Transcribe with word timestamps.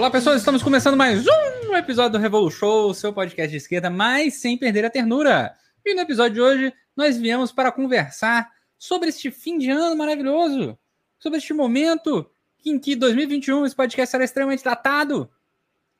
Olá, 0.00 0.10
pessoas, 0.10 0.38
estamos 0.38 0.62
começando 0.62 0.96
mais 0.96 1.26
um 1.68 1.76
episódio 1.76 2.12
do 2.12 2.22
Revolu 2.22 2.50
Show, 2.50 2.94
seu 2.94 3.12
podcast 3.12 3.50
de 3.50 3.58
esquerda, 3.58 3.90
mas 3.90 4.32
sem 4.36 4.56
perder 4.56 4.82
a 4.82 4.88
ternura. 4.88 5.54
E 5.84 5.94
no 5.94 6.00
episódio 6.00 6.32
de 6.36 6.40
hoje, 6.40 6.74
nós 6.96 7.18
viemos 7.18 7.52
para 7.52 7.70
conversar 7.70 8.50
sobre 8.78 9.10
este 9.10 9.30
fim 9.30 9.58
de 9.58 9.68
ano 9.68 9.94
maravilhoso, 9.94 10.78
sobre 11.18 11.36
este 11.36 11.52
momento 11.52 12.26
em 12.64 12.78
que 12.78 12.96
2021 12.96 13.66
esse 13.66 13.76
podcast 13.76 14.10
será 14.10 14.24
extremamente 14.24 14.64
datado, 14.64 15.30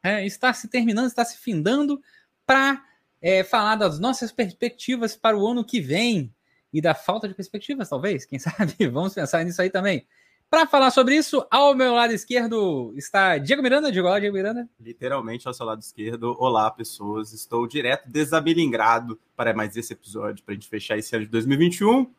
é, 0.03 0.25
está 0.25 0.51
se 0.55 0.67
terminando, 0.69 1.09
está 1.09 1.23
se 1.23 1.37
findando, 1.37 2.01
para 2.47 2.83
é, 3.21 3.45
falar 3.45 3.77
das 3.77 3.99
nossas 3.99 4.33
perspectivas 4.33 5.15
para 5.15 5.37
o 5.37 5.47
ano 5.47 5.63
que 5.63 5.79
vem 5.79 6.35
e 6.73 6.81
da 6.81 6.95
falta 6.95 7.29
de 7.29 7.35
perspectivas, 7.35 7.91
talvez, 7.91 8.25
quem 8.25 8.39
sabe? 8.41 8.75
Vamos 8.91 9.13
pensar 9.13 9.45
nisso 9.45 9.61
aí 9.61 9.69
também. 9.69 10.07
Para 10.51 10.67
falar 10.67 10.91
sobre 10.91 11.15
isso, 11.15 11.47
ao 11.49 11.77
meu 11.77 11.95
lado 11.95 12.13
esquerdo 12.13 12.93
está 12.97 13.39
Diego 13.39 13.63
Miranda. 13.63 13.93
Diego, 13.93 14.09
olá, 14.09 14.19
Diego 14.19 14.35
Miranda. 14.35 14.69
Literalmente 14.81 15.47
ao 15.47 15.55
seu 15.55 15.65
lado 15.65 15.81
esquerdo. 15.81 16.35
Olá, 16.41 16.69
pessoas. 16.73 17.33
Estou 17.33 17.69
direto 17.69 18.09
desabilingrado 18.09 19.17
para 19.37 19.55
mais 19.55 19.77
esse 19.77 19.93
episódio, 19.93 20.45
para 20.45 20.53
a 20.53 20.57
gente 20.57 20.69
fechar 20.69 20.99
esse 20.99 21.15
ano 21.15 21.25
de 21.25 21.31
2021 21.31 22.11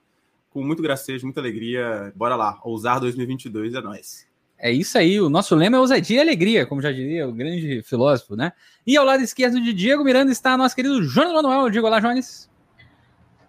com 0.50 0.64
muito 0.64 0.82
gracejo, 0.82 1.26
muita 1.26 1.42
alegria. 1.42 2.14
Bora 2.16 2.38
lá, 2.38 2.58
ousar 2.64 3.02
2022 3.02 3.74
é 3.74 3.82
nós. 3.82 4.26
É 4.58 4.72
isso 4.72 4.98
aí, 4.98 5.20
o 5.20 5.30
nosso 5.30 5.54
lema 5.54 5.76
é 5.76 5.80
ousadia 5.82 6.18
e 6.18 6.22
alegria, 6.22 6.66
como 6.66 6.82
já 6.82 6.92
diria 6.92 7.28
o 7.28 7.34
grande 7.34 7.82
filósofo, 7.84 8.36
né? 8.36 8.54
E 8.88 8.96
ao 8.96 9.04
lado 9.04 9.24
esquerdo 9.24 9.60
de 9.60 9.74
Diego 9.74 10.06
Miranda 10.06 10.32
está 10.32 10.56
nosso 10.56 10.76
querido 10.76 11.04
Jonas 11.04 11.34
Manuel. 11.34 11.70
Diego, 11.70 11.88
olá, 11.88 12.00
Jones 12.00 12.50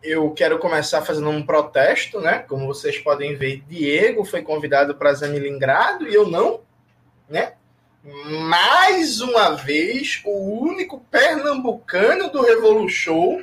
eu 0.03 0.31
quero 0.33 0.59
começar 0.59 1.03
fazendo 1.03 1.31
um 1.31 1.45
protesto, 1.45 2.21
né? 2.21 2.41
Como 2.41 2.67
vocês 2.67 2.99
podem 2.99 3.35
ver, 3.37 3.63
Diego 3.69 4.25
foi 4.25 4.43
convidado 4.43 4.95
para 4.95 5.15
Zamilingrado 5.15 6.09
e 6.09 6.15
eu 6.15 6.29
não, 6.29 6.61
né? 7.29 7.55
Mais 8.05 9.21
uma 9.21 9.51
vez, 9.51 10.21
o 10.25 10.61
único 10.61 11.01
pernambucano 11.11 12.31
do 12.31 12.43
Revolution 12.43 13.43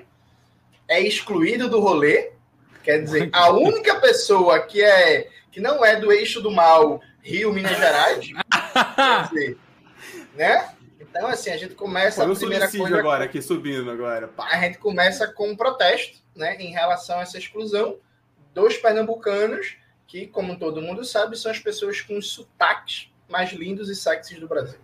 é 0.87 0.99
excluído 0.99 1.69
do 1.69 1.79
rolê. 1.79 2.31
Quer 2.83 3.03
dizer, 3.03 3.29
a 3.31 3.51
única 3.51 3.95
pessoa 3.99 4.59
que 4.59 4.83
é 4.83 5.29
que 5.51 5.59
não 5.59 5.83
é 5.83 5.95
do 5.95 6.11
eixo 6.11 6.41
do 6.41 6.51
mal, 6.51 7.01
Rio, 7.21 7.53
Minas 7.53 7.77
Gerais, 7.77 8.25
quer 8.95 9.29
dizer, 9.29 9.57
né? 10.35 10.69
Então, 11.09 11.27
assim, 11.27 11.49
a 11.49 11.57
gente 11.57 11.75
começa 11.75 12.23
Foi 12.23 12.31
a 12.31 12.35
primeira 12.35 12.69
coisa. 12.69 12.99
agora, 12.99 13.25
aqui 13.25 13.41
subindo 13.41 13.89
agora. 13.89 14.29
A 14.37 14.61
gente 14.61 14.77
começa 14.77 15.27
com 15.27 15.49
um 15.49 15.55
protesto, 15.55 16.19
né, 16.35 16.55
em 16.59 16.71
relação 16.71 17.19
a 17.19 17.23
essa 17.23 17.37
exclusão 17.37 17.97
dos 18.53 18.77
pernambucanos, 18.77 19.77
que, 20.07 20.27
como 20.27 20.57
todo 20.57 20.81
mundo 20.81 21.03
sabe, 21.03 21.37
são 21.37 21.51
as 21.51 21.59
pessoas 21.59 22.01
com 22.01 22.17
os 22.17 22.31
sotaques 22.31 23.11
mais 23.27 23.51
lindos 23.51 23.89
e 23.89 23.95
sexys 23.95 24.39
do 24.39 24.47
Brasil. 24.47 24.79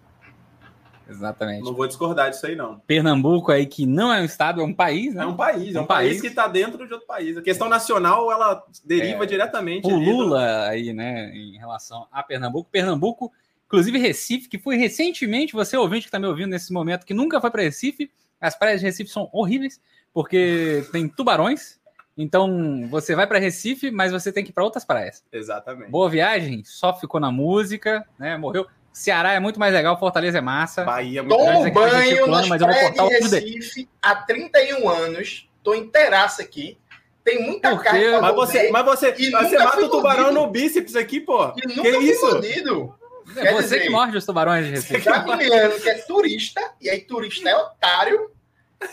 Exatamente. 1.07 1.63
Não 1.63 1.75
vou 1.75 1.85
discordar 1.87 2.31
disso 2.31 2.47
aí, 2.47 2.55
não. 2.55 2.79
Pernambuco 2.79 3.51
aí, 3.51 3.65
que 3.67 3.85
não 3.85 4.11
é 4.11 4.21
um 4.21 4.25
estado, 4.25 4.61
é 4.61 4.63
um 4.63 4.73
país, 4.73 5.13
né? 5.13 5.23
É 5.23 5.27
um 5.27 5.35
país, 5.35 5.75
é 5.75 5.79
um, 5.79 5.83
um 5.83 5.87
país, 5.87 6.09
país, 6.09 6.21
que 6.21 6.27
está 6.27 6.47
dentro 6.47 6.87
de 6.87 6.93
outro 6.93 7.07
país. 7.07 7.37
A 7.37 7.41
questão 7.43 7.69
nacional, 7.69 8.31
ela 8.31 8.63
deriva 8.83 9.23
é, 9.23 9.27
diretamente... 9.27 9.87
O 9.87 9.95
Lula 9.95 10.39
do... 10.39 10.69
aí, 10.69 10.93
né, 10.93 11.31
em 11.35 11.57
relação 11.57 12.07
a 12.11 12.23
Pernambuco. 12.23 12.69
Pernambuco, 12.71 13.31
inclusive 13.75 13.99
Recife, 13.99 14.47
que 14.47 14.57
foi 14.57 14.77
recentemente, 14.77 15.53
você 15.53 15.75
ouvinte 15.75 16.03
que 16.03 16.07
está 16.07 16.17
me 16.17 16.27
ouvindo 16.27 16.51
nesse 16.51 16.71
momento, 16.71 17.05
que 17.05 17.13
nunca 17.13 17.41
foi 17.41 17.51
para 17.51 17.63
Recife, 17.63 18.09
as 18.39 18.57
praias 18.57 18.79
de 18.79 18.85
Recife 18.85 19.09
são 19.09 19.29
horríveis, 19.33 19.81
porque 20.13 20.85
tem 20.93 21.09
tubarões. 21.09 21.77
Então 22.17 22.87
você 22.89 23.13
vai 23.13 23.27
para 23.27 23.37
Recife, 23.37 23.91
mas 23.91 24.13
você 24.13 24.31
tem 24.31 24.45
que 24.45 24.51
ir 24.51 24.53
para 24.53 24.63
outras 24.63 24.85
praias. 24.85 25.21
Exatamente. 25.29 25.91
Boa 25.91 26.09
viagem, 26.09 26.63
só 26.63 26.97
ficou 26.97 27.19
na 27.19 27.29
música, 27.29 28.07
né? 28.17 28.37
Morreu. 28.37 28.65
Ceará 28.93 29.33
é 29.33 29.41
muito 29.41 29.59
mais 29.59 29.73
legal, 29.73 29.99
Fortaleza 29.99 30.37
é 30.37 30.41
massa. 30.41 30.85
Bahia 30.85 31.19
é 31.19 31.21
muito 31.21 31.35
Tomo 31.37 31.69
banho 31.73 32.25
plano, 32.25 32.47
mas 32.47 32.61
eu 32.61 32.67
vou 32.67 32.79
cortar 32.79 33.07
de 33.09 33.39
Recife 33.39 33.89
há 34.01 34.15
31 34.15 34.87
anos. 34.87 35.49
Tô 35.61 35.75
inteiraço 35.75 36.41
aqui. 36.41 36.77
Tem 37.25 37.43
muita 37.43 37.75
carne 37.79 38.21
mas 38.21 38.35
você, 38.35 38.69
mas 38.69 38.85
você, 38.85 39.11
você 39.11 39.57
mata 39.57 39.83
o 39.83 39.89
tubarão 39.89 40.25
mordido. 40.25 40.41
no 40.41 40.47
bíceps 40.51 40.95
aqui, 40.95 41.19
pô. 41.19 41.51
E 41.57 41.67
nunca 41.67 41.81
que 41.81 41.97
isso? 41.97 42.25
Mordido. 42.25 42.95
É 43.35 43.51
você 43.51 43.63
dizer, 43.63 43.81
que 43.81 43.89
morde 43.89 44.17
os 44.17 44.25
tubarões 44.25 44.65
de 44.65 44.71
Recife. 44.71 45.01
Brasiliano 45.01 45.79
que 45.79 45.89
é 45.89 45.95
turista, 46.03 46.73
e 46.79 46.89
aí 46.89 47.01
turista 47.01 47.49
é 47.49 47.55
otário, 47.57 48.31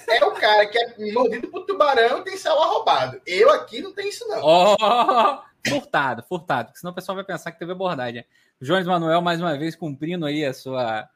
é 0.09 0.25
o 0.25 0.33
cara 0.33 0.67
que 0.67 0.79
é 0.79 1.13
mordido 1.13 1.49
por 1.49 1.67
tubarão 1.67 2.19
e 2.19 2.25
tem 2.25 2.37
celular 2.37 2.67
roubado. 2.67 3.21
Eu 3.27 3.51
aqui 3.51 3.81
não 3.81 3.93
tenho 3.93 4.09
isso, 4.09 4.27
não. 4.29 4.41
Oh, 4.43 5.43
furtado, 5.69 6.23
furtado, 6.23 6.69
porque 6.69 6.81
senão 6.81 6.93
o 6.93 6.95
pessoal 6.95 7.17
vai 7.17 7.25
pensar 7.25 7.53
que 7.53 7.59
teve 7.59 7.73
abordagem. 7.73 8.25
Jones 8.61 8.87
Manuel, 8.87 9.21
mais 9.21 9.41
uma 9.41 9.57
vez, 9.59 9.75
cumprindo 9.75 10.25
aí 10.25 10.45
a 10.45 10.55
sua, 10.55 11.09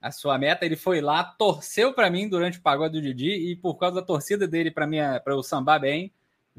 a 0.00 0.10
sua 0.10 0.36
meta. 0.38 0.64
Ele 0.64 0.76
foi 0.76 1.00
lá, 1.00 1.22
torceu 1.22 1.94
para 1.94 2.10
mim 2.10 2.28
durante 2.28 2.58
o 2.58 2.62
pagode 2.62 2.94
do 2.94 3.02
Didi 3.02 3.30
e 3.30 3.56
por 3.56 3.76
causa 3.76 3.96
da 3.96 4.02
torcida 4.02 4.46
dele 4.46 4.70
para 4.70 4.88
eu 5.26 5.42
sambar 5.42 5.80
bem, 5.80 6.12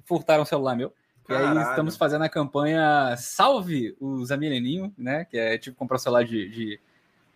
furtaram 0.05 0.43
o 0.43 0.45
celular 0.45 0.75
meu. 0.75 0.93
E 1.29 1.33
aí 1.33 1.57
estamos 1.69 1.95
fazendo 1.95 2.23
a 2.23 2.29
campanha 2.29 3.15
Salve 3.17 3.95
os 3.99 4.31
Amileninho, 4.31 4.93
né? 4.97 5.25
Que 5.25 5.37
é 5.37 5.57
tipo 5.57 5.77
comprar 5.77 5.95
o 5.95 5.99
celular 5.99 6.23
de, 6.23 6.49
de, 6.49 6.79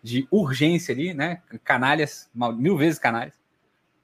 de 0.02 0.28
urgência 0.30 0.94
ali, 0.94 1.14
né? 1.14 1.42
Canalhas, 1.64 2.28
mil 2.34 2.76
vezes 2.76 2.98
canalhas. 2.98 3.34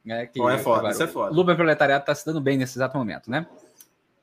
Né, 0.05 0.27
que, 0.27 0.43
é 0.43 0.59
foda, 0.59 0.79
agora, 0.79 0.93
isso 0.93 1.03
é 1.03 1.07
foda. 1.07 1.31
O 1.31 1.35
Luba 1.35 1.55
Proletariado 1.55 2.03
está 2.03 2.13
se 2.13 2.27
dando 2.27 2.41
bem 2.41 2.59
nesse 2.59 2.77
exato 2.77 2.99
momento, 2.99 3.31
né? 3.31 3.47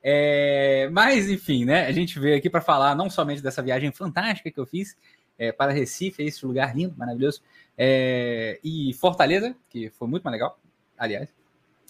É, 0.02 0.88
mas, 0.92 1.30
enfim, 1.30 1.64
né? 1.64 1.86
A 1.86 1.92
gente 1.92 2.18
veio 2.18 2.36
aqui 2.36 2.50
para 2.50 2.60
falar 2.60 2.94
não 2.94 3.08
somente 3.08 3.42
dessa 3.42 3.62
viagem 3.62 3.90
fantástica 3.90 4.50
que 4.50 4.60
eu 4.60 4.66
fiz 4.66 4.96
é, 5.38 5.52
para 5.52 5.72
Recife, 5.72 6.22
esse 6.22 6.44
lugar 6.44 6.76
lindo, 6.76 6.94
maravilhoso, 6.98 7.42
é, 7.76 8.60
e 8.62 8.92
Fortaleza, 8.94 9.56
que 9.70 9.88
foi 9.90 10.06
muito 10.06 10.22
mais 10.22 10.34
legal, 10.34 10.58
aliás. 10.98 11.34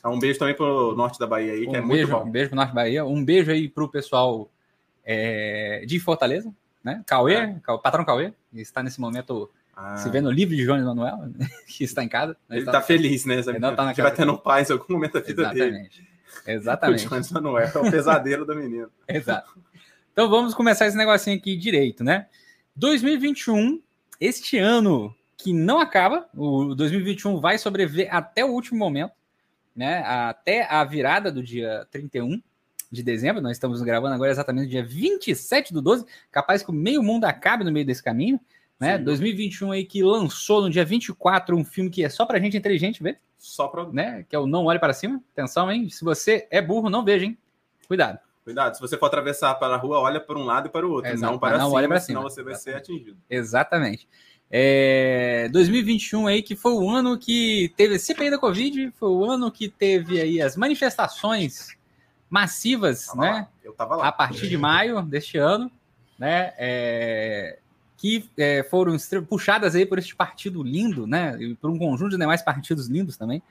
Um 0.09 0.19
beijo 0.19 0.39
também 0.39 0.55
para 0.55 0.67
o 0.67 0.95
norte 0.95 1.19
da 1.19 1.27
Bahia 1.27 1.53
aí, 1.53 1.67
que 1.67 1.69
um 1.69 1.77
é 1.77 1.81
beijo, 1.81 1.89
muito 1.89 2.11
bom. 2.11 2.29
Um 2.29 2.31
beijo 2.31 2.51
para 2.51 2.55
o 2.55 2.57
norte 2.57 2.69
da 2.71 2.75
Bahia, 2.75 3.05
um 3.05 3.25
beijo 3.25 3.51
aí 3.51 3.69
para 3.69 3.85
o 3.85 3.89
pessoal 3.89 4.51
é, 5.05 5.85
de 5.87 6.01
Fortaleza, 6.01 6.53
né? 6.83 7.03
Cauê, 7.07 7.35
é. 7.35 7.61
patrão 7.83 8.05
Cauê, 8.05 8.33
está 8.55 8.83
nesse 8.83 9.01
momento 9.01 9.51
ah. 9.83 9.97
Se 9.97 10.11
vê 10.11 10.21
no 10.21 10.31
livro 10.31 10.55
de 10.55 10.65
Jones 10.65 10.85
Manuel, 10.85 11.31
que 11.67 11.85
está 11.85 12.05
em 12.05 12.09
casa. 12.09 12.37
Ele 12.51 12.61
está 12.61 12.83
feliz, 12.83 13.25
né? 13.25 13.37
Ele 13.39 13.59
não 13.59 13.75
tá 13.75 13.85
na 13.85 13.93
vai 13.93 14.15
tendo 14.15 14.37
paz 14.37 14.69
em 14.69 14.75
algum 14.75 14.93
momento 14.93 15.15
da 15.15 15.21
vida 15.21 15.43
Exatamente. 15.43 15.97
dele. 15.97 16.09
Exatamente. 16.47 17.07
O 17.07 17.09
Jones 17.09 17.33
Manuel 17.33 17.71
é 17.75 17.79
o 17.79 17.91
pesadelo 17.91 18.45
do 18.45 18.55
menino. 18.55 18.91
Exato. 19.09 19.59
Então 20.13 20.29
vamos 20.29 20.55
começar 20.55 20.87
esse 20.87 20.97
negocinho 20.97 21.37
aqui 21.37 21.57
direito, 21.57 22.05
né? 22.05 22.27
2021, 22.77 23.81
este 24.21 24.59
ano 24.59 25.15
que 25.37 25.53
não 25.53 25.79
acaba, 25.79 26.29
o 26.35 26.75
2021 26.75 27.41
vai 27.41 27.57
sobreviver 27.57 28.15
até 28.15 28.45
o 28.45 28.49
último 28.49 28.79
momento, 28.79 29.13
né? 29.75 30.03
Até 30.05 30.67
a 30.71 30.85
virada 30.85 31.31
do 31.31 31.43
dia 31.43 31.87
31 31.91 32.41
de 32.91 33.03
dezembro. 33.03 33.43
Nós 33.43 33.53
estamos 33.53 33.83
gravando 33.83 34.15
agora 34.15 34.31
exatamente 34.31 34.65
no 34.65 34.71
dia 34.71 34.85
27 34.85 35.73
do 35.73 35.81
12. 35.81 36.05
Capaz 36.31 36.63
que 36.63 36.71
o 36.71 36.75
meio 36.75 37.03
mundo 37.03 37.25
acabe 37.25 37.65
no 37.65 37.73
meio 37.73 37.87
desse 37.87 38.03
caminho 38.03 38.41
né? 38.81 38.97
Sim. 38.97 39.05
2021 39.05 39.73
aí 39.73 39.85
que 39.85 40.03
lançou 40.03 40.63
no 40.63 40.71
dia 40.71 40.85
24 40.85 41.55
um 41.55 41.63
filme 41.63 41.91
que 41.91 42.03
é 42.03 42.09
só 42.09 42.25
pra 42.25 42.41
gente 42.41 42.57
inteligente 42.57 43.03
ver. 43.03 43.21
Só 43.37 43.69
pra... 43.69 43.87
Né? 43.87 44.25
Que 44.27 44.35
é 44.35 44.39
o 44.39 44.47
Não 44.47 44.65
Olhe 44.65 44.79
Para 44.79 44.95
Cima. 44.95 45.23
Atenção, 45.33 45.71
hein? 45.71 45.91
Se 45.91 46.03
você 46.03 46.49
é 46.51 46.63
burro, 46.63 46.89
não 46.89 47.05
veja, 47.05 47.27
hein? 47.27 47.37
Cuidado. 47.87 48.19
Cuidado, 48.43 48.75
se 48.75 48.81
você 48.81 48.97
for 48.97 49.07
atravessar 49.07 49.55
para 49.57 49.75
a 49.75 49.77
rua, 49.77 50.01
olha 50.01 50.19
para 50.19 50.39
um 50.39 50.45
lado 50.45 50.67
e 50.67 50.71
para 50.71 50.87
o 50.87 50.91
outro, 50.91 51.15
não 51.19 51.39
para 51.39 51.59
não 51.59 51.67
cima, 51.67 51.77
olha 51.77 51.89
para 51.89 52.01
cima, 52.01 52.19
senão 52.19 52.23
você 52.23 52.43
vai 52.43 52.55
ser 52.55 52.75
atingido. 52.75 53.19
Exatamente. 53.29 54.09
É, 54.53 55.49
2021 55.53 56.27
aí 56.27 56.43
que 56.43 56.57
foi 56.57 56.73
o 56.73 56.91
ano 56.91 57.17
que 57.17 57.73
teve 57.77 57.95
a 57.95 57.99
CPI 57.99 58.31
da 58.31 58.39
Covid, 58.39 58.93
foi 58.99 59.09
o 59.09 59.25
ano 59.25 59.51
que 59.51 59.69
teve 59.69 60.21
aí 60.21 60.43
as 60.43 60.57
manifestações 60.57 61.77
massivas, 62.29 63.15
né? 63.15 63.47
A 64.03 64.11
partir 64.11 64.49
de 64.49 64.57
maio 64.57 65.03
deste 65.03 65.39
ano, 65.39 65.71
né? 66.19 66.53
É, 66.59 67.59
que 67.97 68.29
é, 68.37 68.63
foram 68.65 68.97
puxadas 69.29 69.75
aí 69.75 69.87
por 69.87 69.99
este 69.99 70.17
partido 70.17 70.63
lindo, 70.63 71.07
né? 71.07 71.37
E 71.41 71.55
por 71.55 71.71
um 71.71 71.79
conjunto 71.79 72.11
de 72.11 72.17
demais 72.17 72.43
partidos 72.43 72.89
lindos 72.89 73.17
também, 73.17 73.43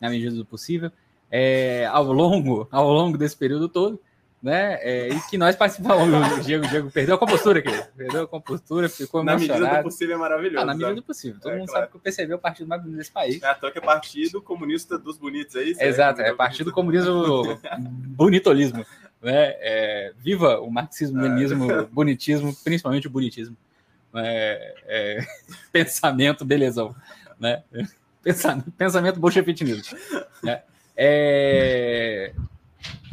na 0.00 0.08
medida 0.08 0.34
do 0.34 0.44
possível, 0.44 0.90
é, 1.30 1.86
ao 1.86 2.12
longo 2.12 2.68
ao 2.70 2.90
longo 2.90 3.18
desse 3.18 3.36
período 3.36 3.68
todo, 3.68 4.00
né? 4.46 4.78
É, 4.80 5.08
e 5.08 5.20
que 5.28 5.36
nós 5.36 5.56
participamos. 5.56 6.38
O 6.38 6.40
Diego, 6.40 6.68
Diego 6.68 6.88
perdeu 6.88 7.16
a 7.16 7.18
compostura 7.18 7.58
aqui, 7.58 7.82
perdeu 7.96 8.22
a 8.22 8.28
compostura, 8.28 8.88
ficou 8.88 9.24
na 9.24 9.32
emocionado. 9.32 9.60
Na 9.60 9.66
medida 9.66 9.82
do 9.82 9.90
possível 9.90 10.14
é 10.14 10.18
maravilhoso. 10.18 10.58
Ah, 10.58 10.64
na 10.64 10.74
medida 10.74 10.94
do 10.94 11.02
possível. 11.02 11.40
Todo 11.40 11.52
é, 11.52 11.56
mundo 11.56 11.66
claro. 11.66 11.80
sabe 11.80 11.90
que 11.90 11.96
o 11.96 12.00
PCB 12.00 12.32
é 12.32 12.36
o 12.36 12.38
partido 12.38 12.68
mais 12.68 12.80
bonito 12.80 12.98
desse 12.98 13.10
país. 13.10 13.42
É, 13.42 13.50
então 13.50 13.72
que 13.72 13.78
é 13.78 13.80
Partido 13.80 14.40
Comunista 14.40 14.96
dos 14.96 15.18
Bonitos, 15.18 15.56
é 15.56 15.64
isso? 15.64 15.82
Exato, 15.82 16.20
é, 16.20 16.28
é 16.28 16.32
Partido 16.32 16.70
Comunismo 16.70 17.58
Bonitolismo. 17.80 18.86
Né? 19.20 19.54
É, 19.58 20.12
viva 20.16 20.60
o 20.60 20.70
marxismo, 20.70 21.20
leninismo, 21.20 21.66
bonitismo, 21.86 22.54
principalmente 22.62 23.08
o 23.08 23.10
bonitismo 23.10 23.56
é, 24.14 24.74
é, 24.86 25.26
pensamento 25.72 26.44
belezão, 26.44 26.94
né? 27.40 27.64
Pensamento, 28.22 28.70
pensamento 28.70 29.18
bolchevitismo. 29.18 29.98
Né? 30.40 30.62
É, 30.96 32.32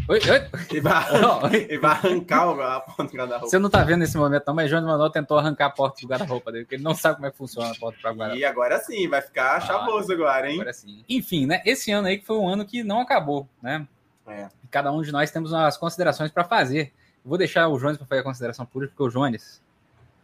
Oi, 0.10 0.20
oi. 0.20 0.50
Ele 0.70 0.82
vai, 0.82 1.04
ele 1.54 1.78
vai 1.78 1.92
arrancar 1.92 2.50
a 2.50 2.80
porta 2.82 3.04
do 3.04 3.18
guarda-roupa. 3.18 3.48
Você 3.50 3.58
não 3.60 3.70
tá 3.70 3.84
vendo 3.84 4.00
nesse 4.00 4.18
momento, 4.18 4.44
não, 4.46 4.54
mas 4.54 4.70
João 4.70 4.86
Manuel 4.86 5.10
tentou 5.10 5.38
arrancar 5.38 5.68
a 5.68 5.70
porta 5.70 6.02
do 6.02 6.08
guarda-roupa 6.08 6.52
dele, 6.52 6.66
porque 6.66 6.76
ele 6.76 6.84
não 6.84 6.94
sabe 6.94 7.16
como 7.16 7.28
é 7.28 7.32
que 7.32 7.38
funciona 7.38 7.72
a 7.72 7.76
porta 7.76 7.98
para 8.02 8.12
guarda-roupa. 8.12 8.40
E 8.40 8.46
agora 8.46 8.80
sim, 8.80 9.08
vai 9.08 9.22
ficar 9.22 9.62
chavoso 9.62 10.12
agora, 10.12 10.50
hein? 10.50 10.56
Agora 10.60 10.74
sim. 10.74 11.06
Enfim, 11.08 11.46
né? 11.46 11.62
Esse 11.66 11.92
ano 11.92 12.08
aí 12.08 12.18
que 12.18 12.26
foi 12.26 12.38
um 12.38 12.50
ano 12.50 12.66
que 12.66 12.84
não 12.84 13.00
acabou, 13.00 13.48
né? 13.62 13.88
É. 14.28 14.48
Cada 14.70 14.92
um 14.92 15.02
de 15.02 15.12
nós 15.12 15.32
temos 15.32 15.52
umas 15.52 15.78
considerações 15.78 16.32
para 16.32 16.44
fazer. 16.44 16.92
Vou 17.24 17.38
deixar 17.38 17.68
o 17.70 17.78
Jones 17.78 17.98
para 17.98 18.06
fazer 18.06 18.22
a 18.22 18.24
consideração 18.24 18.66
pública, 18.66 18.94
porque 18.98 19.10
o 19.10 19.22
Jones, 19.22 19.62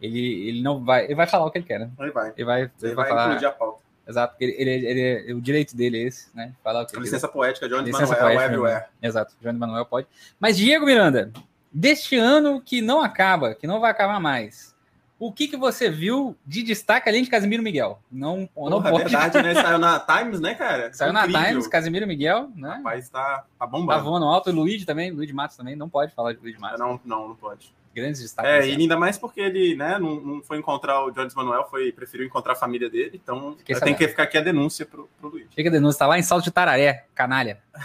ele, 0.00 0.48
ele 0.48 0.62
não 0.62 0.84
vai. 0.84 1.04
Ele 1.04 1.14
vai 1.14 1.26
falar 1.26 1.46
o 1.46 1.50
que 1.50 1.58
ele 1.58 1.66
quer, 1.66 1.80
né? 1.80 1.90
Ele 1.98 2.10
vai. 2.10 2.32
Ele 2.36 2.44
vai, 2.44 2.60
Ele 2.62 2.70
ele 2.82 2.94
vai 2.94 3.06
vai 3.06 3.08
falar. 3.08 3.32
incluir 3.32 3.46
a 3.46 3.52
pauta. 3.52 3.89
Exato, 4.10 4.32
porque 4.34 4.44
ele, 4.44 4.52
ele, 4.70 4.86
ele- 4.86 5.00
ele- 5.00 5.34
o 5.34 5.40
direito 5.40 5.76
dele 5.76 5.98
é 5.98 6.02
esse, 6.08 6.28
né? 6.34 6.52
Falar 6.62 6.82
o 6.82 6.86
que 6.86 6.94
A 6.94 6.98
ele 6.98 7.04
licença 7.04 7.28
poética 7.28 7.68
de 7.68 7.74
Licença 7.76 8.02
Manuel 8.06 8.18
poética, 8.20 8.44
Everywhere. 8.44 8.84
Exato, 9.00 9.34
João 9.40 9.54
Manuel 9.54 9.86
pode. 9.86 10.06
Mas 10.38 10.56
Diego 10.56 10.84
Miranda, 10.84 11.32
deste 11.72 12.16
ano 12.16 12.60
que 12.60 12.80
não 12.82 13.00
acaba, 13.00 13.54
que 13.54 13.66
não 13.66 13.78
vai 13.80 13.90
acabar 13.90 14.18
mais, 14.20 14.74
o 15.18 15.30
que, 15.30 15.46
que 15.48 15.56
você 15.56 15.90
viu 15.90 16.34
de 16.46 16.62
destaque 16.62 17.08
além 17.08 17.22
de 17.22 17.28
Casimiro 17.28 17.62
Miguel? 17.62 18.00
Não, 18.10 18.38
não 18.38 18.46
Porra, 18.46 18.88
é 18.88 18.90
pode. 18.90 19.04
verdade, 19.04 19.42
né? 19.42 19.54
Saiu 19.54 19.78
na 19.78 20.00
Times, 20.18 20.40
né, 20.40 20.54
cara? 20.54 20.92
Saiu 20.94 21.12
na 21.12 21.26
Incrível. 21.26 21.46
Times, 21.48 21.66
Casimiro 21.68 22.06
Miguel, 22.06 22.50
né? 22.56 22.70
Rapaz, 22.76 23.08
tá, 23.10 23.20
tá 23.20 23.44
Tá 23.58 23.66
bombando. 23.66 24.02
voando 24.02 24.24
alto. 24.26 24.48
E 24.48 24.52
Luigi 24.52 24.86
também, 24.86 25.10
Luigi 25.10 25.32
Matos 25.34 25.56
também, 25.58 25.76
não 25.76 25.88
pode 25.90 26.14
falar 26.14 26.32
de 26.32 26.40
Luigi 26.40 26.58
Matos. 26.58 26.80
Não, 26.80 26.98
não, 27.04 27.28
não 27.28 27.36
pode. 27.36 27.70
Grandes 27.94 28.20
destaques. 28.20 28.50
É, 28.50 28.68
e 28.68 28.76
ainda 28.76 28.96
mais 28.96 29.18
porque 29.18 29.40
ele, 29.40 29.74
né, 29.74 29.98
não, 29.98 30.20
não 30.20 30.42
foi 30.42 30.58
encontrar 30.58 31.04
o 31.04 31.10
Jones 31.10 31.34
Manuel, 31.34 31.66
foi, 31.68 31.90
preferiu 31.90 32.24
encontrar 32.24 32.52
a 32.52 32.56
família 32.56 32.88
dele, 32.88 33.20
então 33.22 33.56
tem 33.82 33.94
que 33.94 34.06
ficar 34.06 34.24
aqui 34.24 34.38
a 34.38 34.40
denúncia 34.40 34.86
pro, 34.86 35.08
pro 35.18 35.30
Luiz. 35.30 35.48
Fica 35.54 35.68
a 35.68 35.72
denúncia, 35.72 35.98
tá 35.98 36.06
lá 36.06 36.18
em 36.18 36.22
Salto 36.22 36.44
de 36.44 36.50
Tararé, 36.50 37.06
canalha. 37.14 37.60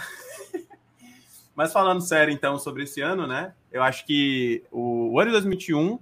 Mas 1.56 1.72
falando 1.72 2.02
sério, 2.02 2.32
então, 2.32 2.58
sobre 2.58 2.84
esse 2.84 3.00
ano, 3.00 3.26
né? 3.26 3.52
Eu 3.72 3.82
acho 3.82 4.04
que 4.06 4.62
o, 4.70 5.12
o 5.14 5.20
ano 5.20 5.30
de 5.30 5.32
2021 5.32 5.98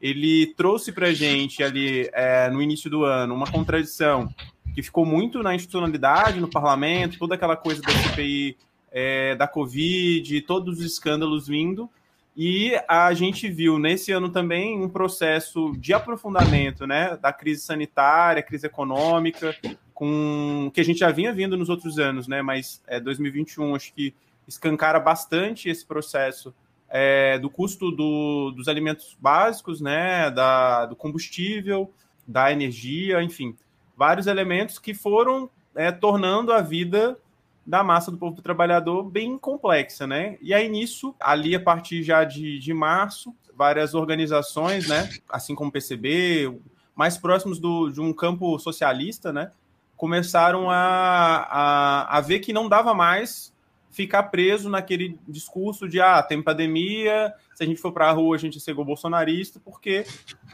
ele 0.00 0.52
trouxe 0.56 0.92
pra 0.92 1.12
gente 1.12 1.62
ali 1.62 2.10
é, 2.12 2.50
no 2.50 2.60
início 2.60 2.90
do 2.90 3.04
ano 3.04 3.34
uma 3.34 3.50
contradição 3.50 4.28
que 4.74 4.82
ficou 4.82 5.06
muito 5.06 5.42
na 5.42 5.54
institucionalidade, 5.54 6.40
no 6.40 6.50
parlamento, 6.50 7.18
toda 7.18 7.34
aquela 7.34 7.56
coisa 7.56 7.80
da 7.80 7.90
CPI 7.90 8.58
é, 8.92 9.34
da 9.34 9.48
Covid, 9.48 10.40
todos 10.42 10.78
os 10.78 10.84
escândalos 10.84 11.46
vindo. 11.46 11.88
E 12.36 12.78
a 12.86 13.14
gente 13.14 13.48
viu 13.48 13.78
nesse 13.78 14.12
ano 14.12 14.28
também 14.28 14.78
um 14.78 14.90
processo 14.90 15.72
de 15.78 15.94
aprofundamento 15.94 16.86
né, 16.86 17.16
da 17.16 17.32
crise 17.32 17.62
sanitária, 17.62 18.42
crise 18.42 18.66
econômica, 18.66 19.56
com 19.94 20.70
que 20.74 20.80
a 20.80 20.84
gente 20.84 20.98
já 20.98 21.10
vinha 21.10 21.32
vindo 21.32 21.56
nos 21.56 21.70
outros 21.70 21.98
anos, 21.98 22.28
né? 22.28 22.42
Mas 22.42 22.82
é, 22.86 23.00
2021 23.00 23.74
acho 23.74 23.94
que 23.94 24.14
escancara 24.46 25.00
bastante 25.00 25.70
esse 25.70 25.86
processo 25.86 26.54
é, 26.90 27.38
do 27.38 27.48
custo 27.48 27.90
do, 27.90 28.50
dos 28.50 28.68
alimentos 28.68 29.16
básicos, 29.18 29.80
né, 29.80 30.30
da, 30.30 30.84
do 30.84 30.94
combustível, 30.94 31.90
da 32.28 32.52
energia, 32.52 33.22
enfim, 33.22 33.56
vários 33.96 34.26
elementos 34.26 34.78
que 34.78 34.92
foram 34.92 35.48
é, 35.74 35.90
tornando 35.90 36.52
a 36.52 36.60
vida 36.60 37.16
da 37.66 37.82
massa 37.82 38.10
do 38.10 38.16
povo 38.16 38.40
trabalhador 38.40 39.02
bem 39.02 39.36
complexa, 39.36 40.06
né? 40.06 40.38
E 40.40 40.54
aí 40.54 40.68
nisso, 40.68 41.14
ali 41.18 41.54
a 41.54 41.60
partir 41.60 42.02
já 42.02 42.22
de, 42.22 42.58
de 42.58 42.72
março, 42.72 43.34
várias 43.56 43.94
organizações, 43.94 44.86
né, 44.86 45.08
assim 45.28 45.54
como 45.54 45.70
o 45.70 45.72
PCB, 45.72 46.54
mais 46.94 47.16
próximos 47.16 47.58
do, 47.58 47.90
de 47.90 48.00
um 48.00 48.12
campo 48.12 48.58
socialista, 48.58 49.32
né, 49.32 49.50
começaram 49.96 50.70
a, 50.70 50.76
a, 50.76 52.18
a 52.18 52.20
ver 52.20 52.40
que 52.40 52.52
não 52.52 52.68
dava 52.68 52.92
mais 52.92 53.52
ficar 53.96 54.24
preso 54.24 54.68
naquele 54.68 55.18
discurso 55.26 55.88
de 55.88 55.98
ah, 56.02 56.22
tem 56.22 56.42
pandemia, 56.42 57.32
se 57.54 57.64
a 57.64 57.66
gente 57.66 57.80
for 57.80 57.92
para 57.92 58.10
a 58.10 58.12
rua 58.12 58.36
a 58.36 58.38
gente 58.38 58.60
chegou 58.60 58.84
bolsonarista, 58.84 59.58
porque 59.58 60.04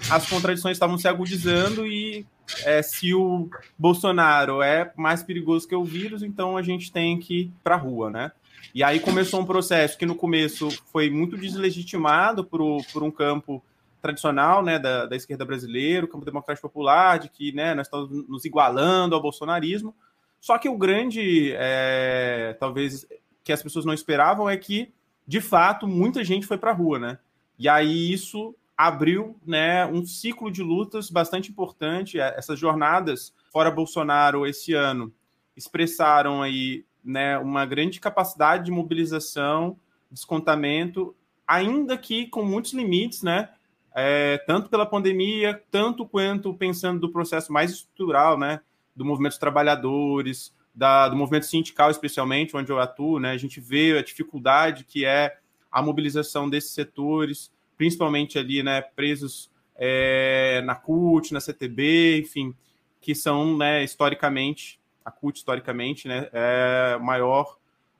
as 0.08 0.28
contradições 0.30 0.76
estavam 0.76 0.96
se 0.96 1.08
agudizando 1.08 1.84
e 1.84 2.24
é, 2.64 2.80
se 2.82 3.12
o 3.12 3.50
Bolsonaro 3.76 4.62
é 4.62 4.92
mais 4.96 5.24
perigoso 5.24 5.66
que 5.66 5.74
o 5.74 5.82
vírus, 5.82 6.22
então 6.22 6.56
a 6.56 6.62
gente 6.62 6.92
tem 6.92 7.18
que 7.18 7.40
ir 7.40 7.52
para 7.64 7.74
a 7.74 7.78
rua, 7.78 8.10
né? 8.10 8.30
E 8.72 8.84
aí 8.84 9.00
começou 9.00 9.40
um 9.40 9.44
processo 9.44 9.98
que 9.98 10.06
no 10.06 10.14
começo 10.14 10.70
foi 10.92 11.10
muito 11.10 11.36
deslegitimado 11.36 12.44
por, 12.44 12.80
por 12.92 13.02
um 13.02 13.10
campo 13.10 13.60
tradicional 14.00 14.62
né, 14.62 14.78
da, 14.78 15.06
da 15.06 15.16
esquerda 15.16 15.44
brasileira, 15.44 16.06
o 16.06 16.08
campo 16.08 16.24
democrático 16.24 16.68
popular, 16.68 17.18
de 17.18 17.28
que 17.28 17.52
né, 17.52 17.74
nós 17.74 17.88
estamos 17.88 18.28
nos 18.28 18.44
igualando 18.44 19.16
ao 19.16 19.20
bolsonarismo. 19.20 19.92
Só 20.40 20.58
que 20.58 20.68
o 20.68 20.76
grande, 20.76 21.52
é, 21.56 22.56
talvez, 22.58 23.06
que 23.44 23.52
as 23.52 23.62
pessoas 23.62 23.84
não 23.84 23.94
esperavam 23.94 24.48
é 24.48 24.56
que, 24.56 24.92
de 25.26 25.40
fato, 25.40 25.86
muita 25.86 26.24
gente 26.24 26.46
foi 26.46 26.58
para 26.58 26.70
a 26.70 26.74
rua, 26.74 26.98
né? 26.98 27.18
E 27.58 27.68
aí 27.68 28.12
isso 28.12 28.54
abriu 28.76 29.36
né, 29.46 29.86
um 29.86 30.04
ciclo 30.04 30.50
de 30.50 30.62
lutas 30.62 31.10
bastante 31.10 31.50
importante. 31.50 32.18
Essas 32.18 32.58
jornadas 32.58 33.32
fora 33.52 33.70
Bolsonaro 33.70 34.46
esse 34.46 34.72
ano 34.72 35.12
expressaram 35.56 36.42
aí 36.42 36.84
né, 37.04 37.38
uma 37.38 37.66
grande 37.66 38.00
capacidade 38.00 38.64
de 38.64 38.70
mobilização, 38.70 39.78
descontamento, 40.10 41.14
ainda 41.46 41.96
que 41.96 42.26
com 42.26 42.44
muitos 42.44 42.72
limites, 42.72 43.22
né? 43.22 43.50
É, 43.94 44.38
tanto 44.46 44.70
pela 44.70 44.86
pandemia, 44.86 45.62
tanto 45.70 46.06
quanto 46.06 46.54
pensando 46.54 47.00
do 47.00 47.12
processo 47.12 47.52
mais 47.52 47.70
estrutural, 47.70 48.38
né? 48.38 48.60
Do 48.96 49.04
movimento 49.04 49.32
dos 49.32 49.38
trabalhadores, 49.38 50.54
da, 50.74 51.08
do 51.08 51.16
movimento 51.16 51.46
sindical, 51.46 51.90
especialmente, 51.90 52.56
onde 52.56 52.70
eu 52.70 52.80
atuo, 52.80 53.18
né? 53.18 53.32
A 53.32 53.36
gente 53.36 53.60
vê 53.60 53.96
a 53.98 54.02
dificuldade 54.02 54.84
que 54.84 55.04
é 55.04 55.36
a 55.70 55.82
mobilização 55.82 56.48
desses 56.48 56.72
setores, 56.72 57.50
principalmente 57.76 58.38
ali, 58.38 58.62
né? 58.62 58.80
Presos 58.80 59.50
é, 59.76 60.62
na 60.64 60.74
CUT, 60.74 61.32
na 61.32 61.40
CTB, 61.40 62.20
enfim, 62.20 62.54
que 63.00 63.14
são, 63.14 63.56
né? 63.56 63.84
Historicamente, 63.84 64.80
a 65.04 65.10
CUT, 65.10 65.38
historicamente, 65.38 66.08
né? 66.08 66.28
É 66.32 66.98
maior, 67.00 67.58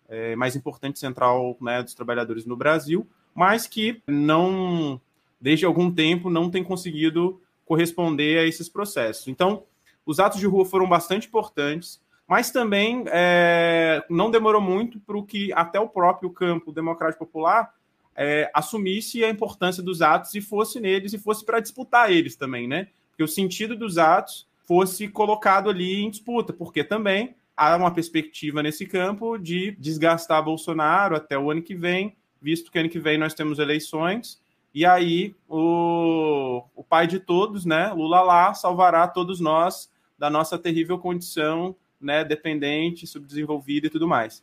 é, 0.08 0.36
mais 0.36 0.56
importante 0.56 0.98
central 0.98 1.56
né, 1.60 1.82
dos 1.82 1.94
trabalhadores 1.94 2.44
no 2.44 2.56
Brasil, 2.56 3.06
mas 3.34 3.66
que 3.66 4.02
não, 4.06 5.00
desde 5.40 5.64
algum 5.64 5.90
tempo, 5.90 6.28
não 6.28 6.50
tem 6.50 6.62
conseguido 6.62 7.40
corresponder 7.64 8.38
a 8.38 8.46
esses 8.46 8.68
processos. 8.68 9.28
Então, 9.28 9.64
os 10.04 10.20
atos 10.20 10.38
de 10.38 10.46
rua 10.46 10.64
foram 10.64 10.88
bastante 10.88 11.28
importantes, 11.28 12.01
mas 12.32 12.50
também 12.50 13.04
é, 13.08 14.02
não 14.08 14.30
demorou 14.30 14.58
muito 14.58 14.98
para 15.00 15.18
o 15.18 15.22
que 15.22 15.52
até 15.52 15.78
o 15.78 15.86
próprio 15.86 16.30
campo 16.30 16.72
democrático 16.72 17.26
popular 17.26 17.74
é, 18.16 18.50
assumisse 18.54 19.22
a 19.22 19.28
importância 19.28 19.82
dos 19.82 20.00
atos 20.00 20.34
e 20.34 20.40
fosse 20.40 20.80
neles 20.80 21.12
e 21.12 21.18
fosse 21.18 21.44
para 21.44 21.60
disputar 21.60 22.10
eles 22.10 22.34
também, 22.34 22.66
né? 22.66 22.88
Porque 23.10 23.22
o 23.22 23.28
sentido 23.28 23.76
dos 23.76 23.98
atos 23.98 24.48
fosse 24.66 25.08
colocado 25.08 25.68
ali 25.68 26.02
em 26.02 26.08
disputa, 26.08 26.54
porque 26.54 26.82
também 26.82 27.34
há 27.54 27.76
uma 27.76 27.90
perspectiva 27.90 28.62
nesse 28.62 28.86
campo 28.86 29.36
de 29.36 29.72
desgastar 29.72 30.42
Bolsonaro 30.42 31.14
até 31.14 31.38
o 31.38 31.50
ano 31.50 31.60
que 31.60 31.74
vem, 31.74 32.16
visto 32.40 32.72
que 32.72 32.78
ano 32.78 32.88
que 32.88 32.98
vem 32.98 33.18
nós 33.18 33.34
temos 33.34 33.58
eleições, 33.58 34.40
e 34.74 34.86
aí 34.86 35.34
o, 35.46 36.64
o 36.74 36.82
pai 36.82 37.06
de 37.06 37.18
todos, 37.18 37.66
né, 37.66 37.92
Lula 37.92 38.22
lá, 38.22 38.54
salvará 38.54 39.06
todos 39.06 39.38
nós 39.38 39.92
da 40.18 40.30
nossa 40.30 40.58
terrível 40.58 40.98
condição, 40.98 41.76
né, 42.02 42.24
dependente, 42.24 43.06
subdesenvolvida 43.06 43.86
e 43.86 43.90
tudo 43.90 44.08
mais. 44.08 44.42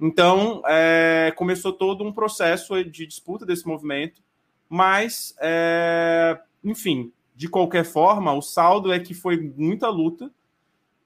Então, 0.00 0.62
é, 0.66 1.32
começou 1.36 1.72
todo 1.72 2.02
um 2.02 2.12
processo 2.12 2.82
de 2.84 3.06
disputa 3.06 3.46
desse 3.46 3.66
movimento, 3.66 4.20
mas, 4.68 5.34
é, 5.40 6.40
enfim, 6.64 7.12
de 7.36 7.48
qualquer 7.48 7.84
forma, 7.84 8.32
o 8.32 8.42
saldo 8.42 8.92
é 8.92 8.98
que 8.98 9.14
foi 9.14 9.38
muita 9.56 9.88
luta, 9.88 10.30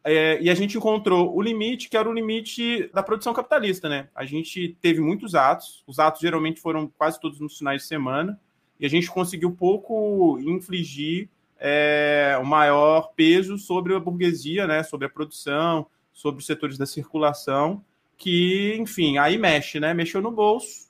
é, 0.02 0.40
e 0.40 0.48
a 0.48 0.54
gente 0.54 0.78
encontrou 0.78 1.36
o 1.36 1.42
limite, 1.42 1.88
que 1.88 1.96
era 1.96 2.08
o 2.08 2.12
limite 2.12 2.88
da 2.94 3.02
produção 3.02 3.34
capitalista, 3.34 3.88
né? 3.88 4.08
A 4.14 4.24
gente 4.24 4.76
teve 4.80 5.00
muitos 5.00 5.34
atos, 5.34 5.82
os 5.86 5.98
atos 5.98 6.20
geralmente 6.20 6.60
foram 6.60 6.86
quase 6.96 7.20
todos 7.20 7.40
nos 7.40 7.58
finais 7.58 7.82
de 7.82 7.88
semana, 7.88 8.40
e 8.78 8.86
a 8.86 8.88
gente 8.88 9.10
conseguiu 9.10 9.50
pouco 9.50 10.38
infligir 10.38 11.28
é, 11.58 12.38
o 12.40 12.44
maior 12.44 13.12
peso 13.14 13.58
sobre 13.58 13.94
a 13.94 14.00
burguesia, 14.00 14.66
né? 14.66 14.82
Sobre 14.82 15.06
a 15.06 15.10
produção, 15.10 15.86
sobre 16.12 16.40
os 16.40 16.46
setores 16.46 16.78
da 16.78 16.86
circulação, 16.86 17.84
que, 18.16 18.76
enfim, 18.78 19.18
aí 19.18 19.36
mexe, 19.38 19.78
né? 19.80 19.92
Mexeu 19.92 20.20
no 20.22 20.30
bolso, 20.30 20.86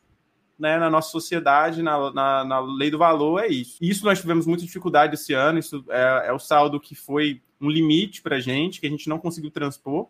né, 0.59 0.79
na 0.79 0.89
nossa 0.89 1.11
sociedade, 1.11 1.83
na, 1.83 2.11
na, 2.13 2.45
na, 2.45 2.61
lei 2.61 2.91
do 2.91 2.99
valor, 2.99 3.41
é 3.41 3.49
isso. 3.49 3.77
Isso 3.81 4.05
nós 4.05 4.21
tivemos 4.21 4.47
muita 4.47 4.65
dificuldade 4.65 5.15
esse 5.15 5.35
ano, 5.35 5.59
isso 5.59 5.85
é, 5.89 6.29
é 6.29 6.33
o 6.33 6.39
saldo 6.39 6.81
que 6.81 6.95
foi 6.95 7.43
um 7.61 7.69
limite 7.69 8.23
para 8.23 8.37
a 8.37 8.41
gente, 8.41 8.81
que 8.81 8.87
a 8.87 8.91
gente 8.91 9.09
não 9.09 9.19
conseguiu 9.19 9.51
transpor, 9.51 10.09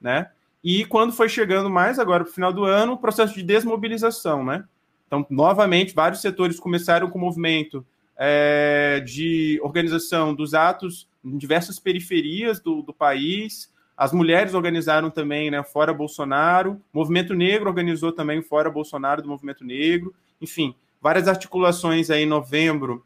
né? 0.00 0.30
E 0.62 0.84
quando 0.84 1.12
foi 1.12 1.28
chegando 1.28 1.70
mais 1.70 1.98
agora 1.98 2.24
para 2.24 2.30
o 2.30 2.34
final 2.34 2.52
do 2.52 2.64
ano, 2.64 2.92
o 2.94 2.98
processo 2.98 3.34
de 3.34 3.42
desmobilização, 3.42 4.44
né? 4.44 4.64
Então, 5.06 5.26
novamente, 5.30 5.94
vários 5.94 6.20
setores 6.20 6.60
começaram 6.60 7.08
com 7.08 7.18
o 7.18 7.20
movimento 7.20 7.86
é, 8.18 9.00
de 9.06 9.60
organização 9.62 10.34
dos 10.34 10.52
atos 10.52 11.08
em 11.24 11.38
diversas 11.38 11.78
periferias 11.78 12.60
do, 12.60 12.82
do 12.82 12.92
país, 12.92 13.72
As 13.98 14.12
mulheres 14.12 14.54
organizaram 14.54 15.10
também, 15.10 15.50
né, 15.50 15.60
fora 15.64 15.92
Bolsonaro. 15.92 16.80
O 16.92 16.98
Movimento 16.98 17.34
Negro 17.34 17.68
organizou 17.68 18.12
também 18.12 18.40
fora 18.40 18.70
Bolsonaro 18.70 19.20
do 19.20 19.28
Movimento 19.28 19.64
Negro. 19.64 20.14
Enfim, 20.40 20.72
várias 21.00 21.26
articulações 21.26 22.08
aí 22.08 22.22
em 22.22 22.26
novembro, 22.26 23.04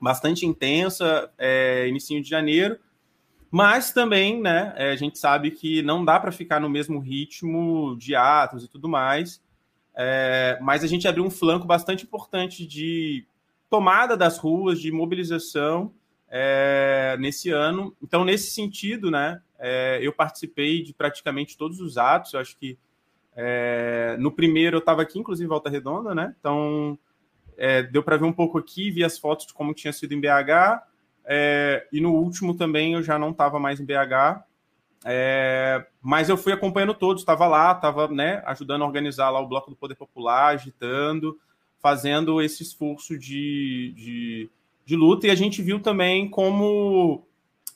bastante 0.00 0.46
intensa, 0.46 1.28
é, 1.36 1.88
início 1.88 2.22
de 2.22 2.28
janeiro. 2.28 2.78
Mas 3.50 3.92
também, 3.92 4.40
né, 4.40 4.72
é, 4.76 4.92
a 4.92 4.96
gente 4.96 5.18
sabe 5.18 5.50
que 5.50 5.82
não 5.82 6.04
dá 6.04 6.20
para 6.20 6.30
ficar 6.30 6.60
no 6.60 6.70
mesmo 6.70 7.00
ritmo 7.00 7.96
de 7.98 8.14
atos 8.14 8.62
e 8.62 8.68
tudo 8.68 8.88
mais. 8.88 9.42
É, 9.96 10.56
mas 10.62 10.84
a 10.84 10.86
gente 10.86 11.08
abriu 11.08 11.24
um 11.24 11.30
flanco 11.30 11.66
bastante 11.66 12.04
importante 12.04 12.64
de 12.64 13.26
tomada 13.72 14.18
das 14.18 14.36
ruas, 14.36 14.78
de 14.78 14.92
mobilização 14.92 15.94
é, 16.28 17.16
nesse 17.18 17.48
ano. 17.48 17.96
Então, 18.02 18.22
nesse 18.22 18.50
sentido, 18.50 19.10
né, 19.10 19.40
é, 19.58 19.98
eu 20.02 20.12
participei 20.12 20.82
de 20.82 20.92
praticamente 20.92 21.56
todos 21.56 21.80
os 21.80 21.96
atos. 21.96 22.34
Eu 22.34 22.40
acho 22.40 22.54
que 22.58 22.78
é, 23.34 24.14
no 24.18 24.30
primeiro 24.30 24.76
eu 24.76 24.80
estava 24.80 25.00
aqui, 25.00 25.18
inclusive, 25.18 25.46
em 25.46 25.48
Volta 25.48 25.70
Redonda, 25.70 26.14
né? 26.14 26.36
Então, 26.38 26.98
deu 27.90 28.02
para 28.02 28.18
ver 28.18 28.26
um 28.26 28.32
pouco 28.32 28.58
aqui, 28.58 28.90
vi 28.90 29.02
as 29.02 29.18
fotos 29.18 29.46
de 29.46 29.54
como 29.54 29.72
tinha 29.72 29.92
sido 29.92 30.12
em 30.12 30.20
BH. 30.20 30.82
E 31.90 31.98
no 31.98 32.12
último 32.12 32.54
também 32.54 32.92
eu 32.92 33.02
já 33.02 33.18
não 33.18 33.30
estava 33.30 33.58
mais 33.58 33.80
em 33.80 33.86
BH. 33.86 34.44
Mas 36.02 36.28
eu 36.28 36.36
fui 36.36 36.52
acompanhando 36.52 36.92
todos, 36.92 37.22
estava 37.22 37.46
lá, 37.46 37.72
estava 37.72 38.06
né, 38.08 38.42
ajudando 38.44 38.82
a 38.82 38.86
organizar 38.86 39.30
lá 39.30 39.40
o 39.40 39.48
Bloco 39.48 39.70
do 39.70 39.76
Poder 39.76 39.94
Popular, 39.94 40.48
agitando, 40.48 41.38
fazendo 41.82 42.40
esse 42.40 42.62
esforço 42.62 43.18
de, 43.18 43.92
de, 43.96 44.50
de 44.86 44.96
luta. 44.96 45.26
E 45.26 45.30
a 45.30 45.34
gente 45.34 45.60
viu 45.60 45.80
também 45.80 46.30
como 46.30 47.26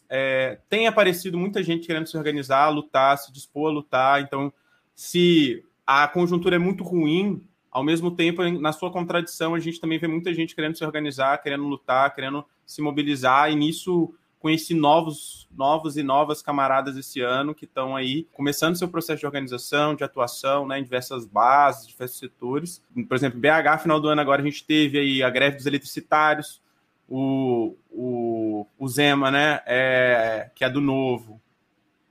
é, 0.08 0.60
tem 0.68 0.86
aparecido 0.86 1.36
muita 1.36 1.62
gente 1.62 1.86
querendo 1.86 2.06
se 2.06 2.16
organizar, 2.16 2.68
lutar, 2.68 3.18
se 3.18 3.32
dispor 3.32 3.70
a 3.70 3.74
lutar. 3.74 4.22
Então, 4.22 4.52
se 4.94 5.64
a 5.86 6.06
conjuntura 6.06 6.56
é 6.56 6.58
muito 6.58 6.84
ruim, 6.84 7.42
ao 7.70 7.84
mesmo 7.84 8.10
tempo, 8.10 8.42
na 8.42 8.72
sua 8.72 8.90
contradição, 8.90 9.54
a 9.54 9.60
gente 9.60 9.80
também 9.80 9.98
vê 9.98 10.06
muita 10.06 10.32
gente 10.32 10.54
querendo 10.54 10.78
se 10.78 10.84
organizar, 10.84 11.42
querendo 11.42 11.64
lutar, 11.64 12.14
querendo 12.14 12.44
se 12.64 12.80
mobilizar, 12.80 13.50
e 13.52 13.54
nisso 13.54 14.14
conheci 14.38 14.74
novos, 14.74 15.48
novos 15.50 15.96
e 15.96 16.02
novas 16.02 16.42
camaradas 16.42 16.96
esse 16.96 17.20
ano 17.20 17.54
que 17.54 17.64
estão 17.64 17.96
aí 17.96 18.28
começando 18.32 18.76
seu 18.76 18.88
processo 18.88 19.20
de 19.20 19.26
organização, 19.26 19.94
de 19.94 20.04
atuação, 20.04 20.66
né, 20.66 20.78
em 20.78 20.82
diversas 20.82 21.24
bases, 21.24 21.86
diversos 21.86 22.18
setores. 22.18 22.82
Por 23.08 23.14
exemplo, 23.16 23.40
BH, 23.40 23.82
final 23.82 24.00
do 24.00 24.08
ano 24.08 24.20
agora 24.20 24.42
a 24.42 24.44
gente 24.44 24.64
teve 24.64 24.98
aí 24.98 25.22
a 25.22 25.30
greve 25.30 25.56
dos 25.56 25.66
eletricitários, 25.66 26.60
o, 27.08 27.76
o, 27.90 28.66
o 28.78 28.88
Zema, 28.88 29.30
né, 29.30 29.60
é, 29.66 30.50
que 30.54 30.64
é 30.64 30.70
do 30.70 30.80
Novo, 30.80 31.40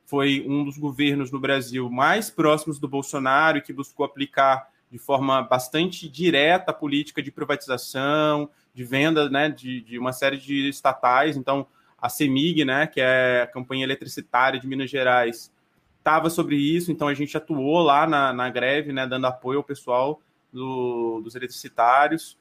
foi 0.05 0.45
um 0.47 0.63
dos 0.63 0.77
governos 0.77 1.31
no 1.31 1.39
Brasil 1.39 1.89
mais 1.89 2.29
próximos 2.29 2.79
do 2.79 2.87
Bolsonaro 2.87 3.57
e 3.57 3.61
que 3.61 3.73
buscou 3.73 4.05
aplicar 4.05 4.69
de 4.91 4.97
forma 4.97 5.41
bastante 5.41 6.07
direta 6.07 6.71
a 6.71 6.73
política 6.73 7.21
de 7.21 7.31
privatização, 7.31 8.49
de 8.73 8.83
venda 8.83 9.29
né, 9.29 9.49
de, 9.49 9.81
de 9.81 9.97
uma 9.97 10.13
série 10.13 10.37
de 10.37 10.69
estatais. 10.69 11.35
Então, 11.35 11.67
a 11.97 12.09
CEMIG, 12.09 12.65
né, 12.65 12.87
que 12.87 13.01
é 13.01 13.41
a 13.43 13.47
Campanha 13.47 13.83
Eletricitária 13.83 14.59
de 14.59 14.67
Minas 14.67 14.89
Gerais, 14.89 15.51
estava 15.97 16.29
sobre 16.29 16.55
isso, 16.55 16.91
então 16.91 17.07
a 17.07 17.13
gente 17.13 17.35
atuou 17.35 17.81
lá 17.81 18.05
na, 18.05 18.31
na 18.31 18.49
greve, 18.49 18.93
né, 18.93 19.07
dando 19.07 19.25
apoio 19.25 19.57
ao 19.57 19.63
pessoal 19.63 20.21
do, 20.53 21.19
dos 21.21 21.35
eletricitários. 21.35 22.37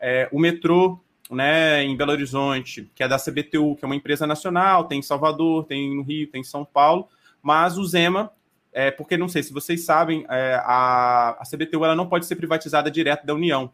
É, 0.00 0.28
o 0.32 0.38
metrô 0.38 0.98
né, 1.30 1.82
em 1.82 1.96
Belo 1.96 2.12
Horizonte, 2.12 2.90
que 2.94 3.02
é 3.02 3.08
da 3.08 3.18
CBTU, 3.18 3.76
que 3.76 3.84
é 3.84 3.86
uma 3.86 3.96
empresa 3.96 4.26
nacional, 4.26 4.84
tem 4.84 4.98
em 4.98 5.02
Salvador, 5.02 5.64
tem 5.64 5.96
no 5.96 6.02
Rio, 6.02 6.30
tem 6.30 6.40
em 6.40 6.44
São 6.44 6.64
Paulo, 6.64 7.08
mas 7.40 7.78
o 7.78 7.84
Zema, 7.84 8.32
é, 8.72 8.90
porque 8.90 9.16
não 9.16 9.28
sei 9.28 9.42
se 9.42 9.52
vocês 9.52 9.84
sabem, 9.84 10.26
é, 10.28 10.60
a, 10.64 11.36
a 11.40 11.42
CBTU 11.44 11.84
ela 11.84 11.94
não 11.94 12.08
pode 12.08 12.26
ser 12.26 12.36
privatizada 12.36 12.90
direto 12.90 13.24
da 13.24 13.34
União. 13.34 13.72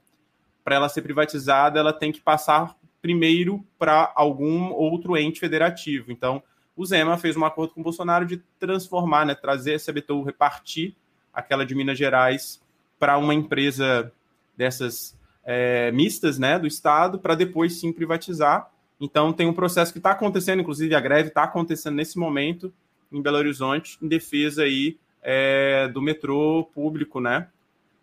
Para 0.63 0.77
ela 0.77 0.89
ser 0.89 1.01
privatizada, 1.03 1.81
ela 1.81 1.93
tem 1.93 2.13
que 2.13 2.21
passar 2.21 2.77
primeiro 3.01 3.65
para 3.79 4.13
algum 4.15 4.71
outro 4.73 5.17
ente 5.17 5.41
federativo. 5.41 6.11
Então, 6.13 6.43
o 6.77 6.85
Zema 6.85 7.19
fez 7.19 7.37
um 7.37 7.45
acordo 7.45 7.75
com 7.75 7.81
o 7.81 7.85
Bolsonaro 7.85 8.25
de 8.25 8.39
transformar, 8.59 9.27
né, 9.27 9.35
trazer 9.35 9.75
a 9.75 9.79
CBTU, 9.79 10.23
repartir 10.23 10.95
aquela 11.33 11.65
de 11.65 11.75
Minas 11.75 11.99
Gerais 11.99 12.63
para 12.99 13.19
uma 13.19 13.35
empresa 13.35 14.13
dessas 14.57 15.19
é, 15.45 15.91
mistas 15.93 16.39
né, 16.39 16.59
do 16.59 16.67
Estado 16.67 17.19
para 17.19 17.35
depois 17.35 17.81
sim 17.81 17.93
privatizar. 17.93 18.71
Então 19.01 19.33
tem 19.33 19.47
um 19.47 19.53
processo 19.53 19.93
que 19.93 19.99
está 19.99 20.11
acontecendo, 20.11 20.61
inclusive 20.61 20.95
a 20.95 21.01
greve 21.01 21.29
está 21.29 21.45
acontecendo 21.45 21.95
nesse 21.95 22.19
momento 22.19 22.73
em 23.11 23.23
Belo 23.23 23.39
Horizonte, 23.39 23.99
em 24.01 24.07
defesa 24.07 24.63
aí 24.63 24.99
é, 25.23 25.89
do 25.89 26.01
metrô 26.01 26.69
público, 26.75 27.21
né? 27.21 27.49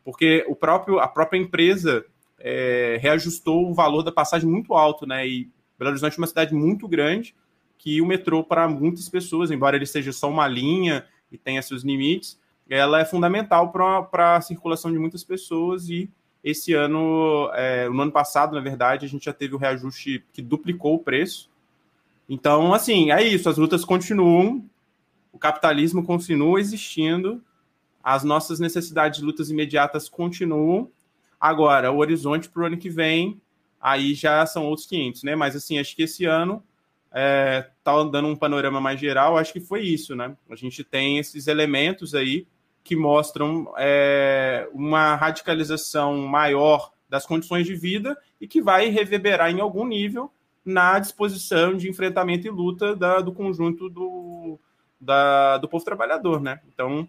Porque 0.04 0.46
o 0.48 0.56
próprio, 0.56 1.00
a 1.00 1.08
própria 1.08 1.38
empresa 1.38 2.06
é, 2.39 2.98
reajustou 3.01 3.70
o 3.70 3.74
valor 3.74 4.03
da 4.03 4.12
passagem 4.12 4.50
muito 4.50 4.74
alto, 4.74 5.06
né? 5.06 5.27
E 5.27 5.50
Belo 5.77 5.91
Horizonte 5.91 6.15
é 6.15 6.17
uma 6.17 6.27
cidade 6.27 6.53
muito 6.53 6.88
grande 6.88 7.36
que 7.77 8.01
o 8.01 8.06
metrô, 8.06 8.44
para 8.44 8.67
muitas 8.67 9.08
pessoas, 9.08 9.51
embora 9.51 9.75
ele 9.75 9.86
seja 9.86 10.12
só 10.12 10.29
uma 10.29 10.48
linha 10.48 11.06
e 11.32 11.38
tenha 11.38 11.62
seus 11.62 11.84
limites, 11.84 12.39
ela 12.70 13.00
é 13.00 13.06
fundamental 13.06 13.72
para 13.72 14.36
a 14.36 14.41
circulação 14.41 14.91
de 14.91 15.00
muitas 15.00 15.24
pessoas 15.24 15.89
e 15.89 16.10
esse 16.44 16.74
ano, 16.74 17.50
é, 17.53 17.89
no 17.89 18.01
ano 18.01 18.12
passado, 18.12 18.56
na 18.56 18.62
verdade, 18.62 19.06
a 19.06 19.10
gente 19.10 19.25
já 19.25 19.34
teve 19.34 19.56
o 19.56 19.58
reajuste 19.58 20.24
que 20.32 20.41
duplicou 20.41 20.96
o 20.96 21.00
preço. 21.00 21.50
Então, 22.29 22.74
assim, 22.74 23.12
é 23.12 23.22
isso. 23.22 23.50
As 23.50 23.58
lutas 23.58 23.84
continuam, 23.84 24.63
o 25.32 25.38
capitalismo 25.38 26.06
continua 26.06 26.60
existindo, 26.60 27.41
as 28.03 28.24
nossas 28.24 28.60
necessidades 28.60 29.20
de 29.20 29.25
lutas 29.25 29.50
imediatas 29.50 30.08
continuam. 30.08 30.89
Agora, 31.39 31.91
o 31.91 31.98
horizonte 31.98 32.50
para 32.50 32.63
o 32.63 32.65
ano 32.65 32.77
que 32.77 32.89
vem, 32.89 33.41
aí 33.79 34.13
já 34.13 34.46
são 34.46 34.65
outros 34.65 34.88
500, 34.88 35.24
né? 35.24 35.36
Mas, 35.36 35.56
assim, 35.56 35.79
acho 35.79 35.96
que 35.96 36.03
esse 36.03 36.25
ano 36.25 36.63
é, 37.12 37.70
tá 37.84 37.91
dando 38.03 38.27
um 38.27 38.36
panorama 38.36 38.82
mais 38.82 39.00
geral, 39.00 39.38
acho 39.38 39.53
que 39.53 39.60
foi 39.60 39.82
isso, 39.82 40.15
né? 40.15 40.36
A 40.50 40.56
gente 40.56 40.84
tem 40.84 41.17
esses 41.17 41.48
elementos 41.48 42.13
aí 42.13 42.48
que 42.84 42.96
mostram 42.96 43.74
é, 43.77 44.67
uma 44.74 45.15
radicalização 45.15 46.17
maior 46.20 46.91
das 47.10 47.25
condições 47.25 47.65
de 47.65 47.75
vida 47.75 48.17
e 48.39 48.48
que 48.48 48.62
vai 48.62 48.89
reverberar 48.89 49.51
em 49.51 49.60
algum 49.60 49.86
nível 49.86 50.32
na 50.63 51.00
disposição 51.00 51.75
de 51.75 51.89
enfrentamento 51.89 52.48
e 52.48 52.50
luta 52.50 52.96
da, 52.96 53.20
do 53.20 53.32
conjunto 53.32 53.89
do, 53.89 54.60
da, 55.00 55.58
do 55.58 55.67
povo 55.67 55.84
trabalhador, 55.84 56.41
né? 56.41 56.60
Então, 56.74 57.08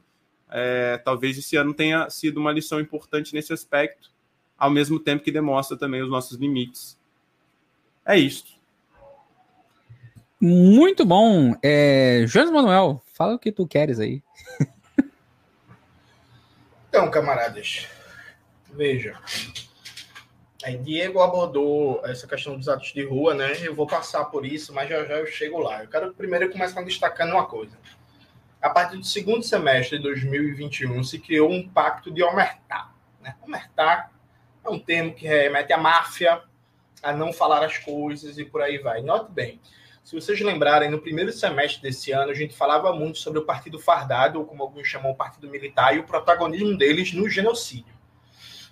é, 0.50 0.98
talvez 0.98 1.36
esse 1.36 1.56
ano 1.56 1.74
tenha 1.74 2.08
sido 2.08 2.38
uma 2.38 2.52
lição 2.52 2.80
importante 2.80 3.34
nesse 3.34 3.52
aspecto, 3.52 4.10
ao 4.58 4.70
mesmo 4.70 4.98
tempo 4.98 5.22
que 5.22 5.30
demonstra 5.30 5.76
também 5.76 6.02
os 6.02 6.10
nossos 6.10 6.36
limites. 6.36 6.98
É 8.04 8.16
isso. 8.18 8.58
Muito 10.40 11.04
bom. 11.04 11.54
É, 11.62 12.24
Jones 12.26 12.50
Manuel, 12.50 13.02
fala 13.14 13.34
o 13.34 13.38
que 13.38 13.52
tu 13.52 13.66
queres 13.66 14.00
aí. 14.00 14.22
Então, 16.88 17.10
camaradas, 17.10 17.86
veja. 18.72 19.20
Aí 20.64 20.76
Diego 20.78 21.20
abordou 21.20 22.00
essa 22.04 22.26
questão 22.26 22.56
dos 22.56 22.68
atos 22.68 22.92
de 22.92 23.04
rua, 23.04 23.34
né? 23.34 23.52
Eu 23.60 23.74
vou 23.74 23.86
passar 23.86 24.24
por 24.24 24.44
isso, 24.44 24.72
mas 24.72 24.88
já 24.88 25.04
já 25.04 25.14
eu 25.18 25.26
chego 25.26 25.58
lá. 25.58 25.84
Eu 25.84 25.88
quero 25.88 26.14
primeiro 26.14 26.50
começar 26.50 26.82
destacando 26.82 27.32
uma 27.32 27.46
coisa. 27.46 27.78
A 28.60 28.70
partir 28.70 28.96
do 28.96 29.04
segundo 29.04 29.44
semestre 29.44 29.98
de 29.98 30.02
2021 30.02 31.04
se 31.04 31.18
criou 31.18 31.50
um 31.50 31.68
pacto 31.68 32.10
de 32.10 32.22
omertá. 32.22 32.90
Né? 33.20 33.36
Omertá 33.42 34.10
é 34.68 34.70
um 34.70 34.78
termo 34.78 35.14
que 35.14 35.26
remete 35.26 35.72
à 35.72 35.78
máfia, 35.78 36.42
a 37.02 37.12
não 37.12 37.32
falar 37.32 37.64
as 37.64 37.78
coisas 37.78 38.38
e 38.38 38.44
por 38.44 38.60
aí 38.60 38.78
vai. 38.78 39.02
Note 39.02 39.32
bem, 39.32 39.60
se 40.04 40.14
vocês 40.14 40.40
lembrarem, 40.40 40.90
no 40.90 41.00
primeiro 41.00 41.32
semestre 41.32 41.82
desse 41.82 42.12
ano, 42.12 42.30
a 42.30 42.34
gente 42.34 42.54
falava 42.54 42.92
muito 42.92 43.18
sobre 43.18 43.38
o 43.38 43.44
Partido 43.44 43.78
Fardado, 43.78 44.38
ou 44.38 44.46
como 44.46 44.62
alguns 44.62 44.86
chamam 44.86 45.12
o 45.12 45.16
Partido 45.16 45.48
Militar, 45.48 45.94
e 45.94 45.98
o 45.98 46.04
protagonismo 46.04 46.76
deles 46.76 47.12
no 47.12 47.28
genocídio. 47.28 47.94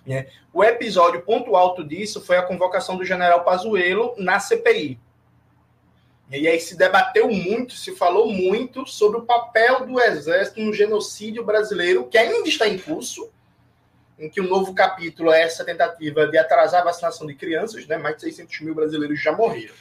Né? 0.05 0.27
O 0.53 0.63
episódio 0.63 1.21
ponto 1.21 1.55
alto 1.55 1.83
disso 1.83 2.21
foi 2.21 2.37
a 2.37 2.41
convocação 2.41 2.97
do 2.97 3.05
general 3.05 3.43
Pazuello 3.43 4.15
na 4.17 4.39
CPI. 4.39 4.99
E 6.31 6.47
aí 6.47 6.59
se 6.59 6.75
debateu 6.75 7.29
muito, 7.29 7.73
se 7.73 7.95
falou 7.95 8.31
muito 8.31 8.85
sobre 8.85 9.19
o 9.19 9.23
papel 9.23 9.85
do 9.85 9.99
Exército 10.01 10.59
no 10.59 10.73
genocídio 10.73 11.45
brasileiro, 11.45 12.07
que 12.07 12.17
ainda 12.17 12.49
está 12.49 12.67
em 12.67 12.77
curso, 12.77 13.31
em 14.19 14.29
que 14.29 14.41
o 14.41 14.45
um 14.45 14.47
novo 14.47 14.73
capítulo 14.73 15.31
é 15.31 15.43
essa 15.43 15.63
tentativa 15.63 16.27
de 16.27 16.37
atrasar 16.37 16.81
a 16.81 16.85
vacinação 16.85 17.27
de 17.27 17.35
crianças, 17.35 17.85
né? 17.85 17.97
mais 17.97 18.15
de 18.15 18.21
600 18.23 18.61
mil 18.61 18.73
brasileiros 18.73 19.21
já 19.21 19.31
morreram. 19.31 19.75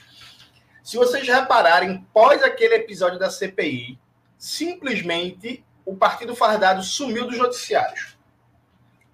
Se 0.83 0.97
vocês 0.97 1.26
repararem, 1.26 2.07
pós 2.12 2.43
aquele 2.43 2.75
episódio 2.75 3.19
da 3.19 3.31
CPI, 3.31 3.99
simplesmente 4.38 5.64
o 5.85 5.97
Partido 5.97 6.37
Fardado 6.37 6.83
sumiu 6.83 7.26
dos 7.26 7.38
noticiários 7.38 8.16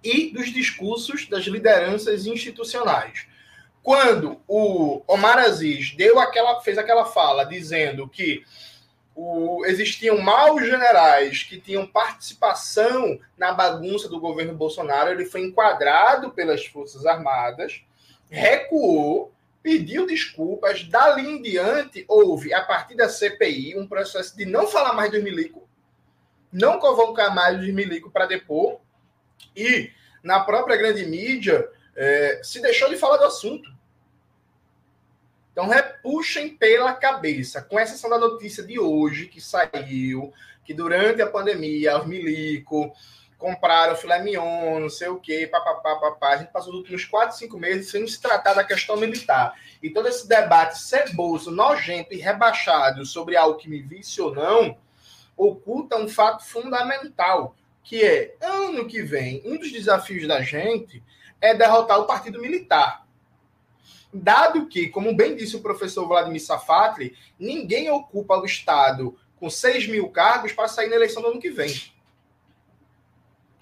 e 0.03 0.31
dos 0.31 0.51
discursos 0.51 1.27
das 1.27 1.45
lideranças 1.45 2.25
institucionais. 2.25 3.25
Quando 3.81 4.41
o 4.47 5.01
Omar 5.07 5.37
Aziz 5.39 5.95
deu 5.95 6.19
aquela, 6.19 6.61
fez 6.61 6.77
aquela 6.77 7.05
fala 7.05 7.43
dizendo 7.43 8.07
que 8.07 8.43
o, 9.15 9.63
existiam 9.65 10.17
maus 10.17 10.65
generais 10.65 11.43
que 11.43 11.59
tinham 11.59 11.85
participação 11.85 13.19
na 13.37 13.53
bagunça 13.53 14.09
do 14.09 14.19
governo 14.19 14.53
Bolsonaro, 14.53 15.11
ele 15.11 15.25
foi 15.25 15.41
enquadrado 15.41 16.31
pelas 16.31 16.65
Forças 16.65 17.05
Armadas, 17.05 17.83
recuou, 18.29 19.31
pediu 19.61 20.05
desculpas, 20.05 20.83
dali 20.83 21.29
em 21.29 21.41
diante 21.41 22.03
houve, 22.07 22.53
a 22.53 22.61
partir 22.61 22.95
da 22.95 23.07
CPI, 23.07 23.77
um 23.77 23.87
processo 23.87 24.35
de 24.35 24.45
não 24.45 24.67
falar 24.67 24.93
mais 24.93 25.11
dos 25.11 25.23
milico, 25.23 25.67
não 26.51 26.79
convocar 26.79 27.33
mais 27.33 27.59
os 27.59 27.69
milico 27.69 28.09
para 28.09 28.25
depor, 28.25 28.79
e 29.55 29.91
na 30.23 30.39
própria 30.39 30.75
grande 30.75 31.05
mídia 31.05 31.67
é, 31.95 32.41
se 32.43 32.61
deixou 32.61 32.89
de 32.89 32.97
falar 32.97 33.17
do 33.17 33.25
assunto. 33.25 33.69
Então, 35.53 35.67
repuxem 35.67 36.49
pela 36.49 36.93
cabeça, 36.93 37.61
com 37.61 37.79
exceção 37.79 38.09
da 38.09 38.17
notícia 38.17 38.63
de 38.63 38.79
hoje 38.79 39.27
que 39.27 39.39
saiu, 39.39 40.33
que 40.65 40.73
durante 40.73 41.21
a 41.21 41.29
pandemia, 41.29 41.99
os 41.99 42.07
milico 42.07 42.91
compraram 43.37 43.95
filé 43.95 44.23
mignon, 44.23 44.79
não 44.79 44.89
sei 44.89 45.09
o 45.09 45.19
quê, 45.19 45.45
papapá, 45.45 45.95
papá. 45.97 46.29
A 46.29 46.37
gente 46.37 46.51
passou 46.51 46.71
os 46.71 46.79
últimos 46.79 47.05
4, 47.05 47.37
5 47.37 47.59
meses 47.59 47.91
sem 47.91 48.07
se 48.07 48.19
tratar 48.19 48.53
da 48.53 48.63
questão 48.63 48.97
militar. 48.97 49.53
E 49.81 49.89
todo 49.89 50.07
esse 50.07 50.27
debate 50.27 50.79
ceboso, 50.79 51.51
nojento 51.51 52.13
e 52.13 52.17
rebaixado 52.17 53.05
sobre 53.05 53.35
algo 53.35 53.59
que 53.59 53.69
me 53.69 53.81
visse 53.81 54.21
ou 54.21 54.33
não, 54.33 54.77
oculta 55.35 55.97
um 55.97 56.07
fato 56.07 56.45
fundamental, 56.45 57.55
que 57.83 58.01
é, 58.01 58.35
ano 58.41 58.87
que 58.87 59.03
vem, 59.03 59.41
um 59.45 59.57
dos 59.57 59.71
desafios 59.71 60.27
da 60.27 60.41
gente 60.41 61.03
é 61.41 61.53
derrotar 61.53 61.99
o 61.99 62.07
partido 62.07 62.39
militar. 62.39 63.02
Dado 64.13 64.67
que, 64.67 64.89
como 64.89 65.15
bem 65.15 65.35
disse 65.35 65.55
o 65.55 65.61
professor 65.61 66.07
Vladimir 66.07 66.41
Safatli, 66.41 67.15
ninguém 67.39 67.89
ocupa 67.89 68.37
o 68.37 68.45
Estado 68.45 69.17
com 69.37 69.49
6 69.49 69.87
mil 69.87 70.09
cargos 70.09 70.51
para 70.51 70.67
sair 70.67 70.87
na 70.87 70.95
eleição 70.95 71.21
do 71.21 71.29
ano 71.29 71.39
que 71.39 71.49
vem. 71.49 71.73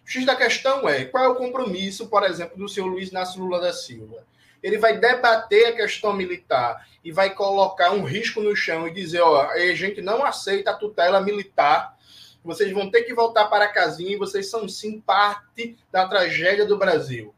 O 0.05 0.10
X 0.12 0.25
da 0.25 0.36
questão 0.36 0.89
é 0.89 1.05
qual 1.05 1.24
é 1.24 1.27
o 1.29 1.36
compromisso, 1.36 2.08
por 2.08 2.24
exemplo, 2.24 2.58
do 2.58 2.67
senhor 2.67 2.88
Luiz 2.88 3.10
Inácio 3.10 3.41
Lula 3.41 3.62
da 3.62 3.72
Silva. 3.72 4.25
Ele 4.62 4.77
vai 4.77 4.98
debater 4.98 5.67
a 5.67 5.75
questão 5.75 6.13
militar 6.13 6.86
e 7.03 7.12
vai 7.12 7.34
colocar 7.34 7.91
um 7.91 8.03
risco 8.03 8.41
no 8.41 8.55
chão 8.55 8.88
e 8.88 8.91
dizer: 8.91 9.22
ó, 9.22 9.50
a 9.50 9.74
gente 9.74 10.01
não 10.01 10.24
aceita 10.24 10.72
a 10.72 10.75
tutela 10.75 11.22
militar, 11.22 11.98
vocês 12.43 12.72
vão 12.74 12.91
ter 12.91 13.03
que 13.03 13.13
voltar 13.13 13.46
para 13.46 13.65
a 13.65 13.72
casinha 13.72 14.13
e 14.13 14.17
vocês 14.17 14.50
são 14.50 14.67
sim 14.67 15.00
parte 15.00 15.77
da 15.91 16.08
tragédia 16.08 16.65
do 16.65 16.77
Brasil. 16.77 17.34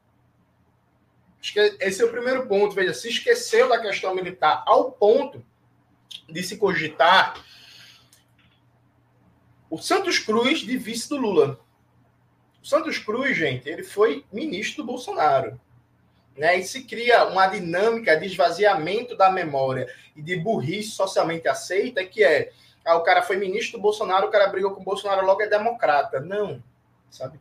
Esse 1.79 2.01
é 2.01 2.05
o 2.05 2.11
primeiro 2.11 2.47
ponto. 2.47 2.73
Veja, 2.73 2.93
se 2.93 3.09
esqueceu 3.09 3.67
da 3.67 3.81
questão 3.81 4.15
militar 4.15 4.63
ao 4.65 4.91
ponto 4.91 5.43
de 6.29 6.41
se 6.41 6.57
cogitar 6.57 7.43
o 9.69 9.77
Santos 9.77 10.19
Cruz 10.19 10.59
de 10.59 10.77
vice 10.77 11.09
do 11.09 11.17
Lula. 11.17 11.59
O 12.61 12.65
Santos 12.65 12.97
Cruz, 12.97 13.35
gente, 13.35 13.67
ele 13.67 13.83
foi 13.83 14.23
ministro 14.31 14.83
do 14.83 14.87
Bolsonaro. 14.87 15.59
Né? 16.37 16.59
E 16.59 16.63
se 16.63 16.83
cria 16.83 17.25
uma 17.25 17.47
dinâmica 17.47 18.15
de 18.15 18.25
esvaziamento 18.25 19.17
da 19.17 19.29
memória 19.31 19.87
e 20.15 20.21
de 20.21 20.35
burrice 20.37 20.91
socialmente 20.91 21.47
aceita, 21.47 22.05
que 22.05 22.23
é 22.23 22.51
ah, 22.85 22.97
o 22.97 23.03
cara 23.03 23.21
foi 23.21 23.37
ministro 23.37 23.77
do 23.77 23.81
Bolsonaro, 23.81 24.27
o 24.27 24.31
cara 24.31 24.47
brigou 24.47 24.71
com 24.71 24.81
o 24.81 24.83
Bolsonaro, 24.83 25.25
logo 25.25 25.41
é 25.41 25.47
democrata. 25.47 26.19
Não, 26.19 26.61
sabe? 27.09 27.39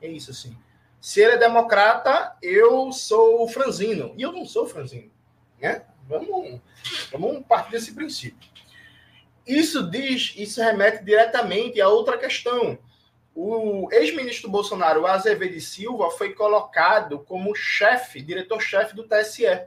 É 0.00 0.08
isso 0.08 0.30
assim. 0.30 0.56
Se 1.00 1.20
ele 1.20 1.32
é 1.32 1.38
democrata, 1.38 2.36
eu 2.42 2.92
sou 2.92 3.48
franzino. 3.48 4.12
E 4.16 4.22
eu 4.22 4.32
não 4.32 4.44
sou 4.44 4.66
franzino. 4.66 5.10
Né? 5.58 5.84
Vamos, 6.06 6.60
vamos 7.10 7.46
partir 7.46 7.70
desse 7.72 7.94
princípio. 7.94 8.48
Isso 9.46 9.90
diz, 9.90 10.34
isso 10.36 10.60
remete 10.60 11.02
diretamente 11.02 11.80
a 11.80 11.88
outra 11.88 12.18
questão. 12.18 12.78
O 13.34 13.88
ex-ministro 13.90 14.50
Bolsonaro, 14.50 15.06
Azevedo 15.06 15.58
Silva, 15.60 16.10
foi 16.10 16.34
colocado 16.34 17.20
como 17.20 17.54
chefe, 17.54 18.20
diretor-chefe 18.20 18.94
do 18.94 19.04
TSE. 19.04 19.66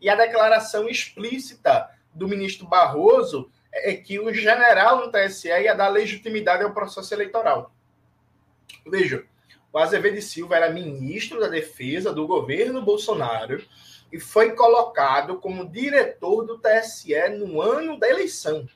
E 0.00 0.08
a 0.08 0.14
declaração 0.14 0.88
explícita 0.88 1.90
do 2.14 2.28
ministro 2.28 2.66
Barroso 2.66 3.50
é 3.72 3.94
que 3.94 4.18
o 4.18 4.32
general 4.32 5.00
no 5.00 5.10
TSE 5.10 5.48
ia 5.48 5.74
dar 5.74 5.88
legitimidade 5.88 6.62
ao 6.62 6.72
processo 6.72 7.12
eleitoral. 7.12 7.72
Veja, 8.86 9.26
o 9.72 9.78
Azevedo 9.78 10.20
Silva 10.22 10.56
era 10.56 10.70
ministro 10.70 11.40
da 11.40 11.48
Defesa 11.48 12.12
do 12.12 12.26
governo 12.26 12.82
Bolsonaro 12.82 13.64
e 14.10 14.18
foi 14.18 14.54
colocado 14.54 15.38
como 15.38 15.68
diretor 15.68 16.44
do 16.44 16.58
TSE 16.58 17.28
no 17.38 17.60
ano 17.60 17.98
da 17.98 18.08
eleição. 18.08 18.66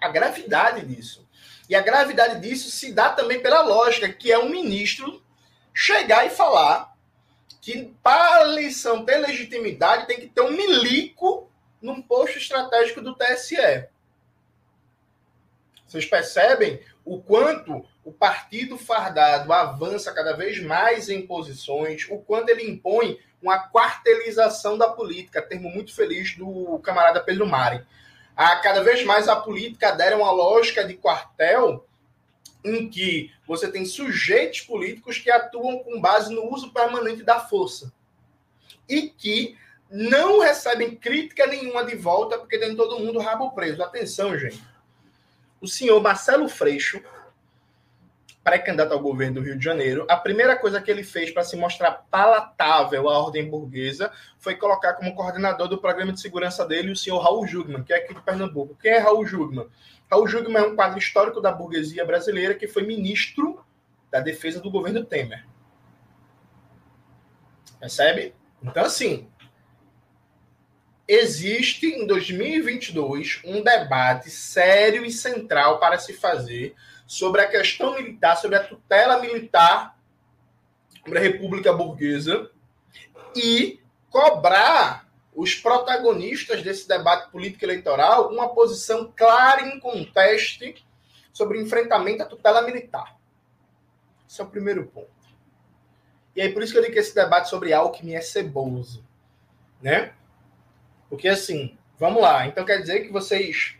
A 0.00 0.08
gravidade 0.08 0.86
disso. 0.86 1.26
E 1.68 1.74
a 1.74 1.80
gravidade 1.80 2.40
disso 2.40 2.70
se 2.70 2.92
dá 2.92 3.10
também 3.10 3.42
pela 3.42 3.62
lógica, 3.62 4.08
que 4.08 4.30
é 4.30 4.38
um 4.38 4.48
ministro 4.48 5.22
chegar 5.74 6.26
e 6.26 6.30
falar 6.30 6.96
que 7.60 7.92
para 8.00 8.36
a 8.36 8.42
eleição 8.42 9.04
ter 9.04 9.18
legitimidade 9.18 10.06
tem 10.06 10.20
que 10.20 10.28
ter 10.28 10.42
um 10.42 10.52
milico 10.52 11.50
num 11.82 12.00
posto 12.00 12.38
estratégico 12.38 13.00
do 13.00 13.16
TSE. 13.16 13.88
Vocês 15.86 16.04
percebem 16.04 16.80
o 17.04 17.20
quanto 17.20 17.84
o 18.06 18.12
partido 18.12 18.78
fardado 18.78 19.52
avança 19.52 20.12
cada 20.12 20.32
vez 20.32 20.62
mais 20.62 21.08
em 21.08 21.26
posições, 21.26 22.06
o 22.08 22.18
quanto 22.18 22.50
ele 22.50 22.70
impõe 22.70 23.18
uma 23.42 23.68
quartelização 23.68 24.78
da 24.78 24.88
política, 24.88 25.42
termo 25.42 25.68
muito 25.68 25.92
feliz 25.92 26.36
do 26.36 26.78
camarada 26.84 27.20
Pedro 27.20 27.48
Mari. 27.48 27.84
A, 28.36 28.54
cada 28.60 28.80
vez 28.84 29.04
mais 29.04 29.28
a 29.28 29.34
política 29.34 29.88
adere 29.88 30.14
uma 30.14 30.30
lógica 30.30 30.84
de 30.84 30.94
quartel 30.94 31.84
em 32.64 32.88
que 32.88 33.32
você 33.44 33.68
tem 33.72 33.84
sujeitos 33.84 34.60
políticos 34.60 35.18
que 35.18 35.28
atuam 35.28 35.80
com 35.80 36.00
base 36.00 36.32
no 36.32 36.48
uso 36.54 36.72
permanente 36.72 37.24
da 37.24 37.40
força 37.40 37.92
e 38.88 39.08
que 39.08 39.58
não 39.90 40.38
recebem 40.38 40.94
crítica 40.94 41.44
nenhuma 41.48 41.84
de 41.84 41.96
volta 41.96 42.38
porque 42.38 42.56
tem 42.56 42.76
todo 42.76 43.00
mundo 43.00 43.18
rabo 43.18 43.50
preso. 43.50 43.82
Atenção, 43.82 44.38
gente. 44.38 44.62
O 45.60 45.66
senhor 45.66 46.00
Marcelo 46.00 46.48
Freixo, 46.48 47.02
pré-candidato 48.46 48.92
ao 48.92 49.00
governo 49.00 49.34
do 49.34 49.40
Rio 49.40 49.58
de 49.58 49.64
Janeiro, 49.64 50.06
a 50.08 50.16
primeira 50.16 50.56
coisa 50.56 50.80
que 50.80 50.88
ele 50.88 51.02
fez 51.02 51.32
para 51.32 51.42
se 51.42 51.56
mostrar 51.56 52.06
palatável 52.08 53.08
à 53.08 53.18
ordem 53.18 53.50
burguesa 53.50 54.12
foi 54.38 54.54
colocar 54.54 54.92
como 54.92 55.16
coordenador 55.16 55.66
do 55.66 55.78
programa 55.78 56.12
de 56.12 56.20
segurança 56.20 56.64
dele 56.64 56.92
o 56.92 56.96
senhor 56.96 57.18
Raul 57.18 57.44
Jugman, 57.44 57.82
que 57.82 57.92
é 57.92 57.96
aqui 57.96 58.14
de 58.14 58.22
Pernambuco. 58.22 58.76
Quem 58.80 58.92
é 58.92 58.98
Raul 58.98 59.26
Jugman? 59.26 59.66
Raul 60.08 60.28
Jugman 60.28 60.62
é 60.62 60.66
um 60.68 60.76
quadro 60.76 60.96
histórico 60.96 61.40
da 61.40 61.50
burguesia 61.50 62.04
brasileira 62.04 62.54
que 62.54 62.68
foi 62.68 62.84
ministro 62.84 63.66
da 64.12 64.20
defesa 64.20 64.60
do 64.60 64.70
governo 64.70 65.04
Temer. 65.04 65.44
Percebe? 67.80 68.32
Então, 68.62 68.84
assim, 68.84 69.28
existe 71.08 71.88
em 71.88 72.06
2022 72.06 73.42
um 73.44 73.60
debate 73.60 74.30
sério 74.30 75.04
e 75.04 75.10
central 75.10 75.80
para 75.80 75.98
se 75.98 76.12
fazer 76.12 76.76
sobre 77.06 77.40
a 77.40 77.48
questão 77.48 77.94
militar, 77.94 78.36
sobre 78.36 78.56
a 78.56 78.64
tutela 78.64 79.20
militar 79.20 79.96
sobre 81.06 81.20
a 81.20 81.22
República 81.22 81.72
Burguesa 81.72 82.50
e 83.34 83.80
cobrar 84.10 85.08
os 85.32 85.54
protagonistas 85.54 86.62
desse 86.62 86.88
debate 86.88 87.30
político 87.30 87.64
eleitoral 87.64 88.32
uma 88.32 88.48
posição 88.48 89.12
clara 89.14 89.62
e 89.62 89.76
inconteste 89.76 90.84
sobre 91.32 91.58
o 91.58 91.62
enfrentamento 91.62 92.24
à 92.24 92.26
tutela 92.26 92.62
militar. 92.62 93.16
Esse 94.28 94.40
é 94.40 94.44
o 94.44 94.48
primeiro 94.48 94.84
ponto. 94.86 95.10
E 96.34 96.42
aí, 96.42 96.52
por 96.52 96.62
isso 96.62 96.72
que 96.72 96.78
eu 96.78 96.82
digo 96.82 96.94
que 96.94 96.98
esse 96.98 97.14
debate 97.14 97.48
sobre 97.48 97.72
Alckmin 97.72 98.14
é 98.14 98.20
ceboso. 98.20 99.06
Né? 99.80 100.12
Porque, 101.08 101.28
assim, 101.28 101.78
vamos 101.98 102.20
lá. 102.20 102.46
Então, 102.46 102.64
quer 102.64 102.80
dizer 102.80 103.00
que 103.00 103.12
vocês 103.12 103.75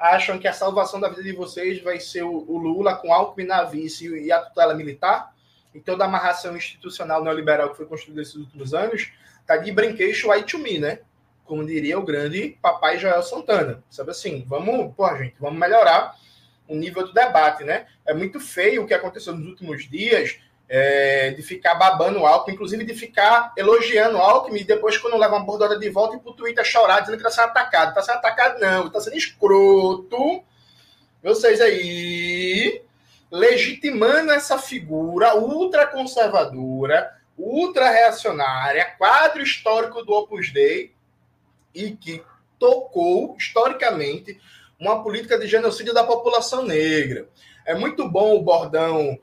acham 0.00 0.38
que 0.38 0.48
a 0.48 0.52
salvação 0.52 0.98
da 0.98 1.10
vida 1.10 1.22
de 1.22 1.32
vocês 1.32 1.82
vai 1.82 2.00
ser 2.00 2.22
o, 2.22 2.44
o 2.48 2.56
Lula 2.56 2.96
com 2.96 3.12
Alckmin 3.12 3.46
na 3.46 3.64
vice 3.64 4.08
e 4.08 4.32
a 4.32 4.40
tutela 4.40 4.74
militar? 4.74 5.34
E 5.74 5.78
toda 5.78 6.04
a 6.04 6.06
amarração 6.06 6.56
institucional 6.56 7.22
neoliberal 7.22 7.70
que 7.70 7.76
foi 7.76 7.86
construída 7.86 8.20
nesses 8.20 8.34
últimos 8.34 8.72
anos 8.72 9.12
tá 9.46 9.58
de 9.58 9.70
brinquedo 9.70 10.32
aí 10.32 10.42
to 10.42 10.58
me, 10.58 10.78
né? 10.78 11.00
Como 11.44 11.66
diria 11.66 11.98
o 11.98 12.04
grande 12.04 12.56
papai 12.62 12.98
Joel 12.98 13.22
Santana. 13.22 13.84
Sabe 13.90 14.10
assim, 14.12 14.44
vamos, 14.48 14.94
pô, 14.94 15.06
gente, 15.16 15.34
vamos 15.38 15.58
melhorar 15.58 16.16
o 16.66 16.74
nível 16.74 17.06
do 17.06 17.12
debate, 17.12 17.64
né? 17.64 17.86
É 18.06 18.14
muito 18.14 18.40
feio 18.40 18.84
o 18.84 18.86
que 18.86 18.94
aconteceu 18.94 19.34
nos 19.34 19.46
últimos 19.46 19.88
dias 19.88 20.38
é, 20.72 21.30
de 21.30 21.42
ficar 21.42 21.74
babando 21.74 22.20
o 22.20 22.26
Alckmin, 22.26 22.54
inclusive 22.54 22.84
de 22.84 22.94
ficar 22.94 23.52
elogiando 23.56 24.16
o 24.18 24.20
Alckmin 24.20 24.60
e 24.60 24.64
depois, 24.64 24.96
quando 24.96 25.16
leva 25.16 25.34
uma 25.34 25.44
bordada 25.44 25.76
de 25.76 25.90
volta, 25.90 26.14
e 26.14 26.20
pro 26.20 26.32
Twitter 26.32 26.64
chorar, 26.64 27.00
dizendo 27.00 27.20
que 27.20 27.26
está 27.26 27.42
sendo 27.42 27.50
atacado. 27.50 27.88
Está 27.88 28.02
sendo 28.02 28.18
atacado, 28.18 28.60
não, 28.60 28.86
está 28.86 29.00
sendo 29.00 29.16
escroto. 29.16 30.44
Vocês 31.20 31.60
aí 31.60 32.80
legitimando 33.32 34.30
essa 34.30 34.58
figura 34.58 35.36
ultraconservadora, 35.36 37.16
ultra-reacionária, 37.36 38.94
quadro 38.96 39.42
histórico 39.42 40.04
do 40.04 40.12
Opus 40.12 40.52
Dei, 40.52 40.94
e 41.74 41.90
que 41.90 42.22
tocou, 42.60 43.34
historicamente, 43.36 44.40
uma 44.78 45.02
política 45.02 45.36
de 45.36 45.48
genocídio 45.48 45.92
da 45.92 46.04
população 46.04 46.64
negra. 46.64 47.28
É 47.66 47.74
muito 47.74 48.08
bom 48.08 48.36
o 48.36 48.42
bordão 48.42 49.18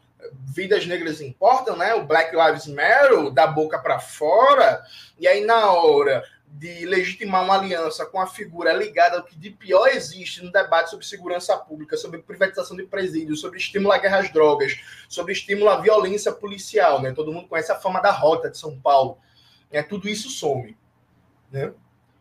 vidas 0.45 0.86
negras 0.86 1.21
importam, 1.21 1.75
né? 1.75 1.93
O 1.93 2.06
Black 2.06 2.36
Lives 2.36 2.67
Matter, 2.67 3.32
da 3.32 3.47
boca 3.47 3.80
para 3.80 3.99
fora, 3.99 4.84
e 5.19 5.27
aí 5.27 5.45
na 5.45 5.71
hora 5.71 6.23
de 6.47 6.86
legitimar 6.86 7.43
uma 7.43 7.56
aliança 7.56 8.06
com 8.06 8.19
a 8.19 8.25
figura 8.25 8.73
ligada 8.73 9.17
ao 9.17 9.23
que 9.23 9.38
de 9.38 9.51
pior 9.51 9.88
existe 9.88 10.43
no 10.43 10.51
debate 10.51 10.89
sobre 10.89 11.06
segurança 11.06 11.56
pública, 11.58 11.97
sobre 11.97 12.21
privatização 12.21 12.75
de 12.75 12.84
presídios, 12.84 13.41
sobre 13.41 13.60
estímulo 13.60 13.91
à 13.91 13.97
guerra 13.97 14.19
às 14.19 14.32
drogas, 14.32 14.80
sobre 15.08 15.34
estímulo 15.34 15.69
à 15.69 15.80
violência 15.80 16.32
policial, 16.32 17.01
né? 17.01 17.12
Todo 17.13 17.32
mundo 17.32 17.47
conhece 17.47 17.71
a 17.71 17.75
fama 17.75 17.99
da 17.99 18.12
rota 18.12 18.49
de 18.49 18.58
São 18.58 18.80
Paulo. 18.80 19.19
É, 19.69 19.84
tudo 19.84 20.08
isso 20.10 20.30
some, 20.30 20.75
né? 21.51 21.73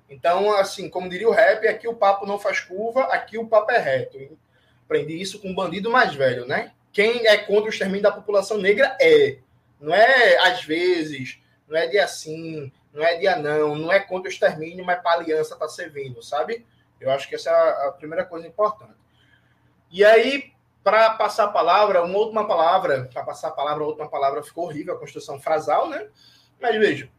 Então, 0.08 0.52
assim, 0.54 0.88
como 0.88 1.08
diria 1.08 1.28
o 1.28 1.32
rap, 1.32 1.66
aqui 1.66 1.88
o 1.88 1.94
papo 1.94 2.26
não 2.26 2.38
faz 2.38 2.60
curva, 2.60 3.04
aqui 3.04 3.38
o 3.38 3.46
papo 3.46 3.72
é 3.72 3.78
reto. 3.78 4.38
Aprendi 4.84 5.20
isso 5.20 5.40
com 5.40 5.48
um 5.48 5.54
bandido 5.54 5.90
mais 5.90 6.14
velho, 6.14 6.46
né? 6.46 6.72
Quem 6.96 7.26
é 7.26 7.36
contra 7.36 7.64
o 7.64 7.68
extermínio 7.68 8.04
da 8.04 8.10
população 8.10 8.56
negra 8.56 8.96
é. 8.98 9.36
Não 9.78 9.94
é 9.94 10.38
às 10.38 10.64
vezes, 10.64 11.38
não 11.68 11.76
é 11.76 11.86
de 11.86 11.98
assim, 11.98 12.72
não 12.90 13.04
é 13.04 13.18
dia 13.18 13.36
não, 13.36 13.74
não 13.74 13.92
é 13.92 14.00
contra 14.00 14.30
o 14.30 14.32
extermínio, 14.32 14.82
mas 14.82 15.02
para 15.02 15.10
a 15.10 15.14
aliança 15.16 15.52
está 15.52 15.68
servindo, 15.68 16.22
sabe? 16.22 16.64
Eu 16.98 17.10
acho 17.10 17.28
que 17.28 17.34
essa 17.34 17.50
é 17.50 17.88
a 17.88 17.92
primeira 17.92 18.24
coisa 18.24 18.46
importante. 18.46 18.94
E 19.90 20.02
aí, 20.02 20.54
para 20.82 21.10
passar 21.10 21.44
a 21.44 21.48
palavra, 21.48 22.02
uma 22.02 22.16
última 22.16 22.48
palavra, 22.48 23.10
para 23.12 23.22
passar 23.22 23.48
a 23.48 23.52
palavra, 23.52 23.84
a 23.84 23.88
última 23.88 24.08
palavra 24.08 24.42
ficou 24.42 24.64
horrível, 24.64 24.94
a 24.94 24.98
construção 24.98 25.38
frasal, 25.38 25.90
né? 25.90 26.08
Mas 26.58 26.76
veja, 26.76 27.10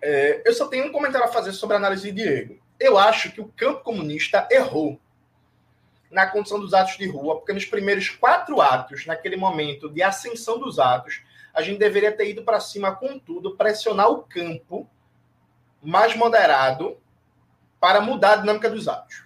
é, 0.00 0.40
eu 0.42 0.54
só 0.54 0.68
tenho 0.68 0.86
um 0.86 0.92
comentário 0.92 1.28
a 1.28 1.30
fazer 1.30 1.52
sobre 1.52 1.74
a 1.74 1.78
análise 1.78 2.10
de 2.10 2.22
Diego. 2.22 2.58
Eu 2.80 2.96
acho 2.96 3.30
que 3.30 3.42
o 3.42 3.52
campo 3.54 3.84
comunista 3.84 4.48
errou 4.50 4.98
na 6.10 6.26
condição 6.26 6.60
dos 6.60 6.72
atos 6.72 6.96
de 6.96 7.08
rua, 7.08 7.36
porque 7.36 7.52
nos 7.52 7.64
primeiros 7.64 8.08
quatro 8.08 8.60
atos, 8.60 9.06
naquele 9.06 9.36
momento 9.36 9.88
de 9.88 10.02
ascensão 10.02 10.58
dos 10.58 10.78
atos, 10.78 11.22
a 11.52 11.62
gente 11.62 11.78
deveria 11.78 12.12
ter 12.12 12.30
ido 12.30 12.42
para 12.42 12.60
cima 12.60 12.94
com 12.94 13.18
tudo, 13.18 13.56
pressionar 13.56 14.10
o 14.10 14.22
campo 14.22 14.88
mais 15.82 16.14
moderado 16.14 16.98
para 17.80 18.00
mudar 18.00 18.32
a 18.32 18.36
dinâmica 18.36 18.68
dos 18.68 18.88
atos. 18.88 19.24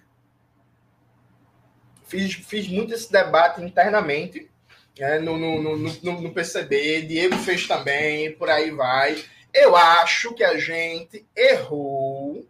Fiz, 2.05 2.33
fiz 2.33 2.67
muito 2.67 2.93
esse 2.93 3.11
debate 3.11 3.61
internamente 3.61 4.51
né, 4.97 5.19
no, 5.19 5.37
no, 5.37 5.77
no, 5.77 6.21
no, 6.21 6.33
PCB, 6.33 7.03
Diego 7.03 7.37
fez 7.37 7.67
também, 7.67 8.33
por 8.33 8.49
aí 8.49 8.71
vai. 8.71 9.23
Eu 9.53 9.75
acho 9.75 10.33
que 10.33 10.43
a 10.43 10.57
gente 10.57 11.25
errou, 11.35 12.45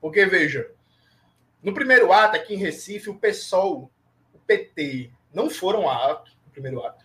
porque 0.00 0.26
veja, 0.26 0.70
no 1.62 1.74
primeiro 1.74 2.12
ato 2.12 2.36
aqui 2.36 2.54
em 2.54 2.58
Recife, 2.58 3.10
o 3.10 3.18
PSOL, 3.18 3.90
o 4.32 4.38
PT, 4.38 5.10
não 5.32 5.50
foram 5.50 5.88
ato, 5.88 6.30
no 6.46 6.52
primeiro 6.52 6.84
ato, 6.84 7.04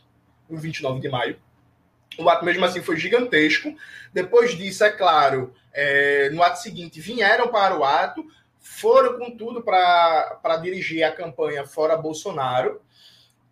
no 0.49 0.57
29 0.57 0.99
de 0.99 1.09
maio. 1.09 1.39
O 2.17 2.29
ato 2.29 2.45
mesmo 2.45 2.63
assim 2.63 2.81
foi 2.81 2.95
gigantesco. 2.95 3.75
Depois 4.13 4.57
disso, 4.57 4.83
é 4.83 4.89
claro, 4.89 5.53
é, 5.73 6.29
no 6.29 6.41
ato 6.41 6.61
seguinte 6.61 7.01
vieram 7.01 7.49
para 7.49 7.77
o 7.77 7.83
ato, 7.83 8.25
foram 8.59 9.19
com 9.19 9.35
tudo 9.35 9.61
para 9.61 10.57
dirigir 10.61 11.03
a 11.03 11.11
campanha 11.11 11.65
fora 11.65 11.97
Bolsonaro. 11.97 12.81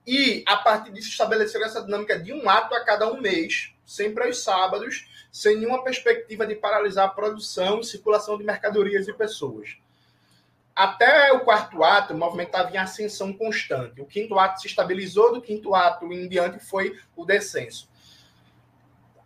E 0.07 0.43
a 0.47 0.57
partir 0.57 0.91
disso 0.91 1.09
estabeleceram 1.09 1.65
essa 1.65 1.83
dinâmica 1.83 2.17
de 2.17 2.33
um 2.33 2.49
ato 2.49 2.73
a 2.75 2.83
cada 2.83 3.11
um 3.11 3.19
mês, 3.19 3.73
sempre 3.85 4.25
aos 4.25 4.43
sábados, 4.43 5.07
sem 5.31 5.57
nenhuma 5.57 5.83
perspectiva 5.83 6.45
de 6.45 6.55
paralisar 6.55 7.05
a 7.05 7.09
produção 7.09 7.79
e 7.79 7.85
circulação 7.85 8.37
de 8.37 8.43
mercadorias 8.43 9.07
e 9.07 9.13
pessoas. 9.13 9.77
Até 10.75 11.31
o 11.33 11.41
quarto 11.41 11.83
ato, 11.83 12.13
o 12.13 12.17
movimento 12.17 12.47
estava 12.47 12.71
em 12.71 12.77
ascensão 12.77 13.31
constante. 13.31 14.01
O 14.01 14.05
quinto 14.05 14.39
ato 14.39 14.59
se 14.59 14.67
estabilizou, 14.67 15.33
do 15.33 15.41
quinto 15.41 15.75
ato 15.75 16.11
em 16.11 16.27
diante 16.27 16.59
foi 16.59 16.99
o 17.15 17.25
descenso 17.25 17.91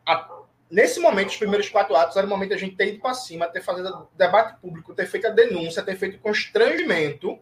a, 0.07 0.29
nesse 0.71 0.99
momento, 1.01 1.29
os 1.29 1.37
primeiros 1.37 1.69
quatro 1.69 1.95
atos, 1.95 2.15
era 2.15 2.25
o 2.25 2.29
momento 2.29 2.53
a 2.53 2.57
gente 2.57 2.75
ter 2.75 2.87
ido 2.87 3.01
para 3.01 3.13
cima, 3.13 3.47
ter 3.47 3.61
feito 3.61 4.07
debate 4.15 4.59
público, 4.61 4.93
ter 4.95 5.05
feito 5.05 5.27
a 5.27 5.31
denúncia, 5.31 5.83
ter 5.83 5.97
feito 5.97 6.17
constrangimento. 6.19 7.37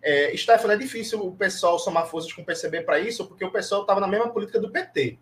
É, 0.00 0.36
Stefano, 0.36 0.74
é 0.74 0.76
difícil 0.76 1.26
o 1.26 1.34
pessoal 1.34 1.78
somar 1.78 2.06
forças 2.06 2.32
com 2.32 2.44
PCB 2.44 2.82
para 2.82 3.00
isso, 3.00 3.26
porque 3.26 3.44
o 3.44 3.50
pessoal 3.50 3.80
estava 3.80 4.00
na 4.00 4.06
mesma 4.06 4.30
política 4.30 4.60
do 4.60 4.70
PT. 4.70 5.18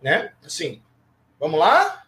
Né? 0.00 0.32
Assim, 0.44 0.82
vamos 1.38 1.60
lá? 1.60 2.04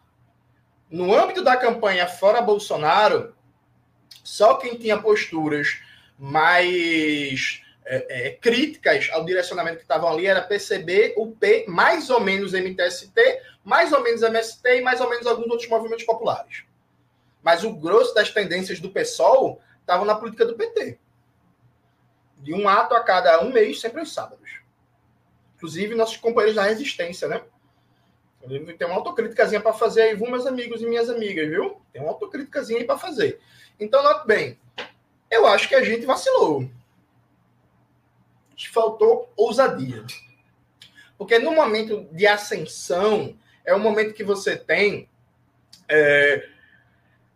No 0.88 1.14
âmbito 1.14 1.42
da 1.42 1.56
campanha 1.56 2.06
fora 2.06 2.40
Bolsonaro, 2.40 3.33
só 4.22 4.54
quem 4.54 4.76
tinha 4.76 4.98
posturas 4.98 5.80
mais 6.18 7.62
é, 7.84 8.28
é, 8.28 8.30
críticas 8.30 9.10
ao 9.12 9.24
direcionamento 9.24 9.76
que 9.76 9.82
estavam 9.82 10.08
ali 10.08 10.26
era 10.26 10.42
PCB, 10.42 11.14
UP, 11.16 11.64
mais 11.68 12.08
ou 12.08 12.20
menos 12.20 12.52
MTST, 12.52 13.42
mais 13.62 13.92
ou 13.92 14.02
menos 14.02 14.22
MST 14.22 14.78
e 14.78 14.80
mais 14.80 15.00
ou 15.00 15.10
menos 15.10 15.26
alguns 15.26 15.50
outros 15.50 15.68
movimentos 15.68 16.04
populares. 16.04 16.64
Mas 17.42 17.62
o 17.62 17.74
grosso 17.74 18.14
das 18.14 18.30
tendências 18.30 18.80
do 18.80 18.90
PSOL 18.90 19.60
estavam 19.80 20.06
na 20.06 20.14
política 20.14 20.46
do 20.46 20.54
PT. 20.54 20.98
De 22.38 22.54
um 22.54 22.68
ato 22.68 22.94
a 22.94 23.02
cada 23.02 23.42
um 23.42 23.52
mês, 23.52 23.80
sempre 23.80 24.00
aos 24.00 24.12
sábados. 24.12 24.60
Inclusive, 25.56 25.94
nossos 25.94 26.16
companheiros 26.16 26.56
da 26.56 26.62
resistência, 26.62 27.28
né? 27.28 27.42
Tem 28.78 28.86
uma 28.86 28.96
autocríticazinha 28.96 29.60
para 29.60 29.72
fazer 29.72 30.02
aí, 30.02 30.14
viu, 30.14 30.30
meus 30.30 30.46
amigos 30.46 30.82
e 30.82 30.86
minhas 30.86 31.08
amigas, 31.08 31.48
viu? 31.48 31.80
Tem 31.92 32.02
uma 32.02 32.10
autocríticazinha 32.10 32.80
aí 32.80 32.84
para 32.84 32.98
fazer. 32.98 33.40
Então, 33.78 34.02
note 34.02 34.26
bem, 34.26 34.58
eu 35.30 35.46
acho 35.46 35.68
que 35.68 35.74
a 35.74 35.82
gente 35.82 36.06
vacilou 36.06 36.68
faltou 38.74 39.32
ousadia. 39.36 40.04
Porque 41.16 41.38
no 41.38 41.52
momento 41.52 42.08
de 42.10 42.26
ascensão, 42.26 43.36
é 43.64 43.72
o 43.72 43.78
momento 43.78 44.12
que 44.12 44.24
você 44.24 44.56
tem. 44.56 45.08
É, 45.88 46.48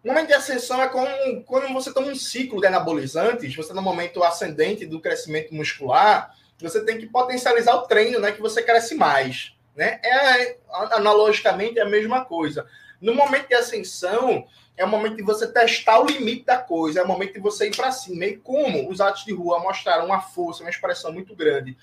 o 0.04 0.08
momento 0.08 0.26
de 0.26 0.34
ascensão 0.34 0.82
é 0.82 0.88
como 0.88 1.42
quando 1.44 1.72
você 1.72 1.92
toma 1.92 2.08
um 2.08 2.16
ciclo 2.16 2.60
de 2.60 2.66
anabolizantes, 2.66 3.54
você 3.54 3.72
no 3.72 3.80
momento 3.80 4.22
ascendente 4.22 4.84
do 4.84 5.00
crescimento 5.00 5.54
muscular, 5.54 6.34
você 6.60 6.84
tem 6.84 6.98
que 6.98 7.06
potencializar 7.06 7.74
o 7.76 7.82
treino, 7.82 8.18
né? 8.18 8.32
Que 8.32 8.40
você 8.40 8.62
cresce 8.62 8.96
mais. 8.96 9.54
Né? 9.76 10.00
É, 10.02 10.56
analogicamente 10.90 11.78
é 11.78 11.82
a 11.82 11.88
mesma 11.88 12.24
coisa. 12.24 12.66
No 13.00 13.14
momento 13.14 13.48
de 13.48 13.54
ascensão, 13.54 14.46
é 14.76 14.84
o 14.84 14.88
momento 14.88 15.16
de 15.16 15.22
você 15.22 15.46
testar 15.46 16.00
o 16.00 16.06
limite 16.06 16.44
da 16.44 16.58
coisa, 16.58 17.00
é 17.00 17.02
o 17.02 17.08
momento 17.08 17.34
de 17.34 17.40
você 17.40 17.68
ir 17.68 17.76
para 17.76 17.90
cima. 17.90 18.24
E 18.24 18.36
como 18.36 18.88
os 18.88 19.00
atos 19.00 19.24
de 19.24 19.32
rua 19.32 19.58
mostraram 19.60 20.06
uma 20.06 20.20
força, 20.20 20.62
uma 20.62 20.70
expressão 20.70 21.12
muito 21.12 21.34
grande 21.34 21.76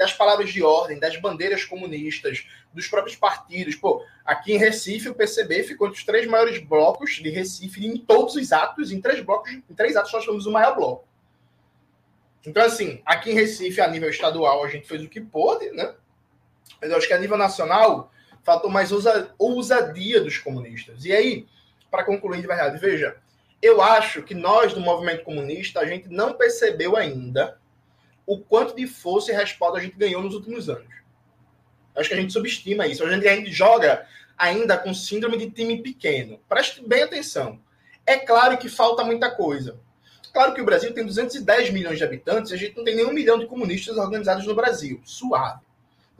das 0.00 0.14
palavras 0.14 0.50
de 0.50 0.62
ordem, 0.62 0.98
das 0.98 1.18
bandeiras 1.18 1.62
comunistas, 1.64 2.46
dos 2.72 2.86
próprios 2.86 3.16
partidos. 3.16 3.74
Pô, 3.74 4.02
aqui 4.24 4.54
em 4.54 4.56
Recife, 4.56 5.10
o 5.10 5.14
PCB 5.14 5.62
ficou 5.62 5.88
entre 5.88 5.98
os 5.98 6.06
três 6.06 6.26
maiores 6.26 6.58
blocos 6.58 7.16
de 7.16 7.28
Recife, 7.28 7.86
em 7.86 7.98
todos 7.98 8.34
os 8.34 8.50
atos, 8.50 8.90
em 8.90 9.00
três 9.00 9.20
blocos, 9.20 9.52
em 9.52 9.74
três 9.74 9.96
atos 9.96 10.10
nós 10.10 10.24
fomos 10.24 10.46
o 10.46 10.50
maior 10.50 10.74
bloco. 10.74 11.06
Então, 12.46 12.64
assim, 12.64 13.02
aqui 13.04 13.30
em 13.30 13.34
Recife, 13.34 13.82
a 13.82 13.88
nível 13.88 14.08
estadual, 14.08 14.64
a 14.64 14.68
gente 14.68 14.88
fez 14.88 15.04
o 15.04 15.08
que 15.08 15.20
pôde, 15.20 15.70
né? 15.72 15.94
Mas 16.80 16.90
eu 16.90 16.96
acho 16.96 17.06
que 17.06 17.12
a 17.12 17.18
nível 17.18 17.36
nacional, 17.36 18.10
faltou 18.42 18.70
mais 18.70 18.92
ousa, 18.92 19.32
ousadia 19.38 20.20
dos 20.20 20.38
comunistas. 20.38 21.04
E 21.04 21.12
aí, 21.12 21.46
para 21.90 22.04
concluir 22.04 22.40
de 22.40 22.46
verdade, 22.46 22.78
veja, 22.78 23.16
eu 23.62 23.82
acho 23.82 24.22
que 24.22 24.34
nós 24.34 24.72
do 24.72 24.80
movimento 24.80 25.24
comunista, 25.24 25.80
a 25.80 25.86
gente 25.86 26.08
não 26.08 26.34
percebeu 26.34 26.96
ainda 26.96 27.58
o 28.26 28.38
quanto 28.38 28.74
de 28.74 28.86
força 28.86 29.32
e 29.32 29.34
respaldo 29.34 29.76
a 29.76 29.80
gente 29.80 29.96
ganhou 29.96 30.22
nos 30.22 30.34
últimos 30.34 30.68
anos. 30.68 30.88
Acho 31.94 32.08
que 32.08 32.14
a 32.14 32.20
gente 32.20 32.32
subestima 32.32 32.86
isso. 32.86 33.04
A 33.04 33.10
gente, 33.10 33.26
a 33.26 33.34
gente 33.34 33.52
joga 33.52 34.06
ainda 34.38 34.78
com 34.78 34.94
síndrome 34.94 35.36
de 35.36 35.50
time 35.50 35.82
pequeno. 35.82 36.40
Preste 36.48 36.86
bem 36.86 37.02
atenção. 37.02 37.60
É 38.06 38.16
claro 38.16 38.56
que 38.56 38.68
falta 38.68 39.04
muita 39.04 39.30
coisa. 39.30 39.78
Claro 40.32 40.54
que 40.54 40.60
o 40.60 40.64
Brasil 40.64 40.94
tem 40.94 41.04
210 41.04 41.70
milhões 41.70 41.98
de 41.98 42.04
habitantes 42.04 42.52
e 42.52 42.54
a 42.54 42.56
gente 42.56 42.76
não 42.76 42.84
tem 42.84 42.94
nenhum 42.94 43.12
milhão 43.12 43.38
de 43.38 43.46
comunistas 43.46 43.96
organizados 43.96 44.46
no 44.46 44.54
Brasil. 44.54 45.00
Suave. 45.04 45.60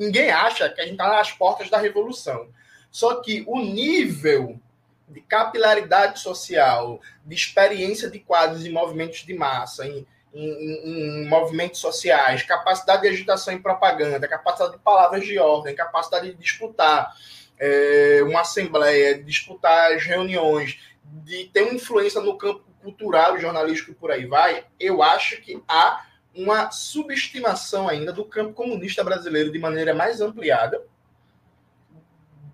Ninguém 0.00 0.30
acha 0.30 0.66
que 0.70 0.80
a 0.80 0.84
gente 0.84 0.94
está 0.94 1.08
nas 1.08 1.30
portas 1.30 1.68
da 1.68 1.76
revolução. 1.76 2.48
Só 2.90 3.16
que 3.16 3.44
o 3.46 3.60
nível 3.60 4.58
de 5.06 5.20
capilaridade 5.20 6.20
social, 6.20 7.02
de 7.22 7.34
experiência 7.34 8.08
de 8.10 8.18
quadros 8.18 8.64
em 8.64 8.72
movimentos 8.72 9.26
de 9.26 9.34
massa, 9.34 9.86
em, 9.86 10.06
em, 10.32 11.24
em, 11.24 11.28
movimentos 11.28 11.80
sociais, 11.80 12.42
capacidade 12.42 13.02
de 13.02 13.08
agitação 13.08 13.52
e 13.52 13.60
propaganda, 13.60 14.26
capacidade 14.26 14.72
de 14.72 14.78
palavras 14.78 15.26
de 15.26 15.38
ordem, 15.38 15.76
capacidade 15.76 16.30
de 16.30 16.34
disputar 16.34 17.14
é, 17.58 18.20
uma 18.22 18.40
assembleia, 18.40 19.18
de 19.18 19.24
disputar 19.24 19.92
as 19.92 20.02
reuniões, 20.02 20.80
de 21.04 21.44
ter 21.52 21.60
uma 21.60 21.74
influência 21.74 22.22
no 22.22 22.38
campo 22.38 22.64
cultural, 22.80 23.38
jornalístico 23.38 23.90
e 23.90 23.94
por 23.94 24.10
aí 24.10 24.24
vai, 24.24 24.64
eu 24.78 25.02
acho 25.02 25.42
que 25.42 25.62
há 25.68 26.06
uma 26.34 26.70
subestimação 26.70 27.88
ainda 27.88 28.12
do 28.12 28.24
campo 28.24 28.54
comunista 28.54 29.02
brasileiro 29.02 29.50
de 29.50 29.58
maneira 29.58 29.94
mais 29.94 30.20
ampliada, 30.20 30.82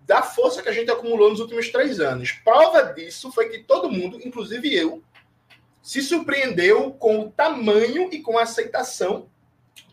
da 0.06 0.22
força 0.22 0.62
que 0.62 0.68
a 0.68 0.72
gente 0.72 0.90
acumulou 0.90 1.30
nos 1.30 1.40
últimos 1.40 1.68
três 1.70 2.00
anos. 2.00 2.32
Prova 2.32 2.82
disso 2.82 3.32
foi 3.32 3.48
que 3.48 3.58
todo 3.58 3.90
mundo, 3.90 4.18
inclusive 4.24 4.74
eu, 4.74 5.02
se 5.82 6.00
surpreendeu 6.00 6.92
com 6.92 7.20
o 7.20 7.30
tamanho 7.30 8.08
e 8.12 8.20
com 8.20 8.38
a 8.38 8.42
aceitação, 8.42 9.28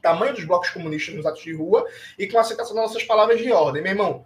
tamanho 0.02 0.34
dos 0.34 0.44
blocos 0.44 0.70
comunistas 0.70 1.16
nos 1.16 1.26
atos 1.26 1.42
de 1.42 1.54
rua 1.54 1.88
e 2.18 2.28
com 2.28 2.38
a 2.38 2.42
aceitação 2.42 2.76
das 2.76 2.86
nossas 2.86 3.04
palavras 3.04 3.40
de 3.40 3.52
ordem. 3.52 3.82
Meu 3.82 3.94
irmão, 3.94 4.26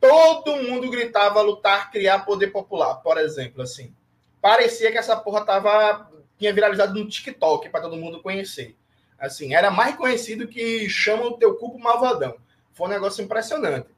todo 0.00 0.56
mundo 0.56 0.90
gritava 0.90 1.42
lutar, 1.42 1.90
criar 1.90 2.20
poder 2.20 2.48
popular, 2.48 2.96
por 2.96 3.18
exemplo, 3.18 3.62
assim. 3.62 3.94
Parecia 4.40 4.90
que 4.90 4.98
essa 4.98 5.16
porra 5.16 5.44
tava 5.44 6.10
tinha 6.38 6.54
viralizado 6.54 6.98
no 6.98 7.06
TikTok 7.06 7.68
para 7.68 7.82
todo 7.82 7.96
mundo 7.96 8.22
conhecer. 8.22 8.74
Assim, 9.20 9.54
era 9.54 9.70
mais 9.70 9.94
conhecido 9.96 10.48
que 10.48 10.88
chama 10.88 11.26
o 11.26 11.36
teu 11.36 11.54
cupo 11.56 11.78
malvadão. 11.78 12.36
Foi 12.72 12.86
um 12.86 12.90
negócio 12.90 13.22
impressionante, 13.22 13.88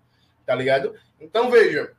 tá 0.45 0.55
ligado? 0.55 0.95
Então, 1.21 1.49
veja, 1.49 1.95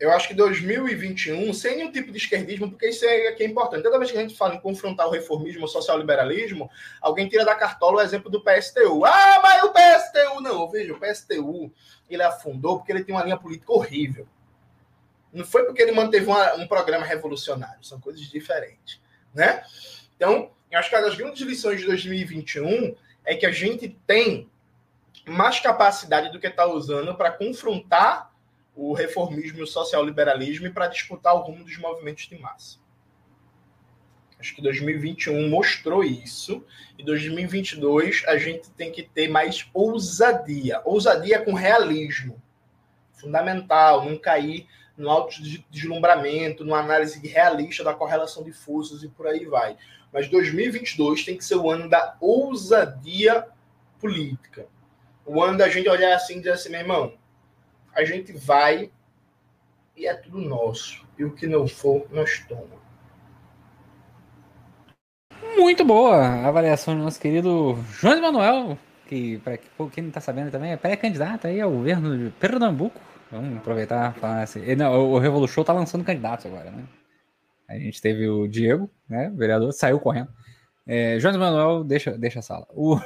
eu 0.00 0.10
acho 0.10 0.28
que 0.28 0.34
2021, 0.34 1.52
sem 1.52 1.76
nenhum 1.76 1.92
tipo 1.92 2.10
de 2.10 2.16
esquerdismo, 2.16 2.70
porque 2.70 2.88
isso 2.88 3.04
é, 3.04 3.32
que 3.32 3.42
é 3.42 3.46
importante. 3.46 3.82
Toda 3.82 3.98
vez 3.98 4.10
que 4.10 4.16
a 4.16 4.20
gente 4.22 4.36
fala 4.36 4.54
em 4.54 4.60
confrontar 4.60 5.06
o 5.06 5.10
reformismo, 5.10 5.64
o 5.64 5.68
social-liberalismo, 5.68 6.70
alguém 7.00 7.28
tira 7.28 7.44
da 7.44 7.54
cartola 7.54 7.98
o 7.98 8.00
exemplo 8.00 8.30
do 8.30 8.42
PSTU. 8.42 9.04
Ah, 9.04 9.40
mas 9.42 9.62
o 9.62 9.72
PSTU 9.72 10.40
não. 10.40 10.70
Veja, 10.70 10.94
o 10.94 10.98
PSTU, 10.98 11.72
ele 12.08 12.22
afundou 12.22 12.78
porque 12.78 12.92
ele 12.92 13.04
tem 13.04 13.14
uma 13.14 13.24
linha 13.24 13.38
política 13.38 13.72
horrível. 13.72 14.26
Não 15.32 15.44
foi 15.44 15.64
porque 15.64 15.82
ele 15.82 15.92
manteve 15.92 16.26
uma, 16.26 16.54
um 16.54 16.66
programa 16.66 17.04
revolucionário. 17.04 17.82
São 17.84 18.00
coisas 18.00 18.22
diferentes, 18.22 19.00
né? 19.34 19.62
Então, 20.14 20.50
eu 20.76 20.80
acho 20.80 20.90
que 20.90 20.96
uma 20.96 21.02
das 21.02 21.16
grandes 21.16 21.40
lições 21.40 21.80
de 21.80 21.86
2021 21.86 22.94
é 23.24 23.34
que 23.34 23.46
a 23.46 23.50
gente 23.50 23.98
tem 24.06 24.46
mais 25.26 25.58
capacidade 25.58 26.30
do 26.30 26.38
que 26.38 26.46
está 26.46 26.66
usando 26.66 27.14
para 27.14 27.32
confrontar 27.32 28.30
o 28.74 28.92
reformismo 28.92 29.58
e 29.58 29.62
o 29.62 29.66
social-liberalismo 29.66 30.66
e 30.66 30.70
para 30.70 30.86
disputar 30.86 31.34
o 31.34 31.38
rumo 31.38 31.64
dos 31.64 31.78
movimentos 31.78 32.28
de 32.28 32.38
massa. 32.38 32.78
Acho 34.38 34.54
que 34.54 34.60
2021 34.60 35.48
mostrou 35.48 36.04
isso. 36.04 36.62
E 36.98 37.02
2022 37.02 38.24
a 38.26 38.36
gente 38.36 38.70
tem 38.72 38.92
que 38.92 39.02
ter 39.02 39.28
mais 39.28 39.66
ousadia. 39.72 40.82
Ousadia 40.84 41.40
com 41.40 41.54
realismo. 41.54 42.40
Fundamental, 43.14 44.04
não 44.04 44.18
cair 44.18 44.68
no 44.94 45.08
alto 45.08 45.36
deslumbramento, 45.70 46.64
numa 46.64 46.80
análise 46.80 47.26
realista 47.26 47.82
da 47.82 47.94
correlação 47.94 48.44
de 48.44 48.52
forças 48.52 49.02
e 49.02 49.08
por 49.08 49.26
aí 49.26 49.46
vai. 49.46 49.76
Mas 50.16 50.28
2022 50.28 51.26
tem 51.26 51.36
que 51.36 51.44
ser 51.44 51.56
o 51.56 51.70
ano 51.70 51.90
da 51.90 52.16
ousadia 52.22 53.46
política. 54.00 54.66
O 55.26 55.42
ano 55.42 55.58
da 55.58 55.68
gente 55.68 55.90
olhar 55.90 56.16
assim 56.16 56.36
e 56.36 56.38
dizer 56.38 56.52
assim, 56.52 56.70
meu 56.70 56.80
irmão, 56.80 57.12
a 57.94 58.02
gente 58.02 58.32
vai 58.32 58.90
e 59.94 60.06
é 60.06 60.14
tudo 60.14 60.40
nosso. 60.40 61.06
E 61.18 61.24
o 61.26 61.34
que 61.34 61.46
não 61.46 61.68
for, 61.68 62.06
nós 62.10 62.42
toma. 62.48 62.80
Muito 65.54 65.84
boa 65.84 66.16
a 66.16 66.48
avaliação 66.48 66.96
do 66.96 67.02
nosso 67.02 67.20
querido 67.20 67.78
João 67.90 68.18
Manuel, 68.18 68.78
que, 69.06 69.36
para 69.40 69.58
quem 69.58 70.04
não 70.04 70.08
está 70.08 70.22
sabendo 70.22 70.50
também, 70.50 70.72
é 70.72 70.78
pré-candidato 70.78 71.46
aí 71.46 71.60
ao 71.60 71.70
governo 71.70 72.16
de 72.16 72.30
Pernambuco. 72.30 72.98
Vamos 73.30 73.58
aproveitar 73.58 74.14
e 74.16 74.20
falar 74.20 74.42
assim. 74.44 74.76
Não, 74.76 75.12
o 75.12 75.18
Revolution 75.18 75.62
tá 75.62 75.74
lançando 75.74 76.04
candidatos 76.04 76.46
agora, 76.46 76.70
né? 76.70 76.84
A 77.68 77.78
gente 77.78 78.00
teve 78.00 78.28
o 78.28 78.46
Diego, 78.46 78.90
né? 79.08 79.32
Vereador, 79.34 79.72
saiu 79.72 79.98
correndo. 79.98 80.28
É, 80.86 81.18
João 81.18 81.36
Manuel, 81.38 81.82
deixa, 81.82 82.16
deixa 82.16 82.38
a 82.38 82.42
sala. 82.42 82.66
O... 82.70 82.96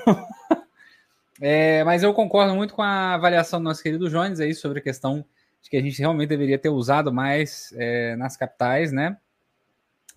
é, 1.41 1.83
mas 1.85 2.03
eu 2.03 2.13
concordo 2.13 2.55
muito 2.55 2.75
com 2.75 2.83
a 2.83 3.15
avaliação 3.15 3.59
do 3.59 3.65
nosso 3.65 3.83
querido 3.83 4.11
Jones 4.11 4.39
aí 4.39 4.55
sobre 4.55 4.81
a 4.81 4.83
questão 4.83 5.25
de 5.63 5.71
que 5.71 5.77
a 5.77 5.81
gente 5.81 5.99
realmente 5.99 6.29
deveria 6.29 6.59
ter 6.59 6.69
usado 6.69 7.13
mais 7.13 7.73
é, 7.77 8.17
nas 8.17 8.37
capitais, 8.37 8.93
né? 8.93 9.17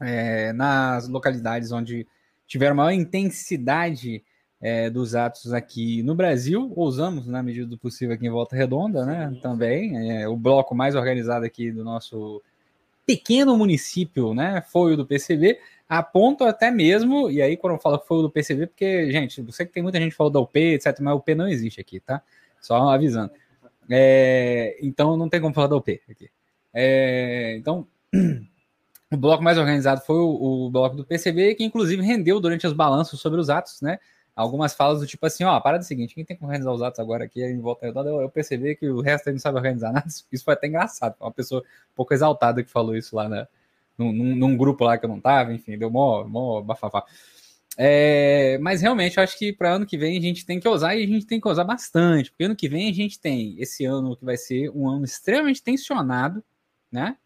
É, 0.02 0.52
nas 0.54 1.08
localidades 1.08 1.72
onde 1.72 2.06
tiveram 2.46 2.76
maior 2.76 2.92
intensidade 2.92 4.24
é, 4.62 4.90
dos 4.90 5.16
atos 5.16 5.54
aqui 5.54 6.04
no 6.04 6.16
Brasil. 6.16 6.72
Usamos, 6.76 7.28
na 7.28 7.44
medida 7.44 7.68
do 7.68 7.78
possível, 7.78 8.16
aqui 8.16 8.26
em 8.26 8.30
Volta 8.30 8.56
Redonda, 8.56 9.06
né? 9.06 9.30
Sim. 9.30 9.40
Também. 9.42 10.12
É, 10.12 10.28
o 10.28 10.36
bloco 10.36 10.76
mais 10.76 10.96
organizado 10.96 11.46
aqui 11.46 11.72
do 11.72 11.84
nosso 11.84 12.42
pequeno 13.06 13.58
município, 13.58 14.34
né? 14.34 14.64
Foi 14.68 14.94
o 14.94 14.98
do 14.98 15.06
PCB. 15.06 15.60
A 15.88 16.02
ponto 16.02 16.44
até 16.44 16.72
mesmo, 16.72 17.30
e 17.30 17.42
aí 17.42 17.56
quando 17.56 17.74
eu 17.74 17.80
falo 17.80 18.00
que 18.00 18.08
foi 18.08 18.18
o 18.18 18.22
do 18.24 18.30
PCB, 18.30 18.68
porque, 18.68 19.12
gente, 19.12 19.42
você 19.42 19.66
que 19.66 19.72
tem 19.72 19.84
muita 19.84 20.00
gente 20.00 20.16
falou 20.16 20.32
da 20.32 20.40
UP, 20.40 20.58
etc., 20.58 20.98
mas 21.02 21.14
o 21.14 21.18
UP 21.18 21.36
não 21.36 21.48
existe 21.48 21.80
aqui, 21.80 22.00
tá? 22.00 22.22
Só 22.60 22.90
avisando. 22.90 23.32
É, 23.90 24.78
então 24.82 25.18
não 25.18 25.30
tem 25.30 25.42
como 25.42 25.54
falar 25.54 25.68
da 25.68 25.76
UP 25.76 26.02
aqui. 26.10 26.30
É, 26.74 27.56
então, 27.58 27.86
o 29.12 29.18
bloco 29.18 29.44
mais 29.44 29.58
organizado 29.58 30.02
foi 30.02 30.16
o, 30.16 30.66
o, 30.66 30.72
bloco 30.72 30.96
do 30.96 31.06
PCB, 31.06 31.56
que 31.56 31.64
inclusive 31.64 32.02
rendeu 32.02 32.40
durante 32.40 32.66
os 32.66 32.74
balanços 32.74 33.20
sobre 33.20 33.40
os 33.40 33.50
atos, 33.50 33.82
né? 33.82 34.00
Algumas 34.36 34.74
falas 34.74 35.00
do 35.00 35.08
tipo 35.08 35.26
assim, 35.26 35.44
ó, 35.44 35.60
para 35.60 35.78
do 35.78 35.84
seguinte, 35.84 36.16
quem 36.16 36.26
tem 36.26 36.36
que 36.36 36.44
organizar 36.44 36.72
os 36.72 36.82
atos 36.82 37.00
agora 37.00 37.26
aqui 37.26 37.44
em 37.44 37.60
volta 37.60 37.86
redonda, 37.86 38.10
eu, 38.10 38.22
eu 38.22 38.30
percebi 38.30 38.76
que 38.76 38.90
o 38.90 39.02
resto 39.02 39.28
aí 39.28 39.34
não 39.34 39.40
sabe 39.40 39.58
organizar 39.58 39.92
nada, 39.92 40.08
isso 40.32 40.44
foi 40.44 40.54
até 40.54 40.68
engraçado, 40.68 41.16
uma 41.20 41.32
pessoa 41.32 41.62
um 41.62 41.96
pouco 41.96 42.14
exaltada 42.14 42.64
que 42.64 42.72
falou 42.72 42.96
isso 42.96 43.16
lá 43.16 43.30
na, 43.30 43.48
num, 43.98 44.12
num, 44.14 44.58
grupo 44.58 44.84
lá 44.84 44.98
que 44.98 45.06
eu 45.06 45.10
não 45.10 45.20
tava, 45.20 45.54
enfim, 45.54 45.78
deu 45.78 45.90
mó, 45.90 46.24
mó 46.24 46.62
bafafá. 46.62 47.04
É, 47.76 48.60
mas 48.60 48.82
realmente 48.82 49.18
eu 49.18 49.24
acho 49.24 49.38
que 49.38 49.52
para 49.52 49.74
ano 49.74 49.86
que 49.86 49.98
vem 49.98 50.16
a 50.18 50.22
gente 50.22 50.46
tem 50.46 50.60
que 50.60 50.70
usar 50.70 50.96
e 50.96 51.04
a 51.04 51.08
gente 51.08 51.26
tem 51.26 51.42
que 51.42 51.48
usar 51.48 51.64
bastante, 51.64 52.30
porque 52.30 52.44
ano 52.44 52.56
que 52.56 52.70
vem 52.70 52.90
a 52.90 52.94
gente 52.94 53.20
tem 53.20 53.56
esse 53.60 53.84
ano 53.84 54.16
que 54.16 54.24
vai 54.24 54.38
ser 54.38 54.70
um 54.70 54.88
ano 54.88 55.06
extremamente 55.06 55.62
tensionado, 55.64 56.44
né? 56.92 57.18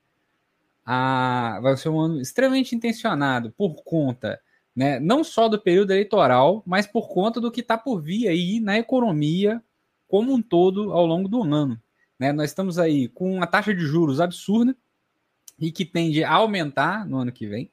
Ah, 0.86 1.60
vai 1.62 1.76
ser 1.76 1.90
um 1.90 2.00
ano 2.00 2.22
extremamente 2.22 2.74
intencionado 2.74 3.52
por 3.58 3.76
conta 3.84 4.40
né? 4.78 5.00
Não 5.00 5.24
só 5.24 5.50
do 5.50 5.60
período 5.60 5.90
eleitoral, 5.90 6.62
mas 6.64 6.86
por 6.86 7.10
conta 7.10 7.42
do 7.42 7.52
que 7.52 7.62
está 7.62 7.76
por 7.76 8.00
vir 8.00 8.28
aí 8.28 8.60
na 8.60 8.78
economia 8.78 9.60
como 10.08 10.32
um 10.32 10.40
todo 10.40 10.94
ao 10.94 11.04
longo 11.04 11.28
do 11.28 11.42
ano. 11.42 11.82
Né? 12.20 12.32
Nós 12.32 12.52
estamos 12.52 12.78
aí 12.78 13.08
com 13.08 13.34
uma 13.38 13.48
taxa 13.48 13.74
de 13.74 13.82
juros 13.82 14.22
absurda 14.22 14.78
e 15.60 15.72
que 15.72 15.84
tende 15.84 16.24
a 16.24 16.32
aumentar 16.32 17.08
no 17.08 17.18
ano 17.18 17.32
que 17.32 17.48
vem, 17.48 17.72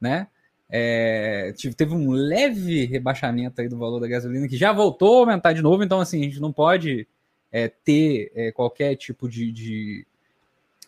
né? 0.00 0.28
É, 0.68 1.54
teve 1.76 1.94
um 1.94 2.10
leve 2.10 2.86
rebaixamento 2.86 3.60
aí 3.60 3.68
do 3.68 3.76
valor 3.78 4.00
da 4.00 4.08
gasolina 4.08 4.48
que 4.48 4.56
já 4.56 4.72
voltou 4.72 5.18
a 5.18 5.20
aumentar 5.20 5.52
de 5.52 5.60
novo, 5.60 5.84
então 5.84 6.00
assim 6.00 6.22
a 6.22 6.24
gente 6.24 6.40
não 6.40 6.52
pode 6.52 7.06
é, 7.52 7.68
ter 7.68 8.32
é, 8.34 8.50
qualquer 8.50 8.96
tipo 8.96 9.28
de, 9.28 9.52
de 9.52 10.06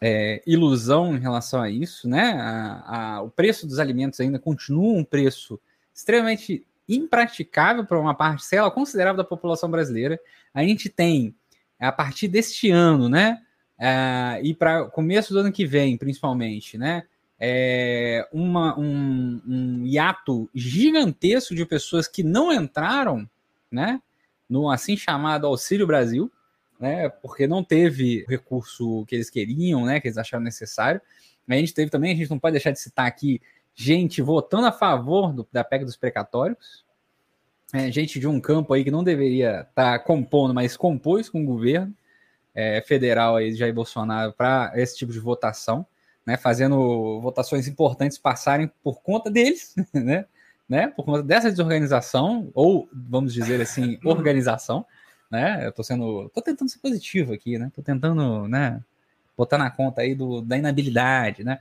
é, 0.01 0.43
ilusão 0.47 1.17
em 1.17 1.19
relação 1.19 1.61
a 1.61 1.71
isso, 1.71 2.09
né? 2.09 2.33
A, 2.41 3.17
a, 3.17 3.23
o 3.23 3.31
preço 3.31 3.67
dos 3.67 3.79
alimentos 3.79 4.21
ainda 4.21 4.39
continua 4.39 4.97
um 4.97 5.05
preço 5.05 5.61
extremamente 5.95 6.65
impraticável 6.89 7.85
para 7.85 7.99
uma 7.99 8.15
parcela 8.15 8.71
considerável 8.71 9.19
da 9.19 9.25
população 9.25 9.71
brasileira. 9.71 10.19
A 10.55 10.63
gente 10.63 10.89
tem, 10.89 11.35
a 11.79 11.93
partir 11.93 12.29
deste 12.29 12.71
ano, 12.71 13.09
né? 13.09 13.43
É, 13.79 14.41
e 14.43 14.55
para 14.55 14.87
começo 14.87 15.33
do 15.33 15.41
ano 15.41 15.53
que 15.53 15.67
vem, 15.67 15.97
principalmente, 15.97 16.79
né? 16.79 17.05
É, 17.41 18.29
uma, 18.33 18.77
um, 18.79 19.41
um 19.47 19.87
hiato 19.87 20.51
gigantesco 20.53 21.55
de 21.55 21.65
pessoas 21.65 22.09
que 22.09 22.23
não 22.23 22.53
entraram, 22.53 23.29
né? 23.71 24.01
No 24.49 24.71
assim 24.71 24.97
chamado 24.97 25.47
Auxílio 25.47 25.87
Brasil, 25.87 26.33
né? 26.79 27.09
Porque 27.09 27.47
não 27.47 27.65
teve 27.65 28.25
o 28.27 28.31
recurso 28.31 29.05
que 29.07 29.15
eles 29.15 29.29
queriam, 29.29 29.85
né? 29.85 30.01
Que 30.01 30.09
eles 30.09 30.19
acharam 30.19 30.45
necessário. 30.45 31.01
A 31.49 31.55
gente 31.55 31.75
teve 31.75 31.91
também, 31.91 32.13
a 32.13 32.17
gente 32.17 32.31
não 32.31 32.39
pode 32.39 32.53
deixar 32.53 32.71
de 32.71 32.79
citar 32.79 33.07
aqui, 33.07 33.41
gente 33.75 34.21
votando 34.21 34.67
a 34.67 34.73
favor 34.73 35.33
do, 35.33 35.49
da 35.51 35.65
PEC 35.65 35.85
dos 35.85 35.97
precatórios. 35.97 36.85
É, 37.73 37.91
gente 37.91 38.19
de 38.19 38.27
um 38.27 38.41
campo 38.41 38.73
aí 38.73 38.85
que 38.85 38.91
não 38.91 39.05
deveria 39.05 39.61
estar 39.61 39.99
tá 39.99 39.99
compondo, 39.99 40.55
mas 40.55 40.77
compôs 40.77 41.29
com 41.29 41.43
o 41.43 41.47
governo 41.47 41.95
é, 42.55 42.83
federal 42.83 43.37
aí, 43.37 43.55
Jair 43.55 43.75
Bolsonaro, 43.75 44.33
para 44.33 44.73
esse 44.75 44.97
tipo 44.97 45.13
de 45.13 45.19
votação, 45.19 45.87
né? 46.27 46.37
Fazendo 46.37 47.21
votações 47.21 47.67
importantes 47.67 48.19
passarem 48.19 48.71
por 48.83 49.01
conta 49.01 49.31
deles, 49.31 49.75
né? 49.93 50.27
né? 50.69 50.89
Por 50.89 51.05
conta 51.05 51.23
dessa 51.23 51.51
desorganização, 51.51 52.51
ou 52.55 52.89
vamos 52.93 53.33
dizer 53.33 53.61
assim, 53.61 53.99
organização 54.05 54.85
né? 55.31 55.67
Eu 55.67 55.73
tô 55.73 55.83
sendo. 55.83 56.31
tô 56.35 56.41
tentando 56.41 56.71
ser 56.71 56.79
positivo 56.79 57.33
aqui, 57.33 57.59
né? 57.59 57.71
Tô 57.75 57.83
tentando, 57.83 58.49
né? 58.49 58.83
Botar 59.37 59.59
na 59.59 59.71
conta 59.71 60.03
aí 60.03 60.15
do, 60.15 60.41
da 60.41 60.57
inabilidade, 60.57 61.45
né? 61.45 61.59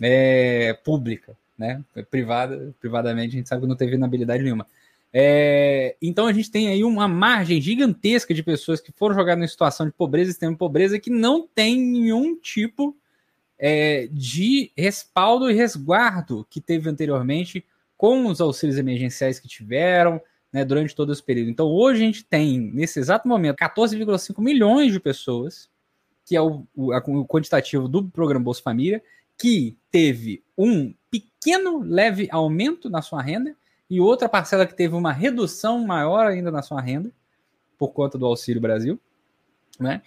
É, 0.00 0.74
pública, 0.84 1.36
né? 1.58 1.82
Privada, 2.10 2.74
privadamente, 2.80 3.34
a 3.34 3.38
gente 3.38 3.48
sabe 3.48 3.62
que 3.62 3.68
não 3.68 3.76
teve 3.76 3.94
inabilidade 3.94 4.42
nenhuma. 4.42 4.66
É, 5.12 5.96
então 6.02 6.26
a 6.26 6.32
gente 6.32 6.50
tem 6.50 6.68
aí 6.68 6.84
uma 6.84 7.08
margem 7.08 7.60
gigantesca 7.60 8.34
de 8.34 8.42
pessoas 8.42 8.80
que 8.80 8.92
foram 8.92 9.14
jogadas 9.14 9.42
em 9.42 9.48
situação 9.48 9.86
de 9.86 9.92
pobreza, 9.92 10.30
extrema 10.30 10.56
pobreza, 10.56 10.98
que 10.98 11.08
não 11.08 11.46
tem 11.46 11.80
nenhum 11.80 12.36
tipo 12.36 12.94
é, 13.58 14.08
de 14.12 14.70
respaldo 14.76 15.50
e 15.50 15.54
resguardo 15.54 16.46
que 16.50 16.60
teve 16.60 16.90
anteriormente 16.90 17.64
com 17.96 18.26
os 18.26 18.40
auxílios 18.40 18.76
emergenciais 18.76 19.38
que 19.40 19.48
tiveram, 19.48 20.20
né, 20.56 20.64
durante 20.64 20.94
todo 20.94 21.12
esse 21.12 21.22
período. 21.22 21.50
Então, 21.50 21.66
hoje 21.66 22.02
a 22.02 22.06
gente 22.06 22.24
tem, 22.24 22.58
nesse 22.58 22.98
exato 22.98 23.28
momento, 23.28 23.58
14,5 23.58 24.42
milhões 24.42 24.90
de 24.90 24.98
pessoas, 24.98 25.68
que 26.24 26.34
é 26.34 26.40
o, 26.40 26.66
o, 26.74 26.96
o, 26.96 27.26
quantitativo 27.26 27.86
do 27.86 28.02
programa 28.04 28.46
Bolsa 28.46 28.62
Família, 28.62 29.02
que 29.36 29.76
teve 29.90 30.42
um 30.56 30.94
pequeno, 31.10 31.80
leve 31.80 32.26
aumento 32.30 32.88
na 32.88 33.02
sua 33.02 33.20
renda 33.20 33.54
e 33.90 34.00
outra 34.00 34.30
parcela 34.30 34.66
que 34.66 34.74
teve 34.74 34.94
uma 34.94 35.12
redução 35.12 35.84
maior 35.84 36.26
ainda 36.26 36.50
na 36.50 36.62
sua 36.62 36.80
renda 36.80 37.12
por 37.76 37.88
conta 37.88 38.16
do 38.16 38.24
Auxílio 38.24 38.62
Brasil, 38.62 38.98
né? 39.78 40.00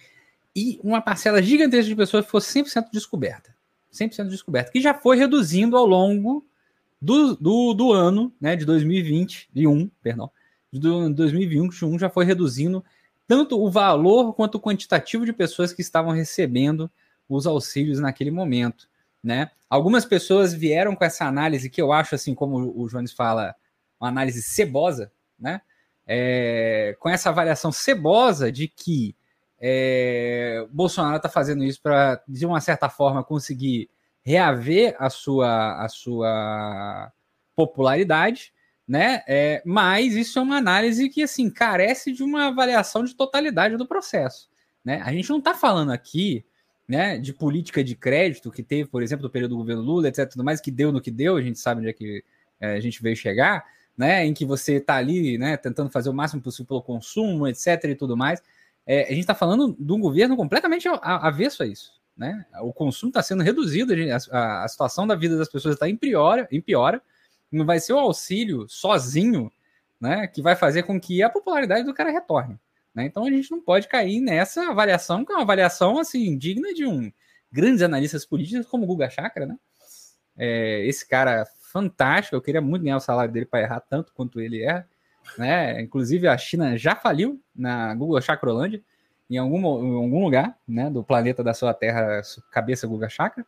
E 0.54 0.80
uma 0.82 1.00
parcela 1.00 1.40
gigantesca 1.40 1.88
de 1.88 1.94
pessoas 1.94 2.24
que 2.24 2.30
foi 2.32 2.40
100% 2.40 2.88
descoberta. 2.92 3.54
100% 3.92 4.26
descoberta, 4.26 4.72
que 4.72 4.80
já 4.80 4.94
foi 4.94 5.16
reduzindo 5.16 5.76
ao 5.76 5.86
longo 5.86 6.44
do, 7.00 7.36
do, 7.36 7.72
do 7.72 7.92
ano, 7.92 8.32
né, 8.40 8.56
de 8.56 8.64
2021, 8.64 9.88
perdão, 10.02 10.28
de 10.72 11.12
2021 11.14 11.98
já 11.98 12.08
foi 12.08 12.24
reduzindo 12.24 12.84
tanto 13.26 13.60
o 13.60 13.70
valor 13.70 14.34
quanto 14.34 14.56
o 14.56 14.60
quantitativo 14.60 15.24
de 15.24 15.32
pessoas 15.32 15.72
que 15.72 15.82
estavam 15.82 16.12
recebendo 16.12 16.90
os 17.28 17.46
auxílios 17.46 18.00
naquele 18.00 18.30
momento, 18.30 18.88
né? 19.22 19.50
Algumas 19.68 20.04
pessoas 20.04 20.52
vieram 20.52 20.96
com 20.96 21.04
essa 21.04 21.24
análise 21.24 21.70
que 21.70 21.80
eu 21.80 21.92
acho 21.92 22.14
assim, 22.14 22.34
como 22.34 22.72
o 22.76 22.88
Jones 22.88 23.12
fala, 23.12 23.54
uma 24.00 24.08
análise 24.08 24.42
cebosa, 24.42 25.12
né? 25.38 25.60
É, 26.06 26.96
com 26.98 27.08
essa 27.08 27.28
avaliação 27.28 27.70
cebosa 27.70 28.50
de 28.50 28.66
que 28.66 29.14
é, 29.60 30.66
Bolsonaro 30.72 31.18
está 31.18 31.28
fazendo 31.28 31.62
isso 31.62 31.80
para, 31.80 32.20
de 32.26 32.46
uma 32.46 32.60
certa 32.60 32.88
forma, 32.88 33.22
conseguir 33.22 33.88
reaver 34.24 34.96
a 34.98 35.10
sua, 35.10 35.84
a 35.84 35.88
sua 35.88 37.12
popularidade, 37.54 38.52
né? 38.90 39.22
É, 39.28 39.62
mas 39.64 40.16
isso 40.16 40.36
é 40.40 40.42
uma 40.42 40.56
análise 40.56 41.08
que 41.08 41.22
assim 41.22 41.48
carece 41.48 42.10
de 42.10 42.24
uma 42.24 42.48
avaliação 42.48 43.04
de 43.04 43.14
totalidade 43.14 43.76
do 43.76 43.86
processo. 43.86 44.50
Né? 44.84 45.00
A 45.04 45.12
gente 45.12 45.30
não 45.30 45.38
está 45.38 45.54
falando 45.54 45.92
aqui 45.92 46.44
né, 46.88 47.16
de 47.16 47.32
política 47.32 47.84
de 47.84 47.94
crédito 47.94 48.50
que 48.50 48.64
teve, 48.64 48.90
por 48.90 49.00
exemplo, 49.00 49.22
no 49.22 49.30
período 49.30 49.52
do 49.52 49.58
governo 49.58 49.80
Lula, 49.80 50.08
etc., 50.08 50.28
tudo 50.28 50.42
mais, 50.42 50.60
que 50.60 50.72
deu 50.72 50.90
no 50.90 51.00
que 51.00 51.12
deu, 51.12 51.36
a 51.36 51.40
gente 51.40 51.60
sabe 51.60 51.82
onde 51.82 51.90
é 51.90 51.92
que 51.92 52.24
é, 52.58 52.72
a 52.74 52.80
gente 52.80 53.00
veio 53.00 53.14
chegar, 53.14 53.64
né, 53.96 54.26
em 54.26 54.34
que 54.34 54.44
você 54.44 54.78
está 54.78 54.96
ali 54.96 55.38
né, 55.38 55.56
tentando 55.56 55.88
fazer 55.88 56.10
o 56.10 56.12
máximo 56.12 56.42
possível 56.42 56.66
pelo 56.66 56.82
consumo, 56.82 57.46
etc., 57.46 57.84
e 57.84 57.94
tudo 57.94 58.16
mais. 58.16 58.42
É, 58.84 59.04
a 59.04 59.10
gente 59.10 59.20
está 59.20 59.36
falando 59.36 59.76
de 59.78 59.92
um 59.92 60.00
governo 60.00 60.36
completamente 60.36 60.88
avesso 61.00 61.62
a 61.62 61.66
isso. 61.66 61.92
Né? 62.16 62.44
O 62.60 62.72
consumo 62.72 63.10
está 63.10 63.22
sendo 63.22 63.44
reduzido, 63.44 63.94
a, 64.32 64.64
a, 64.64 64.68
situação 64.68 65.06
da 65.06 65.14
vida 65.14 65.38
das 65.38 65.48
pessoas 65.48 65.74
está 65.74 65.88
em 65.88 65.94
piora, 65.96 66.48
em 66.50 66.60
piora, 66.60 67.00
não 67.50 67.64
vai 67.64 67.80
ser 67.80 67.92
o 67.92 67.98
auxílio 67.98 68.68
sozinho 68.68 69.50
né, 70.00 70.26
que 70.26 70.40
vai 70.40 70.56
fazer 70.56 70.84
com 70.84 71.00
que 71.00 71.22
a 71.22 71.28
popularidade 71.28 71.84
do 71.84 71.94
cara 71.94 72.10
retorne. 72.10 72.58
Né? 72.94 73.04
Então 73.04 73.24
a 73.24 73.30
gente 73.30 73.50
não 73.50 73.60
pode 73.60 73.88
cair 73.88 74.20
nessa 74.20 74.70
avaliação, 74.70 75.24
que 75.24 75.32
é 75.32 75.36
uma 75.36 75.42
avaliação 75.42 75.98
assim, 75.98 76.36
digna 76.36 76.72
de 76.72 76.86
um 76.86 77.12
grandes 77.52 77.82
analistas 77.82 78.24
políticos 78.24 78.66
como 78.66 78.84
o 78.84 78.86
Guga 78.86 79.10
Chakra, 79.10 79.44
né? 79.44 79.58
É, 80.36 80.86
esse 80.86 81.06
cara 81.06 81.44
fantástico, 81.44 82.34
eu 82.34 82.40
queria 82.40 82.60
muito 82.60 82.82
ganhar 82.82 82.96
o 82.96 83.00
salário 83.00 83.32
dele 83.32 83.46
para 83.46 83.60
errar 83.60 83.80
tanto 83.80 84.12
quanto 84.14 84.40
ele 84.40 84.62
erra. 84.62 84.88
Né? 85.36 85.80
Inclusive 85.80 86.26
a 86.28 86.38
China 86.38 86.76
já 86.76 86.96
faliu 86.96 87.40
na 87.54 87.94
Google 87.94 88.20
Chacrolândia, 88.20 88.82
em 89.28 89.36
algum, 89.36 89.58
em 89.58 90.04
algum 90.04 90.24
lugar 90.24 90.58
né, 90.66 90.90
do 90.90 91.04
planeta 91.04 91.44
da 91.44 91.54
sua 91.54 91.72
terra, 91.72 92.20
cabeça 92.50 92.86
Guga 92.86 93.08
Chakra. 93.08 93.46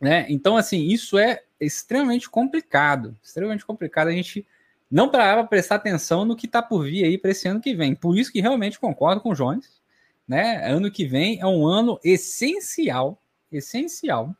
Né? 0.00 0.26
Então, 0.28 0.56
assim, 0.56 0.86
isso 0.86 1.18
é 1.18 1.42
extremamente 1.60 2.28
complicado, 2.28 3.16
extremamente 3.22 3.66
complicado. 3.66 4.08
A 4.08 4.12
gente 4.12 4.46
não 4.90 5.08
para 5.08 5.44
prestar 5.44 5.76
atenção 5.76 6.24
no 6.24 6.34
que 6.34 6.46
está 6.46 6.62
por 6.62 6.84
vir 6.84 7.04
aí 7.04 7.18
para 7.18 7.30
esse 7.30 7.46
ano 7.46 7.60
que 7.60 7.74
vem. 7.74 7.94
Por 7.94 8.18
isso 8.18 8.32
que 8.32 8.40
realmente 8.40 8.80
concordo 8.80 9.20
com 9.20 9.30
o 9.30 9.34
Jones. 9.34 9.80
Né? 10.26 10.66
Ano 10.70 10.90
que 10.90 11.04
vem 11.04 11.40
é 11.40 11.46
um 11.46 11.66
ano 11.66 11.98
essencial, 12.02 13.22
essencial 13.52 14.34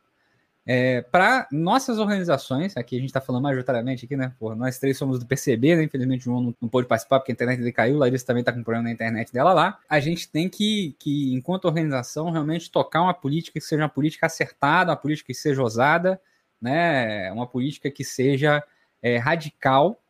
é, 0.72 1.02
para 1.02 1.48
nossas 1.50 1.98
organizações. 1.98 2.76
Aqui 2.76 2.94
a 2.94 3.00
gente 3.00 3.08
está 3.08 3.20
falando 3.20 3.42
majoritariamente 3.42 4.04
aqui, 4.04 4.16
né? 4.16 4.32
Porra, 4.38 4.54
nós 4.54 4.78
três 4.78 4.96
somos 4.96 5.18
do 5.18 5.26
PCB, 5.26 5.74
né? 5.74 5.82
Infelizmente 5.82 6.20
o 6.20 6.24
João 6.26 6.40
não, 6.40 6.54
não 6.62 6.68
pôde 6.68 6.86
participar 6.86 7.18
porque 7.18 7.32
a 7.32 7.34
internet 7.34 7.58
dele 7.58 7.72
caiu. 7.72 7.98
Larissa 7.98 8.24
também 8.24 8.42
está 8.42 8.52
com 8.52 8.62
problema 8.62 8.84
na 8.84 8.92
internet 8.92 9.32
dela 9.32 9.52
lá. 9.52 9.80
A 9.88 9.98
gente 9.98 10.30
tem 10.30 10.48
que, 10.48 10.94
que, 10.96 11.34
enquanto 11.34 11.64
organização, 11.64 12.30
realmente 12.30 12.70
tocar 12.70 13.02
uma 13.02 13.12
política 13.12 13.58
que 13.58 13.66
seja 13.66 13.82
uma 13.82 13.88
política 13.88 14.26
acertada, 14.26 14.92
uma 14.92 14.96
política 14.96 15.26
que 15.26 15.34
seja 15.34 15.60
ousada, 15.60 16.20
né? 16.62 17.32
Uma 17.32 17.48
política 17.48 17.90
que 17.90 18.04
seja 18.04 18.62
é, 19.02 19.16
radical 19.16 20.00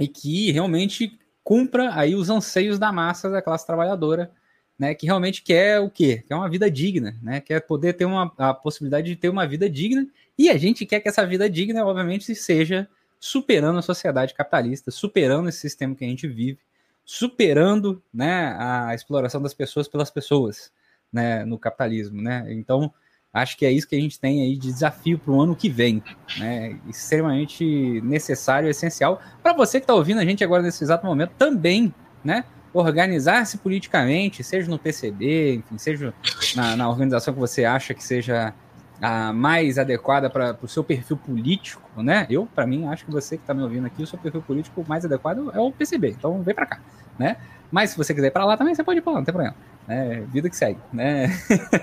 e 0.00 0.08
que 0.08 0.50
realmente 0.50 1.20
cumpra 1.44 1.94
aí 1.94 2.14
os 2.14 2.30
anseios 2.30 2.78
da 2.78 2.90
massa 2.90 3.28
da 3.28 3.42
classe 3.42 3.66
trabalhadora, 3.66 4.30
né, 4.78 4.94
que 4.94 5.06
realmente 5.06 5.42
quer 5.42 5.80
o 5.80 5.90
quê? 5.90 6.22
Quer 6.26 6.34
uma 6.34 6.48
vida 6.48 6.70
digna, 6.70 7.16
né? 7.20 7.40
Quer 7.40 7.60
poder 7.60 7.94
ter 7.94 8.04
uma, 8.04 8.32
a 8.38 8.54
possibilidade 8.54 9.08
de 9.08 9.16
ter 9.16 9.28
uma 9.28 9.46
vida 9.46 9.68
digna, 9.68 10.06
e 10.38 10.48
a 10.48 10.56
gente 10.56 10.86
quer 10.86 11.00
que 11.00 11.08
essa 11.08 11.26
vida 11.26 11.50
digna, 11.50 11.84
obviamente, 11.84 12.32
seja 12.34 12.88
superando 13.18 13.78
a 13.78 13.82
sociedade 13.82 14.34
capitalista, 14.34 14.92
superando 14.92 15.48
esse 15.48 15.58
sistema 15.58 15.96
que 15.96 16.04
a 16.04 16.08
gente 16.08 16.28
vive, 16.28 16.58
superando, 17.04 18.00
né, 18.14 18.54
a 18.56 18.94
exploração 18.94 19.42
das 19.42 19.52
pessoas 19.52 19.88
pelas 19.88 20.10
pessoas, 20.10 20.70
né, 21.12 21.44
no 21.44 21.58
capitalismo, 21.58 22.22
né? 22.22 22.46
Então, 22.50 22.92
acho 23.32 23.56
que 23.56 23.66
é 23.66 23.72
isso 23.72 23.88
que 23.88 23.96
a 23.96 24.00
gente 24.00 24.20
tem 24.20 24.42
aí 24.42 24.56
de 24.56 24.72
desafio 24.72 25.18
para 25.18 25.32
o 25.32 25.40
ano 25.40 25.56
que 25.56 25.68
vem, 25.68 26.02
né? 26.38 26.78
Extremamente 26.88 28.00
necessário, 28.02 28.68
essencial 28.68 29.20
para 29.42 29.52
você 29.52 29.80
que 29.80 29.84
está 29.84 29.94
ouvindo 29.94 30.20
a 30.20 30.24
gente 30.24 30.44
agora 30.44 30.62
nesse 30.62 30.84
exato 30.84 31.04
momento 31.04 31.32
também, 31.36 31.92
né? 32.22 32.44
Organizar-se 32.72 33.58
politicamente, 33.58 34.44
seja 34.44 34.70
no 34.70 34.78
PCB, 34.78 35.56
enfim, 35.56 35.78
seja 35.78 36.14
na, 36.54 36.76
na, 36.76 36.88
organização 36.88 37.32
que 37.32 37.40
você 37.40 37.64
acha 37.64 37.94
que 37.94 38.04
seja 38.04 38.52
a 39.00 39.32
mais 39.32 39.78
adequada 39.78 40.28
para 40.28 40.56
o 40.60 40.68
seu 40.68 40.82
perfil 40.82 41.16
político, 41.16 42.02
né? 42.02 42.26
Eu, 42.28 42.46
para 42.46 42.66
mim, 42.66 42.86
acho 42.86 43.04
que 43.04 43.10
você 43.10 43.36
que 43.36 43.42
está 43.42 43.54
me 43.54 43.62
ouvindo 43.62 43.86
aqui, 43.86 44.02
o 44.02 44.06
seu 44.06 44.18
perfil 44.18 44.42
político 44.42 44.84
mais 44.86 45.04
adequado 45.04 45.50
é 45.54 45.58
o 45.58 45.72
PCB. 45.72 46.10
Então, 46.10 46.42
vem 46.42 46.54
para 46.54 46.66
cá, 46.66 46.80
né? 47.18 47.36
Mas 47.70 47.90
se 47.90 47.96
você 47.96 48.14
quiser 48.14 48.28
ir 48.28 48.30
para 48.30 48.44
lá 48.44 48.56
também, 48.56 48.74
você 48.74 48.82
pode 48.82 48.98
ir 48.98 49.02
para 49.02 49.12
lá, 49.12 49.18
não 49.18 49.24
tem 49.24 49.32
problema. 49.32 49.56
É, 49.88 50.20
vida 50.32 50.50
que 50.50 50.56
segue, 50.56 50.80
né? 50.92 51.28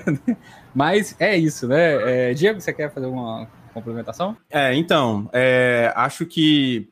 Mas 0.74 1.15
é 1.19 1.36
isso, 1.36 1.67
né? 1.67 2.30
É, 2.30 2.34
Diego, 2.34 2.60
você 2.60 2.74
quer 2.74 2.91
fazer 2.91 3.08
uma 3.08 3.48
complementação? 3.74 4.38
É, 4.50 4.76
então, 4.76 5.30
é, 5.34 5.91
acho 5.95 6.26
que 6.26 6.88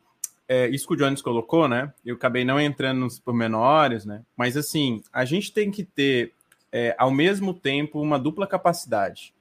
é, 0.48 0.68
isso 0.68 0.88
que 0.88 0.94
o 0.94 0.98
Jones 0.98 1.22
colocou, 1.22 1.68
né? 1.68 1.94
Eu 2.06 2.16
acabei 2.16 2.44
não 2.44 2.60
entrando 2.60 3.00
nos 3.00 3.20
pormenores, 3.20 4.06
né? 4.06 4.24
Mas 4.36 4.58
assim, 4.58 5.02
a 5.12 5.26
gente 5.26 5.52
tem 5.52 5.72
que 5.72 5.84
ter, 5.84 6.34
é, 6.72 6.96
ao 6.98 7.12
mesmo 7.12 7.54
tempo, 7.54 8.02
uma 8.02 8.20
dupla 8.20 8.46
capacidade. 8.46 9.34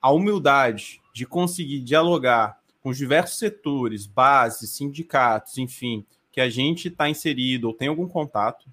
A 0.00 0.10
humildade 0.10 1.00
de 1.12 1.26
conseguir 1.26 1.80
dialogar 1.80 2.58
com 2.82 2.88
os 2.88 2.96
diversos 2.96 3.38
setores, 3.38 4.06
bases, 4.06 4.70
sindicatos, 4.70 5.58
enfim, 5.58 6.04
que 6.32 6.40
a 6.40 6.48
gente 6.48 6.88
está 6.88 7.08
inserido 7.08 7.68
ou 7.68 7.74
tem 7.74 7.88
algum 7.88 8.08
contato, 8.08 8.66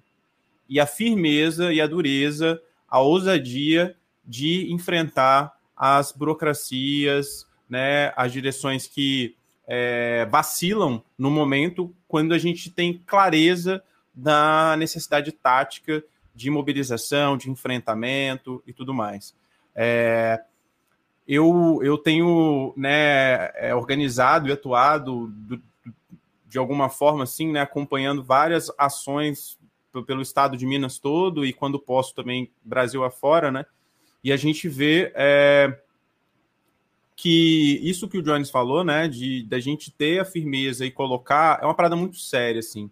e 0.68 0.78
a 0.78 0.86
firmeza 0.86 1.72
e 1.72 1.80
a 1.80 1.86
dureza, 1.86 2.60
a 2.88 3.00
ousadia 3.00 3.96
de 4.24 4.72
enfrentar 4.72 5.56
as 5.76 6.12
burocracias, 6.12 7.46
né, 7.68 8.12
as 8.16 8.32
direções 8.32 8.86
que 8.86 9.34
é, 9.68 10.26
vacilam 10.30 11.02
no 11.18 11.30
momento 11.30 11.94
quando 12.08 12.32
a 12.32 12.38
gente 12.38 12.70
tem 12.70 13.02
clareza 13.06 13.84
da 14.14 14.74
necessidade 14.78 15.30
tática 15.30 16.02
de 16.34 16.50
mobilização, 16.50 17.36
de 17.36 17.50
enfrentamento 17.50 18.62
e 18.66 18.72
tudo 18.72 18.94
mais. 18.94 19.34
É, 19.74 20.42
eu, 21.26 21.80
eu 21.82 21.98
tenho 21.98 22.72
né, 22.74 23.50
é, 23.56 23.74
organizado 23.74 24.48
e 24.48 24.52
atuado 24.52 25.26
do, 25.26 25.62
de 26.46 26.58
alguma 26.58 26.88
forma 26.88 27.24
assim, 27.24 27.52
né, 27.52 27.60
acompanhando 27.60 28.24
várias 28.24 28.72
ações 28.78 29.58
pelo 30.06 30.22
estado 30.22 30.56
de 30.56 30.64
Minas 30.64 30.98
todo 30.98 31.44
e 31.44 31.52
quando 31.52 31.78
posso 31.78 32.14
também 32.14 32.50
Brasil 32.62 33.04
afora, 33.04 33.50
né? 33.50 33.66
E 34.22 34.32
a 34.32 34.36
gente 34.36 34.68
vê 34.68 35.12
é, 35.14 35.78
que 37.18 37.80
isso 37.82 38.06
que 38.06 38.16
o 38.16 38.22
Jones 38.22 38.48
falou, 38.48 38.84
né, 38.84 39.08
de 39.08 39.42
da 39.42 39.58
gente 39.58 39.90
ter 39.90 40.20
a 40.20 40.24
firmeza 40.24 40.86
e 40.86 40.90
colocar, 40.90 41.58
é 41.60 41.64
uma 41.64 41.74
parada 41.74 41.96
muito 41.96 42.16
séria, 42.16 42.60
assim, 42.60 42.88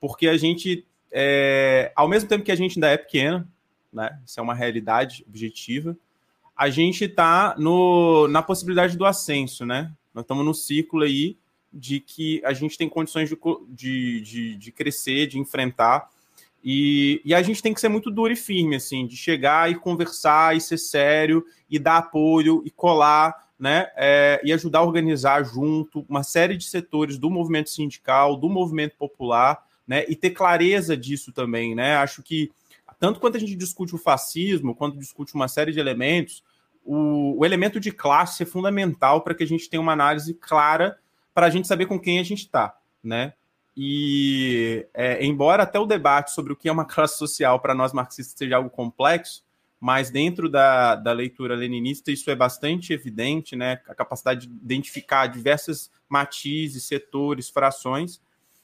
porque 0.00 0.26
a 0.26 0.36
gente, 0.36 0.84
é, 1.12 1.92
ao 1.94 2.08
mesmo 2.08 2.28
tempo 2.28 2.44
que 2.44 2.50
a 2.50 2.56
gente 2.56 2.78
ainda 2.78 2.88
é 2.88 2.96
pequeno, 2.96 3.46
né, 3.92 4.18
isso 4.26 4.40
é 4.40 4.42
uma 4.42 4.54
realidade 4.54 5.24
objetiva, 5.28 5.96
a 6.56 6.68
gente 6.68 7.04
está 7.04 7.54
na 8.28 8.42
possibilidade 8.42 8.98
do 8.98 9.06
ascenso, 9.06 9.64
né? 9.64 9.92
Nós 10.12 10.24
estamos 10.24 10.44
no 10.44 10.52
ciclo 10.52 11.02
aí 11.04 11.38
de 11.72 12.00
que 12.00 12.42
a 12.44 12.52
gente 12.52 12.76
tem 12.76 12.88
condições 12.88 13.28
de, 13.28 13.38
de, 13.68 14.20
de, 14.20 14.56
de 14.56 14.72
crescer, 14.72 15.28
de 15.28 15.38
enfrentar 15.38 16.10
e, 16.62 17.22
e, 17.24 17.34
a 17.34 17.40
gente 17.40 17.62
tem 17.62 17.72
que 17.72 17.80
ser 17.80 17.88
muito 17.88 18.10
duro 18.10 18.32
e 18.32 18.36
firme, 18.36 18.76
assim, 18.76 19.06
de 19.06 19.16
chegar 19.16 19.70
e 19.70 19.76
conversar 19.76 20.54
e 20.54 20.60
ser 20.60 20.76
sério 20.76 21.42
e 21.70 21.78
dar 21.78 21.98
apoio 21.98 22.62
e 22.66 22.70
colar, 22.70 23.48
né? 23.60 23.90
É, 23.94 24.40
e 24.42 24.52
ajudar 24.54 24.78
a 24.78 24.84
organizar 24.84 25.44
junto 25.44 26.04
uma 26.08 26.22
série 26.22 26.56
de 26.56 26.64
setores 26.64 27.18
do 27.18 27.28
movimento 27.28 27.68
sindical, 27.68 28.34
do 28.36 28.48
movimento 28.48 28.96
popular, 28.96 29.62
né? 29.86 30.06
E 30.08 30.16
ter 30.16 30.30
clareza 30.30 30.96
disso 30.96 31.30
também, 31.30 31.74
né? 31.74 31.96
Acho 31.96 32.22
que 32.22 32.50
tanto 32.98 33.20
quanto 33.20 33.36
a 33.36 33.40
gente 33.40 33.54
discute 33.54 33.94
o 33.94 33.98
fascismo, 33.98 34.74
quanto 34.74 34.98
discute 34.98 35.34
uma 35.34 35.48
série 35.48 35.72
de 35.72 35.78
elementos, 35.78 36.42
o, 36.84 37.38
o 37.38 37.44
elemento 37.44 37.78
de 37.78 37.92
classe 37.92 38.42
é 38.42 38.46
fundamental 38.46 39.20
para 39.20 39.34
que 39.34 39.42
a 39.44 39.46
gente 39.46 39.68
tenha 39.68 39.80
uma 39.80 39.92
análise 39.92 40.32
clara 40.34 40.98
para 41.34 41.46
a 41.46 41.50
gente 41.50 41.68
saber 41.68 41.86
com 41.86 42.00
quem 42.00 42.18
a 42.18 42.22
gente 42.22 42.40
está, 42.40 42.76
né? 43.02 43.34
E 43.76 44.86
é, 44.92 45.24
embora 45.24 45.62
até 45.62 45.78
o 45.78 45.86
debate 45.86 46.32
sobre 46.32 46.52
o 46.52 46.56
que 46.56 46.68
é 46.68 46.72
uma 46.72 46.84
classe 46.86 47.18
social 47.18 47.60
para 47.60 47.74
nós 47.74 47.92
marxistas 47.92 48.38
seja 48.38 48.56
algo 48.56 48.70
complexo, 48.70 49.42
mas 49.80 50.10
dentro 50.10 50.48
da, 50.48 50.94
da 50.94 51.12
leitura 51.12 51.56
leninista 51.56 52.12
isso 52.12 52.30
é 52.30 52.36
bastante 52.36 52.92
evidente, 52.92 53.56
né? 53.56 53.80
A 53.88 53.94
capacidade 53.94 54.46
de 54.46 54.54
identificar 54.54 55.26
diversas 55.26 55.90
matizes, 56.06 56.84
setores, 56.84 57.48
frações, 57.48 58.20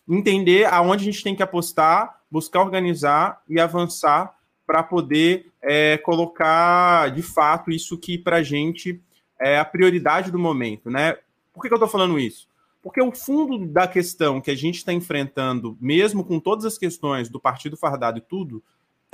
entender 0.06 0.66
aonde 0.66 1.02
a 1.02 1.10
gente 1.10 1.24
tem 1.24 1.34
que 1.34 1.42
apostar, 1.42 2.20
buscar 2.30 2.60
organizar 2.60 3.42
e 3.48 3.58
avançar 3.58 4.36
para 4.66 4.82
poder 4.82 5.50
é, 5.62 5.96
colocar 5.98 7.10
de 7.10 7.22
fato 7.22 7.70
isso 7.70 7.96
que 7.96 8.18
para 8.18 8.36
a 8.36 8.42
gente 8.42 9.00
é 9.40 9.58
a 9.58 9.64
prioridade 9.64 10.30
do 10.30 10.38
momento, 10.38 10.90
né? 10.90 11.16
Por 11.52 11.62
que, 11.62 11.68
que 11.68 11.74
eu 11.74 11.76
estou 11.76 11.88
falando 11.88 12.18
isso? 12.18 12.46
Porque 12.82 13.00
o 13.00 13.10
fundo 13.10 13.66
da 13.66 13.88
questão 13.88 14.40
que 14.40 14.50
a 14.50 14.54
gente 14.54 14.76
está 14.76 14.92
enfrentando, 14.92 15.76
mesmo 15.80 16.22
com 16.22 16.38
todas 16.38 16.64
as 16.64 16.76
questões 16.76 17.28
do 17.28 17.40
partido 17.40 17.76
fardado 17.76 18.18
e 18.18 18.20
tudo, 18.20 18.62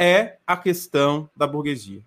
é 0.02 0.38
a 0.44 0.56
questão 0.56 1.30
da 1.36 1.46
burguesia. 1.46 2.02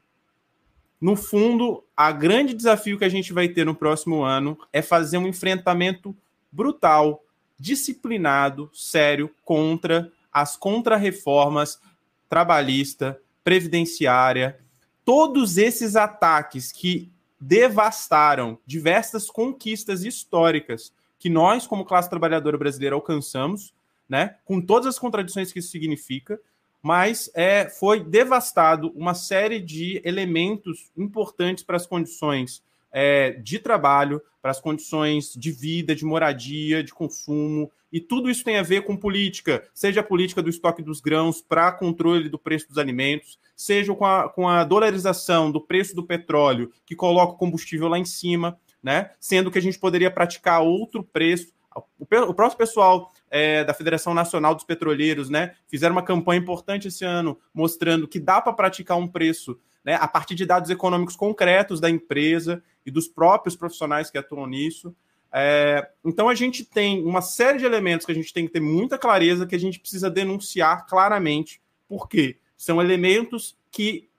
No 1.00 1.16
fundo, 1.16 1.82
a 1.96 2.12
grande 2.12 2.54
desafio 2.54 2.98
que 2.98 3.06
a 3.06 3.10
gente 3.10 3.32
vai 3.32 3.48
ter 3.48 3.66
no 3.66 3.74
próximo 3.74 4.22
ano 4.22 4.60
é 4.74 4.82
fazer 4.82 5.18
um 5.18 5.26
enfrentamento 5.26 6.14
brutal, 6.52 7.24
disciplinado, 7.58 8.70
sério 8.74 9.34
contra 9.46 10.12
as 10.30 10.58
contrarreformas 10.58 11.80
trabalhista, 12.28 13.18
previdenciária, 13.46 14.60
todos 15.06 15.58
esses 15.58 15.96
ataques 15.96 16.74
que 16.74 17.10
devastaram 17.40 18.58
diversas 18.66 19.30
conquistas 19.30 20.04
históricas 20.04 20.92
que 21.18 21.30
nós, 21.30 21.66
como 21.66 21.86
classe 21.86 22.10
trabalhadora 22.10 22.58
brasileira, 22.58 22.96
alcançamos, 22.96 23.74
né, 24.10 24.36
com 24.44 24.60
todas 24.60 24.88
as 24.88 25.00
contradições 25.00 25.54
que 25.54 25.60
isso 25.60 25.70
significa, 25.70 26.38
mas 26.86 27.32
é, 27.34 27.68
foi 27.68 28.00
devastado 28.00 28.92
uma 28.96 29.16
série 29.16 29.60
de 29.60 30.00
elementos 30.06 30.92
importantes 30.96 31.64
para 31.64 31.78
as 31.78 31.88
condições 31.88 32.62
é, 32.92 33.32
de 33.32 33.58
trabalho, 33.58 34.22
para 34.40 34.52
as 34.52 34.62
condições 34.62 35.34
de 35.34 35.52
vida, 35.52 35.96
de 35.96 36.06
moradia, 36.06 36.84
de 36.84 36.94
consumo, 36.94 37.72
e 37.92 38.00
tudo 38.00 38.30
isso 38.30 38.44
tem 38.44 38.58
a 38.58 38.62
ver 38.62 38.84
com 38.84 38.96
política, 38.96 39.68
seja 39.74 40.02
a 40.02 40.04
política 40.04 40.44
do 40.44 40.50
estoque 40.50 40.84
dos 40.84 41.02
grãos 41.02 41.42
para 41.42 41.72
controle 41.72 42.30
do 42.30 42.38
preço 42.38 42.68
dos 42.68 42.78
alimentos, 42.78 43.40
seja 43.56 43.92
com 43.96 44.06
a, 44.06 44.30
com 44.30 44.48
a 44.48 44.64
dolarização 44.64 45.52
do 45.52 45.60
preço 45.60 45.96
do 45.96 46.04
petróleo, 46.04 46.72
que 46.86 46.96
coloca 46.96 47.34
o 47.34 47.38
combustível 47.38 47.88
lá 47.88 47.98
em 47.98 48.06
cima, 48.06 48.60
né? 48.84 49.10
Sendo 49.20 49.50
que 49.50 49.58
a 49.58 49.62
gente 49.62 49.80
poderia 49.80 50.12
praticar 50.12 50.62
outro 50.62 51.04
preço. 51.04 51.52
O, 51.76 52.04
o 52.04 52.34
próprio 52.36 52.58
pessoal 52.60 53.12
é, 53.30 53.64
da 53.64 53.74
Federação 53.74 54.14
Nacional 54.14 54.56
dos 54.56 54.64
Petroleiros, 54.64 55.30
né, 55.30 55.56
fizeram 55.68 55.96
uma 55.96 56.04
campanha 56.04 56.40
importante 56.40 56.88
esse 56.88 57.04
ano 57.04 57.40
mostrando 57.54 58.08
que 58.08 58.20
dá 58.20 58.40
para 58.42 58.54
praticar 58.54 58.98
um 58.98 59.08
preço 59.08 59.60
né, 59.84 59.96
a 59.96 60.08
partir 60.08 60.36
de 60.36 60.46
dados 60.46 60.70
econômicos 60.70 61.16
concretos 61.16 61.80
da 61.80 61.90
empresa 61.90 62.64
e 62.86 62.92
dos 62.92 63.08
próprios 63.08 63.56
profissionais 63.56 64.10
que 64.10 64.18
atuam 64.18 64.48
nisso. 64.48 64.96
É, 65.32 65.90
então 66.04 66.30
a 66.30 66.34
gente 66.36 66.64
tem 66.64 67.04
uma 67.04 67.22
série 67.22 67.60
de 67.60 67.66
elementos 67.66 68.06
que 68.06 68.12
a 68.12 68.16
gente 68.16 68.34
tem 68.34 68.48
que 68.48 68.54
ter 68.54 68.62
muita 68.62 68.98
clareza 68.98 69.46
que 69.46 69.56
a 69.56 69.60
gente 69.60 69.80
precisa 69.80 70.10
denunciar 70.10 70.86
claramente, 70.88 71.62
porque 71.88 72.40
são 72.56 72.82
elementos 72.82 73.58
que 73.70 74.10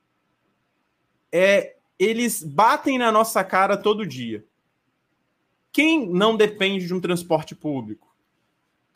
é, 1.32 1.76
eles 1.98 2.42
batem 2.42 2.98
na 2.98 3.10
nossa 3.10 3.42
cara 3.42 3.76
todo 3.76 4.06
dia. 4.06 4.44
Quem 5.72 6.08
não 6.08 6.36
depende 6.36 6.86
de 6.86 6.94
um 6.94 7.00
transporte 7.00 7.54
público? 7.54 8.05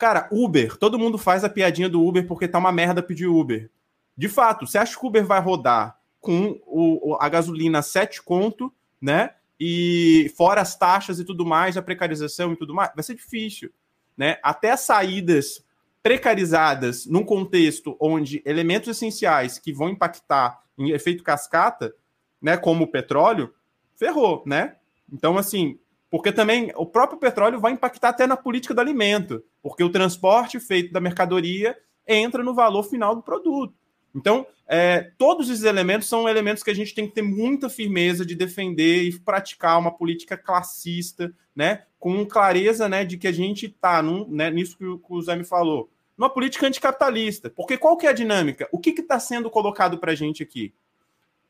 Cara, 0.01 0.27
Uber, 0.31 0.77
todo 0.77 0.97
mundo 0.97 1.15
faz 1.15 1.43
a 1.43 1.49
piadinha 1.49 1.87
do 1.87 2.03
Uber 2.03 2.25
porque 2.25 2.47
tá 2.47 2.57
uma 2.57 2.71
merda 2.71 3.03
pedir 3.03 3.27
Uber. 3.27 3.69
De 4.17 4.27
fato, 4.27 4.65
você 4.65 4.79
acha 4.79 4.97
que 4.97 5.05
o 5.05 5.07
Uber 5.07 5.23
vai 5.23 5.39
rodar 5.39 5.95
com 6.19 6.59
o, 6.65 7.15
a 7.21 7.29
gasolina 7.29 7.83
7 7.83 8.23
conto, 8.23 8.73
né? 8.99 9.35
E 9.59 10.33
fora 10.35 10.59
as 10.59 10.75
taxas 10.75 11.19
e 11.19 11.23
tudo 11.23 11.45
mais, 11.45 11.77
a 11.77 11.83
precarização 11.83 12.51
e 12.51 12.55
tudo 12.55 12.73
mais, 12.73 12.89
vai 12.95 13.03
ser 13.03 13.13
difícil, 13.13 13.69
né? 14.17 14.39
Até 14.41 14.71
as 14.71 14.79
saídas 14.79 15.63
precarizadas 16.01 17.05
num 17.05 17.23
contexto 17.23 17.95
onde 17.99 18.41
elementos 18.43 18.89
essenciais 18.89 19.59
que 19.59 19.71
vão 19.71 19.87
impactar 19.87 20.63
em 20.79 20.89
efeito 20.89 21.23
cascata, 21.23 21.93
né, 22.41 22.57
como 22.57 22.85
o 22.85 22.91
petróleo, 22.91 23.53
ferrou, 23.95 24.41
né? 24.47 24.77
Então, 25.13 25.37
assim, 25.37 25.77
porque 26.11 26.29
também 26.29 26.73
o 26.75 26.85
próprio 26.85 27.17
petróleo 27.17 27.59
vai 27.59 27.71
impactar 27.71 28.09
até 28.09 28.27
na 28.27 28.35
política 28.35 28.73
do 28.73 28.81
alimento, 28.81 29.41
porque 29.63 29.81
o 29.81 29.89
transporte 29.89 30.59
feito 30.59 30.91
da 30.91 30.99
mercadoria 30.99 31.75
entra 32.05 32.43
no 32.43 32.53
valor 32.53 32.83
final 32.83 33.15
do 33.15 33.23
produto. 33.23 33.73
Então, 34.13 34.45
é, 34.67 35.11
todos 35.17 35.49
esses 35.49 35.63
elementos 35.63 36.09
são 36.09 36.27
elementos 36.27 36.63
que 36.63 36.69
a 36.69 36.75
gente 36.75 36.93
tem 36.93 37.07
que 37.07 37.15
ter 37.15 37.21
muita 37.21 37.69
firmeza 37.69 38.25
de 38.25 38.35
defender 38.35 39.03
e 39.03 39.17
praticar 39.19 39.79
uma 39.79 39.91
política 39.91 40.37
classista, 40.37 41.33
né, 41.55 41.83
com 41.97 42.25
clareza 42.25 42.89
né, 42.89 43.05
de 43.05 43.17
que 43.17 43.27
a 43.27 43.31
gente 43.31 43.67
está 43.67 44.03
né, 44.03 44.51
nisso 44.51 44.77
que 44.77 44.85
o, 44.85 45.21
Zé 45.21 45.37
me 45.37 45.45
falou, 45.45 45.89
numa 46.17 46.29
política 46.29 46.67
anticapitalista. 46.67 47.49
Porque 47.49 47.77
qual 47.77 47.95
que 47.95 48.05
é 48.05 48.09
a 48.09 48.13
dinâmica? 48.13 48.67
O 48.69 48.79
que 48.79 48.89
está 48.89 49.17
sendo 49.17 49.49
colocado 49.49 49.97
para 49.97 50.11
a 50.11 50.15
gente 50.15 50.43
aqui? 50.43 50.73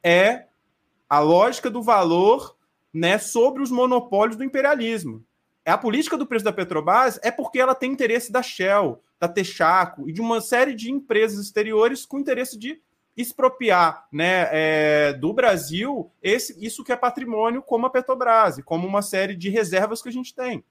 É 0.03 0.45
a 1.09 1.19
lógica 1.19 1.69
do 1.69 1.81
valor 1.81 2.55
né, 2.93 3.17
sobre 3.17 3.61
os 3.61 3.71
monopólios 3.71 4.35
do 4.35 4.43
imperialismo. 4.43 5.23
A 5.65 5.77
política 5.77 6.17
do 6.17 6.25
preço 6.25 6.43
da 6.43 6.51
Petrobras 6.51 7.19
é 7.23 7.31
porque 7.31 7.59
ela 7.59 7.75
tem 7.75 7.91
interesse 7.91 8.31
da 8.31 8.41
Shell, 8.41 9.01
da 9.19 9.27
Texaco 9.27 10.09
e 10.09 10.13
de 10.13 10.19
uma 10.19 10.41
série 10.41 10.73
de 10.73 10.91
empresas 10.91 11.45
exteriores 11.45 12.05
com 12.05 12.19
interesse 12.19 12.57
de 12.57 12.81
expropriar 13.15 14.07
né, 14.11 14.47
é, 14.51 15.13
do 15.13 15.31
Brasil 15.33 16.11
esse, 16.21 16.57
isso 16.65 16.83
que 16.83 16.91
é 16.91 16.95
patrimônio, 16.95 17.61
como 17.61 17.85
a 17.85 17.89
Petrobras, 17.89 18.59
como 18.65 18.87
uma 18.87 19.01
série 19.01 19.35
de 19.35 19.49
reservas 19.49 20.01
que 20.01 20.09
a 20.09 20.11
gente 20.11 20.33
tem. 20.33 20.63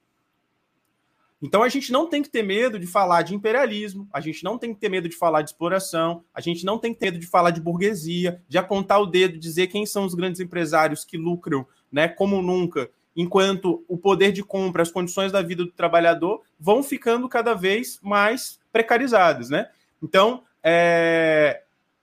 Então 1.43 1.63
a 1.63 1.69
gente 1.69 1.91
não 1.91 2.07
tem 2.07 2.23
que 2.23 2.29
ter 2.29 2.43
medo 2.43 2.79
de 2.79 2.87
falar 2.87 3.23
de 3.23 3.35
imperialismo, 3.35 4.09
a 4.13 4.21
gente 4.21 4.45
não 4.45 4.59
tem 4.59 4.75
que 4.75 4.81
ter 4.81 4.91
medo 4.91 5.09
de 5.09 5.17
falar 5.17 5.43
de 5.43 5.51
exploração, 5.51 6.23
a 6.35 6.41
gente 6.41 6.65
não 6.65 6.79
tem 6.79 6.93
que 6.93 7.01
ter 7.01 7.07
medo 7.07 7.19
de 7.19 7.27
falar 7.27 7.51
de 7.51 7.61
burguesia, 7.61 8.43
de 8.47 8.59
apontar 8.59 9.01
o 9.01 9.07
dedo, 9.07 9.39
dizer 9.39 9.69
quem 9.69 9.87
são 9.87 10.05
os 10.05 10.15
grandes 10.15 10.41
empresários 10.41 11.05
que 11.05 11.17
lucram, 11.17 11.67
né, 11.91 12.09
como 12.09 12.43
nunca, 12.43 12.91
enquanto 13.17 13.85
o 13.89 13.97
poder 13.97 14.33
de 14.33 14.43
compra, 14.43 14.83
as 14.83 14.91
condições 14.91 15.33
da 15.33 15.43
vida 15.43 15.65
do 15.65 15.73
trabalhador 15.73 16.43
vão 16.59 16.83
ficando 16.83 17.29
cada 17.29 17.55
vez 17.55 17.99
mais 18.03 18.61
precarizadas, 18.71 19.51
né? 19.51 19.69
Então, 20.03 20.45
é... 20.63 21.63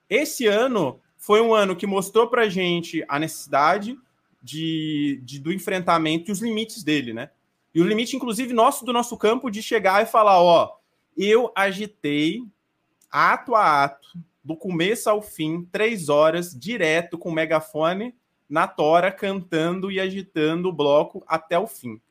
esse 0.09 0.47
ano 0.47 0.99
foi 1.17 1.41
um 1.41 1.53
ano 1.53 1.75
que 1.75 1.87
mostrou 1.87 2.27
para 2.27 2.49
gente 2.49 3.03
a 3.07 3.19
necessidade 3.19 3.97
de, 4.41 5.19
de, 5.23 5.39
do 5.39 5.51
enfrentamento 5.51 6.29
e 6.29 6.31
os 6.31 6.39
limites 6.39 6.83
dele, 6.83 7.13
né? 7.13 7.29
E 7.77 7.79
o 7.79 7.85
limite, 7.85 8.15
inclusive, 8.15 8.53
nosso 8.53 8.83
do 8.83 8.91
nosso 8.91 9.15
campo 9.15 9.51
de 9.51 9.61
chegar 9.61 10.01
e 10.01 10.07
falar: 10.07 10.41
ó, 10.41 10.77
eu 11.15 11.51
agitei 11.55 12.41
ato 13.07 13.53
a 13.53 13.83
ato, 13.83 14.17
do 14.43 14.57
começo 14.57 15.07
ao 15.07 15.21
fim, 15.21 15.63
três 15.71 16.09
horas, 16.09 16.57
direto 16.57 17.19
com 17.19 17.29
o 17.29 17.31
megafone 17.31 18.15
na 18.49 18.67
tora, 18.67 19.11
cantando 19.11 19.91
e 19.91 19.99
agitando 19.99 20.69
o 20.69 20.73
bloco 20.73 21.23
até 21.27 21.59
o 21.59 21.67
fim. 21.67 22.01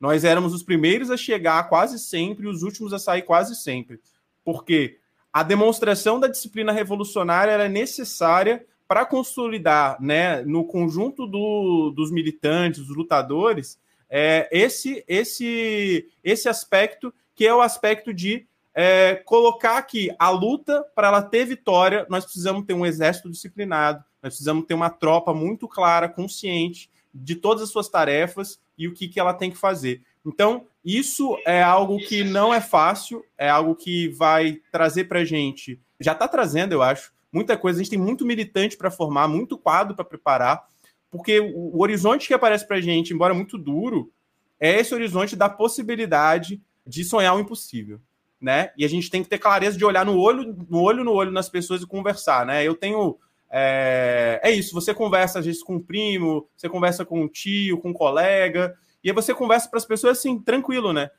Nós 0.00 0.24
éramos 0.24 0.52
os 0.52 0.64
primeiros 0.64 1.12
a 1.12 1.16
chegar 1.16 1.68
quase 1.68 2.00
sempre 2.00 2.46
e 2.46 2.48
os 2.48 2.64
últimos 2.64 2.92
a 2.92 2.98
sair 2.98 3.22
quase 3.22 3.54
sempre. 3.54 4.00
Porque 4.44 4.98
a 5.32 5.44
demonstração 5.44 6.18
da 6.18 6.26
disciplina 6.26 6.72
revolucionária 6.72 7.52
era 7.52 7.68
necessária 7.68 8.66
para 8.88 9.06
consolidar 9.06 9.96
né, 10.02 10.42
no 10.42 10.64
conjunto 10.64 11.24
do, 11.24 11.92
dos 11.94 12.10
militantes, 12.10 12.84
dos 12.84 12.96
lutadores, 12.96 13.78
é, 14.16 14.48
esse, 14.52 15.04
esse, 15.08 16.08
esse 16.22 16.48
aspecto 16.48 17.12
que 17.34 17.44
é 17.44 17.52
o 17.52 17.60
aspecto 17.60 18.14
de 18.14 18.46
é, 18.72 19.16
colocar 19.16 19.82
que 19.82 20.14
a 20.16 20.30
luta, 20.30 20.84
para 20.94 21.08
ela 21.08 21.20
ter 21.20 21.44
vitória, 21.44 22.06
nós 22.08 22.22
precisamos 22.22 22.64
ter 22.64 22.74
um 22.74 22.86
exército 22.86 23.28
disciplinado, 23.28 24.04
nós 24.22 24.34
precisamos 24.34 24.66
ter 24.66 24.74
uma 24.74 24.88
tropa 24.88 25.34
muito 25.34 25.66
clara, 25.66 26.08
consciente 26.08 26.88
de 27.12 27.34
todas 27.34 27.64
as 27.64 27.70
suas 27.70 27.88
tarefas 27.88 28.60
e 28.78 28.86
o 28.86 28.94
que, 28.94 29.08
que 29.08 29.18
ela 29.18 29.34
tem 29.34 29.50
que 29.50 29.56
fazer. 29.56 30.00
Então, 30.24 30.68
isso 30.84 31.36
é 31.44 31.60
algo 31.60 31.98
que 31.98 32.22
não 32.22 32.54
é 32.54 32.60
fácil, 32.60 33.24
é 33.36 33.48
algo 33.48 33.74
que 33.74 34.10
vai 34.10 34.60
trazer 34.70 35.08
para 35.08 35.20
a 35.20 35.24
gente, 35.24 35.80
já 35.98 36.12
está 36.12 36.28
trazendo, 36.28 36.70
eu 36.70 36.82
acho, 36.82 37.12
muita 37.32 37.56
coisa. 37.56 37.80
A 37.80 37.82
gente 37.82 37.90
tem 37.90 37.98
muito 37.98 38.24
militante 38.24 38.76
para 38.76 38.92
formar, 38.92 39.26
muito 39.26 39.58
quadro 39.58 39.96
para 39.96 40.04
preparar, 40.04 40.68
porque 41.14 41.38
o, 41.38 41.80
horizonte 41.80 42.26
que 42.26 42.34
aparece 42.34 42.66
para 42.66 42.78
a 42.78 42.80
gente, 42.80 43.14
embora 43.14 43.32
muito 43.32 43.56
duro, 43.56 44.12
é 44.58 44.80
esse 44.80 44.92
horizonte 44.92 45.36
da 45.36 45.48
possibilidade 45.48 46.60
de 46.84 47.04
sonhar 47.04 47.36
o 47.36 47.38
impossível, 47.38 48.00
né? 48.40 48.72
E 48.76 48.84
a 48.84 48.88
gente 48.88 49.08
tem 49.08 49.22
que 49.22 49.28
ter 49.28 49.38
clareza 49.38 49.78
de 49.78 49.84
olhar 49.84 50.04
no 50.04 50.18
olho, 50.18 50.56
no 50.68 50.80
olho 50.80 51.04
no 51.04 51.12
olho 51.12 51.30
nas 51.30 51.48
pessoas 51.48 51.82
e 51.82 51.86
conversar, 51.86 52.44
né? 52.44 52.64
Eu 52.64 52.74
tenho 52.74 53.16
é, 53.48 54.40
é 54.42 54.50
isso, 54.50 54.74
você 54.74 54.92
conversa 54.92 55.38
às 55.38 55.46
vezes 55.46 55.62
com 55.62 55.76
um 55.76 55.80
primo, 55.80 56.48
você 56.56 56.68
conversa 56.68 57.04
com 57.04 57.22
um 57.22 57.28
tio, 57.28 57.78
com 57.78 57.90
um 57.90 57.94
colega, 57.94 58.76
e 59.04 59.08
aí 59.08 59.14
você 59.14 59.32
conversa 59.32 59.68
para 59.68 59.78
as 59.78 59.84
pessoas 59.84 60.18
assim, 60.18 60.40
tranquilo, 60.40 60.92
né? 60.92 61.10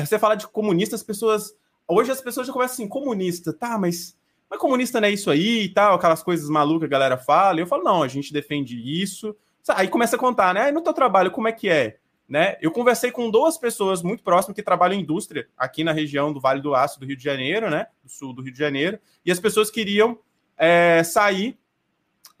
Você 0.00 0.18
fala 0.18 0.34
de 0.34 0.48
comunista, 0.48 0.96
as 0.96 1.04
pessoas. 1.04 1.54
Hoje 1.86 2.10
as 2.10 2.20
pessoas 2.20 2.48
já 2.48 2.52
conversam 2.52 2.74
assim, 2.74 2.88
comunista, 2.88 3.52
tá, 3.52 3.78
mas. 3.78 4.18
Mas 4.48 4.60
comunista 4.60 5.00
não 5.00 5.08
é 5.08 5.10
isso 5.10 5.30
aí 5.30 5.64
e 5.64 5.68
tal, 5.68 5.94
aquelas 5.94 6.22
coisas 6.22 6.48
malucas 6.48 6.88
que 6.88 6.94
a 6.94 6.98
galera 6.98 7.16
fala. 7.16 7.58
E 7.58 7.62
eu 7.62 7.66
falo, 7.66 7.82
não, 7.82 8.02
a 8.02 8.08
gente 8.08 8.32
defende 8.32 8.76
isso. 8.76 9.34
Aí 9.68 9.88
começa 9.88 10.16
a 10.16 10.18
contar, 10.18 10.54
né? 10.54 10.70
No 10.70 10.80
teu 10.80 10.92
trabalho, 10.92 11.30
como 11.30 11.48
é 11.48 11.52
que 11.52 11.68
é? 11.68 11.98
Né? 12.28 12.56
Eu 12.60 12.70
conversei 12.72 13.10
com 13.10 13.30
duas 13.30 13.56
pessoas 13.56 14.02
muito 14.02 14.22
próximas 14.22 14.54
que 14.54 14.62
trabalham 14.62 14.98
em 14.98 15.02
indústria 15.02 15.48
aqui 15.56 15.84
na 15.84 15.92
região 15.92 16.32
do 16.32 16.40
Vale 16.40 16.60
do 16.60 16.74
Aço 16.74 16.98
do 16.98 17.06
Rio 17.06 17.16
de 17.16 17.22
Janeiro, 17.22 17.70
né? 17.70 17.86
Do 18.02 18.10
sul 18.10 18.32
do 18.32 18.42
Rio 18.42 18.52
de 18.52 18.58
Janeiro, 18.58 18.98
e 19.24 19.30
as 19.30 19.38
pessoas 19.38 19.70
queriam 19.70 20.18
é, 20.56 21.04
sair 21.04 21.56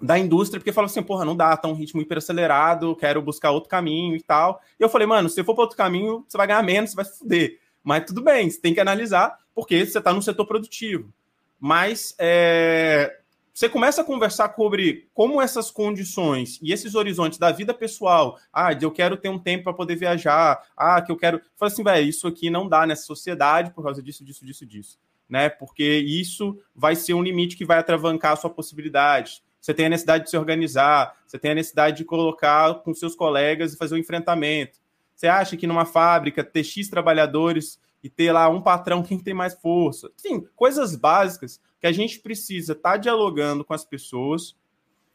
da 0.00 0.18
indústria, 0.18 0.60
porque 0.60 0.72
falavam 0.72 0.92
assim, 0.92 1.02
porra, 1.02 1.24
não 1.24 1.36
dá, 1.36 1.56
tá 1.56 1.68
um 1.68 1.72
ritmo 1.72 2.02
hiper 2.02 2.18
acelerado, 2.18 2.96
quero 2.96 3.22
buscar 3.22 3.50
outro 3.50 3.70
caminho 3.70 4.16
e 4.16 4.22
tal. 4.22 4.60
E 4.78 4.82
eu 4.82 4.88
falei, 4.88 5.06
mano, 5.06 5.28
se 5.28 5.36
você 5.36 5.44
for 5.44 5.54
para 5.54 5.62
outro 5.62 5.76
caminho, 5.76 6.24
você 6.28 6.36
vai 6.36 6.46
ganhar 6.46 6.62
menos, 6.62 6.90
você 6.90 6.96
vai 6.96 7.04
se 7.04 7.18
fuder. 7.18 7.58
Mas 7.82 8.04
tudo 8.04 8.22
bem, 8.22 8.50
você 8.50 8.60
tem 8.60 8.74
que 8.74 8.80
analisar, 8.80 9.38
porque 9.54 9.86
você 9.86 9.98
está 9.98 10.12
no 10.12 10.20
setor 10.20 10.46
produtivo. 10.46 11.12
Mas 11.58 12.14
é, 12.18 13.18
você 13.52 13.68
começa 13.68 14.02
a 14.02 14.04
conversar 14.04 14.54
sobre 14.54 15.08
como 15.14 15.40
essas 15.40 15.70
condições 15.70 16.58
e 16.62 16.72
esses 16.72 16.94
horizontes 16.94 17.38
da 17.38 17.50
vida 17.50 17.72
pessoal, 17.72 18.38
ah, 18.52 18.72
eu 18.72 18.90
quero 18.90 19.16
ter 19.16 19.28
um 19.28 19.38
tempo 19.38 19.64
para 19.64 19.72
poder 19.72 19.96
viajar, 19.96 20.62
ah, 20.76 21.00
que 21.00 21.10
eu 21.10 21.16
quero. 21.16 21.40
Fala 21.56 21.72
assim, 21.72 21.82
velho, 21.82 22.08
isso 22.08 22.26
aqui 22.26 22.50
não 22.50 22.68
dá 22.68 22.86
nessa 22.86 23.04
sociedade 23.04 23.72
por 23.72 23.82
causa 23.82 24.02
disso, 24.02 24.24
disso, 24.24 24.44
disso, 24.44 24.66
disso. 24.66 24.98
Né? 25.28 25.48
Porque 25.48 25.98
isso 25.98 26.58
vai 26.74 26.94
ser 26.94 27.14
um 27.14 27.22
limite 27.22 27.56
que 27.56 27.64
vai 27.64 27.78
atravancar 27.78 28.32
a 28.32 28.36
sua 28.36 28.50
possibilidade 28.50 29.42
você 29.66 29.74
tem 29.74 29.86
a 29.86 29.88
necessidade 29.88 30.24
de 30.24 30.30
se 30.30 30.36
organizar, 30.36 31.16
você 31.26 31.40
tem 31.40 31.50
a 31.50 31.54
necessidade 31.56 31.96
de 31.96 32.04
colocar 32.04 32.72
com 32.84 32.94
seus 32.94 33.16
colegas 33.16 33.74
e 33.74 33.76
fazer 33.76 33.96
um 33.96 33.98
enfrentamento. 33.98 34.78
Você 35.12 35.26
acha 35.26 35.56
que 35.56 35.66
numa 35.66 35.84
fábrica 35.84 36.44
ter 36.44 36.62
X 36.62 36.88
trabalhadores 36.88 37.80
e 38.06 38.08
ter 38.08 38.30
lá 38.30 38.48
um 38.48 38.62
patrão 38.62 39.02
quem 39.02 39.18
tem 39.18 39.34
mais 39.34 39.54
força? 39.54 40.08
Sim, 40.16 40.46
coisas 40.54 40.94
básicas 40.94 41.60
que 41.80 41.88
a 41.88 41.92
gente 41.92 42.20
precisa 42.20 42.72
estar 42.72 42.92
tá 42.92 42.96
dialogando 42.96 43.64
com 43.64 43.74
as 43.74 43.84
pessoas 43.84 44.54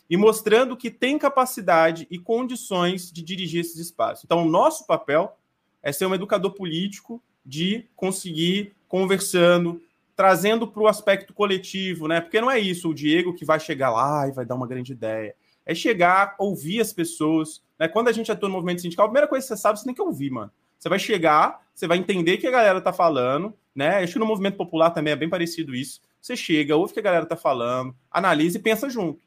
e 0.09 0.17
mostrando 0.17 0.75
que 0.75 0.91
tem 0.91 1.17
capacidade 1.17 2.05
e 2.11 2.19
condições 2.19 3.09
de 3.09 3.21
dirigir 3.21 3.61
esses 3.61 3.77
espaços. 3.77 4.25
Então, 4.25 4.45
o 4.45 4.49
nosso 4.49 4.85
papel 4.85 5.37
é 5.81 5.93
ser 5.93 6.05
um 6.05 6.13
educador 6.13 6.51
político 6.51 7.23
de 7.45 7.87
conseguir 7.95 8.75
conversando, 8.89 9.81
trazendo 10.13 10.67
para 10.67 10.83
o 10.83 10.87
aspecto 10.87 11.33
coletivo, 11.33 12.09
né? 12.09 12.19
Porque 12.19 12.41
não 12.41 12.51
é 12.51 12.59
isso, 12.59 12.89
o 12.89 12.93
Diego 12.93 13.33
que 13.33 13.45
vai 13.45 13.57
chegar 13.57 13.89
lá 13.89 14.27
e 14.27 14.33
vai 14.33 14.45
dar 14.45 14.55
uma 14.55 14.67
grande 14.67 14.91
ideia. 14.91 15.33
É 15.65 15.73
chegar, 15.73 16.35
ouvir 16.37 16.81
as 16.81 16.91
pessoas. 16.91 17.63
Né? 17.79 17.87
Quando 17.87 18.09
a 18.09 18.11
gente 18.11 18.29
atua 18.29 18.49
no 18.49 18.55
movimento 18.55 18.81
sindical, 18.81 19.05
a 19.05 19.07
primeira 19.07 19.29
coisa 19.29 19.47
que 19.47 19.47
você 19.47 19.61
sabe, 19.61 19.79
você 19.79 19.85
tem 19.85 19.93
que 19.93 20.01
ouvir, 20.01 20.29
mano. 20.29 20.51
Você 20.77 20.89
vai 20.89 20.99
chegar, 20.99 21.61
você 21.74 21.88
vai 21.88 21.97
entender 21.97 22.36
o 22.36 22.38
que 22.38 22.47
a 22.47 22.51
galera 22.51 22.82
tá 22.82 22.93
falando, 22.93 23.53
né? 23.76 23.97
Acho 23.97 24.13
que 24.13 24.19
no 24.19 24.26
movimento 24.26 24.57
popular 24.57 24.91
também 24.91 25.13
é 25.13 25.15
bem 25.15 25.30
parecido 25.30 25.74
isso. 25.76 26.01
Você 26.22 26.36
chega, 26.36 26.76
ouve 26.76 26.91
o 26.91 26.93
que 26.93 26.99
a 26.99 27.03
galera 27.03 27.26
tá 27.26 27.36
falando, 27.36 27.95
analisa 28.09 28.57
e 28.57 28.61
pensa 28.61 28.89
junto, 28.89 29.22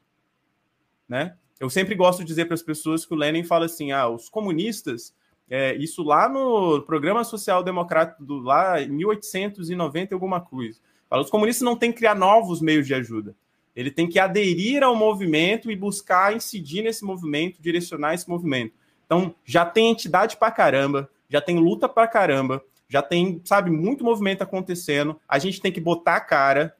né? 1.07 1.35
Eu 1.59 1.69
sempre 1.69 1.95
gosto 1.95 2.19
de 2.19 2.25
dizer 2.25 2.45
para 2.45 2.53
as 2.53 2.63
pessoas 2.63 3.05
que 3.05 3.13
o 3.13 3.17
Lenin 3.17 3.43
fala 3.43 3.65
assim: 3.65 3.91
ah, 3.91 4.07
os 4.07 4.29
comunistas, 4.29 5.13
é, 5.49 5.75
isso 5.75 6.03
lá 6.03 6.27
no 6.27 6.81
Programa 6.81 7.23
Social 7.23 7.63
Democrático, 7.63 8.23
lá 8.39 8.81
em 8.81 8.89
1890 8.89 10.13
alguma 10.13 10.41
coisa. 10.41 10.79
Fala, 11.09 11.21
os 11.21 11.29
comunistas 11.29 11.63
não 11.63 11.75
têm 11.75 11.91
que 11.91 11.99
criar 11.99 12.15
novos 12.15 12.61
meios 12.61 12.87
de 12.87 12.93
ajuda. 12.93 13.35
Ele 13.75 13.91
tem 13.91 14.07
que 14.07 14.19
aderir 14.19 14.83
ao 14.83 14.95
movimento 14.95 15.69
e 15.69 15.75
buscar 15.75 16.35
incidir 16.35 16.83
nesse 16.83 17.03
movimento, 17.03 17.61
direcionar 17.61 18.13
esse 18.13 18.27
movimento. 18.27 18.73
Então, 19.05 19.35
já 19.43 19.65
tem 19.65 19.91
entidade 19.91 20.37
pra 20.37 20.49
caramba, 20.49 21.09
já 21.29 21.41
tem 21.41 21.59
luta 21.59 21.87
pra 21.87 22.07
caramba, 22.07 22.63
já 22.87 23.01
tem, 23.01 23.41
sabe, 23.43 23.71
muito 23.71 24.03
movimento 24.03 24.41
acontecendo. 24.41 25.19
A 25.27 25.39
gente 25.39 25.59
tem 25.59 25.71
que 25.71 25.81
botar 25.81 26.17
a 26.17 26.21
cara 26.21 26.75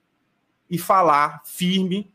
e 0.70 0.78
falar 0.78 1.42
firme, 1.46 2.12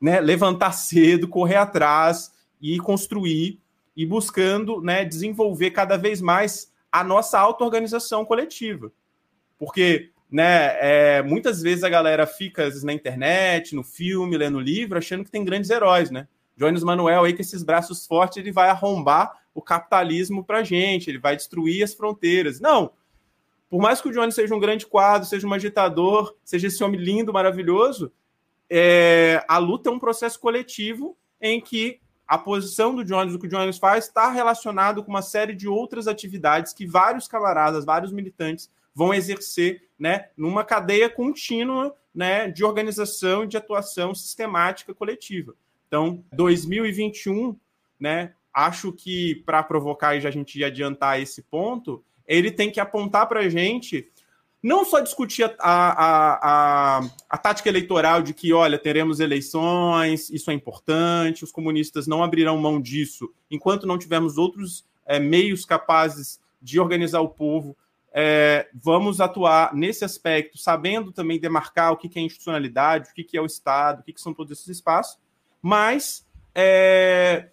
né, 0.00 0.20
levantar 0.20 0.72
cedo, 0.72 1.28
correr 1.28 1.56
atrás 1.56 2.32
e 2.60 2.78
construir 2.78 3.60
e 3.96 4.06
buscando, 4.06 4.80
né, 4.80 5.04
desenvolver 5.04 5.70
cada 5.72 5.96
vez 5.96 6.20
mais 6.20 6.72
a 6.90 7.04
nossa 7.04 7.38
auto-organização 7.38 8.24
coletiva. 8.24 8.92
Porque 9.58 10.12
né? 10.30 10.76
É, 10.80 11.22
muitas 11.22 11.62
vezes 11.62 11.82
a 11.82 11.88
galera 11.88 12.26
fica 12.26 12.64
vezes, 12.64 12.84
na 12.84 12.92
internet, 12.92 13.74
no 13.74 13.82
filme, 13.82 14.36
lendo 14.36 14.60
livro, 14.60 14.98
achando 14.98 15.24
que 15.24 15.30
tem 15.30 15.44
grandes 15.44 15.70
heróis, 15.70 16.10
né? 16.10 16.28
Jones 16.56 16.82
Manuel 16.82 17.24
aí 17.24 17.32
com 17.32 17.40
esses 17.40 17.62
braços 17.62 18.06
fortes, 18.06 18.36
ele 18.36 18.52
vai 18.52 18.68
arrombar 18.68 19.32
o 19.58 19.62
capitalismo 19.62 20.44
pra 20.44 20.62
gente, 20.62 21.10
ele 21.10 21.18
vai 21.18 21.34
destruir 21.34 21.82
as 21.82 21.92
fronteiras. 21.92 22.60
Não. 22.60 22.92
Por 23.68 23.82
mais 23.82 24.00
que 24.00 24.08
o 24.08 24.12
Jones 24.12 24.36
seja 24.36 24.54
um 24.54 24.60
grande 24.60 24.86
quadro, 24.86 25.28
seja 25.28 25.46
um 25.48 25.52
agitador, 25.52 26.34
seja 26.44 26.68
esse 26.68 26.82
homem 26.82 27.00
lindo, 27.00 27.32
maravilhoso, 27.32 28.12
é, 28.70 29.44
a 29.48 29.58
luta 29.58 29.90
é 29.90 29.92
um 29.92 29.98
processo 29.98 30.38
coletivo 30.38 31.18
em 31.40 31.60
que 31.60 32.00
a 32.26 32.38
posição 32.38 32.94
do 32.94 33.04
Jones, 33.04 33.34
o 33.34 33.38
que 33.38 33.46
o 33.46 33.50
Jones 33.50 33.78
faz, 33.78 34.04
está 34.04 34.30
relacionado 34.30 35.02
com 35.02 35.10
uma 35.10 35.22
série 35.22 35.54
de 35.54 35.66
outras 35.66 36.06
atividades 36.06 36.72
que 36.72 36.86
vários 36.86 37.26
camaradas, 37.26 37.84
vários 37.84 38.12
militantes 38.12 38.70
vão 38.94 39.12
exercer 39.12 39.88
né, 39.98 40.28
numa 40.36 40.62
cadeia 40.64 41.10
contínua 41.10 41.96
né, 42.14 42.48
de 42.48 42.64
organização 42.64 43.42
e 43.42 43.48
de 43.48 43.56
atuação 43.56 44.14
sistemática 44.14 44.94
coletiva. 44.94 45.54
Então, 45.88 46.22
2021, 46.32 47.56
né, 47.98 48.34
acho 48.66 48.92
que 48.92 49.36
para 49.46 49.62
provocar 49.62 50.14
e 50.16 50.26
a 50.26 50.30
gente 50.30 50.62
adiantar 50.64 51.20
esse 51.20 51.42
ponto, 51.42 52.04
ele 52.26 52.50
tem 52.50 52.70
que 52.70 52.80
apontar 52.80 53.28
para 53.28 53.40
a 53.40 53.48
gente 53.48 54.10
não 54.60 54.84
só 54.84 54.98
discutir 54.98 55.44
a, 55.44 55.52
a, 55.60 56.98
a, 56.98 57.10
a, 57.30 57.38
tática 57.38 57.68
eleitoral 57.68 58.20
de 58.20 58.34
que, 58.34 58.52
olha, 58.52 58.76
teremos 58.76 59.20
eleições, 59.20 60.28
isso 60.30 60.50
é 60.50 60.54
importante, 60.54 61.44
os 61.44 61.52
comunistas 61.52 62.08
não 62.08 62.24
abrirão 62.24 62.58
mão 62.58 62.80
disso 62.80 63.32
enquanto 63.48 63.86
não 63.86 63.96
tivermos 63.96 64.36
outros 64.36 64.84
é, 65.06 65.20
meios 65.20 65.64
capazes 65.64 66.40
de 66.60 66.80
organizar 66.80 67.20
o 67.20 67.28
povo 67.28 67.76
é, 68.12 68.68
vamos 68.74 69.20
atuar 69.20 69.74
nesse 69.74 70.04
aspecto, 70.04 70.58
sabendo 70.58 71.12
também 71.12 71.38
demarcar 71.38 71.92
o 71.92 71.96
que, 71.96 72.18
é 72.18 72.22
institucionalidade, 72.22 73.10
o 73.10 73.14
que, 73.14 73.22
que 73.22 73.36
é 73.36 73.40
o 73.40 73.46
Estado, 73.46 74.00
o 74.00 74.02
que, 74.02 74.12
que 74.12 74.20
são 74.20 74.34
todos 74.34 74.50
esses 74.50 74.68
espaços, 74.68 75.20
mas 75.62 76.26
é, 76.52 77.50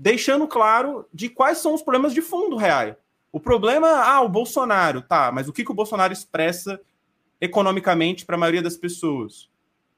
deixando 0.00 0.48
claro 0.48 1.06
de 1.12 1.28
quais 1.28 1.58
são 1.58 1.74
os 1.74 1.82
problemas 1.82 2.14
de 2.14 2.22
fundo 2.22 2.56
real. 2.56 2.96
O 3.30 3.38
problema, 3.38 3.86
ah, 3.88 4.22
o 4.22 4.28
Bolsonaro, 4.28 5.02
tá, 5.02 5.30
mas 5.30 5.46
o 5.46 5.52
que, 5.52 5.62
que 5.62 5.70
o 5.70 5.74
Bolsonaro 5.74 6.12
expressa 6.12 6.80
economicamente 7.38 8.24
para 8.24 8.34
a 8.34 8.38
maioria 8.38 8.62
das 8.62 8.76
pessoas? 8.76 9.50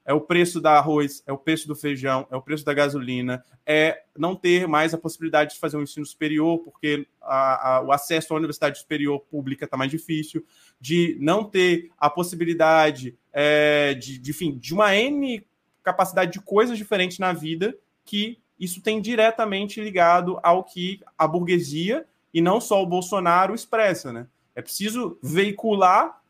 é 0.05 0.13
o 0.13 0.21
preço 0.21 0.59
da 0.59 0.73
arroz, 0.73 1.23
é 1.25 1.31
o 1.31 1.37
preço 1.37 1.67
do 1.67 1.75
feijão, 1.75 2.27
é 2.29 2.35
o 2.35 2.41
preço 2.41 2.65
da 2.65 2.73
gasolina, 2.73 3.43
é 3.65 4.03
não 4.17 4.35
ter 4.35 4.67
mais 4.67 4.93
a 4.93 4.97
possibilidade 4.97 5.53
de 5.53 5.59
fazer 5.59 5.77
um 5.77 5.83
ensino 5.83 6.05
superior, 6.05 6.59
porque 6.59 7.07
a, 7.21 7.75
a, 7.75 7.81
o 7.81 7.91
acesso 7.91 8.33
à 8.33 8.37
universidade 8.37 8.79
superior 8.79 9.21
pública 9.21 9.65
está 9.65 9.77
mais 9.77 9.89
difícil, 9.89 10.45
de 10.79 11.17
não 11.21 11.43
ter 11.43 11.89
a 11.97 12.09
possibilidade 12.09 13.17
é, 13.31 13.93
de, 13.93 14.17
de, 14.17 14.31
enfim, 14.31 14.57
de 14.57 14.73
uma 14.73 14.93
N 14.95 15.45
capacidade 15.81 16.33
de 16.33 16.41
coisas 16.41 16.77
diferentes 16.77 17.17
na 17.17 17.31
vida, 17.31 17.73
que 18.03 18.42
isso 18.59 18.81
tem 18.81 19.01
diretamente 19.01 19.81
ligado 19.81 20.39
ao 20.43 20.63
que 20.63 21.01
a 21.17 21.27
burguesia, 21.27 22.05
e 22.33 22.41
não 22.41 22.59
só 22.59 22.81
o 22.81 22.87
Bolsonaro, 22.87 23.53
expressa. 23.53 24.11
Né? 24.11 24.27
É 24.55 24.61
preciso 24.61 25.17
veicular 25.21 26.21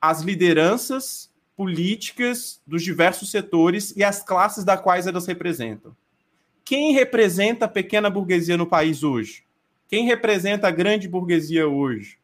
as 0.00 0.20
lideranças 0.20 1.30
políticas 1.56 2.60
dos 2.66 2.82
diversos 2.82 3.30
setores 3.30 3.94
e 3.96 4.04
as 4.04 4.22
classes 4.22 4.62
da 4.62 4.76
quais 4.76 5.06
elas 5.06 5.26
representam. 5.26 5.96
Quem 6.64 6.92
representa 6.92 7.64
a 7.64 7.68
pequena 7.68 8.10
burguesia 8.10 8.56
no 8.56 8.66
país 8.66 9.02
hoje? 9.02 9.44
Quem 9.88 10.04
representa 10.04 10.68
a 10.68 10.70
grande 10.70 11.08
burguesia 11.08 11.66
hoje? 11.66 12.18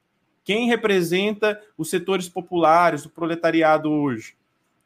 Quem 0.45 0.67
representa 0.67 1.61
os 1.79 1.89
setores 1.89 2.29
populares, 2.29 3.07
o 3.07 3.11
proletariado 3.11 3.91
hoje? 3.91 4.35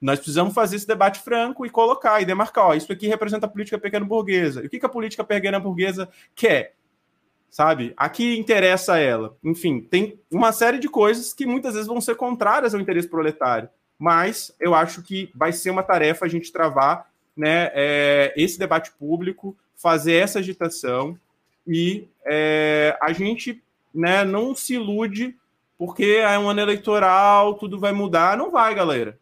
Nós 0.06 0.18
precisamos 0.18 0.54
fazer 0.54 0.76
esse 0.76 0.86
debate 0.86 1.20
franco 1.20 1.66
e 1.66 1.70
colocar 1.70 2.20
e 2.20 2.24
demarcar, 2.24 2.66
ó, 2.66 2.74
isso 2.74 2.92
aqui 2.92 3.06
representa 3.08 3.46
a 3.46 3.48
política 3.48 3.78
pequena 3.78 4.06
burguesa. 4.06 4.62
E 4.62 4.66
o 4.66 4.70
que, 4.70 4.78
que 4.78 4.86
a 4.86 4.88
política 4.88 5.24
pequena 5.24 5.58
burguesa 5.58 6.08
quer? 6.34 6.74
Sabe? 7.50 7.92
Aqui 7.96 8.38
interessa 8.38 8.98
ela. 8.98 9.36
Enfim, 9.42 9.80
tem 9.80 10.18
uma 10.30 10.52
série 10.52 10.78
de 10.78 10.88
coisas 10.88 11.32
que 11.32 11.44
muitas 11.44 11.74
vezes 11.74 11.88
vão 11.88 12.00
ser 12.00 12.14
contrárias 12.14 12.74
ao 12.74 12.80
interesse 12.80 13.08
proletário 13.08 13.68
mas 13.98 14.54
eu 14.60 14.74
acho 14.74 15.02
que 15.02 15.30
vai 15.34 15.52
ser 15.52 15.70
uma 15.70 15.82
tarefa 15.82 16.26
a 16.26 16.28
gente 16.28 16.52
travar 16.52 17.10
né, 17.36 17.70
é, 17.74 18.32
esse 18.36 18.58
debate 18.58 18.92
público, 18.92 19.56
fazer 19.76 20.14
essa 20.14 20.38
agitação 20.38 21.18
e 21.66 22.06
é, 22.24 22.96
a 23.00 23.12
gente 23.12 23.62
né, 23.94 24.24
não 24.24 24.54
se 24.54 24.74
ilude 24.74 25.34
porque 25.78 26.20
é 26.22 26.38
um 26.38 26.48
ano 26.48 26.60
eleitoral, 26.60 27.54
tudo 27.54 27.78
vai 27.78 27.92
mudar. 27.92 28.36
Não 28.36 28.50
vai, 28.50 28.74
galera. 28.74 29.18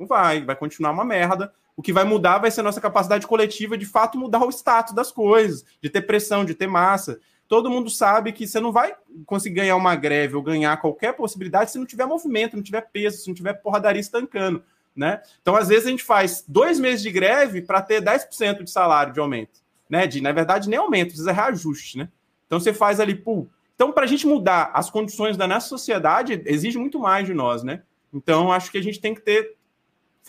Não 0.00 0.06
vai, 0.06 0.42
vai 0.42 0.56
continuar 0.56 0.92
uma 0.92 1.04
merda. 1.04 1.52
O 1.76 1.82
que 1.82 1.92
vai 1.92 2.04
mudar 2.04 2.38
vai 2.38 2.50
ser 2.50 2.62
nossa 2.62 2.80
capacidade 2.80 3.26
coletiva 3.26 3.76
de 3.76 3.84
fato 3.84 4.16
mudar 4.16 4.42
o 4.42 4.48
status 4.48 4.94
das 4.94 5.12
coisas, 5.12 5.62
de 5.82 5.90
ter 5.90 6.00
pressão, 6.00 6.42
de 6.42 6.54
ter 6.54 6.66
massa. 6.66 7.20
Todo 7.46 7.68
mundo 7.68 7.90
sabe 7.90 8.32
que 8.32 8.46
você 8.46 8.58
não 8.60 8.72
vai 8.72 8.94
conseguir 9.26 9.56
ganhar 9.56 9.76
uma 9.76 9.94
greve 9.94 10.36
ou 10.36 10.42
ganhar 10.42 10.74
qualquer 10.80 11.12
possibilidade 11.12 11.70
se 11.70 11.78
não 11.78 11.84
tiver 11.84 12.06
movimento, 12.06 12.56
não 12.56 12.62
tiver 12.62 12.80
peso, 12.90 13.18
se 13.18 13.28
não 13.28 13.34
tiver 13.34 13.52
porradaria 13.52 14.00
estancando. 14.00 14.62
Né? 14.96 15.20
Então, 15.42 15.54
às 15.54 15.68
vezes, 15.68 15.86
a 15.86 15.90
gente 15.90 16.02
faz 16.02 16.42
dois 16.48 16.80
meses 16.80 17.02
de 17.02 17.10
greve 17.10 17.60
para 17.60 17.82
ter 17.82 18.00
10% 18.00 18.64
de 18.64 18.70
salário 18.70 19.12
de 19.12 19.20
aumento. 19.20 19.60
Né? 19.88 20.06
De, 20.06 20.22
na 20.22 20.32
verdade, 20.32 20.66
nem 20.66 20.78
aumento, 20.78 21.08
precisa 21.08 21.30
reajuste. 21.30 21.98
Né? 21.98 22.08
Então, 22.46 22.58
você 22.58 22.72
faz 22.72 23.00
ali, 23.00 23.14
pô. 23.14 23.46
Então, 23.74 23.92
para 23.92 24.04
a 24.04 24.08
gente 24.08 24.26
mudar 24.26 24.70
as 24.72 24.88
condições 24.88 25.36
da 25.36 25.46
nossa 25.46 25.68
sociedade, 25.68 26.42
exige 26.46 26.78
muito 26.78 26.98
mais 26.98 27.26
de 27.26 27.34
nós. 27.34 27.62
Né? 27.62 27.82
Então, 28.14 28.50
acho 28.50 28.70
que 28.70 28.78
a 28.78 28.82
gente 28.82 28.98
tem 28.98 29.14
que 29.14 29.20
ter 29.20 29.59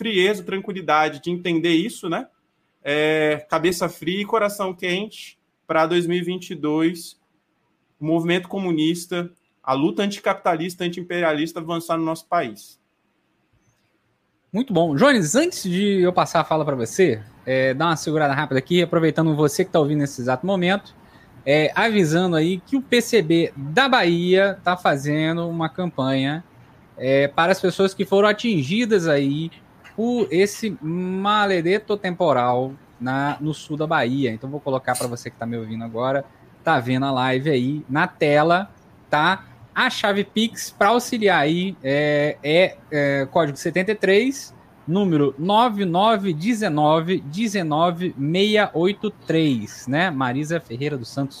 frieza, 0.02 0.42
tranquilidade 0.42 1.22
de 1.22 1.30
entender 1.30 1.74
isso, 1.74 2.08
né? 2.08 2.26
É, 2.82 3.46
cabeça 3.48 3.88
fria 3.88 4.22
e 4.22 4.24
coração 4.24 4.74
quente 4.74 5.38
para 5.64 5.86
2022, 5.86 7.20
o 8.00 8.04
movimento 8.04 8.48
comunista, 8.48 9.30
a 9.62 9.72
luta 9.74 10.02
anticapitalista, 10.02 10.82
antiimperialista 10.82 11.60
avançar 11.60 11.96
no 11.96 12.04
nosso 12.04 12.26
país. 12.26 12.80
Muito 14.52 14.72
bom. 14.72 14.96
Jones, 14.96 15.36
antes 15.36 15.62
de 15.62 16.00
eu 16.00 16.12
passar 16.12 16.40
a 16.40 16.44
fala 16.44 16.64
para 16.64 16.74
você, 16.74 17.22
é, 17.46 17.72
dar 17.72 17.86
uma 17.86 17.96
segurada 17.96 18.34
rápida 18.34 18.58
aqui, 18.58 18.82
aproveitando 18.82 19.36
você 19.36 19.64
que 19.64 19.68
está 19.68 19.78
ouvindo 19.78 20.00
nesse 20.00 20.20
exato 20.20 20.44
momento, 20.44 20.94
é, 21.46 21.70
avisando 21.76 22.34
aí 22.34 22.58
que 22.58 22.76
o 22.76 22.82
PCB 22.82 23.52
da 23.56 23.88
Bahia 23.88 24.56
está 24.58 24.76
fazendo 24.76 25.48
uma 25.48 25.68
campanha 25.68 26.44
é, 26.98 27.28
para 27.28 27.52
as 27.52 27.60
pessoas 27.60 27.94
que 27.94 28.04
foram 28.04 28.28
atingidas 28.28 29.08
aí 29.08 29.50
por 29.96 30.28
esse 30.30 30.76
maledeto 30.80 31.96
temporal 31.96 32.72
na, 33.00 33.36
no 33.40 33.52
sul 33.52 33.76
da 33.76 33.86
Bahia. 33.86 34.30
Então 34.30 34.48
vou 34.48 34.60
colocar 34.60 34.96
para 34.96 35.06
você 35.06 35.28
que 35.28 35.36
está 35.36 35.46
me 35.46 35.56
ouvindo 35.56 35.84
agora, 35.84 36.24
tá 36.62 36.80
vendo 36.80 37.06
a 37.06 37.10
live 37.10 37.50
aí 37.50 37.84
na 37.88 38.06
tela, 38.06 38.70
tá? 39.10 39.44
A 39.74 39.90
chave 39.90 40.24
Pix 40.24 40.70
para 40.70 40.90
auxiliar 40.90 41.40
aí 41.40 41.76
é, 41.82 42.36
é, 42.42 42.76
é, 42.90 43.26
código 43.30 43.56
73, 43.56 44.54
número 44.86 45.34
9919 45.38 47.24
19683, 47.26 49.86
né? 49.88 50.10
Marisa 50.10 50.60
Ferreira 50.60 50.98
dos 50.98 51.08
Santos. 51.08 51.40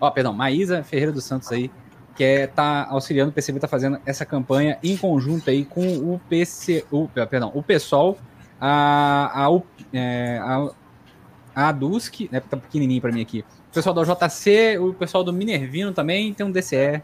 Ó, 0.00 0.08
oh, 0.08 0.12
perdão, 0.12 0.32
Maísa 0.32 0.82
Ferreira 0.82 1.12
dos 1.12 1.24
Santos 1.24 1.50
aí 1.50 1.70
que 2.14 2.22
é 2.22 2.46
tá 2.46 2.86
auxiliando, 2.88 3.30
o 3.30 3.32
PCB 3.32 3.58
tá 3.58 3.68
fazendo 3.68 3.98
essa 4.06 4.24
campanha 4.24 4.78
em 4.82 4.96
conjunto 4.96 5.50
aí 5.50 5.64
com 5.64 5.82
o 5.82 6.20
PC, 6.28 6.84
o, 6.90 7.08
perdão, 7.08 7.50
o 7.54 7.62
PSOL, 7.62 8.18
a, 8.60 9.46
a, 9.46 9.62
é, 9.92 10.38
a, 10.38 11.68
a 11.68 11.72
DUSC, 11.72 12.28
né, 12.30 12.40
tá 12.40 12.56
pequenininho 12.56 13.00
para 13.00 13.12
mim 13.12 13.22
aqui, 13.22 13.44
o 13.70 13.74
pessoal 13.74 13.94
da 13.94 14.02
JC, 14.02 14.78
o 14.78 14.94
pessoal 14.94 15.24
do 15.24 15.32
Minervino 15.32 15.92
também, 15.92 16.32
tem 16.32 16.46
um 16.46 16.52
DCE 16.52 17.02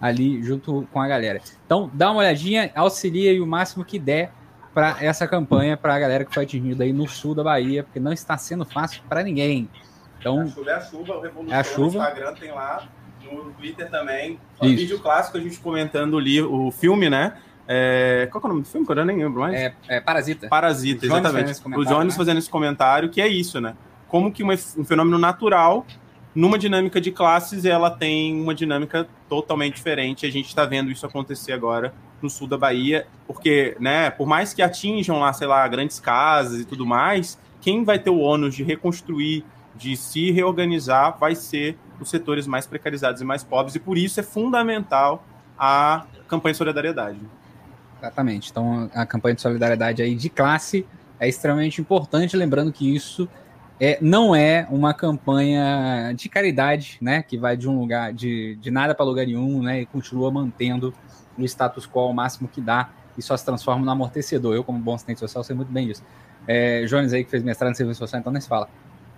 ali 0.00 0.42
junto 0.42 0.86
com 0.92 1.00
a 1.00 1.08
galera. 1.08 1.40
Então, 1.66 1.90
dá 1.92 2.10
uma 2.10 2.20
olhadinha, 2.20 2.70
auxilia 2.74 3.30
aí 3.30 3.40
o 3.40 3.46
máximo 3.46 3.84
que 3.84 3.98
der 3.98 4.32
para 4.72 4.96
essa 5.00 5.28
campanha 5.28 5.76
para 5.76 5.94
a 5.94 5.98
galera 5.98 6.24
que 6.24 6.32
foi 6.32 6.44
atingida 6.44 6.84
aí 6.84 6.92
no 6.92 7.08
sul 7.08 7.34
da 7.34 7.44
Bahia, 7.44 7.82
porque 7.82 8.00
não 8.00 8.12
está 8.12 8.36
sendo 8.38 8.64
fácil 8.64 9.02
para 9.08 9.22
ninguém. 9.22 9.68
Então, 10.18 10.40
a 10.40 10.46
chuva 10.46 10.70
é 10.70 10.74
a 10.74 10.80
chuva, 10.80 11.16
o 11.16 11.20
Revolução 11.20 11.56
é 11.56 11.60
a 11.60 11.64
chuva. 11.64 11.98
Instagram 11.98 12.34
tem 12.34 12.52
lá 12.52 12.88
no 13.32 13.52
Twitter 13.52 13.90
também. 13.90 14.38
Um 14.60 14.74
vídeo 14.74 14.98
clássico, 14.98 15.38
a 15.38 15.40
gente 15.40 15.58
comentando 15.58 16.14
o, 16.14 16.68
o 16.68 16.70
filme, 16.70 17.08
né? 17.08 17.34
É... 17.66 18.28
Qual 18.30 18.42
é 18.42 18.46
o 18.46 18.48
nome 18.48 18.62
do 18.62 18.68
filme? 18.68 18.86
Que 18.86 18.92
eu 18.92 19.04
nem 19.04 19.16
lembro 19.16 19.40
mais. 19.40 19.54
É, 19.54 19.74
é 19.88 20.00
Parasita. 20.00 20.48
Parasita, 20.48 21.06
exatamente. 21.06 21.60
O 21.66 21.84
Jones 21.84 22.14
né? 22.14 22.18
fazendo 22.18 22.38
esse 22.38 22.50
comentário, 22.50 23.08
que 23.08 23.20
é 23.20 23.28
isso, 23.28 23.60
né? 23.60 23.74
Como 24.08 24.30
que 24.30 24.42
uma, 24.42 24.54
um 24.54 24.84
fenômeno 24.84 25.18
natural, 25.18 25.86
numa 26.34 26.58
dinâmica 26.58 27.00
de 27.00 27.10
classes, 27.10 27.64
ela 27.64 27.90
tem 27.90 28.40
uma 28.40 28.54
dinâmica 28.54 29.08
totalmente 29.28 29.76
diferente. 29.76 30.26
A 30.26 30.30
gente 30.30 30.48
está 30.48 30.64
vendo 30.64 30.90
isso 30.90 31.06
acontecer 31.06 31.52
agora 31.52 31.94
no 32.20 32.30
sul 32.30 32.46
da 32.46 32.56
Bahia, 32.56 33.06
porque, 33.26 33.76
né, 33.80 34.10
por 34.10 34.26
mais 34.26 34.54
que 34.54 34.62
atinjam 34.62 35.18
lá, 35.18 35.32
sei 35.32 35.46
lá, 35.46 35.66
grandes 35.66 35.98
casas 35.98 36.60
e 36.60 36.64
tudo 36.64 36.86
mais, 36.86 37.38
quem 37.60 37.84
vai 37.84 37.98
ter 37.98 38.10
o 38.10 38.18
ônus 38.18 38.54
de 38.54 38.62
reconstruir, 38.62 39.44
de 39.74 39.96
se 39.96 40.30
reorganizar, 40.30 41.18
vai 41.18 41.34
ser 41.34 41.76
os 42.02 42.10
setores 42.10 42.46
mais 42.46 42.66
precarizados 42.66 43.20
e 43.20 43.24
mais 43.24 43.42
pobres, 43.42 43.74
e 43.74 43.80
por 43.80 43.96
isso 43.96 44.20
é 44.20 44.22
fundamental 44.22 45.24
a 45.58 46.04
campanha 46.28 46.52
de 46.52 46.58
solidariedade. 46.58 47.18
Exatamente. 47.98 48.50
Então, 48.50 48.90
a 48.94 49.06
campanha 49.06 49.34
de 49.34 49.42
solidariedade 49.42 50.02
aí 50.02 50.14
de 50.14 50.28
classe 50.28 50.84
é 51.20 51.28
extremamente 51.28 51.80
importante, 51.80 52.36
lembrando 52.36 52.72
que 52.72 52.94
isso 52.94 53.28
é, 53.78 53.98
não 54.00 54.34
é 54.34 54.66
uma 54.70 54.92
campanha 54.92 56.12
de 56.14 56.28
caridade, 56.28 56.98
né, 57.00 57.22
que 57.22 57.38
vai 57.38 57.56
de 57.56 57.68
um 57.68 57.78
lugar, 57.78 58.12
de, 58.12 58.56
de 58.56 58.70
nada 58.70 58.94
para 58.94 59.04
lugar 59.04 59.26
nenhum, 59.26 59.62
né, 59.62 59.82
e 59.82 59.86
continua 59.86 60.30
mantendo 60.30 60.92
o 61.38 61.42
status 61.44 61.86
quo 61.86 62.00
ao 62.00 62.12
máximo 62.12 62.48
que 62.48 62.60
dá 62.60 62.90
e 63.16 63.22
só 63.22 63.36
se 63.36 63.44
transforma 63.44 63.84
no 63.84 63.90
amortecedor. 63.90 64.54
Eu, 64.54 64.64
como 64.64 64.78
bom 64.78 64.94
assistente 64.94 65.20
social, 65.20 65.44
sei 65.44 65.54
muito 65.54 65.72
bem 65.72 65.86
disso. 65.86 66.02
É, 66.46 66.84
Jones 66.86 67.12
aí, 67.12 67.24
que 67.24 67.30
fez 67.30 67.42
mestrado 67.42 67.70
em 67.70 67.74
serviço 67.74 67.98
social, 67.98 68.20
então 68.20 68.32
nem 68.32 68.40
se 68.40 68.48
fala. 68.48 68.68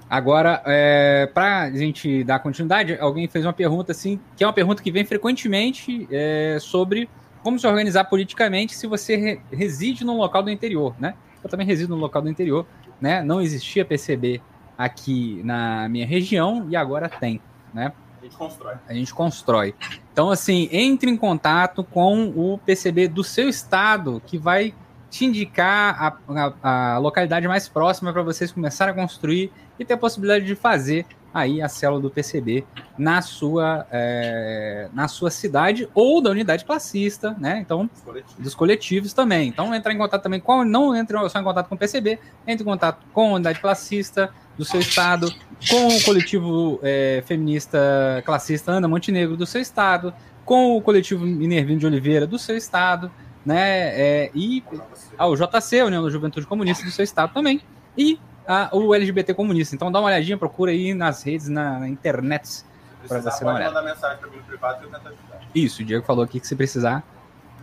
Agora, 0.08 0.62
é, 0.66 1.28
para 1.32 1.62
a 1.62 1.70
gente 1.70 2.22
dar 2.24 2.38
continuidade, 2.38 2.96
alguém 3.00 3.26
fez 3.26 3.44
uma 3.44 3.52
pergunta 3.52 3.92
assim, 3.92 4.20
que 4.36 4.44
é 4.44 4.46
uma 4.46 4.52
pergunta 4.52 4.82
que 4.82 4.90
vem 4.90 5.04
frequentemente 5.04 6.06
é, 6.10 6.58
sobre 6.60 7.08
como 7.42 7.58
se 7.58 7.66
organizar 7.66 8.04
politicamente 8.04 8.74
se 8.74 8.86
você 8.86 9.16
re 9.16 9.40
reside 9.52 10.04
num 10.04 10.16
local 10.16 10.42
do 10.42 10.50
interior, 10.50 10.94
né? 10.98 11.14
Eu 11.42 11.50
também 11.50 11.66
resido 11.66 11.94
no 11.94 12.00
local 12.00 12.22
do 12.22 12.28
interior, 12.28 12.66
né? 13.00 13.22
Não 13.22 13.40
existia 13.40 13.84
PCB 13.84 14.40
aqui 14.76 15.42
na 15.44 15.88
minha 15.88 16.06
região 16.06 16.66
e 16.70 16.76
agora 16.76 17.08
tem, 17.08 17.40
né? 17.72 17.92
A 18.20 18.24
gente 18.24 18.36
constrói. 18.36 18.74
A 18.88 18.94
gente 18.94 19.14
constrói. 19.14 19.74
Então, 20.10 20.30
assim, 20.30 20.68
entre 20.72 21.10
em 21.10 21.16
contato 21.16 21.84
com 21.84 22.28
o 22.28 22.58
PCB 22.58 23.08
do 23.08 23.22
seu 23.22 23.48
estado, 23.48 24.22
que 24.24 24.38
vai 24.38 24.74
te 25.14 25.24
indicar 25.24 25.96
a, 25.96 26.52
a, 26.60 26.94
a 26.94 26.98
localidade 26.98 27.46
mais 27.46 27.68
próxima 27.68 28.12
para 28.12 28.20
vocês 28.20 28.50
começarem 28.50 28.92
a 28.92 28.96
construir 28.96 29.52
e 29.78 29.84
ter 29.84 29.94
a 29.94 29.96
possibilidade 29.96 30.44
de 30.44 30.56
fazer 30.56 31.06
aí 31.32 31.62
a 31.62 31.68
célula 31.68 32.00
do 32.00 32.10
PCB 32.10 32.64
na 32.98 33.22
sua, 33.22 33.86
é, 33.92 34.88
na 34.92 35.06
sua 35.06 35.30
cidade 35.30 35.88
ou 35.94 36.20
da 36.20 36.30
unidade 36.30 36.64
classista, 36.64 37.36
né? 37.38 37.60
Então, 37.60 37.88
dos 38.36 38.56
coletivos 38.56 39.12
também. 39.12 39.48
Então, 39.48 39.72
entrar 39.72 39.92
em 39.92 39.98
contato 39.98 40.20
também 40.20 40.40
com, 40.40 40.64
não 40.64 40.96
entre 40.96 41.16
só 41.28 41.38
em 41.38 41.44
contato 41.44 41.68
com 41.68 41.76
o 41.76 41.78
PCB, 41.78 42.18
entre 42.44 42.64
em 42.64 42.66
contato 42.66 43.06
com 43.12 43.30
a 43.30 43.34
unidade 43.34 43.60
classista 43.60 44.30
do 44.58 44.64
seu 44.64 44.80
estado, 44.80 45.32
com 45.70 45.96
o 45.96 46.02
coletivo 46.02 46.80
é, 46.82 47.22
feminista 47.24 48.20
classista 48.26 48.72
Ana 48.72 48.88
Montenegro 48.88 49.36
do 49.36 49.46
seu 49.46 49.60
estado, 49.60 50.12
com 50.44 50.76
o 50.76 50.82
coletivo 50.82 51.24
Minervino 51.24 51.78
de 51.78 51.86
Oliveira 51.86 52.26
do 52.26 52.38
seu 52.38 52.56
estado, 52.56 53.12
né? 53.44 53.88
É, 53.98 54.30
e 54.34 54.62
ao 55.18 55.34
JC, 55.34 55.80
a 55.80 55.86
União 55.86 56.02
da 56.02 56.10
Juventude 56.10 56.46
Comunista 56.46 56.84
do 56.84 56.90
seu 56.90 57.04
estado 57.04 57.32
também, 57.32 57.60
e 57.96 58.18
a, 58.46 58.68
o 58.72 58.94
LGBT 58.94 59.34
comunista. 59.34 59.74
Então 59.74 59.90
dá 59.90 60.00
uma 60.00 60.08
olhadinha, 60.08 60.36
procura 60.36 60.70
aí 60.70 60.94
nas 60.94 61.22
redes, 61.22 61.48
na, 61.48 61.80
na 61.80 61.88
internet. 61.88 62.64
Para 63.06 63.20
você 63.20 63.44
dar 63.44 63.70
uma 63.70 63.82
mensagem 63.82 64.18
para 64.18 64.30
mim 64.30 64.36
no 64.38 64.42
privado 64.44 64.80
que 64.80 64.86
eu 64.86 64.90
tento 64.90 65.08
ajudar. 65.08 65.40
Isso, 65.54 65.82
o 65.82 65.84
Diego 65.84 66.04
falou 66.04 66.24
aqui 66.24 66.40
que 66.40 66.46
se 66.46 66.56
precisar, 66.56 67.02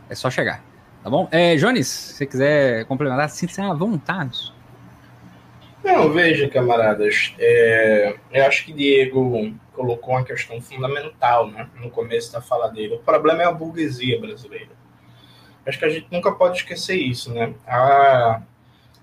é 0.10 0.16
só 0.16 0.30
chegar. 0.30 0.64
Tá 1.04 1.10
bom? 1.10 1.28
É, 1.32 1.56
Jones, 1.56 1.88
se 1.88 2.14
você 2.14 2.26
quiser 2.28 2.86
complementar, 2.86 3.30
sinta-se 3.30 3.60
à 3.60 3.74
vontade. 3.74 4.54
Não, 5.84 6.12
veja, 6.12 6.48
camaradas, 6.48 7.34
é, 7.40 8.16
eu 8.32 8.46
acho 8.46 8.66
que 8.66 8.74
Diego 8.74 9.52
colocou 9.74 10.14
uma 10.14 10.24
questão 10.24 10.62
fundamental 10.62 11.50
né, 11.50 11.68
no 11.82 11.90
começo 11.90 12.32
da 12.32 12.40
fala 12.40 12.68
dele. 12.68 12.96
O 12.96 13.00
problema 13.00 13.42
é 13.42 13.46
a 13.46 13.52
burguesia 13.52 14.20
brasileira. 14.20 14.70
Acho 15.66 15.78
que 15.80 15.86
a 15.86 15.89
gente 15.89 16.07
nunca 16.12 16.32
pode 16.32 16.57
esquecer 16.57 16.95
isso, 16.95 17.34
né? 17.34 17.53
Ah, 17.68 18.41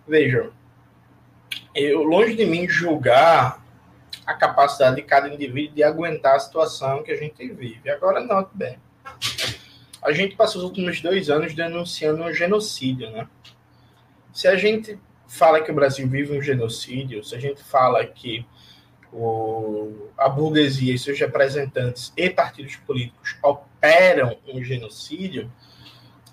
veja, 0.06 0.50
eu, 1.74 2.02
longe 2.02 2.34
de 2.34 2.44
mim 2.44 2.68
julgar 2.68 3.64
a 4.26 4.34
capacidade 4.34 4.96
de 4.96 5.02
cada 5.02 5.28
indivíduo 5.28 5.74
de 5.74 5.82
aguentar 5.82 6.36
a 6.36 6.40
situação 6.40 7.02
que 7.02 7.10
a 7.10 7.16
gente 7.16 7.46
vive. 7.48 7.88
Agora, 7.88 8.20
não, 8.20 8.48
bem. 8.52 8.78
A 10.02 10.12
gente 10.12 10.36
passou 10.36 10.60
os 10.60 10.68
últimos 10.68 11.00
dois 11.00 11.30
anos 11.30 11.54
denunciando 11.54 12.22
um 12.22 12.32
genocídio, 12.32 13.10
né? 13.10 13.28
Se 14.32 14.46
a 14.46 14.56
gente 14.56 14.98
fala 15.26 15.60
que 15.60 15.70
o 15.70 15.74
Brasil 15.74 16.08
vive 16.08 16.36
um 16.36 16.42
genocídio, 16.42 17.24
se 17.24 17.34
a 17.34 17.38
gente 17.38 17.62
fala 17.62 18.04
que 18.04 18.46
o, 19.12 20.10
a 20.16 20.28
burguesia 20.28 20.94
e 20.94 20.98
seus 20.98 21.18
representantes 21.18 22.12
e 22.16 22.28
partidos 22.28 22.76
políticos 22.76 23.36
operam 23.42 24.36
um 24.46 24.62
genocídio, 24.62 25.50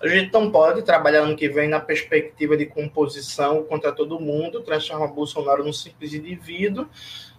a 0.00 0.08
gente 0.08 0.32
não 0.32 0.50
pode 0.50 0.82
trabalhar 0.82 1.20
ano 1.20 1.36
que 1.36 1.48
vem 1.48 1.68
na 1.68 1.80
perspectiva 1.80 2.56
de 2.56 2.66
composição 2.66 3.62
contra 3.64 3.92
todo 3.92 4.20
mundo, 4.20 4.62
transformar 4.62 5.08
Bolsonaro 5.08 5.64
num 5.64 5.72
simples 5.72 6.12
indivíduo 6.12 6.88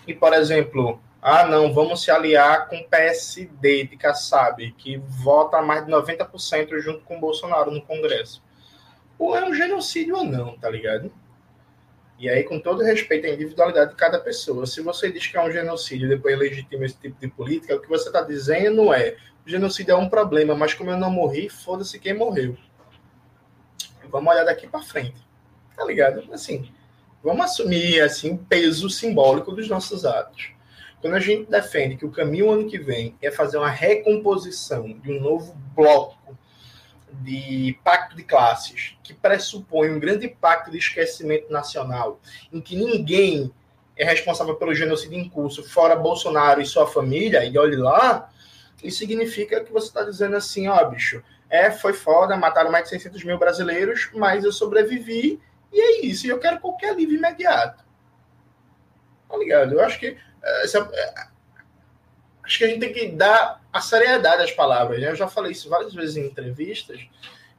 e, 0.08 0.14
por 0.14 0.34
exemplo, 0.34 1.00
ah, 1.22 1.46
não, 1.46 1.74
vamos 1.74 2.04
se 2.04 2.10
aliar 2.10 2.68
com 2.68 2.78
o 2.78 2.88
PSD 2.88 3.86
de 3.86 3.98
Kassab, 3.98 4.72
que 4.74 4.98
vota 4.98 5.62
mais 5.62 5.86
de 5.86 5.92
90% 5.92 6.80
junto 6.80 7.02
com 7.02 7.20
Bolsonaro 7.20 7.72
no 7.72 7.82
Congresso. 7.82 8.44
ou 9.20 9.36
é 9.36 9.44
um 9.44 9.54
genocídio 9.54 10.16
ou 10.16 10.24
não, 10.24 10.58
tá 10.58 10.70
ligado? 10.70 11.12
E 12.20 12.30
aí, 12.30 12.44
com 12.44 12.60
todo 12.60 12.84
respeito 12.84 13.28
à 13.28 13.30
individualidade 13.30 13.92
de 13.92 13.96
cada 13.96 14.20
pessoa, 14.20 14.66
se 14.66 14.82
você 14.82 15.12
diz 15.12 15.28
que 15.28 15.38
é 15.38 15.44
um 15.44 15.52
genocídio 15.52 16.08
e 16.08 16.10
depois 16.10 16.38
legitima 16.38 16.86
esse 16.86 16.98
tipo 16.98 17.20
de 17.20 17.28
política, 17.28 17.76
o 17.76 17.80
que 17.80 17.88
você 17.88 18.08
está 18.08 18.22
dizendo 18.22 18.92
é: 18.92 19.18
genocídio 19.48 19.94
é 19.94 19.96
um 19.96 20.10
problema, 20.10 20.56
mas 20.56 20.74
como 20.74 20.90
eu 20.90 20.98
não 20.98 21.10
morri, 21.10 21.50
foda-se 21.50 22.00
quem 22.00 22.14
morreu. 22.14 22.58
Vamos 24.10 24.34
olhar 24.34 24.44
daqui 24.44 24.68
para 24.68 24.82
frente. 24.82 25.26
Tá 25.76 25.86
ligado? 25.86 26.28
Assim, 26.34 26.70
vamos 27.24 27.46
assumir 27.46 28.02
assim 28.02 28.34
o 28.34 28.38
peso 28.38 28.90
simbólico 28.90 29.52
dos 29.52 29.68
nossos 29.68 30.06
atos. 30.06 30.52
Quando 31.00 31.16
a 31.16 31.20
gente 31.20 31.50
defende 31.50 31.96
que 31.96 32.06
o 32.06 32.12
caminho 32.12 32.52
ano 32.52 32.68
que 32.68 32.80
vem 32.80 33.16
é 33.22 33.30
fazer 33.30 33.58
uma 33.58 33.70
recomposição 33.70 34.94
de 35.00 35.12
um 35.12 35.22
novo 35.22 35.56
bloco 35.76 36.38
de 37.22 37.78
pacto 37.84 38.16
de 38.16 38.24
classes, 38.24 38.98
que 39.04 39.14
pressupõe 39.14 39.90
um 39.90 40.00
grande 40.00 40.28
pacto 40.28 40.72
de 40.72 40.78
esquecimento 40.78 41.52
nacional, 41.52 42.20
em 42.52 42.60
que 42.60 42.76
ninguém 42.76 43.52
é 43.96 44.04
responsável 44.04 44.56
pelo 44.56 44.76
genocídio 44.76 45.18
em 45.18 45.30
curso, 45.30 45.64
fora 45.64 45.96
Bolsonaro 45.96 46.62
e 46.62 46.66
sua 46.66 46.88
família, 46.88 47.44
e 47.46 47.58
olhe 47.58 47.76
lá, 47.76 48.30
isso 48.84 49.00
significa 49.00 49.64
que 49.64 49.72
você 49.72 49.88
está 49.88 50.04
dizendo 50.04 50.36
assim, 50.36 50.68
ó, 50.68 50.84
bicho, 50.86 51.24
é, 51.50 51.72
foi 51.72 51.94
foda, 51.94 52.36
mataram 52.36 52.72
mais 52.72 52.86
de 52.86 52.90
600 52.92 53.24
mil 53.24 53.38
brasileiros, 53.38 54.10
mas 54.14 54.44
eu 54.44 54.52
sobrevivi, 54.52 55.42
e 55.72 55.80
é 55.80 56.06
isso, 56.06 56.28
e 56.28 56.30
eu 56.30 56.40
quero 56.40 56.60
qualquer 56.60 56.92
alívio 56.92 57.18
imediato. 57.18 57.84
Tá 59.28 59.38
ligado? 59.38 59.74
Eu 59.74 59.84
acho 59.84 60.00
que 60.00 60.18
eh, 60.44 60.64
essa, 60.64 60.90
eh, 60.92 61.28
acho 62.44 62.58
que 62.58 62.64
a 62.64 62.68
gente 62.68 62.80
tem 62.80 62.94
que 62.94 63.10
dar 63.10 63.62
a 63.72 63.82
seriedade 63.82 64.44
às 64.44 64.52
palavras. 64.52 65.00
Né? 65.00 65.10
Eu 65.10 65.16
já 65.16 65.28
falei 65.28 65.52
isso 65.52 65.70
várias 65.70 65.94
vezes 65.94 66.16
em 66.16 66.26
entrevistas, 66.26 67.00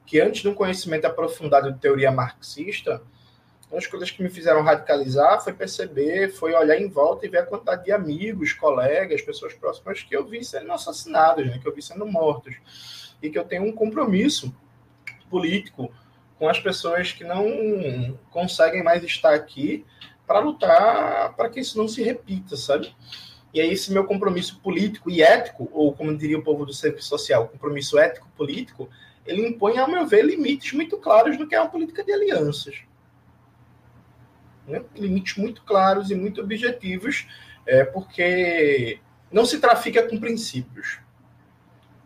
que 0.05 0.19
antes 0.19 0.41
de 0.41 0.49
um 0.49 0.53
conhecimento 0.55 1.05
aprofundado 1.05 1.71
de 1.71 1.79
teoria 1.79 2.11
marxista, 2.11 3.01
uma 3.69 3.75
das 3.75 3.85
coisas 3.85 4.09
que 4.09 4.23
me 4.23 4.29
fizeram 4.29 4.63
radicalizar 4.63 5.43
foi 5.43 5.53
perceber, 5.53 6.29
foi 6.29 6.53
olhar 6.53 6.79
em 6.79 6.89
volta 6.89 7.25
e 7.25 7.29
ver 7.29 7.39
a 7.39 7.45
quantidade 7.45 7.85
de 7.85 7.91
amigos, 7.91 8.51
colegas, 8.51 9.21
pessoas 9.21 9.53
próximas 9.53 10.01
que 10.01 10.15
eu 10.15 10.25
vi 10.25 10.43
sendo 10.43 10.71
assassinados, 10.71 11.45
né? 11.45 11.59
que 11.59 11.67
eu 11.67 11.73
vi 11.73 11.81
sendo 11.81 12.05
mortos. 12.07 12.55
E 13.21 13.29
que 13.29 13.37
eu 13.37 13.43
tenho 13.43 13.63
um 13.63 13.71
compromisso 13.71 14.55
político 15.29 15.91
com 16.39 16.49
as 16.49 16.59
pessoas 16.59 17.11
que 17.11 17.23
não 17.23 18.17
conseguem 18.31 18.81
mais 18.81 19.03
estar 19.03 19.35
aqui 19.35 19.85
para 20.25 20.39
lutar 20.39 21.35
para 21.35 21.49
que 21.49 21.59
isso 21.59 21.77
não 21.77 21.87
se 21.87 22.01
repita, 22.01 22.55
sabe? 22.55 22.95
E 23.53 23.59
aí, 23.59 23.71
esse 23.71 23.91
meu 23.91 24.05
compromisso 24.05 24.59
político 24.61 25.09
e 25.09 25.21
ético, 25.21 25.67
ou 25.73 25.93
como 25.93 26.15
diria 26.15 26.37
o 26.37 26.43
povo 26.43 26.65
do 26.65 26.73
serviço 26.73 27.09
social, 27.09 27.47
compromisso 27.47 27.97
ético-político, 27.97 28.89
ele 29.25 29.47
impõe, 29.47 29.77
ao 29.77 29.89
meu 29.89 30.07
ver, 30.07 30.23
limites 30.23 30.73
muito 30.73 30.97
claros 30.97 31.37
no 31.37 31.47
que 31.47 31.55
é 31.55 31.59
uma 31.59 31.69
política 31.69 32.03
de 32.03 32.13
alianças. 32.13 32.83
Né? 34.69 34.83
Limites 34.95 35.35
muito 35.35 35.63
claros 35.63 36.11
e 36.11 36.15
muito 36.15 36.41
objetivos, 36.41 37.27
é, 37.65 37.83
porque 37.83 38.99
não 39.31 39.45
se 39.45 39.59
trafica 39.59 40.07
com 40.07 40.19
princípios. 40.19 40.99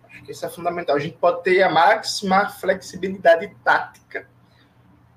Acho 0.09 0.23
que 0.23 0.31
isso 0.31 0.45
é 0.45 0.49
fundamental. 0.49 0.95
A 0.95 0.99
gente 0.99 1.17
pode 1.17 1.43
ter 1.43 1.61
a 1.61 1.69
máxima 1.69 2.49
flexibilidade 2.49 3.53
tática, 3.63 4.27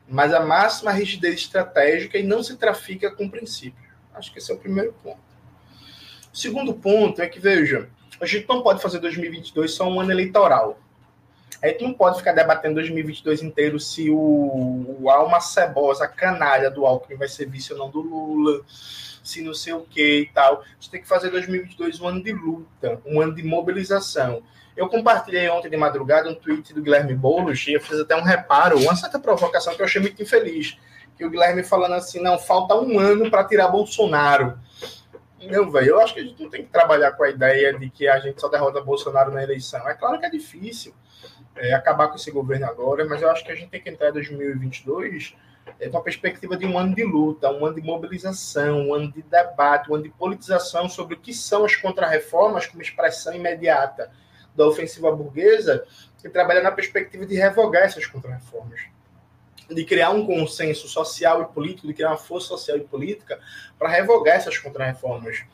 mas 0.08 0.32
a 0.34 0.40
máxima 0.40 0.92
rigidez 0.92 1.34
estratégica 1.34 2.18
e 2.18 2.22
não 2.22 2.42
se 2.42 2.56
trafica 2.56 3.10
com 3.10 3.28
princípios. 3.28 3.86
Acho 4.14 4.32
que 4.32 4.38
esse 4.38 4.50
é 4.50 4.54
o 4.54 4.58
primeiro 4.58 4.92
ponto. 5.02 5.20
O 6.32 6.36
segundo 6.36 6.74
ponto 6.74 7.20
é 7.20 7.28
que, 7.28 7.38
veja, 7.38 7.88
a 8.20 8.26
gente 8.26 8.48
não 8.48 8.62
pode 8.62 8.80
fazer 8.80 8.98
2022 8.98 9.72
só 9.72 9.88
um 9.88 10.00
ano 10.00 10.10
eleitoral. 10.10 10.78
A 11.66 11.70
gente 11.70 11.82
não 11.82 11.92
pode 11.92 12.18
ficar 12.18 12.32
debatendo 12.32 12.76
2022 12.76 13.42
inteiro 13.42 13.80
se 13.80 14.08
o, 14.08 14.96
o 15.00 15.10
alma 15.10 15.40
cebosa, 15.40 16.06
canalha 16.06 16.70
do 16.70 16.86
Alckmin 16.86 17.16
vai 17.16 17.26
ser 17.26 17.46
vice 17.46 17.72
ou 17.72 17.78
não 17.78 17.90
do 17.90 18.00
Lula, 18.00 18.60
se 18.68 19.42
não 19.42 19.52
sei 19.52 19.72
o 19.72 19.80
que 19.80 20.20
e 20.20 20.26
tal. 20.26 20.60
A 20.60 20.64
gente 20.74 20.90
tem 20.90 21.00
que 21.00 21.08
fazer 21.08 21.28
2022 21.28 22.00
um 22.00 22.06
ano 22.06 22.22
de 22.22 22.32
luta, 22.32 23.00
um 23.04 23.20
ano 23.20 23.34
de 23.34 23.42
mobilização. 23.42 24.44
Eu 24.76 24.88
compartilhei 24.88 25.48
ontem 25.48 25.68
de 25.68 25.76
madrugada 25.76 26.30
um 26.30 26.36
tweet 26.36 26.72
do 26.72 26.80
Guilherme 26.80 27.14
Boulos 27.14 27.66
e 27.66 27.72
eu 27.72 27.80
fiz 27.80 27.98
até 27.98 28.14
um 28.14 28.22
reparo, 28.22 28.78
uma 28.78 28.94
certa 28.94 29.18
provocação 29.18 29.74
que 29.74 29.82
eu 29.82 29.86
achei 29.86 30.00
muito 30.00 30.22
infeliz. 30.22 30.78
Que 31.16 31.24
o 31.24 31.30
Guilherme 31.30 31.64
falando 31.64 31.94
assim, 31.94 32.22
não, 32.22 32.38
falta 32.38 32.76
um 32.76 33.00
ano 33.00 33.28
para 33.28 33.42
tirar 33.42 33.66
Bolsonaro. 33.68 34.56
Não, 35.42 35.68
velho, 35.68 35.88
eu 35.88 36.00
acho 36.00 36.14
que 36.14 36.20
a 36.20 36.22
gente 36.22 36.40
não 36.40 36.48
tem 36.48 36.62
que 36.62 36.70
trabalhar 36.70 37.12
com 37.12 37.24
a 37.24 37.30
ideia 37.30 37.76
de 37.76 37.90
que 37.90 38.06
a 38.06 38.20
gente 38.20 38.40
só 38.40 38.48
derrota 38.48 38.80
Bolsonaro 38.80 39.32
na 39.32 39.42
eleição. 39.42 39.88
É 39.88 39.94
claro 39.94 40.20
que 40.20 40.26
é 40.26 40.30
difícil 40.30 40.94
é, 41.56 41.72
acabar 41.74 42.08
com 42.08 42.16
esse 42.16 42.30
governo 42.30 42.66
agora, 42.66 43.04
mas 43.04 43.22
eu 43.22 43.30
acho 43.30 43.44
que 43.44 43.52
a 43.52 43.54
gente 43.54 43.70
tem 43.70 43.80
que 43.80 43.88
entrar 43.88 44.10
em 44.10 44.12
2022 44.12 45.34
é, 45.78 45.88
com 45.88 45.98
a 45.98 46.02
perspectiva 46.02 46.56
de 46.56 46.66
um 46.66 46.78
ano 46.78 46.94
de 46.94 47.04
luta, 47.04 47.50
um 47.50 47.66
ano 47.66 47.74
de 47.74 47.82
mobilização, 47.82 48.88
um 48.88 48.94
ano 48.94 49.10
de 49.10 49.22
debate, 49.22 49.90
um 49.90 49.94
ano 49.94 50.04
de 50.04 50.10
politização 50.10 50.88
sobre 50.88 51.14
o 51.14 51.18
que 51.18 51.34
são 51.34 51.64
as 51.64 51.74
contrarreformas 51.76 52.66
como 52.66 52.82
expressão 52.82 53.34
imediata 53.34 54.10
da 54.54 54.66
ofensiva 54.66 55.14
burguesa 55.14 55.84
que 56.20 56.28
trabalha 56.28 56.62
na 56.62 56.72
perspectiva 56.72 57.26
de 57.26 57.34
revogar 57.34 57.82
essas 57.82 58.06
contrarreformas, 58.06 58.80
de 59.70 59.84
criar 59.84 60.10
um 60.10 60.24
consenso 60.26 60.88
social 60.88 61.42
e 61.42 61.44
político, 61.46 61.86
de 61.86 61.94
criar 61.94 62.10
uma 62.10 62.16
força 62.16 62.48
social 62.48 62.76
e 62.76 62.80
política 62.80 63.38
para 63.78 63.88
revogar 63.88 64.36
essas 64.36 64.56
contrarreformas, 64.58 65.44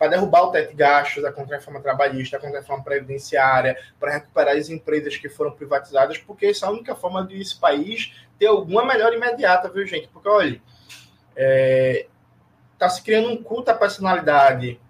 para 0.00 0.12
derrubar 0.12 0.44
o 0.44 0.50
teto 0.50 0.70
de 0.70 0.76
gastos 0.76 1.22
da 1.22 1.30
contrarreforma 1.30 1.78
trabalhista, 1.78 2.38
da 2.38 2.42
contrarreforma 2.42 2.82
previdenciária, 2.82 3.76
para 4.00 4.12
recuperar 4.12 4.56
as 4.56 4.70
empresas 4.70 5.14
que 5.18 5.28
foram 5.28 5.50
privatizadas, 5.50 6.16
porque 6.16 6.46
essa 6.46 6.64
é 6.64 6.68
a 6.70 6.72
única 6.72 6.94
forma 6.94 7.22
de 7.26 7.38
esse 7.38 7.60
país 7.60 8.14
ter 8.38 8.46
alguma 8.46 8.82
melhora 8.82 9.14
imediata, 9.14 9.68
viu, 9.68 9.86
gente? 9.86 10.08
Porque, 10.08 10.26
olha, 10.26 10.54
está 10.54 10.62
é, 11.36 12.06
tá 12.78 12.88
se 12.88 13.02
criando 13.02 13.28
um 13.28 13.42
culto 13.42 13.70
à 13.72 13.74
personalidade 13.74 14.80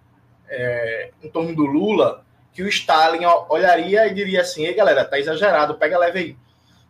é, 0.48 1.10
em 1.20 1.28
torno 1.28 1.56
do 1.56 1.66
Lula, 1.66 2.24
que 2.52 2.62
o 2.62 2.68
Stalin 2.68 3.24
olharia 3.48 4.06
e 4.06 4.14
diria 4.14 4.42
assim: 4.42 4.64
ei, 4.64 4.74
galera, 4.74 5.04
tá 5.04 5.18
exagerado, 5.18 5.74
pega 5.74 5.98
leve 5.98 6.18
aí. 6.20 6.36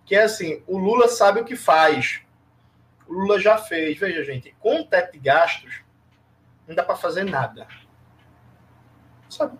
Que 0.05 0.15
é 0.15 0.25
assim: 0.25 0.63
o 0.67 0.77
Lula 0.77 1.09
sabe 1.09 1.41
o 1.41 1.45
que 1.47 1.57
faz. 1.57 2.21
O 3.09 3.15
Lula 3.15 3.41
já 3.41 3.57
fez. 3.57 3.99
Veja, 3.99 4.23
gente, 4.23 4.55
com 4.61 4.83
o 4.83 4.85
teto 4.85 5.13
de 5.13 5.21
gastos, 5.21 5.81
não 6.69 6.75
dá 6.75 6.83
para 6.83 6.97
fazer 6.97 7.25
nada. 7.25 7.67
Sabe? 9.31 9.59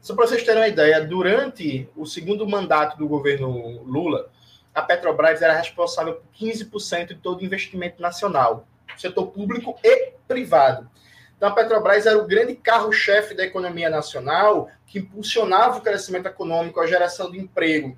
Só 0.00 0.14
para 0.14 0.26
vocês 0.26 0.42
terem 0.42 0.60
uma 0.60 0.68
ideia, 0.68 1.00
durante 1.04 1.88
o 1.96 2.06
segundo 2.06 2.46
mandato 2.46 2.96
do 2.98 3.08
governo 3.08 3.82
Lula, 3.82 4.30
a 4.74 4.82
Petrobras 4.82 5.40
era 5.40 5.54
responsável 5.54 6.14
por 6.14 6.24
15% 6.38 7.08
de 7.08 7.14
todo 7.16 7.44
investimento 7.44 8.02
nacional, 8.02 8.66
setor 8.96 9.28
público 9.28 9.78
e 9.82 10.12
privado. 10.28 10.90
Então, 11.36 11.48
a 11.48 11.52
Petrobras 11.52 12.06
era 12.06 12.18
o 12.18 12.26
grande 12.26 12.54
carro-chefe 12.54 13.34
da 13.34 13.44
economia 13.44 13.88
nacional, 13.90 14.68
que 14.86 14.98
impulsionava 14.98 15.78
o 15.78 15.80
crescimento 15.80 16.26
econômico, 16.26 16.80
a 16.80 16.86
geração 16.86 17.30
de 17.30 17.38
emprego 17.38 17.96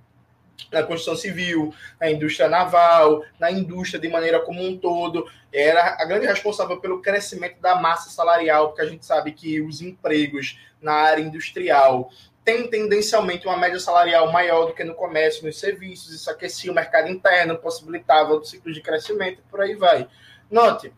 na 0.72 0.82
construção 0.82 1.16
civil, 1.16 1.74
na 2.00 2.10
indústria 2.10 2.48
naval, 2.48 3.22
na 3.38 3.50
indústria 3.50 4.00
de 4.00 4.08
maneira 4.08 4.40
como 4.40 4.62
um 4.62 4.76
todo. 4.76 5.26
Era 5.52 5.96
a 6.00 6.04
grande 6.04 6.26
responsável 6.26 6.78
pelo 6.80 7.00
crescimento 7.00 7.60
da 7.60 7.74
massa 7.74 8.10
salarial, 8.10 8.68
porque 8.68 8.82
a 8.82 8.86
gente 8.86 9.04
sabe 9.04 9.32
que 9.32 9.60
os 9.60 9.80
empregos 9.80 10.58
na 10.80 10.92
área 10.92 11.22
industrial 11.22 12.10
têm 12.44 12.68
tendencialmente 12.68 13.46
uma 13.46 13.56
média 13.56 13.80
salarial 13.80 14.30
maior 14.30 14.66
do 14.66 14.74
que 14.74 14.84
no 14.84 14.94
comércio, 14.94 15.44
nos 15.44 15.58
serviços, 15.58 16.14
isso 16.14 16.30
aquecia 16.30 16.70
o 16.70 16.74
mercado 16.74 17.08
interno, 17.08 17.58
possibilitava 17.58 18.42
ciclos 18.44 18.74
de 18.74 18.80
crescimento, 18.80 19.42
por 19.50 19.60
aí 19.60 19.74
vai. 19.74 20.06
Note, 20.48 20.92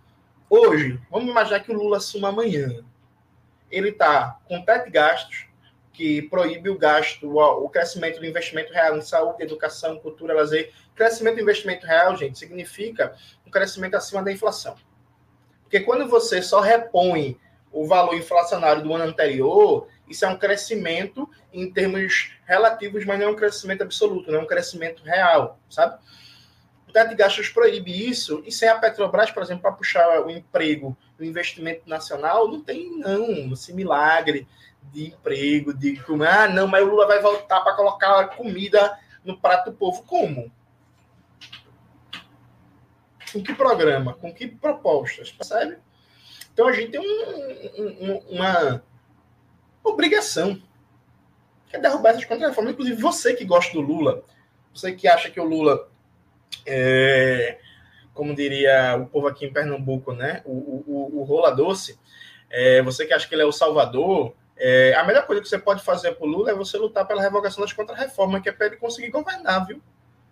Hoje, 0.51 0.99
vamos 1.11 1.29
imaginar 1.29 1.61
que 1.61 1.71
o 1.71 1.75
Lula 1.75 1.99
assuma 1.99 2.31
amanhã. 2.31 2.83
Ele 3.71 3.91
está 3.91 4.39
com 4.49 4.63
teto 4.63 4.87
de 4.87 4.91
gastos, 4.91 5.47
que 5.99 6.23
proíbe 6.23 6.71
o 6.71 6.79
gasto, 6.79 7.37
o 7.37 7.69
crescimento 7.69 8.21
do 8.21 8.25
investimento 8.25 8.73
real 8.73 8.97
em 8.97 9.01
saúde, 9.01 9.43
educação, 9.43 9.99
cultura, 9.99 10.33
lazer. 10.33 10.73
Crescimento 10.95 11.35
do 11.35 11.43
investimento 11.43 11.85
real, 11.85 12.17
gente, 12.17 12.39
significa 12.39 13.17
um 13.45 13.51
crescimento 13.51 13.97
acima 13.97 14.23
da 14.23 14.31
inflação. 14.31 14.77
Porque 15.63 15.81
quando 15.81 16.09
você 16.09 16.41
só 16.41 16.61
repõe 16.61 17.37
o 17.73 17.85
valor 17.85 18.15
inflacionário 18.15 18.81
do 18.81 18.95
ano 18.95 19.07
anterior, 19.07 19.89
isso 20.09 20.25
é 20.25 20.29
um 20.29 20.39
crescimento 20.39 21.29
em 21.53 21.69
termos 21.69 22.33
relativos, 22.47 23.05
mas 23.05 23.19
não 23.19 23.27
é 23.27 23.31
um 23.31 23.37
crescimento 23.37 23.83
absoluto, 23.83 24.31
não 24.31 24.39
é 24.39 24.43
um 24.45 24.47
crescimento 24.47 25.03
real, 25.03 25.59
sabe? 25.69 25.99
O 26.89 26.93
teto 26.93 27.09
de 27.09 27.17
gastos 27.17 27.49
proíbe 27.49 28.09
isso, 28.09 28.41
e 28.47 28.53
sem 28.53 28.69
a 28.69 28.79
Petrobras, 28.79 29.33
por 29.33 29.43
exemplo, 29.43 29.63
para 29.63 29.73
puxar 29.73 30.25
o 30.25 30.31
emprego, 30.31 30.97
o 31.19 31.25
investimento 31.25 31.89
nacional, 31.89 32.47
não 32.47 32.63
tem, 32.63 32.89
não, 32.99 33.53
esse 33.53 33.75
milagre 33.75 34.47
de 34.93 35.09
emprego, 35.09 35.73
de 35.73 36.01
ah, 36.29 36.49
não, 36.49 36.67
mas 36.67 36.83
o 36.83 36.87
Lula 36.87 37.07
vai 37.07 37.21
voltar 37.21 37.61
para 37.61 37.75
colocar 37.75 38.29
comida 38.37 38.99
no 39.25 39.39
prato 39.39 39.71
do 39.71 39.77
povo. 39.77 40.03
Como? 40.05 40.51
Com 43.33 43.43
que 43.43 43.55
programa? 43.55 44.15
Com 44.15 44.33
que 44.33 44.47
propostas? 44.47 45.31
Percebe? 45.31 45.79
Então 46.53 46.67
a 46.67 46.73
gente 46.73 46.91
tem 46.91 47.01
um, 47.01 47.83
um, 47.83 48.17
uma 48.31 48.83
obrigação 49.85 50.61
que 51.69 51.77
é 51.77 51.81
derrubar 51.81 52.11
essas 52.11 52.25
contrarreformas. 52.25 52.73
Inclusive, 52.73 53.01
você 53.01 53.35
que 53.35 53.45
gosta 53.45 53.73
do 53.73 53.81
Lula, 53.81 54.23
você 54.75 54.93
que 54.93 55.07
acha 55.07 55.31
que 55.31 55.39
o 55.39 55.45
Lula 55.45 55.89
é, 56.67 57.59
como 58.19 58.35
diria 58.35 58.97
o 58.97 59.07
povo 59.07 59.29
aqui 59.29 59.47
em 59.47 59.53
Pernambuco, 59.53 60.13
né? 60.13 60.43
O, 60.45 60.51
o, 60.51 61.21
o 61.21 61.23
rola 61.23 61.55
doce. 61.55 61.99
É, 62.51 62.83
você 62.83 63.07
que 63.07 63.13
acha 63.13 63.29
que 63.29 63.35
ele 63.35 63.43
é 63.43 63.47
o 63.47 63.53
salvador, 63.53 64.35
é, 64.59 64.95
a 64.95 65.05
melhor 65.05 65.25
coisa 65.27 65.41
que 65.41 65.49
você 65.49 65.59
pode 65.59 65.83
fazer 65.83 66.13
para 66.13 66.27
o 66.27 66.31
Lula 66.31 66.51
é 66.51 66.55
você 66.55 66.77
lutar 66.77 67.07
pela 67.07 67.23
revogação 67.23 67.63
das 67.63 67.73
contra-reformas, 67.73 68.43
que 68.43 68.49
é 68.49 68.53
para 68.53 68.67
ele 68.67 68.77
conseguir 68.77 69.11
governar, 69.11 69.67
viu? 69.67 69.81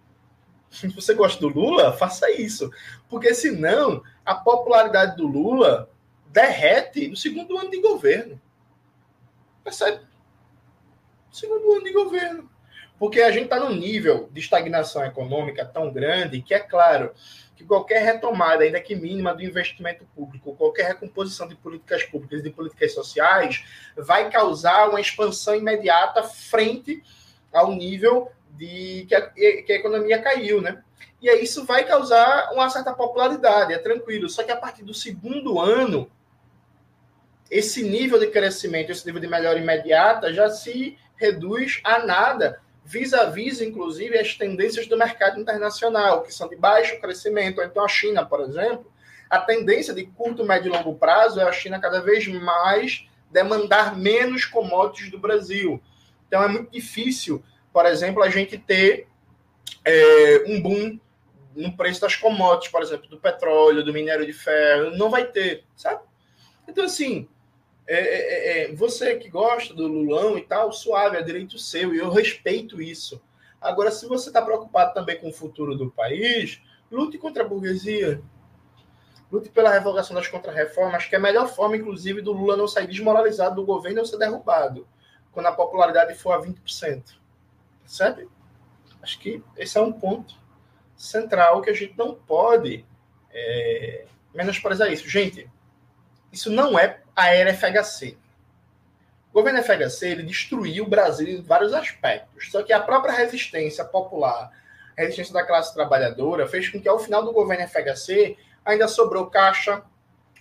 Se 0.70 0.88
você 0.88 1.14
gosta 1.14 1.40
do 1.40 1.48
Lula, 1.48 1.92
faça 1.92 2.30
isso. 2.30 2.70
Porque 3.08 3.32
senão 3.34 4.02
a 4.24 4.34
popularidade 4.34 5.16
do 5.16 5.26
Lula 5.26 5.88
derrete 6.26 7.08
no 7.08 7.16
segundo 7.16 7.56
ano 7.56 7.70
de 7.70 7.80
governo. 7.80 8.40
Percebe? 9.62 10.04
Segundo 11.30 11.72
ano 11.72 11.84
de 11.84 11.92
governo. 11.92 12.50
Porque 12.98 13.20
a 13.20 13.30
gente 13.30 13.44
está 13.44 13.60
num 13.60 13.74
nível 13.74 14.28
de 14.32 14.40
estagnação 14.40 15.04
econômica 15.04 15.64
tão 15.64 15.92
grande 15.92 16.40
que 16.40 16.54
é 16.54 16.60
claro 16.60 17.12
que 17.54 17.64
qualquer 17.64 18.02
retomada, 18.02 18.64
ainda 18.64 18.80
que 18.80 18.94
mínima, 18.94 19.34
do 19.34 19.42
investimento 19.42 20.04
público, 20.14 20.54
qualquer 20.56 20.88
recomposição 20.88 21.48
de 21.48 21.54
políticas 21.54 22.04
públicas 22.04 22.40
e 22.40 22.42
de 22.42 22.50
políticas 22.50 22.92
sociais, 22.92 23.64
vai 23.96 24.30
causar 24.30 24.90
uma 24.90 25.00
expansão 25.00 25.54
imediata 25.54 26.22
frente 26.22 27.02
ao 27.52 27.72
nível 27.72 28.30
de 28.50 29.06
que 29.08 29.14
a, 29.14 29.30
que 29.30 29.72
a 29.72 29.76
economia 29.76 30.20
caiu, 30.20 30.60
né? 30.60 30.82
E 31.20 31.30
aí 31.30 31.42
isso 31.42 31.64
vai 31.64 31.84
causar 31.84 32.52
uma 32.52 32.68
certa 32.68 32.92
popularidade, 32.92 33.72
é 33.72 33.78
tranquilo. 33.78 34.28
Só 34.28 34.42
que 34.42 34.52
a 34.52 34.56
partir 34.56 34.84
do 34.84 34.92
segundo 34.92 35.58
ano, 35.58 36.10
esse 37.50 37.82
nível 37.82 38.18
de 38.18 38.26
crescimento, 38.26 38.90
esse 38.92 39.06
nível 39.06 39.20
de 39.20 39.28
melhora 39.28 39.58
imediata 39.58 40.32
já 40.32 40.50
se 40.50 40.98
reduz 41.16 41.80
a 41.82 42.00
nada 42.00 42.60
vis-à-vis, 42.86 43.60
inclusive, 43.60 44.16
as 44.16 44.34
tendências 44.34 44.86
do 44.86 44.96
mercado 44.96 45.40
internacional, 45.40 46.22
que 46.22 46.32
são 46.32 46.48
de 46.48 46.54
baixo 46.54 47.00
crescimento. 47.00 47.60
Então, 47.60 47.84
a 47.84 47.88
China, 47.88 48.24
por 48.24 48.40
exemplo, 48.40 48.90
a 49.28 49.40
tendência 49.40 49.92
de 49.92 50.06
curto, 50.06 50.44
médio 50.44 50.72
e 50.72 50.76
longo 50.76 50.94
prazo 50.94 51.40
é 51.40 51.42
a 51.42 51.50
China 51.52 51.80
cada 51.80 52.00
vez 52.00 52.28
mais 52.28 53.04
demandar 53.28 53.98
menos 53.98 54.44
commodities 54.44 55.10
do 55.10 55.18
Brasil. 55.18 55.82
Então, 56.28 56.40
é 56.44 56.48
muito 56.48 56.70
difícil, 56.70 57.42
por 57.72 57.84
exemplo, 57.86 58.22
a 58.22 58.30
gente 58.30 58.56
ter 58.56 59.08
é, 59.84 60.44
um 60.46 60.62
boom 60.62 61.00
no 61.56 61.76
preço 61.76 62.00
das 62.00 62.14
commodities, 62.14 62.70
por 62.70 62.82
exemplo, 62.82 63.08
do 63.08 63.18
petróleo, 63.18 63.84
do 63.84 63.92
minério 63.92 64.24
de 64.24 64.32
ferro. 64.32 64.96
Não 64.96 65.10
vai 65.10 65.24
ter, 65.24 65.64
sabe? 65.74 66.02
Então, 66.68 66.84
assim, 66.84 67.28
é, 67.86 67.98
é, 67.98 67.98
é, 67.98 68.64
é, 68.64 68.74
você 68.74 69.16
que 69.16 69.28
gosta 69.28 69.72
do 69.72 69.86
Lulão 69.86 70.36
e 70.36 70.42
tal, 70.42 70.72
suave, 70.72 71.16
é 71.16 71.22
direito 71.22 71.58
seu, 71.58 71.94
e 71.94 71.98
eu 71.98 72.10
respeito 72.10 72.82
isso. 72.82 73.22
Agora, 73.60 73.92
se 73.92 74.06
você 74.06 74.28
está 74.28 74.42
preocupado 74.42 74.92
também 74.92 75.18
com 75.18 75.28
o 75.28 75.32
futuro 75.32 75.76
do 75.76 75.90
país, 75.90 76.60
lute 76.90 77.16
contra 77.16 77.44
a 77.44 77.48
burguesia. 77.48 78.20
Lute 79.30 79.50
pela 79.50 79.70
revogação 79.70 80.14
das 80.14 80.28
contrarreformas, 80.28 81.06
que 81.06 81.14
é 81.14 81.18
a 81.18 81.20
melhor 81.20 81.48
forma, 81.48 81.76
inclusive, 81.76 82.20
do 82.20 82.32
Lula 82.32 82.56
não 82.56 82.68
sair 82.68 82.86
desmoralizado 82.86 83.56
do 83.56 83.64
governo 83.64 84.00
ou 84.00 84.06
ser 84.06 84.18
derrubado, 84.18 84.86
quando 85.32 85.46
a 85.46 85.52
popularidade 85.52 86.14
for 86.14 86.32
a 86.32 86.40
20%. 86.40 87.16
Percebe? 87.82 88.28
Acho 89.00 89.18
que 89.20 89.42
esse 89.56 89.78
é 89.78 89.80
um 89.80 89.92
ponto 89.92 90.34
central 90.96 91.60
que 91.62 91.70
a 91.70 91.74
gente 91.74 91.96
não 91.96 92.14
pode 92.14 92.84
é, 93.30 94.06
menosprezar 94.34 94.92
isso. 94.92 95.08
Gente, 95.08 95.48
isso 96.32 96.50
não 96.50 96.78
é 96.78 97.02
a 97.16 97.34
era 97.34 97.54
FHC. 97.54 98.18
O 99.32 99.40
governo 99.42 99.62
FHC 99.62 100.08
ele 100.08 100.22
destruiu 100.22 100.84
o 100.84 100.88
Brasil 100.88 101.26
em 101.26 101.42
vários 101.42 101.72
aspectos. 101.72 102.50
Só 102.50 102.62
que 102.62 102.72
a 102.72 102.80
própria 102.80 103.14
resistência 103.14 103.84
popular, 103.84 104.52
a 104.96 105.00
resistência 105.00 105.32
da 105.32 105.44
classe 105.44 105.74
trabalhadora, 105.74 106.46
fez 106.46 106.68
com 106.68 106.80
que 106.80 106.88
ao 106.88 106.98
final 106.98 107.24
do 107.24 107.32
governo 107.32 107.66
FHC 107.66 108.36
ainda 108.64 108.86
sobrou 108.86 109.26
Caixa, 109.26 109.82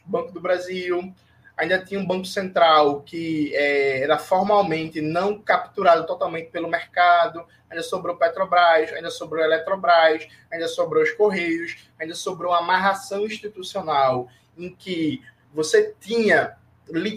Banco 0.05 0.32
do 0.34 0.41
Brasil, 0.41 1.13
ainda 1.57 1.84
tinha 1.84 1.99
um 1.99 2.05
Banco 2.05 2.26
Central 2.26 3.01
que 3.01 3.55
é, 3.55 4.01
era 4.01 4.17
formalmente 4.17 4.99
não 5.01 5.39
capturado 5.39 6.05
totalmente 6.05 6.49
pelo 6.49 6.67
mercado, 6.67 7.45
ainda 7.69 7.84
sobrou 7.84 8.17
Petrobras, 8.17 8.91
ainda 8.93 9.09
sobrou 9.09 9.43
Eletrobras, 9.43 10.28
ainda 10.51 10.67
sobrou 10.67 11.03
os 11.03 11.11
Correios, 11.11 11.89
ainda 11.99 12.15
sobrou 12.15 12.51
uma 12.51 12.59
amarração 12.59 13.26
institucional 13.26 14.28
em 14.57 14.73
que 14.73 15.21
você 15.53 15.93
tinha 15.99 16.57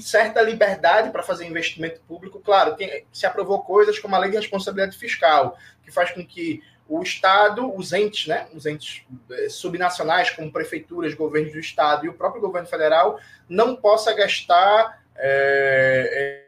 certa 0.01 0.41
liberdade 0.43 1.11
para 1.11 1.23
fazer 1.23 1.47
investimento 1.47 2.01
público. 2.03 2.41
Claro, 2.41 2.77
tem, 2.77 3.07
se 3.13 3.27
aprovou 3.27 3.63
coisas 3.63 3.99
como 3.99 4.15
a 4.15 4.19
lei 4.19 4.31
de 4.31 4.37
responsabilidade 4.37 4.97
fiscal, 4.97 5.57
que 5.83 5.91
faz 5.91 6.11
com 6.11 6.25
que 6.25 6.63
o 6.89 7.03
Estado, 7.03 7.71
os 7.77 7.93
entes, 7.93 8.27
né, 8.27 8.49
os 8.55 8.65
entes 8.65 9.03
eh, 9.31 9.49
subnacionais, 9.51 10.31
como 10.31 10.51
prefeituras, 10.51 11.13
governos 11.13 11.53
do 11.53 11.59
Estado 11.59 12.07
e 12.07 12.09
o 12.09 12.15
próprio 12.15 12.41
governo 12.41 12.67
federal, 12.67 13.21
não 13.49 13.77
possa 13.77 14.15
gastar. 14.15 15.03
É, 15.15 16.45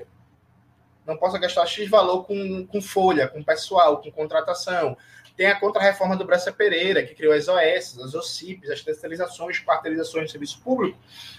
é, 0.00 0.06
não 1.06 1.18
possa 1.18 1.38
gastar 1.38 1.66
X 1.66 1.86
valor 1.90 2.24
com, 2.24 2.66
com 2.66 2.80
folha, 2.80 3.28
com 3.28 3.42
pessoal, 3.42 4.00
com 4.00 4.10
contratação. 4.10 4.96
Tem 5.36 5.46
a 5.46 5.58
contra-reforma 5.58 6.16
do 6.16 6.24
Bressa 6.24 6.52
Pereira, 6.52 7.02
que 7.02 7.14
criou 7.14 7.32
as 7.32 7.48
OS, 7.48 7.98
as 7.98 8.14
OCIPs, 8.14 8.70
as 8.70 8.82
terceirizações, 8.82 9.58
quarteirizações 9.58 10.26
de 10.26 10.30
serviço 10.32 10.60
público. 10.60 10.98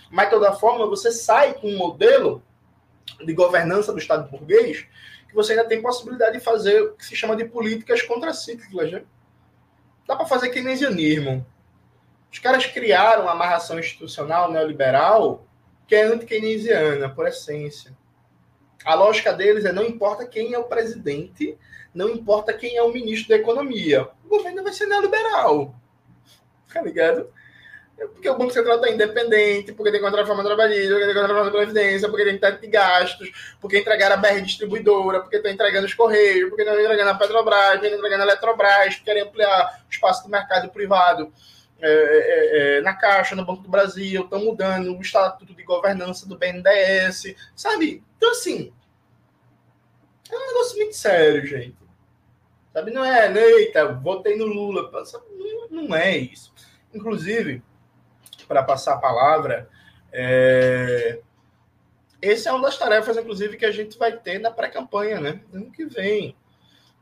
Mas, 0.09 0.25
de 0.25 0.31
toda 0.31 0.53
forma, 0.53 0.85
você 0.87 1.11
sai 1.11 1.53
com 1.53 1.69
um 1.69 1.77
modelo 1.77 2.43
de 3.23 3.33
governança 3.33 3.93
do 3.93 3.99
Estado 3.99 4.29
burguês 4.29 4.85
que 5.27 5.35
você 5.35 5.53
ainda 5.53 5.65
tem 5.65 5.81
possibilidade 5.81 6.37
de 6.37 6.43
fazer 6.43 6.81
o 6.81 6.93
que 6.93 7.05
se 7.05 7.15
chama 7.15 7.35
de 7.35 7.45
políticas 7.45 8.01
contracíclicas. 8.01 8.91
Né? 8.91 9.03
Dá 10.07 10.15
para 10.15 10.25
fazer 10.25 10.49
keynesianismo. 10.49 11.45
Os 12.31 12.39
caras 12.39 12.65
criaram 12.65 13.23
uma 13.23 13.31
amarração 13.31 13.79
institucional 13.79 14.51
neoliberal 14.51 15.45
que 15.87 15.95
é 15.95 16.03
anti-keynesiana, 16.03 17.09
por 17.09 17.27
essência. 17.27 17.95
A 18.85 18.93
lógica 18.93 19.33
deles 19.33 19.65
é 19.65 19.71
não 19.71 19.83
importa 19.83 20.27
quem 20.27 20.53
é 20.53 20.59
o 20.59 20.65
presidente, 20.65 21.57
não 21.93 22.07
importa 22.07 22.53
quem 22.53 22.77
é 22.77 22.83
o 22.83 22.93
ministro 22.93 23.29
da 23.29 23.35
Economia. 23.35 24.07
O 24.23 24.29
governo 24.29 24.63
vai 24.63 24.71
ser 24.71 24.85
neoliberal. 24.85 25.73
Tá 26.71 26.81
ligado? 26.81 27.27
Porque 27.97 28.29
o 28.29 28.37
Banco 28.37 28.51
Central 28.51 28.75
está 28.75 28.89
independente, 28.89 29.71
porque 29.71 29.91
tem 29.91 30.01
contra 30.01 30.19
a 30.19 30.23
reforma 30.23 30.43
trabalhista, 30.43 30.89
porque 30.89 31.05
tem 31.05 31.13
contra 31.15 31.23
a 31.23 31.27
reforma 31.27 31.51
da 31.51 31.57
Previdência, 31.57 32.09
porque 32.09 32.25
tem 32.25 32.37
teto 32.37 32.61
de 32.61 32.67
gastos, 32.67 33.55
porque 33.61 33.79
entregaram 33.79 34.15
a 34.15 34.17
BR 34.17 34.41
distribuidora, 34.41 35.21
porque 35.21 35.37
estão 35.37 35.51
entregando 35.51 35.85
os 35.85 35.93
Correios, 35.93 36.49
porque 36.49 36.63
estão 36.63 36.79
entregando 36.79 37.09
a 37.09 37.15
Petrobras, 37.15 37.71
porque 37.71 37.85
estão 37.85 37.99
entregando 37.99 38.23
a 38.23 38.25
Eletrobras, 38.25 38.95
querem 38.97 39.23
ampliar 39.23 39.81
o 39.87 39.89
espaço 39.89 40.23
do 40.23 40.29
mercado 40.29 40.69
privado 40.69 41.31
é, 41.81 41.89
é, 41.89 42.77
é, 42.77 42.81
na 42.81 42.93
Caixa, 42.93 43.35
no 43.35 43.45
Banco 43.45 43.63
do 43.63 43.69
Brasil, 43.69 44.23
estão 44.23 44.43
mudando 44.43 44.95
o 44.95 45.01
estatuto 45.01 45.53
de 45.53 45.63
governança 45.63 46.27
do 46.27 46.37
BNDES, 46.37 47.35
sabe? 47.55 48.03
Então, 48.17 48.31
assim, 48.31 48.73
é 50.31 50.35
um 50.35 50.47
negócio 50.47 50.77
muito 50.77 50.95
sério, 50.95 51.45
gente. 51.45 51.77
Sabe, 52.73 52.91
não 52.91 53.05
é, 53.05 53.31
eita, 53.31 53.93
votei 53.93 54.35
no 54.35 54.45
Lula. 54.45 54.91
Não, 55.71 55.83
não 55.83 55.95
é 55.95 56.17
isso. 56.17 56.53
Inclusive, 56.93 57.63
para 58.47 58.63
passar 58.63 58.95
a 58.95 58.99
palavra, 58.99 59.69
é... 60.11 61.19
esse 62.21 62.47
é 62.47 62.51
uma 62.51 62.63
das 62.63 62.77
tarefas, 62.77 63.17
inclusive, 63.17 63.57
que 63.57 63.65
a 63.65 63.71
gente 63.71 63.97
vai 63.97 64.17
ter 64.17 64.39
na 64.39 64.51
pré-campanha, 64.51 65.19
né? 65.19 65.41
Ano 65.53 65.71
que 65.71 65.85
vem. 65.85 66.35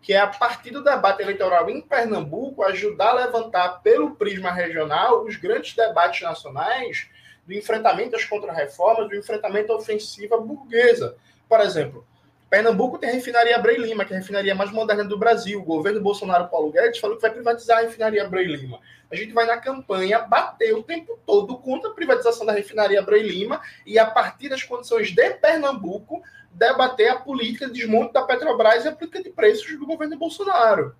Que 0.04 0.14
é 0.14 0.20
a 0.20 0.28
partir 0.28 0.70
do 0.70 0.84
debate 0.84 1.24
eleitoral 1.24 1.68
em 1.70 1.82
Pernambuco, 1.82 2.62
ajudar 2.64 3.12
a 3.12 3.26
levantar 3.26 3.82
pelo 3.82 4.16
prisma 4.16 4.52
regional 4.52 5.24
os 5.24 5.36
grandes 5.38 5.76
debates 5.76 6.22
nacionais 6.22 7.10
do 7.48 7.54
enfrentamento 7.54 8.16
às 8.16 8.24
contra-reformas, 8.26 9.10
do 9.10 9.16
enfrentamento 9.16 9.72
à 9.72 9.78
ofensiva 9.78 10.38
burguesa. 10.38 11.16
Por 11.50 11.60
exemplo, 11.62 12.06
Pernambuco 12.54 13.00
tem 13.00 13.10
a 13.10 13.14
refinaria 13.14 13.56
Abreu 13.56 13.82
Lima, 13.82 14.06
que 14.06 14.14
é 14.14 14.16
a 14.16 14.20
refinaria 14.20 14.54
mais 14.54 14.70
moderna 14.72 15.04
do 15.04 15.18
Brasil. 15.18 15.60
O 15.60 15.64
governo 15.64 16.00
Bolsonaro 16.00 16.50
Paulo 16.50 16.72
Guedes 16.72 17.00
falou 17.00 17.16
que 17.16 17.22
vai 17.24 17.32
privatizar 17.32 17.80
a 17.80 17.82
refinaria 17.82 18.24
Abreu 18.24 18.46
Lima. 18.46 18.80
A 19.12 19.16
gente 19.16 19.34
vai 19.34 19.48
na 19.48 19.58
campanha 19.58 20.20
bater 20.20 20.72
o 20.76 20.84
tempo 20.84 21.20
todo 21.26 21.58
contra 21.58 21.90
a 21.90 21.94
privatização 21.96 22.46
da 22.46 22.54
refinaria 22.54 23.00
Abreu 23.00 23.24
Lima 23.24 23.60
e, 23.88 23.98
a 23.98 24.06
partir 24.06 24.50
das 24.50 24.62
condições 24.62 25.10
de 25.10 25.32
Pernambuco, 25.32 26.22
debater 26.52 27.10
a 27.10 27.16
política 27.16 27.66
de 27.66 27.74
desmonte 27.74 28.14
da 28.14 28.22
Petrobras 28.22 28.86
e 28.86 28.88
a 28.88 28.92
política 28.92 29.24
de 29.24 29.32
preços 29.32 29.76
do 29.80 29.88
governo 29.88 30.16
Bolsonaro. 30.16 30.96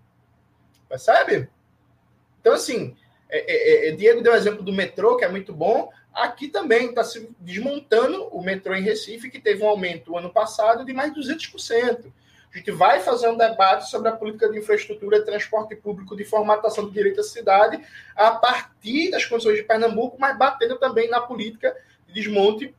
Percebe? 0.90 1.50
Então, 2.42 2.54
assim, 2.54 2.98
é, 3.30 3.88
é, 3.88 3.90
é, 3.90 3.92
Diego 3.92 4.24
deu 4.24 4.34
o 4.34 4.36
exemplo 4.36 4.64
do 4.64 4.74
metrô, 4.74 5.18
que 5.18 5.24
é 5.24 5.30
muito 5.30 5.54
bom. 5.54 5.92
Aqui 6.14 6.48
também 6.48 6.90
está 6.90 7.04
se 7.04 7.28
desmontando 7.40 8.28
o 8.28 8.42
metrô 8.44 8.76
em 8.76 8.84
Recife, 8.84 9.32
que 9.32 9.40
teve 9.40 9.64
um 9.64 9.68
aumento 9.68 10.16
ano 10.16 10.32
passado 10.32 10.86
de 10.86 10.94
mais 10.94 11.14
de 11.14 11.20
200%. 11.20 12.12
A 12.54 12.58
gente 12.58 12.72
vai 12.72 13.00
fazer 13.00 13.28
um 13.30 13.38
debate 13.38 13.90
sobre 13.90 14.10
a 14.10 14.12
política 14.12 14.48
de 14.48 14.60
infraestrutura 14.60 15.20
de 15.20 15.26
transporte 15.26 15.76
público 15.76 16.16
de 16.16 16.24
formatação 16.24 16.86
do 16.86 16.92
direito 16.92 17.20
à 17.20 17.24
cidade 17.24 17.84
a 18.16 18.30
partir 18.30 19.10
das 19.10 19.26
condições 19.26 19.58
de 19.58 19.64
Pernambuco, 19.64 20.18
mas 20.20 20.38
batendo 20.38 20.78
também 20.78 21.10
na 21.10 21.20
política 21.20 21.76
de 22.08 22.14
desmonte 22.14 22.76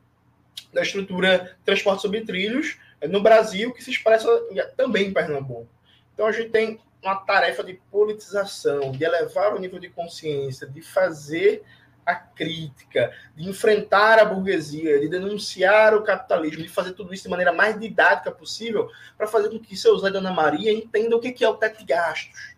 da 0.71 0.81
estrutura 0.81 1.57
de 1.59 1.65
transporte 1.65 2.01
sobre 2.01 2.21
trilhos 2.21 2.77
no 3.09 3.21
Brasil, 3.21 3.73
que 3.73 3.83
se 3.83 3.91
expressa 3.91 4.29
também 4.77 5.07
em 5.07 5.13
Pernambuco. 5.13 5.67
Então 6.13 6.25
a 6.25 6.31
gente 6.31 6.51
tem 6.51 6.79
uma 7.03 7.17
tarefa 7.17 7.61
de 7.61 7.73
politização, 7.91 8.93
de 8.93 9.03
elevar 9.03 9.53
o 9.53 9.59
nível 9.59 9.77
de 9.77 9.89
consciência, 9.89 10.65
de 10.65 10.81
fazer 10.81 11.63
a 12.05 12.13
crítica, 12.13 13.11
de 13.35 13.49
enfrentar 13.49 14.19
a 14.19 14.25
burguesia, 14.25 14.99
de 14.99 15.09
denunciar 15.09 15.95
o 15.95 16.03
capitalismo, 16.03 16.61
de 16.61 16.69
fazer 16.69 16.93
tudo 16.93 17.13
isso 17.13 17.23
de 17.23 17.29
maneira 17.29 17.51
mais 17.51 17.79
didática 17.79 18.31
possível, 18.31 18.89
para 19.17 19.25
fazer 19.25 19.49
com 19.49 19.59
que 19.59 19.75
seu 19.75 19.97
Zé 19.97 20.11
Dona 20.11 20.31
Maria 20.31 20.71
entendam 20.71 21.17
o 21.17 21.21
que 21.21 21.43
é 21.43 21.49
o 21.49 21.55
teto 21.55 21.79
de 21.79 21.85
gastos. 21.85 22.55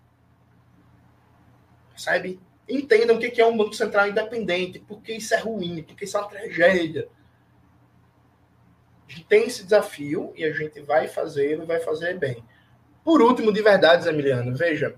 Sabe? 1.95 2.39
Entendam 2.67 3.15
o 3.15 3.19
que 3.19 3.39
é 3.39 3.45
um 3.45 3.55
Banco 3.55 3.73
Central 3.73 4.09
independente, 4.09 4.79
porque 4.79 5.13
isso 5.13 5.33
é 5.33 5.37
ruim, 5.37 5.81
porque 5.81 6.03
isso 6.03 6.17
é 6.17 6.19
uma 6.19 6.29
tragédia. 6.29 7.07
A 9.07 9.11
gente 9.11 9.23
tem 9.25 9.45
esse 9.45 9.63
desafio 9.63 10.33
e 10.35 10.43
a 10.43 10.51
gente 10.51 10.81
vai 10.81 11.07
fazer 11.07 11.53
e 11.53 11.65
vai 11.65 11.79
fazer 11.79 12.19
bem. 12.19 12.43
Por 13.05 13.21
último, 13.21 13.53
de 13.53 13.61
verdade, 13.61 14.07
Emiliano, 14.09 14.53
veja, 14.53 14.93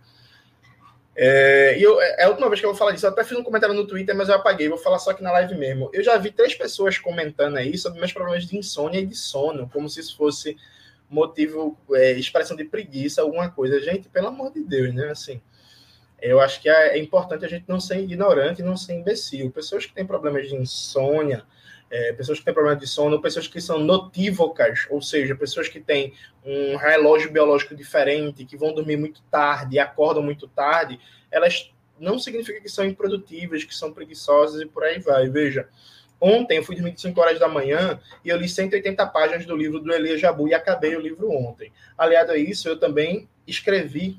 é, 1.22 1.78
e 1.78 1.84
eu, 1.84 2.00
é 2.00 2.24
a 2.24 2.30
última 2.30 2.48
vez 2.48 2.62
que 2.62 2.66
eu 2.66 2.70
vou 2.70 2.78
falar 2.78 2.94
disso. 2.94 3.06
Eu 3.06 3.10
até 3.10 3.26
fiz 3.26 3.38
um 3.38 3.44
comentário 3.44 3.76
no 3.76 3.86
Twitter, 3.86 4.16
mas 4.16 4.30
eu 4.30 4.36
apaguei. 4.36 4.70
Vou 4.70 4.78
falar 4.78 5.00
só 5.00 5.12
aqui 5.12 5.22
na 5.22 5.34
live 5.34 5.54
mesmo. 5.56 5.90
Eu 5.92 6.02
já 6.02 6.18
vi 6.18 6.32
três 6.32 6.56
pessoas 6.56 6.98
comentando 6.98 7.58
aí 7.58 7.78
sobre 7.78 8.00
meus 8.00 8.14
problemas 8.14 8.46
de 8.46 8.58
insônia 8.58 9.00
e 9.02 9.06
de 9.06 9.16
sono, 9.16 9.70
como 9.74 9.90
se 9.90 10.00
isso 10.00 10.16
fosse 10.16 10.56
motivo, 11.10 11.78
é, 11.92 12.14
expressão 12.14 12.56
de 12.56 12.64
preguiça, 12.64 13.22
alguma 13.22 13.50
coisa. 13.50 13.82
Gente, 13.82 14.08
pelo 14.08 14.28
amor 14.28 14.54
de 14.54 14.64
Deus, 14.64 14.96
né? 14.96 15.10
Assim, 15.10 15.42
eu 16.22 16.40
acho 16.40 16.62
que 16.62 16.70
é, 16.70 16.98
é 16.98 16.98
importante 16.98 17.44
a 17.44 17.50
gente 17.50 17.66
não 17.68 17.82
ser 17.82 18.00
ignorante, 18.00 18.64
não 18.64 18.78
ser 18.78 18.94
imbecil. 18.94 19.52
Pessoas 19.52 19.86
que 19.86 19.94
têm 19.94 20.06
problemas 20.06 20.48
de 20.48 20.56
insônia, 20.56 21.44
é, 21.92 22.14
pessoas 22.14 22.40
que 22.40 22.46
têm 22.46 22.54
problema 22.54 22.80
de 22.80 22.88
sono, 22.88 23.22
pessoas 23.22 23.48
que 23.48 23.60
são 23.60 23.80
notívocas, 23.80 24.86
ou 24.90 25.02
seja, 25.02 25.36
pessoas 25.36 25.68
que 25.68 25.80
têm 25.80 26.14
um 26.46 26.76
relógio 26.76 27.32
biológico 27.32 27.76
diferente, 27.76 28.46
que 28.46 28.58
vão 28.58 28.74
dormir 28.74 28.98
muito 28.98 29.22
tarde 29.24 29.80
acordam 29.80 30.22
muito 30.22 30.48
tarde, 30.48 31.00
elas 31.32 31.72
não 32.00 32.18
significa 32.18 32.62
que 32.62 32.70
são 32.70 32.86
improdutivas, 32.86 33.64
que 33.64 33.76
são 33.76 33.92
preguiçosas 33.92 34.62
e 34.62 34.66
por 34.66 34.84
aí 34.84 35.00
vai. 35.00 35.28
Veja, 35.30 35.68
ontem 36.20 36.58
eu 36.58 36.64
fui 36.64 36.76
dormir 36.76 36.94
5 36.98 37.20
horas 37.20 37.40
da 37.40 37.48
manhã 37.48 38.00
e 38.24 38.30
eu 38.30 38.38
li 38.38 38.48
180 38.48 39.06
páginas 39.08 39.46
do 39.46 39.56
livro 39.56 39.80
do 39.80 39.92
Elias 39.92 40.22
Jabu 40.22 40.48
e 40.48 40.54
acabei 40.54 40.96
o 40.96 41.02
livro 41.02 41.32
ontem. 41.32 41.72
Aliado 41.98 42.32
a 42.32 42.38
isso, 42.38 42.70
eu 42.70 42.80
também 42.80 43.28
escrevi 43.46 44.18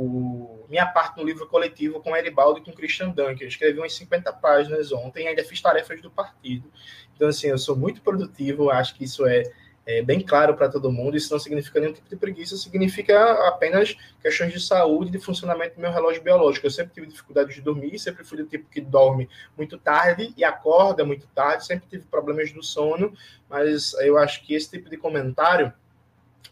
o, 0.00 0.64
minha 0.68 0.86
parte 0.86 1.16
no 1.16 1.24
livro 1.24 1.48
coletivo 1.48 2.00
com 2.00 2.16
Eribaldo 2.16 2.60
e 2.60 2.62
com 2.62 2.72
Christian 2.72 3.08
Dunker. 3.08 3.42
Eu 3.42 3.48
escrevi 3.48 3.80
umas 3.80 3.92
50 3.94 4.32
páginas 4.34 4.92
ontem, 4.92 5.26
ainda 5.26 5.42
fiz 5.42 5.60
tarefas 5.60 6.00
do 6.00 6.08
partido. 6.08 6.70
Então, 7.16 7.26
assim, 7.26 7.48
eu 7.48 7.58
sou 7.58 7.74
muito 7.74 8.00
produtivo, 8.00 8.70
acho 8.70 8.94
que 8.94 9.02
isso 9.02 9.26
é, 9.26 9.42
é 9.84 10.00
bem 10.00 10.20
claro 10.20 10.54
para 10.54 10.68
todo 10.68 10.92
mundo. 10.92 11.16
Isso 11.16 11.32
não 11.32 11.40
significa 11.40 11.80
nenhum 11.80 11.92
tipo 11.92 12.08
de 12.08 12.14
preguiça, 12.14 12.56
significa 12.56 13.48
apenas 13.48 13.96
questões 14.22 14.52
de 14.52 14.60
saúde, 14.60 15.10
de 15.10 15.18
funcionamento 15.18 15.74
do 15.74 15.80
meu 15.80 15.90
relógio 15.90 16.22
biológico. 16.22 16.68
Eu 16.68 16.70
sempre 16.70 16.94
tive 16.94 17.08
dificuldade 17.08 17.52
de 17.52 17.60
dormir, 17.60 17.98
sempre 17.98 18.22
fui 18.22 18.38
do 18.38 18.46
tipo 18.46 18.70
que 18.70 18.80
dorme 18.80 19.28
muito 19.56 19.76
tarde 19.78 20.32
e 20.36 20.44
acorda 20.44 21.04
muito 21.04 21.26
tarde, 21.34 21.66
sempre 21.66 21.88
tive 21.88 22.04
problemas 22.04 22.52
do 22.52 22.62
sono, 22.62 23.12
mas 23.50 23.94
eu 23.94 24.16
acho 24.16 24.46
que 24.46 24.54
esse 24.54 24.70
tipo 24.70 24.88
de 24.88 24.96
comentário 24.96 25.72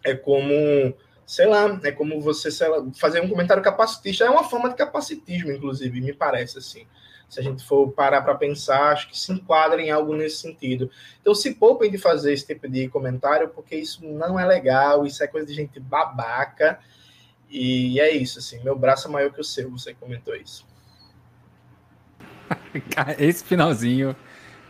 é 0.02 0.16
como 0.16 0.52
sei 1.26 1.46
lá, 1.46 1.78
é 1.82 1.90
como 1.90 2.20
você 2.20 2.48
lá, 2.68 2.86
fazer 2.94 3.20
um 3.20 3.28
comentário 3.28 3.62
capacitista. 3.62 4.24
É 4.24 4.30
uma 4.30 4.44
forma 4.44 4.68
de 4.68 4.76
capacitismo, 4.76 5.50
inclusive, 5.50 6.00
me 6.00 6.12
parece 6.12 6.58
assim. 6.58 6.86
Se 7.28 7.40
a 7.40 7.42
gente 7.42 7.64
for 7.64 7.90
parar 7.90 8.22
para 8.22 8.36
pensar, 8.36 8.92
acho 8.92 9.08
que 9.08 9.18
se 9.18 9.32
enquadra 9.32 9.82
em 9.82 9.90
algo 9.90 10.14
nesse 10.14 10.36
sentido. 10.36 10.88
Então, 11.20 11.34
se 11.34 11.56
poupem 11.56 11.90
de 11.90 11.98
fazer 11.98 12.32
esse 12.32 12.46
tipo 12.46 12.68
de 12.68 12.88
comentário, 12.88 13.48
porque 13.48 13.74
isso 13.74 14.06
não 14.06 14.38
é 14.38 14.46
legal, 14.46 15.04
isso 15.04 15.24
é 15.24 15.26
coisa 15.26 15.44
de 15.44 15.52
gente 15.52 15.80
babaca. 15.80 16.78
E 17.50 17.98
é 17.98 18.12
isso, 18.12 18.38
assim. 18.38 18.62
Meu 18.62 18.78
braço 18.78 19.08
é 19.08 19.10
maior 19.10 19.32
que 19.32 19.40
o 19.40 19.44
seu, 19.44 19.68
você 19.68 19.92
comentou 19.94 20.36
isso. 20.36 20.64
Esse 23.18 23.44
finalzinho 23.44 24.14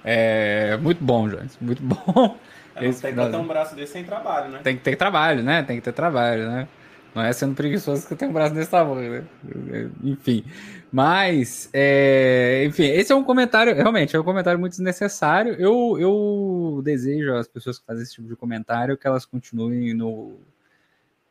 é 0.02 0.78
muito 0.78 1.04
bom, 1.04 1.28
Jones. 1.28 1.58
Muito 1.60 1.82
bom. 1.82 2.38
É, 2.76 2.86
Esse 2.86 3.02
tem 3.02 3.14
que 3.14 3.30
ter 3.30 3.36
um 3.36 3.46
braço 3.46 3.74
desse 3.74 3.92
sem 3.92 4.04
trabalho, 4.04 4.50
né? 4.50 4.60
Tem 4.62 4.76
que 4.76 4.82
ter 4.82 4.96
trabalho, 4.96 5.42
né? 5.42 5.62
Tem 5.62 5.76
que 5.76 5.82
ter 5.82 5.92
trabalho, 5.92 6.48
né? 6.48 6.68
Não 7.14 7.22
é 7.22 7.32
sendo 7.32 7.54
preguiçoso 7.54 8.06
que 8.06 8.14
tem 8.14 8.28
um 8.28 8.32
braço 8.32 8.54
desse 8.54 8.70
tamanho, 8.70 9.10
né? 9.10 9.90
Enfim. 10.04 10.44
Mas, 10.92 11.70
é... 11.72 12.64
enfim, 12.66 12.84
esse 12.84 13.10
é 13.10 13.16
um 13.16 13.24
comentário, 13.24 13.74
realmente, 13.74 14.14
é 14.14 14.20
um 14.20 14.24
comentário 14.24 14.60
muito 14.60 14.72
desnecessário. 14.72 15.54
Eu, 15.54 15.96
eu 15.98 16.82
desejo 16.84 17.34
às 17.34 17.48
pessoas 17.48 17.78
que 17.78 17.86
fazem 17.86 18.02
esse 18.02 18.14
tipo 18.14 18.28
de 18.28 18.36
comentário 18.36 18.98
que 18.98 19.06
elas 19.06 19.24
continuem 19.24 19.94
no, 19.94 20.38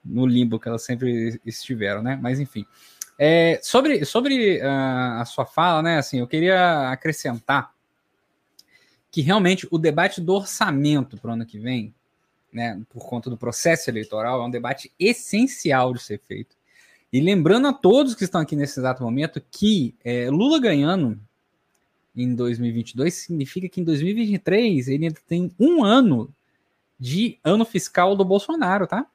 no 0.04 0.26
limbo 0.26 0.60
que 0.60 0.68
elas 0.68 0.82
sempre 0.82 1.40
estiveram, 1.46 2.02
né? 2.02 2.18
Mas, 2.20 2.40
enfim. 2.40 2.66
É, 3.18 3.60
sobre 3.62 4.04
sobre 4.04 4.60
uh, 4.62 5.22
a 5.22 5.26
sua 5.26 5.46
fala, 5.46 5.84
né? 5.84 6.00
Assim, 6.00 6.20
eu 6.20 6.28
queria 6.28 6.90
acrescentar 6.90 7.75
que 9.16 9.22
realmente 9.22 9.66
o 9.72 9.78
debate 9.78 10.20
do 10.20 10.34
orçamento 10.34 11.18
para 11.18 11.30
o 11.30 11.34
ano 11.36 11.46
que 11.46 11.58
vem, 11.58 11.96
né, 12.52 12.82
por 12.90 13.08
conta 13.08 13.30
do 13.30 13.38
processo 13.38 13.90
eleitoral, 13.90 14.42
é 14.42 14.46
um 14.46 14.50
debate 14.50 14.92
essencial 15.00 15.94
de 15.94 16.04
ser 16.04 16.20
feito. 16.20 16.54
E 17.14 17.22
lembrando 17.22 17.70
a 17.70 17.72
todos 17.72 18.14
que 18.14 18.26
estão 18.26 18.42
aqui 18.42 18.58
nesse 18.58 18.78
exato 18.78 19.02
momento 19.02 19.42
que 19.50 19.96
é, 20.04 20.30
Lula 20.30 20.60
ganhando 20.60 21.18
em 22.14 22.36
2022 22.36 23.14
significa 23.14 23.70
que 23.70 23.80
em 23.80 23.86
2023 23.86 24.90
ele 24.90 25.06
ainda 25.06 25.22
tem 25.26 25.50
um 25.58 25.82
ano 25.82 26.30
de 27.00 27.40
ano 27.42 27.64
fiscal 27.64 28.18
do 28.18 28.26
Bolsonaro, 28.26 28.86
tá? 28.86 29.08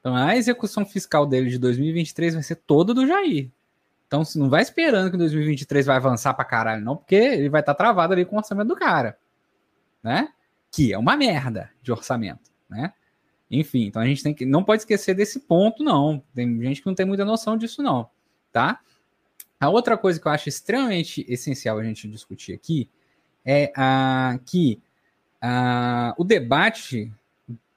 Então 0.00 0.14
a 0.14 0.36
execução 0.36 0.84
fiscal 0.84 1.24
dele 1.24 1.48
de 1.48 1.56
2023 1.56 2.34
vai 2.34 2.42
ser 2.42 2.56
toda 2.56 2.92
do 2.92 3.06
Jair. 3.06 3.50
Então, 4.10 4.24
não 4.34 4.50
vai 4.50 4.60
esperando 4.60 5.08
que 5.08 5.16
2023 5.16 5.86
vai 5.86 5.94
avançar 5.94 6.34
pra 6.34 6.44
caralho, 6.44 6.84
não, 6.84 6.96
porque 6.96 7.14
ele 7.14 7.48
vai 7.48 7.60
estar 7.60 7.74
tá 7.74 7.78
travado 7.78 8.12
ali 8.12 8.24
com 8.24 8.34
o 8.34 8.38
orçamento 8.40 8.66
do 8.66 8.74
cara, 8.74 9.16
né? 10.02 10.30
Que 10.68 10.92
é 10.92 10.98
uma 10.98 11.16
merda 11.16 11.70
de 11.80 11.92
orçamento, 11.92 12.50
né? 12.68 12.92
Enfim, 13.48 13.84
então 13.84 14.02
a 14.02 14.04
gente 14.04 14.20
tem 14.20 14.34
que 14.34 14.44
não 14.44 14.64
pode 14.64 14.82
esquecer 14.82 15.14
desse 15.14 15.38
ponto, 15.38 15.84
não. 15.84 16.20
Tem 16.34 16.60
gente 16.60 16.80
que 16.82 16.88
não 16.88 16.94
tem 16.96 17.06
muita 17.06 17.24
noção 17.24 17.56
disso, 17.56 17.84
não, 17.84 18.10
tá? 18.50 18.80
A 19.60 19.68
outra 19.68 19.96
coisa 19.96 20.18
que 20.18 20.26
eu 20.26 20.32
acho 20.32 20.48
extremamente 20.48 21.24
essencial 21.28 21.78
a 21.78 21.84
gente 21.84 22.08
discutir 22.08 22.52
aqui 22.52 22.90
é 23.44 23.72
a, 23.76 24.40
que 24.44 24.82
a, 25.40 26.16
o 26.18 26.24
debate 26.24 27.12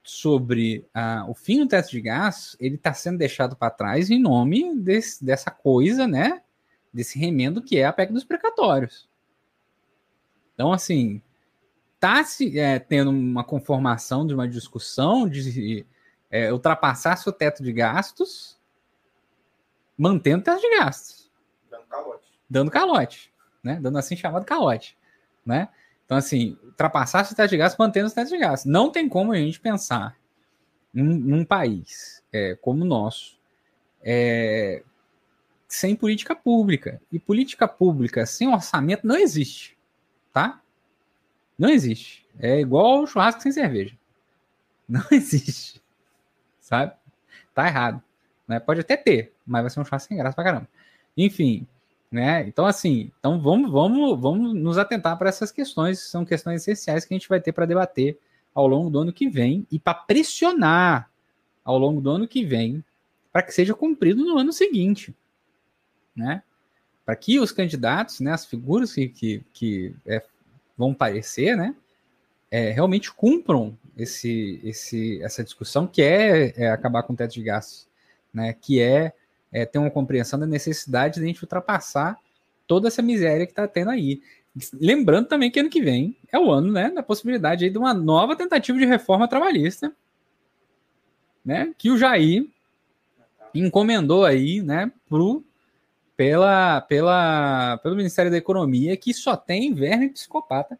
sobre 0.03 0.85
uh, 0.93 1.29
o 1.29 1.33
fim 1.33 1.59
do 1.59 1.67
teto 1.67 1.89
de 1.89 2.01
gás, 2.01 2.57
ele 2.59 2.75
está 2.75 2.93
sendo 2.93 3.17
deixado 3.17 3.55
para 3.55 3.71
trás 3.71 4.09
em 4.09 4.19
nome 4.19 4.75
desse, 4.75 5.23
dessa 5.23 5.49
coisa, 5.49 6.05
né? 6.05 6.41
Desse 6.93 7.17
remendo 7.17 7.61
que 7.61 7.77
é 7.77 7.85
a 7.85 7.93
PEC 7.93 8.11
dos 8.11 8.25
precatórios. 8.25 9.09
Então, 10.53 10.73
assim, 10.73 11.21
está 11.95 12.23
se 12.23 12.59
é, 12.59 12.77
tendo 12.79 13.09
uma 13.09 13.43
conformação 13.43 14.27
de 14.27 14.33
uma 14.33 14.47
discussão 14.47 15.27
de 15.27 15.85
é, 16.29 16.51
ultrapassar-se 16.51 17.27
o 17.29 17.31
teto 17.31 17.63
de 17.63 17.71
gastos, 17.71 18.59
mantendo 19.97 20.41
o 20.41 20.43
teto 20.43 20.59
de 20.59 20.77
gastos. 20.77 21.31
Dando 21.71 21.85
calote. 21.85 22.27
Dando 22.49 22.71
calote, 22.71 23.33
né? 23.63 23.79
Dando 23.81 23.97
assim 23.97 24.17
chamado 24.17 24.45
calote, 24.45 24.97
né? 25.45 25.69
Então, 26.05 26.17
assim, 26.17 26.57
ultrapassar 26.73 27.23
o 27.31 27.35
teto 27.35 27.49
de 27.49 27.57
gastos 27.57 27.77
mantendo 27.77 28.07
os 28.07 28.13
tetos 28.13 28.31
de 28.31 28.37
gastos. 28.37 28.69
Não 28.69 28.91
tem 28.91 29.07
como 29.07 29.31
a 29.31 29.37
gente 29.37 29.59
pensar 29.59 30.17
num, 30.93 31.15
num 31.17 31.45
país 31.45 32.23
é, 32.31 32.55
como 32.55 32.83
o 32.83 32.87
nosso 32.87 33.39
é, 34.01 34.83
sem 35.67 35.95
política 35.95 36.35
pública. 36.35 37.01
E 37.11 37.19
política 37.19 37.67
pública 37.67 38.25
sem 38.25 38.47
orçamento 38.47 39.07
não 39.07 39.15
existe, 39.15 39.77
tá? 40.31 40.61
Não 41.57 41.69
existe. 41.69 42.27
É 42.39 42.59
igual 42.59 43.05
churrasco 43.07 43.41
sem 43.41 43.51
cerveja. 43.51 43.95
Não 44.87 45.03
existe. 45.11 45.81
Sabe? 46.59 46.93
Tá 47.53 47.67
errado. 47.67 48.01
Né? 48.47 48.59
Pode 48.59 48.81
até 48.81 48.97
ter, 48.97 49.33
mas 49.45 49.61
vai 49.61 49.69
ser 49.69 49.79
um 49.79 49.85
churrasco 49.85 50.09
sem 50.09 50.17
graça 50.17 50.35
pra 50.35 50.43
caramba. 50.43 50.67
Enfim, 51.15 51.67
né? 52.13 52.47
Então, 52.47 52.63
assim, 52.67 53.11
então 53.17 53.41
vamos, 53.41 53.71
vamos, 53.71 54.21
vamos 54.21 54.53
nos 54.53 54.77
atentar 54.77 55.17
para 55.17 55.29
essas 55.29 55.51
questões, 55.51 55.99
são 55.99 56.23
questões 56.23 56.61
essenciais 56.61 57.05
que 57.05 57.13
a 57.13 57.17
gente 57.17 57.27
vai 57.27 57.41
ter 57.41 57.51
para 57.51 57.65
debater 57.65 58.19
ao 58.53 58.67
longo 58.67 58.87
do 58.87 58.99
ano 58.99 59.11
que 59.11 59.27
vem 59.27 59.65
e 59.71 59.79
para 59.79 59.95
pressionar 59.95 61.09
ao 61.65 61.75
longo 61.75 61.99
do 61.99 62.11
ano 62.11 62.27
que 62.27 62.45
vem 62.45 62.83
para 63.31 63.41
que 63.41 63.51
seja 63.51 63.73
cumprido 63.73 64.23
no 64.23 64.37
ano 64.37 64.53
seguinte, 64.53 65.11
né? 66.15 66.43
Para 67.03 67.15
que 67.15 67.39
os 67.39 67.51
candidatos, 67.51 68.19
né, 68.19 68.31
as 68.31 68.45
figuras 68.45 68.93
que, 68.93 69.09
que, 69.09 69.43
que 69.51 69.95
é, 70.05 70.23
vão 70.77 70.93
parecer, 70.93 71.57
né, 71.57 71.75
é, 72.51 72.69
realmente 72.69 73.11
cumpram 73.11 73.75
esse, 73.97 74.61
esse, 74.63 75.19
essa 75.23 75.43
discussão 75.43 75.87
que 75.87 76.03
é, 76.03 76.53
é 76.55 76.69
acabar 76.69 77.01
com 77.01 77.13
o 77.13 77.15
teto 77.15 77.33
de 77.33 77.41
gastos, 77.41 77.87
né, 78.31 78.53
que 78.53 78.79
é 78.79 79.13
é, 79.53 79.65
ter 79.65 79.77
uma 79.77 79.91
compreensão 79.91 80.39
da 80.39 80.47
necessidade 80.47 81.15
de 81.15 81.23
a 81.23 81.27
gente 81.27 81.43
ultrapassar 81.43 82.17
toda 82.67 82.87
essa 82.87 83.01
miséria 83.01 83.45
que 83.45 83.51
está 83.51 83.67
tendo 83.67 83.91
aí. 83.91 84.21
Lembrando 84.73 85.27
também 85.27 85.51
que 85.51 85.59
ano 85.59 85.69
que 85.69 85.81
vem 85.81 86.17
é 86.31 86.39
o 86.39 86.51
ano 86.51 86.71
né, 86.71 86.89
da 86.89 87.03
possibilidade 87.03 87.69
de 87.69 87.77
uma 87.77 87.93
nova 87.93 88.35
tentativa 88.35 88.77
de 88.77 88.85
reforma 88.85 89.27
trabalhista, 89.27 89.93
né, 91.45 91.73
que 91.77 91.91
o 91.91 91.97
Jair 91.97 92.47
encomendou 93.53 94.25
aí, 94.25 94.61
né, 94.61 94.91
pro, 95.07 95.43
pela, 96.17 96.81
pela, 96.81 97.77
pelo 97.83 97.95
Ministério 97.95 98.31
da 98.31 98.37
Economia, 98.37 98.97
que 98.97 99.13
só 99.13 99.35
tem 99.35 99.73
verme 99.73 100.09
psicopata. 100.09 100.79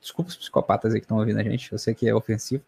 Desculpa 0.00 0.30
os 0.30 0.36
psicopatas 0.36 0.92
aí 0.92 1.00
que 1.00 1.04
estão 1.04 1.18
ouvindo 1.18 1.40
a 1.40 1.42
gente, 1.42 1.72
eu 1.72 1.78
sei 1.78 1.94
que 1.94 2.08
é 2.08 2.14
ofensivo, 2.14 2.62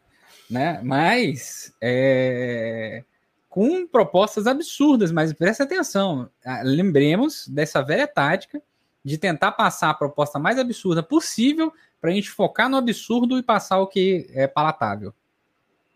né? 0.51 0.81
Mas 0.83 1.73
é, 1.81 3.05
com 3.49 3.87
propostas 3.87 4.47
absurdas, 4.47 5.11
mas 5.11 5.33
presta 5.33 5.65
atenção. 5.65 6.29
Ah, 6.45 6.63
lembremos 6.63 7.49
dessa 7.49 7.83
velha 7.83 8.07
tática 8.07 8.63
de 9.05 9.17
tentar 9.17 9.53
passar 9.53 9.91
a 9.91 9.95
proposta 9.95 10.39
mais 10.39 10.59
absurda 10.59 11.03
possível 11.03 11.73
para 12.01 12.11
a 12.11 12.13
gente 12.13 12.31
focar 12.31 12.69
no 12.69 12.77
absurdo 12.77 13.39
e 13.39 13.43
passar 13.43 13.79
o 13.79 13.87
que 13.87 14.29
é 14.33 14.47
palatável, 14.47 15.15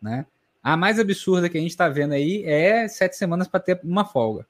né? 0.01 0.27
A 0.63 0.77
mais 0.77 0.99
absurda 0.99 1.49
que 1.49 1.59
a 1.59 1.61
gente 1.61 1.71
está 1.71 1.89
vendo 1.89 2.13
aí 2.13 2.45
é 2.45 2.87
sete 2.87 3.17
semanas 3.17 3.49
para 3.49 3.59
ter 3.59 3.81
uma 3.83 4.05
folga. 4.05 4.47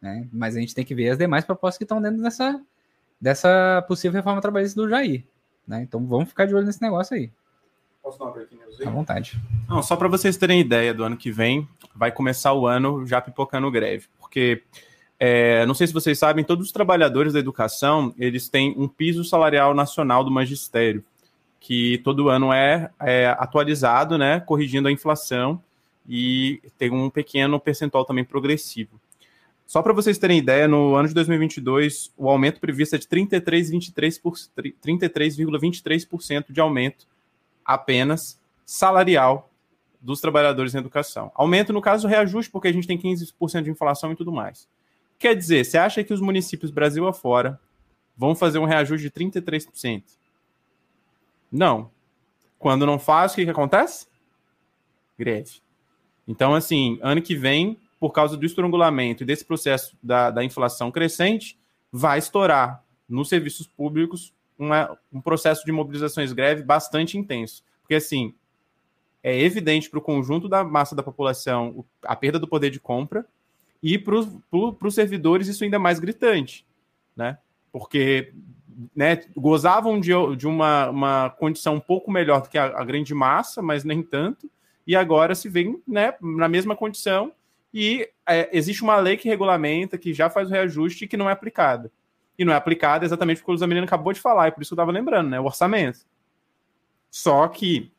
Né? 0.00 0.26
Mas 0.32 0.56
a 0.56 0.60
gente 0.60 0.74
tem 0.74 0.84
que 0.84 0.94
ver 0.94 1.10
as 1.10 1.18
demais 1.18 1.44
propostas 1.44 1.76
que 1.76 1.84
estão 1.84 2.00
dentro 2.00 2.22
dessa, 2.22 2.58
dessa 3.20 3.84
possível 3.86 4.16
reforma 4.16 4.40
trabalhista 4.40 4.80
do 4.80 4.88
Jair. 4.88 5.24
Né? 5.68 5.82
Então 5.82 6.06
vamos 6.06 6.30
ficar 6.30 6.46
de 6.46 6.54
olho 6.54 6.64
nesse 6.64 6.80
negócio 6.80 7.14
aí. 7.14 7.30
Posso 8.02 8.18
dar 8.18 8.26
uma 8.26 8.32
breaking 8.32 8.56
news 8.56 8.80
À 8.80 8.88
vontade. 8.88 9.38
Não, 9.68 9.82
só 9.82 9.94
para 9.94 10.08
vocês 10.08 10.36
terem 10.36 10.60
ideia 10.60 10.94
do 10.94 11.04
ano 11.04 11.16
que 11.16 11.30
vem, 11.30 11.68
vai 11.96 12.12
começar 12.12 12.52
o 12.52 12.66
ano 12.66 13.06
já 13.06 13.20
pipocando 13.20 13.70
greve. 13.70 14.06
Porque, 14.18 14.62
é, 15.18 15.64
não 15.66 15.74
sei 15.74 15.86
se 15.86 15.92
vocês 15.92 16.18
sabem, 16.18 16.44
todos 16.44 16.66
os 16.66 16.72
trabalhadores 16.72 17.32
da 17.32 17.38
educação, 17.38 18.14
eles 18.18 18.48
têm 18.48 18.74
um 18.76 18.86
piso 18.86 19.24
salarial 19.24 19.74
nacional 19.74 20.22
do 20.22 20.30
magistério 20.30 21.02
que 21.58 21.98
todo 22.04 22.28
ano 22.28 22.52
é, 22.52 22.90
é 23.00 23.26
atualizado, 23.38 24.16
né, 24.16 24.38
corrigindo 24.38 24.86
a 24.86 24.92
inflação 24.92 25.60
e 26.08 26.60
tem 26.78 26.92
um 26.92 27.10
pequeno 27.10 27.58
percentual 27.58 28.04
também 28.04 28.24
progressivo. 28.24 29.00
Só 29.66 29.82
para 29.82 29.92
vocês 29.92 30.16
terem 30.16 30.38
ideia, 30.38 30.68
no 30.68 30.94
ano 30.94 31.08
de 31.08 31.14
2022, 31.14 32.12
o 32.16 32.30
aumento 32.30 32.60
previsto 32.60 32.94
é 32.94 32.98
de 32.98 33.06
33,23% 33.08 34.48
33,23% 34.80 36.44
de 36.50 36.60
aumento 36.60 37.04
apenas 37.64 38.40
salarial 38.64 39.50
dos 40.00 40.20
trabalhadores 40.20 40.74
em 40.74 40.78
educação. 40.78 41.30
Aumento, 41.34 41.72
no 41.72 41.80
caso, 41.80 42.08
reajuste, 42.08 42.50
porque 42.50 42.68
a 42.68 42.72
gente 42.72 42.86
tem 42.86 42.98
15% 42.98 43.62
de 43.62 43.70
inflação 43.70 44.12
e 44.12 44.16
tudo 44.16 44.32
mais. 44.32 44.68
Quer 45.18 45.34
dizer, 45.34 45.64
você 45.64 45.78
acha 45.78 46.04
que 46.04 46.12
os 46.12 46.20
municípios 46.20 46.70
Brasil 46.70 47.06
afora 47.06 47.58
vão 48.16 48.34
fazer 48.34 48.58
um 48.58 48.64
reajuste 48.64 49.08
de 49.08 49.10
33%? 49.10 50.04
Não. 51.50 51.90
Quando 52.58 52.86
não 52.86 52.98
faz, 52.98 53.32
o 53.32 53.36
que, 53.36 53.44
que 53.44 53.50
acontece? 53.50 54.06
Greve. 55.18 55.60
Então, 56.26 56.54
assim, 56.54 56.98
ano 57.02 57.22
que 57.22 57.34
vem, 57.34 57.78
por 57.98 58.10
causa 58.10 58.36
do 58.36 58.44
estrangulamento 58.44 59.22
e 59.22 59.26
desse 59.26 59.44
processo 59.44 59.96
da, 60.02 60.30
da 60.30 60.44
inflação 60.44 60.90
crescente, 60.90 61.58
vai 61.92 62.18
estourar 62.18 62.84
nos 63.08 63.28
serviços 63.28 63.66
públicos 63.66 64.34
uma, 64.58 64.98
um 65.12 65.20
processo 65.20 65.64
de 65.64 65.72
mobilizações 65.72 66.32
greve 66.32 66.62
bastante 66.62 67.16
intenso. 67.16 67.62
Porque, 67.80 67.94
assim, 67.94 68.34
é 69.26 69.40
evidente 69.40 69.90
para 69.90 69.98
o 69.98 70.02
conjunto 70.02 70.48
da 70.48 70.62
massa 70.62 70.94
da 70.94 71.02
população 71.02 71.84
a 72.04 72.14
perda 72.14 72.38
do 72.38 72.46
poder 72.46 72.70
de 72.70 72.78
compra 72.78 73.26
e 73.82 73.98
para 73.98 74.14
os 74.16 74.94
servidores 74.94 75.48
isso 75.48 75.64
ainda 75.64 75.80
mais 75.80 75.98
gritante, 75.98 76.64
né? 77.16 77.36
Porque 77.72 78.32
né, 78.94 79.24
gozavam 79.36 79.98
de, 79.98 80.12
de 80.36 80.46
uma, 80.46 80.90
uma 80.90 81.30
condição 81.30 81.74
um 81.74 81.80
pouco 81.80 82.08
melhor 82.08 82.40
do 82.40 82.48
que 82.48 82.56
a, 82.56 82.66
a, 82.66 82.84
grande 82.84 83.12
massa, 83.12 83.60
mas 83.60 83.82
nem 83.82 84.00
tanto, 84.00 84.48
e 84.86 84.94
agora 84.94 85.34
se 85.34 85.48
vê 85.48 85.76
né, 85.88 86.14
na 86.20 86.48
mesma 86.48 86.76
condição 86.76 87.32
e 87.74 88.08
é, 88.28 88.48
existe 88.56 88.84
uma 88.84 88.96
lei 88.96 89.16
que 89.16 89.28
regulamenta, 89.28 89.98
que 89.98 90.14
já 90.14 90.30
faz 90.30 90.48
o 90.48 90.52
reajuste 90.52 91.04
e 91.04 91.08
que 91.08 91.16
não 91.16 91.28
é 91.28 91.32
aplicada. 91.32 91.90
E 92.38 92.44
não 92.44 92.52
é 92.52 92.56
aplicada 92.56 93.04
exatamente 93.04 93.40
porque 93.40 93.54
o 93.54 93.58
Zamirino 93.58 93.86
acabou 93.86 94.12
de 94.12 94.20
falar, 94.20 94.46
e 94.46 94.52
por 94.52 94.62
isso 94.62 94.72
eu 94.72 94.76
estava 94.76 94.92
lembrando, 94.92 95.30
né? 95.30 95.40
O 95.40 95.46
orçamento. 95.46 96.06
Só 97.10 97.48
que 97.48 97.90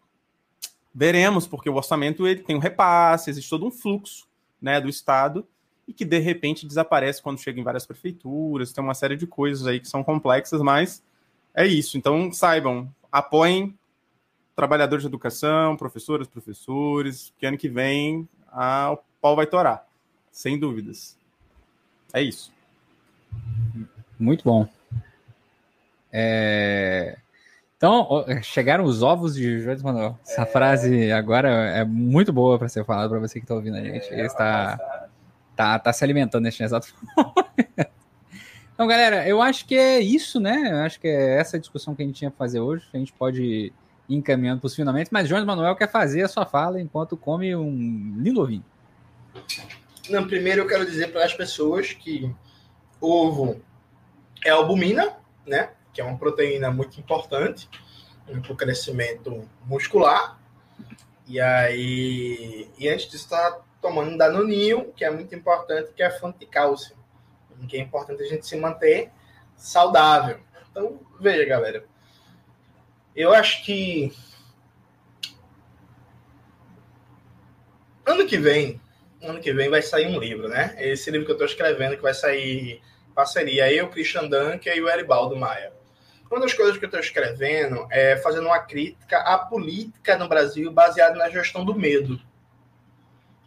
veremos, 0.98 1.46
porque 1.46 1.70
o 1.70 1.76
orçamento 1.76 2.26
ele 2.26 2.42
tem 2.42 2.56
um 2.56 2.60
repasse, 2.60 3.30
existe 3.30 3.52
todo 3.52 3.68
um 3.68 3.70
fluxo 3.70 4.28
né, 4.60 4.82
do 4.82 4.90
Estado, 4.90 5.48
e 5.88 5.94
que 5.94 6.04
de 6.04 6.18
repente 6.18 6.66
desaparece 6.66 7.22
quando 7.22 7.40
chega 7.40 7.60
em 7.60 7.64
várias 7.64 7.86
prefeituras, 7.86 8.74
tem 8.74 8.84
uma 8.84 8.96
série 8.96 9.16
de 9.16 9.28
coisas 9.28 9.68
aí 9.68 9.80
que 9.80 9.88
são 9.88 10.04
complexas, 10.04 10.60
mas 10.60 11.04
é 11.54 11.68
isso. 11.68 12.00
Então 12.00 12.32
saibam, 12.32 12.92
apoiem 13.12 13.78
trabalhadores 14.56 15.04
de 15.04 15.08
educação, 15.08 15.78
professoras, 15.78 16.28
professores, 16.28 17.32
que 17.38 17.46
ano 17.46 17.60
que 17.60 17.70
vem 17.70 18.28
a, 18.48 18.94
o 18.94 18.98
pau 19.22 19.36
vai 19.36 19.46
torar, 19.46 19.88
sem 20.32 20.58
dúvidas. 20.58 21.16
É 22.12 22.24
isso. 22.24 22.52
Muito 24.18 24.44
bom. 24.44 24.68
É... 26.12 27.20
Então, 27.78 28.26
chegaram 28.42 28.84
os 28.84 29.04
ovos 29.04 29.36
de 29.36 29.60
Jorge 29.62 29.84
Manuel. 29.84 30.18
Essa 30.24 30.42
é... 30.42 30.46
frase 30.48 31.12
agora 31.12 31.48
é 31.50 31.86
muito 31.86 32.34
boa 32.34 32.58
para 32.58 32.68
ser 32.68 32.84
falada 32.84 33.08
para 33.08 33.20
você 33.20 33.40
que 33.40 33.46
está 33.46 33.54
ouvindo 33.54 33.78
a 33.78 33.82
gente. 33.82 34.12
É, 34.12 34.26
está 34.26 34.78
tá, 35.56 35.78
tá 35.78 35.94
se 35.94 36.04
alimentando 36.04 36.44
neste 36.44 36.64
exato 36.64 36.88
Então, 38.74 38.86
galera, 38.86 39.28
eu 39.28 39.42
acho 39.42 39.66
que 39.66 39.76
é 39.76 40.00
isso, 40.00 40.40
né? 40.40 40.72
Eu 40.72 40.78
acho 40.78 41.00
que 41.00 41.08
é 41.08 41.40
essa 41.40 41.58
discussão 41.58 41.96
que 41.96 42.04
a 42.04 42.06
gente 42.06 42.16
tinha 42.16 42.30
que 42.30 42.38
fazer 42.38 42.60
hoje. 42.60 42.88
A 42.94 42.98
gente 42.98 43.12
pode 43.12 43.42
ir 43.44 43.74
encaminhando 44.08 44.60
para 44.60 44.68
os 44.68 44.76
finalmente, 44.76 45.10
mas 45.12 45.28
Jones 45.28 45.46
Manuel 45.46 45.76
quer 45.76 45.90
fazer 45.90 46.22
a 46.22 46.28
sua 46.28 46.46
fala 46.46 46.80
enquanto 46.80 47.18
come 47.18 47.56
um 47.56 48.16
lindo 48.18 48.42
ovinho. 48.42 48.64
Não, 50.10 50.28
primeiro 50.28 50.62
eu 50.62 50.68
quero 50.68 50.86
dizer 50.86 51.12
para 51.12 51.26
as 51.26 51.34
pessoas 51.34 51.92
que 51.92 52.32
ovo 53.02 53.60
é 54.46 54.52
albumina, 54.52 55.18
né? 55.46 55.72
Que 55.98 56.02
é 56.02 56.04
uma 56.04 56.16
proteína 56.16 56.70
muito 56.70 57.00
importante 57.00 57.68
para 58.24 58.54
o 58.54 58.56
crescimento 58.56 59.50
muscular. 59.66 60.40
E 61.26 61.42
aí, 61.42 62.70
e 62.78 62.88
antes 62.88 63.08
disso, 63.10 63.24
está 63.24 63.64
tomando 63.82 64.16
danoninho, 64.16 64.94
que 64.94 65.04
é 65.04 65.10
muito 65.10 65.34
importante, 65.34 65.92
que 65.94 66.04
é 66.04 66.12
fonte 66.12 66.38
de 66.38 66.46
cálcio, 66.46 66.96
que 67.68 67.78
é 67.78 67.80
importante 67.80 68.22
a 68.22 68.28
gente 68.28 68.46
se 68.46 68.56
manter 68.58 69.10
saudável. 69.56 70.40
Então, 70.70 71.00
veja, 71.20 71.44
galera, 71.46 71.84
eu 73.16 73.34
acho 73.34 73.66
que 73.66 74.14
ano 78.06 78.28
que 78.28 78.38
vem, 78.38 78.80
ano 79.20 79.40
que 79.40 79.52
vem 79.52 79.68
vai 79.68 79.82
sair 79.82 80.16
um 80.16 80.20
livro, 80.20 80.48
né? 80.48 80.76
Esse 80.78 81.10
livro 81.10 81.26
que 81.26 81.32
eu 81.32 81.38
estou 81.38 81.48
escrevendo, 81.48 81.96
que 81.96 82.04
vai 82.04 82.14
sair 82.14 82.84
parceria 83.16 83.74
eu, 83.74 83.90
Christian 83.90 84.28
Dunker 84.28 84.78
e 84.78 84.80
o 84.80 84.88
Eribaldo 84.88 85.36
Maia. 85.36 85.77
Uma 86.30 86.42
das 86.42 86.54
coisas 86.54 86.78
que 86.78 86.84
eu 86.84 86.88
estou 86.88 87.00
escrevendo 87.00 87.88
é 87.90 88.18
fazendo 88.18 88.48
uma 88.48 88.60
crítica 88.60 89.20
à 89.20 89.38
política 89.38 90.18
no 90.18 90.28
Brasil 90.28 90.72
baseada 90.72 91.16
na 91.16 91.30
gestão 91.30 91.64
do 91.64 91.74
medo. 91.74 92.20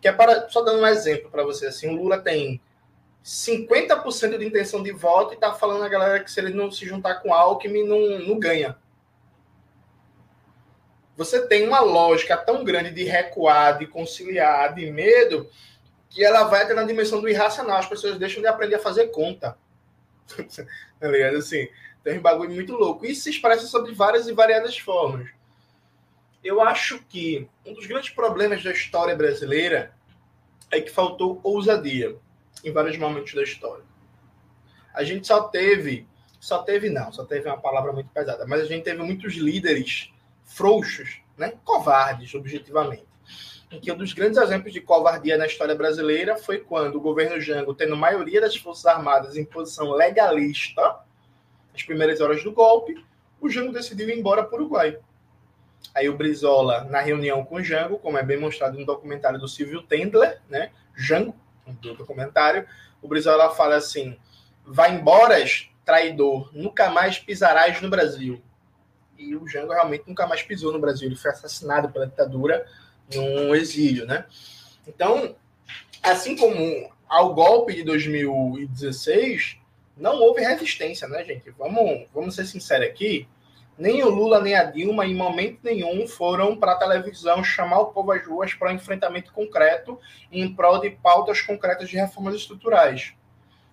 Que 0.00 0.08
é 0.08 0.12
para, 0.12 0.48
só 0.48 0.62
dando 0.62 0.80
um 0.80 0.86
exemplo 0.86 1.30
para 1.30 1.44
você, 1.44 1.66
assim, 1.66 1.88
o 1.88 1.96
Lula 1.96 2.18
tem 2.18 2.60
50% 3.24 4.38
de 4.38 4.46
intenção 4.46 4.82
de 4.82 4.92
voto 4.92 5.34
e 5.34 5.36
tá 5.36 5.52
falando 5.52 5.84
a 5.84 5.88
galera 5.88 6.24
que 6.24 6.30
se 6.30 6.40
ele 6.40 6.54
não 6.54 6.70
se 6.70 6.86
juntar 6.86 7.16
com 7.16 7.34
Alckmin, 7.34 7.86
não, 7.86 8.18
não 8.20 8.38
ganha. 8.38 8.76
Você 11.16 11.46
tem 11.46 11.68
uma 11.68 11.80
lógica 11.80 12.34
tão 12.34 12.64
grande 12.64 12.90
de 12.92 13.04
recuar, 13.04 13.76
de 13.76 13.86
conciliar, 13.86 14.74
de 14.74 14.90
medo, 14.90 15.50
que 16.08 16.24
ela 16.24 16.44
vai 16.44 16.62
até 16.62 16.72
na 16.72 16.84
dimensão 16.84 17.20
do 17.20 17.28
irracional. 17.28 17.76
As 17.76 17.86
pessoas 17.86 18.18
deixam 18.18 18.40
de 18.40 18.48
aprender 18.48 18.76
a 18.76 18.80
fazer 18.80 19.08
conta. 19.08 19.54
tá? 20.98 21.06
Assim, 21.36 21.68
tem 22.02 22.18
um 22.18 22.22
bagulho 22.22 22.50
muito 22.50 22.74
louco. 22.74 23.06
Isso 23.06 23.22
se 23.22 23.30
expressa 23.30 23.66
sobre 23.66 23.92
várias 23.92 24.26
e 24.26 24.32
variadas 24.32 24.78
formas 24.78 25.30
eu 26.42 26.60
acho 26.60 27.02
que 27.08 27.48
um 27.66 27.74
dos 27.74 27.86
grandes 27.86 28.10
problemas 28.10 28.64
da 28.64 28.72
história 28.72 29.14
brasileira 29.14 29.92
é 30.70 30.80
que 30.80 30.90
faltou 30.90 31.40
ousadia 31.42 32.16
em 32.64 32.72
vários 32.72 32.96
momentos 32.96 33.34
da 33.34 33.42
história. 33.42 33.84
A 34.94 35.04
gente 35.04 35.26
só 35.26 35.44
teve, 35.44 36.06
só 36.38 36.62
teve 36.62 36.88
não, 36.88 37.12
só 37.12 37.24
teve 37.24 37.48
uma 37.48 37.60
palavra 37.60 37.92
muito 37.92 38.08
pesada, 38.10 38.46
mas 38.46 38.62
a 38.62 38.64
gente 38.64 38.84
teve 38.84 39.02
muitos 39.02 39.34
líderes 39.34 40.10
frouxos, 40.44 41.20
né, 41.36 41.52
covardes, 41.64 42.34
objetivamente. 42.34 43.08
Em 43.70 43.78
que 43.78 43.92
um 43.92 43.96
dos 43.96 44.12
grandes 44.12 44.38
exemplos 44.38 44.72
de 44.72 44.80
covardia 44.80 45.36
na 45.38 45.46
história 45.46 45.74
brasileira 45.74 46.36
foi 46.36 46.58
quando 46.58 46.96
o 46.96 47.00
governo 47.00 47.40
Jango, 47.40 47.74
tendo 47.74 47.96
maioria 47.96 48.40
das 48.40 48.56
forças 48.56 48.86
armadas 48.86 49.36
em 49.36 49.44
posição 49.44 49.92
legalista, 49.92 51.04
nas 51.72 51.82
primeiras 51.82 52.20
horas 52.20 52.42
do 52.42 52.52
golpe, 52.52 52.94
o 53.40 53.48
Jango 53.48 53.72
decidiu 53.72 54.08
ir 54.08 54.18
embora 54.18 54.44
para 54.44 54.56
o 54.56 54.60
Uruguai. 54.60 54.98
Aí 55.94 56.08
o 56.08 56.16
Brizola, 56.16 56.84
na 56.84 57.00
reunião 57.00 57.44
com 57.44 57.56
o 57.56 57.64
Jango, 57.64 57.98
como 57.98 58.18
é 58.18 58.22
bem 58.22 58.38
mostrado 58.38 58.78
no 58.78 58.86
documentário 58.86 59.38
do 59.38 59.48
Silvio 59.48 59.82
Tendler, 59.82 60.40
né? 60.48 60.70
Jango, 60.94 61.34
do 61.80 61.94
documentário, 61.94 62.66
o 63.02 63.08
Brizola 63.08 63.50
fala 63.50 63.76
assim: 63.76 64.16
vai 64.64 64.94
embora, 64.94 65.36
traidor, 65.84 66.50
nunca 66.52 66.90
mais 66.90 67.18
pisarás 67.18 67.80
no 67.80 67.90
Brasil. 67.90 68.40
E 69.18 69.34
o 69.34 69.46
Jango 69.46 69.72
realmente 69.72 70.04
nunca 70.06 70.26
mais 70.26 70.42
pisou 70.42 70.72
no 70.72 70.78
Brasil, 70.78 71.06
ele 71.06 71.16
foi 71.16 71.30
assassinado 71.30 71.90
pela 71.90 72.06
ditadura 72.06 72.66
num 73.14 73.54
exílio, 73.54 74.06
né? 74.06 74.24
Então, 74.86 75.34
assim 76.02 76.36
como 76.36 76.90
ao 77.08 77.34
golpe 77.34 77.74
de 77.74 77.82
2016, 77.82 79.59
não 80.00 80.20
houve 80.20 80.40
resistência, 80.40 81.06
né, 81.06 81.24
gente? 81.24 81.50
Vamos, 81.50 82.08
vamos 82.12 82.34
ser 82.34 82.46
sinceros 82.46 82.88
aqui. 82.88 83.28
Nem 83.78 84.02
o 84.02 84.10
Lula 84.10 84.40
nem 84.40 84.54
a 84.54 84.64
Dilma, 84.64 85.06
em 85.06 85.14
momento 85.14 85.60
nenhum, 85.62 86.06
foram 86.06 86.56
para 86.56 86.72
a 86.72 86.76
televisão 86.76 87.42
chamar 87.44 87.80
o 87.80 87.86
povo 87.86 88.12
às 88.12 88.26
ruas 88.26 88.52
para 88.52 88.70
um 88.70 88.74
enfrentamento 88.74 89.32
concreto 89.32 89.98
em 90.30 90.52
prol 90.54 90.80
de 90.80 90.90
pautas 90.90 91.40
concretas 91.40 91.88
de 91.88 91.96
reformas 91.96 92.34
estruturais. 92.34 93.14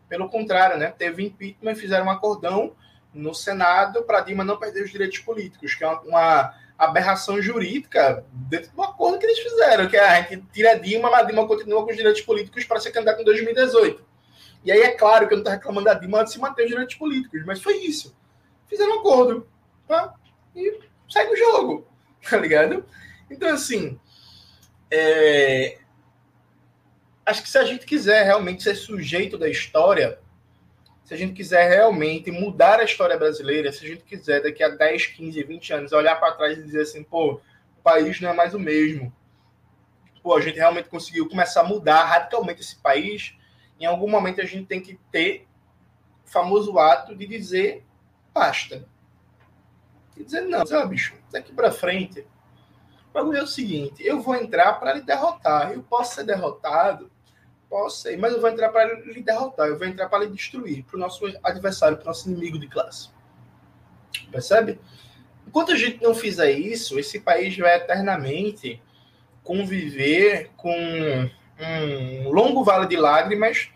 Pelo 0.08 0.30
contrário, 0.30 0.78
né? 0.78 0.94
Teve 0.98 1.26
impeachment 1.26 1.72
e 1.72 1.76
fizeram 1.76 2.06
um 2.06 2.10
acordão 2.10 2.74
no 3.14 3.34
Senado 3.34 4.04
para 4.04 4.22
Dilma 4.22 4.44
não 4.44 4.58
perder 4.58 4.84
os 4.84 4.92
direitos 4.92 5.20
políticos, 5.20 5.76
que 5.76 5.84
é 5.84 5.88
uma, 5.88 6.54
aberração 6.78 7.42
jurídica 7.42 8.24
dentro 8.32 8.72
do 8.72 8.82
acordo 8.84 9.18
que 9.18 9.26
eles 9.26 9.40
fizeram, 9.40 9.88
que 9.88 9.98
é 9.98 10.00
a 10.00 10.22
gente 10.22 10.46
tira 10.54 10.74
a 10.74 10.76
Dilma, 10.76 11.10
mas 11.10 11.22
a 11.22 11.24
Dilma 11.24 11.48
continua 11.48 11.84
com 11.84 11.90
os 11.90 11.98
direitos 11.98 12.22
políticos 12.22 12.64
para 12.66 12.80
ser 12.80 12.92
candidata 12.92 13.22
em 13.22 13.26
2018. 13.26 14.06
E 14.64 14.72
aí 14.72 14.82
é 14.82 14.92
claro 14.92 15.28
que 15.28 15.34
eu 15.34 15.38
não 15.38 15.44
estou 15.44 15.54
reclamando 15.54 15.86
da 15.86 15.94
Dilma 15.94 16.24
de 16.24 16.32
se 16.32 16.40
manter 16.40 16.64
os 16.64 16.70
direitos 16.70 16.96
políticos, 16.96 17.46
mas 17.46 17.62
foi 17.62 17.78
isso. 17.78 18.16
Fizeram 18.68 18.98
um 18.98 19.00
acordo. 19.00 19.48
Tá? 19.88 20.14
E 20.56 20.80
segue 21.10 21.34
o 21.34 21.38
jogo. 21.38 21.88
Tá 22.30 22.36
ligado? 22.36 22.84
Então, 23.30 23.48
assim. 23.54 23.98
É... 24.92 25.78
Acho 27.26 27.42
que 27.42 27.50
se 27.50 27.58
a 27.58 27.64
gente 27.64 27.86
quiser 27.86 28.24
realmente 28.24 28.64
ser 28.64 28.76
sujeito 28.76 29.38
da 29.38 29.48
história, 29.48 30.20
se 31.08 31.14
a 31.14 31.18
gente 31.18 31.34
quiser 31.34 31.70
realmente 31.70 32.30
mudar 32.32 32.82
a 32.82 32.84
história 32.84 33.16
brasileira, 33.16 33.72
se 33.72 33.86
a 33.86 33.88
gente 33.88 34.04
quiser 34.04 34.42
daqui 34.42 34.62
a 34.62 34.68
10, 34.68 35.06
15, 35.06 35.42
20 35.42 35.74
anos 35.74 35.92
olhar 35.94 36.18
para 36.18 36.34
trás 36.34 36.58
e 36.58 36.64
dizer 36.64 36.82
assim, 36.82 37.02
pô, 37.02 37.36
o 37.78 37.82
país 37.82 38.20
não 38.20 38.30
é 38.30 38.34
mais 38.34 38.54
o 38.54 38.60
mesmo. 38.60 39.14
Pô, 40.22 40.36
a 40.36 40.42
gente 40.42 40.58
realmente 40.58 40.90
conseguiu 40.90 41.30
começar 41.30 41.62
a 41.62 41.64
mudar 41.64 42.04
radicalmente 42.04 42.60
esse 42.60 42.76
país. 42.76 43.37
Em 43.80 43.86
algum 43.86 44.10
momento 44.10 44.42
a 44.42 44.46
gente 44.46 44.66
tem 44.66 44.82
que 44.82 45.00
ter 45.12 45.48
o 46.26 46.30
famoso 46.30 46.78
ato 46.80 47.16
de 47.16 47.26
dizer 47.26 47.86
basta. 48.34 48.88
E 50.16 50.24
dizer, 50.24 50.42
não, 50.42 50.66
sabe, 50.66 50.90
bicho, 50.90 51.16
daqui 51.32 51.54
para 51.54 51.72
frente. 51.72 52.22
O 53.10 53.14
bagulho 53.14 53.38
é 53.38 53.44
o 53.44 53.48
seguinte: 53.48 54.06
eu 54.06 54.22
vou 54.22 54.36
entrar 54.36 54.74
para 54.74 54.94
lhe 54.94 55.02
derrotar. 55.02 55.72
Eu 55.72 55.84
posso 55.84 56.16
ser 56.16 56.24
derrotado 56.24 57.12
Posso 57.70 58.02
ser, 58.02 58.18
mas 58.18 58.32
eu 58.32 58.40
vou 58.40 58.50
entrar 58.50 58.70
para 58.70 58.94
lhe 58.94 59.22
derrotar, 59.22 59.68
eu 59.68 59.78
vou 59.78 59.86
entrar 59.86 60.08
para 60.08 60.24
lhe 60.24 60.32
destruir, 60.32 60.86
para 60.86 60.96
o 60.96 61.00
nosso 61.00 61.26
adversário, 61.44 61.98
para 61.98 62.06
o 62.06 62.08
nosso 62.08 62.30
inimigo 62.30 62.58
de 62.58 62.68
classe. 62.68 63.10
Percebe? 64.32 64.80
Enquanto 65.46 65.74
a 65.74 65.76
gente 65.76 66.02
não 66.02 66.16
fizer 66.16 66.52
isso, 66.52 66.98
esse 66.98 67.20
país 67.20 67.58
vai 67.58 67.76
eternamente 67.76 68.82
conviver 69.44 70.52
com 70.56 71.30
um 71.60 72.30
longo 72.30 72.64
vale 72.64 72.88
de 72.88 72.96
lágrimas, 72.96 73.70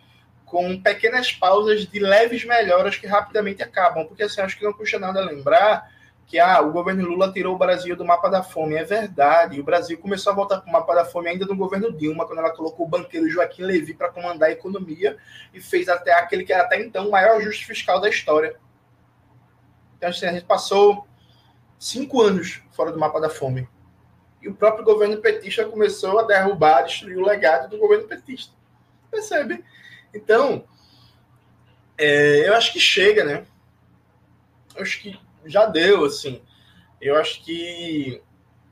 com 0.45 0.81
pequenas 0.81 1.31
pausas 1.31 1.85
de 1.85 1.99
leves 1.99 2.43
melhoras 2.43 2.97
que 2.97 3.07
rapidamente 3.07 3.63
acabam. 3.63 4.05
Porque 4.05 4.23
assim, 4.23 4.41
acho 4.41 4.57
que 4.57 4.63
não 4.63 4.73
custa 4.73 4.99
nada 4.99 5.21
lembrar 5.21 5.89
que 6.31 6.39
ah, 6.39 6.61
o 6.61 6.71
governo 6.71 7.05
Lula 7.05 7.31
tirou 7.31 7.55
o 7.55 7.57
Brasil 7.57 7.93
do 7.93 8.05
mapa 8.05 8.29
da 8.29 8.41
fome. 8.41 8.75
É 8.75 8.83
verdade. 8.85 9.59
O 9.59 9.63
Brasil 9.63 9.97
começou 9.97 10.31
a 10.31 10.35
voltar 10.35 10.61
para 10.61 10.69
o 10.69 10.71
mapa 10.71 10.95
da 10.95 11.03
fome 11.03 11.29
ainda 11.29 11.45
no 11.45 11.55
governo 11.55 11.91
Dilma, 11.91 12.25
quando 12.25 12.39
ela 12.39 12.55
colocou 12.55 12.85
o 12.85 12.89
banqueiro 12.89 13.29
Joaquim 13.29 13.63
Levy 13.63 13.93
para 13.93 14.09
comandar 14.09 14.47
a 14.47 14.51
economia 14.53 15.17
e 15.53 15.59
fez 15.59 15.89
até 15.89 16.13
aquele 16.13 16.45
que 16.45 16.53
era 16.53 16.63
até 16.63 16.81
então 16.81 17.07
o 17.07 17.11
maior 17.11 17.37
ajuste 17.37 17.65
fiscal 17.65 17.99
da 17.99 18.07
história. 18.07 18.55
Então, 19.97 20.09
assim, 20.09 20.25
a 20.25 20.31
gente 20.31 20.45
passou 20.45 21.05
cinco 21.77 22.21
anos 22.21 22.61
fora 22.71 22.93
do 22.93 22.99
mapa 22.99 23.19
da 23.19 23.29
fome. 23.29 23.67
E 24.41 24.49
o 24.49 24.55
próprio 24.55 24.83
governo 24.83 25.17
petista 25.17 25.65
começou 25.65 26.19
a 26.19 26.23
derrubar, 26.23 26.83
destruir 26.83 27.17
o 27.17 27.25
legado 27.25 27.69
do 27.69 27.77
governo 27.77 28.07
petista. 28.07 28.53
Percebe? 29.09 29.63
Então, 30.13 30.65
é, 31.97 32.47
eu 32.47 32.55
acho 32.55 32.73
que 32.73 32.79
chega, 32.79 33.23
né? 33.23 33.45
Eu 34.75 34.81
acho 34.81 34.99
que 35.01 35.19
já 35.45 35.65
deu, 35.65 36.05
assim. 36.05 36.41
Eu 36.99 37.17
acho 37.17 37.43
que 37.43 38.21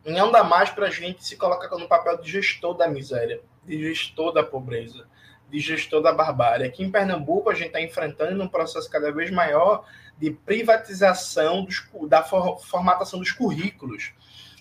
não 0.06 0.32
dá 0.32 0.44
mais 0.44 0.70
para 0.70 0.88
a 0.88 0.92
gente 0.92 1.24
se 1.24 1.36
colocar 1.36 1.70
no 1.78 1.88
papel 1.88 2.18
de 2.18 2.32
gestor 2.32 2.74
da 2.74 2.88
miséria, 2.88 3.42
de 3.66 3.78
gestor 3.80 4.32
da 4.32 4.44
pobreza, 4.44 5.08
de 5.50 5.60
gestor 5.60 6.02
da 6.02 6.12
barbárie. 6.12 6.66
Aqui 6.66 6.84
em 6.84 6.92
Pernambuco, 6.92 7.50
a 7.50 7.54
gente 7.54 7.68
está 7.68 7.82
enfrentando 7.82 8.42
um 8.42 8.48
processo 8.48 8.90
cada 8.90 9.12
vez 9.12 9.30
maior 9.30 9.86
de 10.18 10.32
privatização 10.32 11.64
dos, 11.64 11.88
da 12.08 12.24
formatação 12.24 13.20
dos 13.20 13.32
currículos 13.32 14.14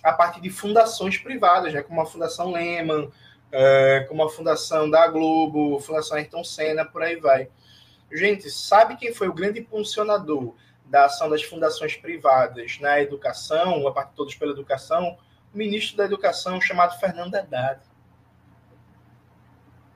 a 0.03 0.13
partir 0.13 0.41
de 0.41 0.49
fundações 0.49 1.17
privadas, 1.17 1.73
né, 1.73 1.81
como 1.81 2.01
a 2.01 2.05
Fundação 2.05 2.51
Lehman, 2.51 3.11
é, 3.51 4.05
como 4.07 4.23
a 4.23 4.29
Fundação 4.29 4.89
da 4.89 5.07
Globo, 5.07 5.79
Fundação 5.79 6.17
Ayrton 6.17 6.43
Senna, 6.43 6.85
por 6.85 7.01
aí 7.01 7.15
vai. 7.17 7.49
Gente, 8.11 8.49
sabe 8.49 8.95
quem 8.95 9.13
foi 9.13 9.27
o 9.27 9.33
grande 9.33 9.59
impulsionador 9.59 10.55
da 10.85 11.05
ação 11.05 11.29
das 11.29 11.43
fundações 11.43 11.95
privadas 11.95 12.79
na 12.79 12.99
educação, 12.99 13.87
a 13.87 13.91
parte 13.91 14.13
todos 14.15 14.33
pela 14.35 14.51
educação, 14.51 15.17
o 15.53 15.57
ministro 15.57 15.97
da 15.97 16.05
Educação 16.05 16.59
chamado 16.59 16.99
Fernando 16.99 17.35
Haddad. 17.35 17.81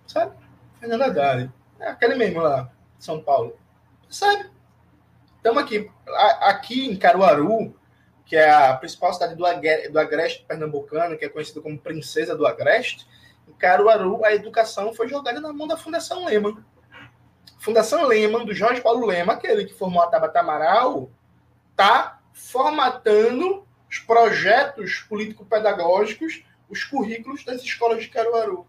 Sabe? 0.06 0.36
Fernando 0.80 1.02
Haddad. 1.04 1.52
É 1.80 1.90
aquele 1.90 2.16
mesmo 2.16 2.42
lá, 2.42 2.72
São 3.00 3.22
Paulo. 3.22 3.58
Sabe? 4.10 4.50
Estamos 5.38 5.64
aqui. 5.64 5.92
Aqui 6.42 6.88
em 6.88 6.96
Caruaru, 6.96 7.76
que 8.34 8.38
é 8.38 8.50
a 8.50 8.74
principal 8.74 9.14
cidade 9.14 9.36
do, 9.36 9.44
do 9.92 10.00
Agreste 10.00 10.44
pernambucano, 10.48 11.16
que 11.16 11.24
é 11.24 11.30
conhecida 11.30 11.62
como 11.62 11.78
Princesa 11.78 12.36
do 12.36 12.48
Agreste, 12.48 13.08
em 13.48 13.54
Caruaru, 13.54 14.26
a 14.26 14.34
educação 14.34 14.92
foi 14.92 15.08
jogada 15.08 15.40
na 15.40 15.54
mão 15.54 15.68
da 15.68 15.78
Fundação 15.78 16.26
Lehman. 16.26 16.58
Fundação 17.60 18.08
Lehman, 18.08 18.44
do 18.44 18.52
Jorge 18.52 18.82
Paulo 18.82 19.06
Lema, 19.06 19.34
aquele 19.34 19.66
que 19.66 19.76
formou 19.76 20.02
a 20.02 20.08
Tabata 20.08 20.40
Amaral, 20.40 21.12
está 21.70 22.22
formatando 22.34 23.68
os 23.88 24.00
projetos 24.00 25.06
político-pedagógicos, 25.08 26.44
os 26.68 26.84
currículos 26.84 27.46
das 27.46 27.62
escolas 27.62 28.02
de 28.02 28.10
Caruaru. 28.10 28.66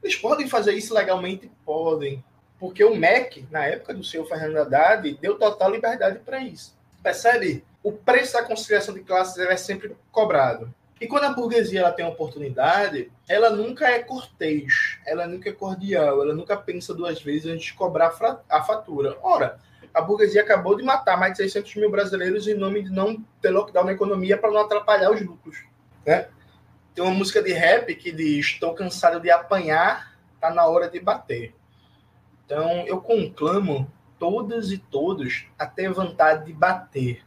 Eles 0.00 0.14
podem 0.14 0.48
fazer 0.48 0.74
isso 0.74 0.94
legalmente? 0.94 1.50
Podem. 1.64 2.22
Porque 2.56 2.84
o 2.84 2.94
MEC, 2.94 3.48
na 3.50 3.66
época 3.66 3.94
do 3.94 4.04
senhor 4.04 4.28
Fernando 4.28 4.58
Haddad, 4.58 5.12
deu 5.20 5.36
total 5.36 5.72
liberdade 5.72 6.20
para 6.20 6.38
isso. 6.38 6.78
Percebe? 7.02 7.64
O 7.88 7.92
preço 7.92 8.34
da 8.34 8.42
conciliação 8.42 8.92
de 8.92 9.00
classes 9.00 9.38
é 9.38 9.56
sempre 9.56 9.96
cobrado. 10.12 10.74
E 11.00 11.06
quando 11.06 11.24
a 11.24 11.32
burguesia 11.32 11.80
ela 11.80 11.90
tem 11.90 12.04
oportunidade, 12.04 13.10
ela 13.26 13.48
nunca 13.48 13.88
é 13.88 14.00
cortês, 14.00 14.98
ela 15.06 15.26
nunca 15.26 15.48
é 15.48 15.54
cordial, 15.54 16.22
ela 16.22 16.34
nunca 16.34 16.54
pensa 16.54 16.92
duas 16.92 17.22
vezes 17.22 17.46
antes 17.46 17.64
de 17.68 17.72
cobrar 17.72 18.14
a 18.46 18.62
fatura. 18.62 19.16
Ora, 19.22 19.58
a 19.94 20.02
burguesia 20.02 20.42
acabou 20.42 20.76
de 20.76 20.82
matar 20.82 21.18
mais 21.18 21.32
de 21.32 21.38
600 21.38 21.76
mil 21.76 21.90
brasileiros 21.90 22.46
em 22.46 22.52
nome 22.52 22.82
de 22.82 22.90
não 22.90 23.24
ter 23.40 23.48
lockdown 23.48 23.86
na 23.86 23.92
economia 23.92 24.36
para 24.36 24.50
não 24.50 24.60
atrapalhar 24.60 25.10
os 25.10 25.22
lucros. 25.22 25.64
Né? 26.04 26.28
Tem 26.94 27.02
uma 27.02 27.14
música 27.14 27.42
de 27.42 27.54
rap 27.54 27.94
que 27.94 28.12
diz: 28.12 28.44
Estou 28.44 28.74
cansado 28.74 29.18
de 29.18 29.30
apanhar, 29.30 30.14
tá 30.38 30.50
na 30.50 30.66
hora 30.66 30.90
de 30.90 31.00
bater. 31.00 31.54
Então 32.44 32.86
eu 32.86 33.00
conclamo 33.00 33.90
todas 34.18 34.72
e 34.72 34.76
todos 34.76 35.46
a 35.58 35.64
ter 35.64 35.90
vontade 35.90 36.44
de 36.44 36.52
bater 36.52 37.26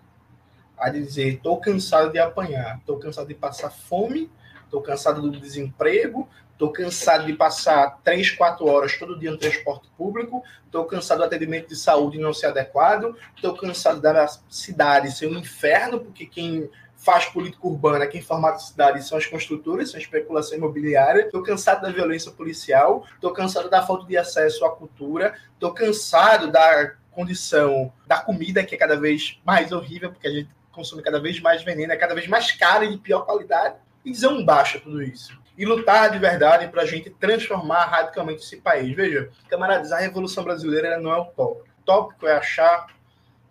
a 0.82 0.90
dizer: 0.90 1.36
estou 1.36 1.60
cansado 1.60 2.12
de 2.12 2.20
apanhar, 2.20 2.78
estou 2.78 2.98
cansado 2.98 3.28
de 3.28 3.36
passar 3.36 3.70
fome, 3.70 4.30
estou 4.64 4.82
cansado 4.82 5.22
do 5.22 5.40
desemprego, 5.40 6.28
estou 6.52 6.72
cansado 6.72 7.26
de 7.26 7.34
passar 7.34 7.99
três, 8.03 8.32
quatro 8.32 8.66
horas 8.68 8.98
todo 8.98 9.18
dia 9.18 9.32
no 9.32 9.38
transporte 9.38 9.88
público, 9.98 10.44
estou 10.66 10.86
cansado 10.86 11.20
do 11.20 11.24
atendimento 11.26 11.70
de 11.70 11.76
saúde 11.76 12.18
não 12.18 12.34
ser 12.34 12.48
adequado, 12.48 13.16
estou 13.36 13.56
cansado 13.56 14.02
da 14.02 14.28
cidade 14.49 15.12
ser 15.12 15.28
um 15.28 15.38
inferno, 15.38 15.99
porque 15.99 16.26
quem 16.26 16.70
faz 16.95 17.26
política 17.26 17.68
urbana, 17.68 18.06
quem 18.06 18.22
formata 18.22 18.58
a 18.58 18.60
cidade 18.60 19.03
são 19.03 19.18
as 19.18 19.26
construtoras, 19.26 19.90
são 19.90 19.98
a 19.98 20.02
especulação 20.02 20.56
imobiliária. 20.56 21.22
Estou 21.22 21.41
cansado 21.41 21.82
da 21.82 21.90
violência 21.90 22.32
policial, 22.32 23.06
estou 23.16 23.34
cansado 23.34 23.70
da 23.70 23.86
falta 23.86 24.06
de 24.06 24.16
acesso 24.16 24.64
à 24.64 24.70
cultura, 24.70 25.34
estou 25.53 25.74
cansado 25.74 26.52
da 26.52 26.94
condição 27.10 27.91
da 28.06 28.20
comida, 28.20 28.64
que 28.64 28.76
é 28.76 28.78
cada 28.78 28.95
vez 28.95 29.40
mais 29.44 29.72
horrível, 29.72 30.12
porque 30.12 30.28
a 30.28 30.32
gente 30.32 30.49
consome 30.72 31.02
cada 31.02 31.19
vez 31.19 31.39
mais 31.39 31.64
veneno, 31.64 31.93
é 31.93 31.98
cada 31.98 32.15
vez 32.15 32.27
mais 32.27 32.52
caro 32.52 32.85
e 32.85 32.89
de 32.89 32.98
pior 32.98 33.22
qualidade, 33.22 33.76
e 34.03 34.11
dizer 34.11 34.27
um 34.27 34.43
baixa 34.43 34.80
tudo 34.80 35.02
isso. 35.02 35.39
E 35.57 35.65
lutar 35.65 36.10
de 36.10 36.18
verdade 36.18 36.68
para 36.69 36.81
a 36.84 36.85
gente 36.85 37.10
transformar 37.10 37.85
radicalmente 37.85 38.41
esse 38.41 38.57
país. 38.57 38.95
Veja, 38.95 39.30
camaradas, 39.49 39.91
a 39.91 39.99
Revolução 39.99 40.43
Brasileira 40.43 40.99
não 40.99 41.11
é 41.11 41.18
o 41.18 41.26
tópico. 41.26 41.68
O 41.81 41.84
tópico 41.84 42.26
é 42.26 42.34
achar 42.34 42.88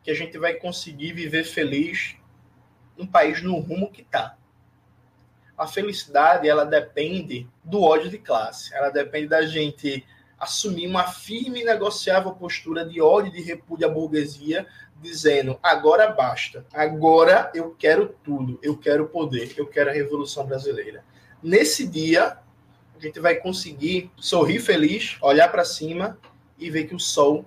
que 0.02 0.10
a 0.10 0.14
gente 0.14 0.38
vai 0.38 0.54
conseguir 0.54 1.12
viver 1.12 1.44
feliz 1.44 2.16
um 2.98 3.06
país 3.06 3.42
no 3.42 3.58
rumo 3.58 3.90
que 3.90 4.02
está. 4.02 4.36
A 5.56 5.66
felicidade, 5.66 6.48
ela 6.48 6.64
depende 6.64 7.46
do 7.62 7.82
ódio 7.82 8.10
de 8.10 8.18
classe. 8.18 8.74
Ela 8.74 8.88
depende 8.88 9.28
da 9.28 9.42
gente 9.42 10.04
assumir 10.38 10.86
uma 10.86 11.06
firme 11.06 11.60
e 11.60 11.64
negociável 11.64 12.32
postura 12.32 12.84
de 12.84 13.00
ódio 13.00 13.28
e 13.28 13.36
de 13.36 13.42
repúdio 13.42 13.86
à 13.86 13.90
burguesia, 13.90 14.66
dizendo: 15.00 15.58
agora 15.62 16.10
basta, 16.10 16.64
agora 16.72 17.50
eu 17.54 17.74
quero 17.78 18.14
tudo, 18.22 18.58
eu 18.62 18.76
quero 18.76 19.06
poder, 19.06 19.54
eu 19.56 19.66
quero 19.66 19.90
a 19.90 19.92
Revolução 19.92 20.46
Brasileira. 20.46 21.04
Nesse 21.42 21.86
dia, 21.86 22.38
a 22.96 23.00
gente 23.00 23.18
vai 23.18 23.36
conseguir 23.36 24.10
sorrir 24.16 24.60
feliz, 24.60 25.16
olhar 25.22 25.48
para 25.48 25.64
cima 25.64 26.18
e 26.58 26.70
ver 26.70 26.84
que 26.84 26.94
o 26.94 27.00
sol 27.00 27.44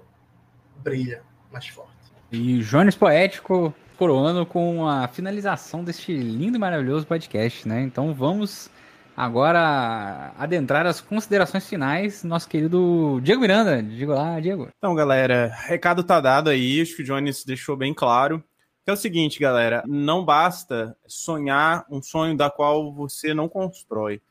brilha 0.78 1.22
mais 1.52 1.68
forte. 1.68 1.92
E 2.32 2.60
Jones 2.60 2.96
Poético 2.96 3.74
coroando 3.98 4.46
com 4.46 4.88
a 4.88 5.08
finalização 5.08 5.84
deste 5.84 6.12
lindo 6.14 6.58
e 6.58 6.60
maravilhoso 6.60 7.06
podcast, 7.06 7.68
né? 7.68 7.82
Então 7.82 8.14
vamos 8.14 8.70
agora 9.16 10.34
adentrar 10.38 10.86
as 10.86 11.02
considerações 11.02 11.68
finais, 11.68 12.24
nosso 12.24 12.48
querido 12.48 13.20
Diego 13.22 13.42
Miranda. 13.42 13.82
Digo 13.82 14.14
lá, 14.14 14.40
Diego. 14.40 14.70
Então, 14.78 14.96
galera, 14.96 15.52
recado 15.66 16.04
tá 16.04 16.20
dado 16.20 16.50
aí, 16.50 16.82
acho 16.82 16.96
que 16.96 17.02
o 17.02 17.06
Jones 17.06 17.44
deixou 17.44 17.76
bem 17.76 17.94
claro. 17.94 18.44
Que 18.84 18.90
é 18.90 18.94
o 18.94 18.98
seguinte, 18.98 19.40
galera, 19.40 19.82
não 19.88 20.26
basta 20.26 20.98
sonhar 21.08 21.86
um 21.90 22.02
sonho 22.02 22.36
da 22.36 22.50
qual 22.50 22.92
você 22.94 23.34
não 23.34 23.48
constrói. 23.48 24.22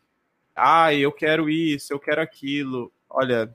Ah, 0.54 0.92
eu 0.92 1.10
quero 1.10 1.48
isso, 1.48 1.92
eu 1.92 1.98
quero 1.98 2.20
aquilo. 2.20 2.92
Olha, 3.08 3.54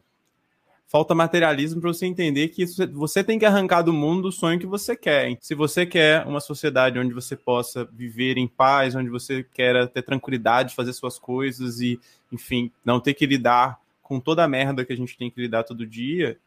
falta 0.88 1.14
materialismo 1.14 1.82
para 1.82 1.94
você 1.94 2.06
entender 2.06 2.48
que 2.48 2.66
você 2.94 3.24
tem 3.24 3.38
que 3.38 3.46
arrancar 3.46 3.82
do 3.82 3.92
mundo 3.94 4.30
o 4.30 4.32
sonho 4.32 4.60
que 4.60 4.66
você 4.66 4.96
quer. 4.96 5.28
Hein? 5.28 5.38
Se 5.42 5.54
você 5.54 5.86
quer 5.86 6.26
uma 6.26 6.40
sociedade 6.40 6.98
onde 6.98 7.14
você 7.14 7.36
possa 7.36 7.86
viver 7.86 8.38
em 8.38 8.48
paz, 8.48 8.96
onde 8.96 9.10
você 9.10 9.44
quer 9.44 9.88
ter 9.90 10.02
tranquilidade, 10.02 10.74
fazer 10.74 10.94
suas 10.94 11.20
coisas 11.20 11.82
e, 11.82 12.00
enfim, 12.32 12.72
não 12.84 13.00
ter 13.00 13.14
que 13.14 13.26
lidar 13.26 13.80
com 14.02 14.20
toda 14.20 14.44
a 14.44 14.48
merda 14.48 14.86
que 14.86 14.94
a 14.94 14.98
gente 14.98 15.18
tem 15.18 15.30
que 15.30 15.42
lidar 15.42 15.64
todo 15.64 15.86
dia, 15.86 16.40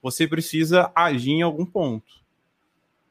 você 0.00 0.28
precisa 0.28 0.92
agir 0.94 1.32
em 1.32 1.42
algum 1.42 1.66
ponto. 1.66 2.18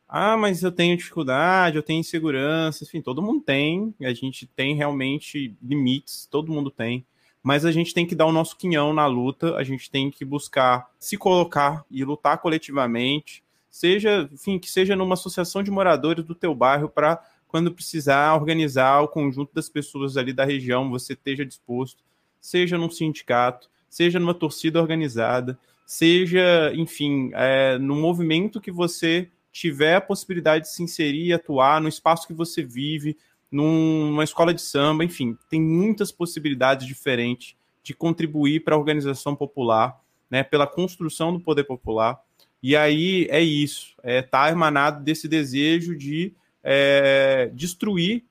Ah, 0.07 0.37
mas 0.37 0.63
eu 0.63 0.71
tenho 0.71 0.95
dificuldade, 0.95 1.75
eu 1.75 1.83
tenho 1.83 1.99
insegurança, 1.99 2.85
enfim, 2.85 3.01
todo 3.01 3.21
mundo 3.21 3.41
tem, 3.41 3.93
a 4.01 4.13
gente 4.13 4.47
tem 4.47 4.73
realmente 4.73 5.53
limites, 5.61 6.25
todo 6.31 6.49
mundo 6.49 6.71
tem 6.71 7.05
mas 7.47 7.63
a 7.63 7.71
gente 7.71 7.93
tem 7.93 8.05
que 8.05 8.13
dar 8.13 8.25
o 8.25 8.31
nosso 8.33 8.57
quinhão 8.57 8.93
na 8.93 9.05
luta, 9.05 9.55
a 9.55 9.63
gente 9.63 9.89
tem 9.89 10.11
que 10.11 10.25
buscar 10.25 10.91
se 10.99 11.15
colocar 11.15 11.85
e 11.89 12.03
lutar 12.03 12.39
coletivamente, 12.39 13.41
seja, 13.69 14.29
enfim, 14.33 14.59
que 14.59 14.69
seja 14.69 14.97
numa 14.97 15.13
associação 15.13 15.63
de 15.63 15.71
moradores 15.71 16.25
do 16.25 16.35
teu 16.35 16.53
bairro 16.53 16.89
para 16.89 17.23
quando 17.47 17.71
precisar 17.71 18.35
organizar 18.35 18.99
o 18.99 19.07
conjunto 19.07 19.55
das 19.55 19.69
pessoas 19.69 20.17
ali 20.17 20.33
da 20.33 20.43
região, 20.43 20.89
você 20.89 21.13
esteja 21.13 21.45
disposto, 21.45 22.03
seja 22.41 22.77
num 22.77 22.89
sindicato, 22.89 23.69
seja 23.89 24.19
numa 24.19 24.33
torcida 24.33 24.81
organizada, 24.81 25.57
seja, 25.85 26.73
enfim, 26.75 27.31
é, 27.33 27.77
no 27.77 27.95
movimento 27.95 28.59
que 28.59 28.73
você 28.73 29.29
tiver 29.53 29.95
a 29.95 30.01
possibilidade 30.01 30.65
de 30.65 30.71
se 30.73 30.83
inserir 30.83 31.27
e 31.27 31.33
atuar 31.33 31.79
no 31.79 31.87
espaço 31.87 32.27
que 32.27 32.33
você 32.33 32.61
vive, 32.61 33.15
numa 33.51 34.23
escola 34.23 34.53
de 34.53 34.61
samba, 34.61 35.03
enfim, 35.03 35.37
tem 35.49 35.61
muitas 35.61 36.11
possibilidades 36.11 36.85
diferentes 36.85 37.55
de 37.81 37.93
contribuir 37.93 38.63
para 38.63 38.75
a 38.75 38.77
organização 38.77 39.35
popular, 39.35 39.99
né, 40.29 40.43
pela 40.43 40.67
construção 40.67 41.31
do 41.31 41.39
poder 41.39 41.63
popular. 41.63 42.19
E 42.61 42.75
aí 42.75 43.27
é 43.29 43.41
isso, 43.41 43.95
é 44.03 44.21
tá 44.21 44.49
emanado 44.51 45.03
desse 45.03 45.27
desejo 45.27 45.95
de 45.95 46.33
é, 46.63 47.49
destruir 47.53 48.25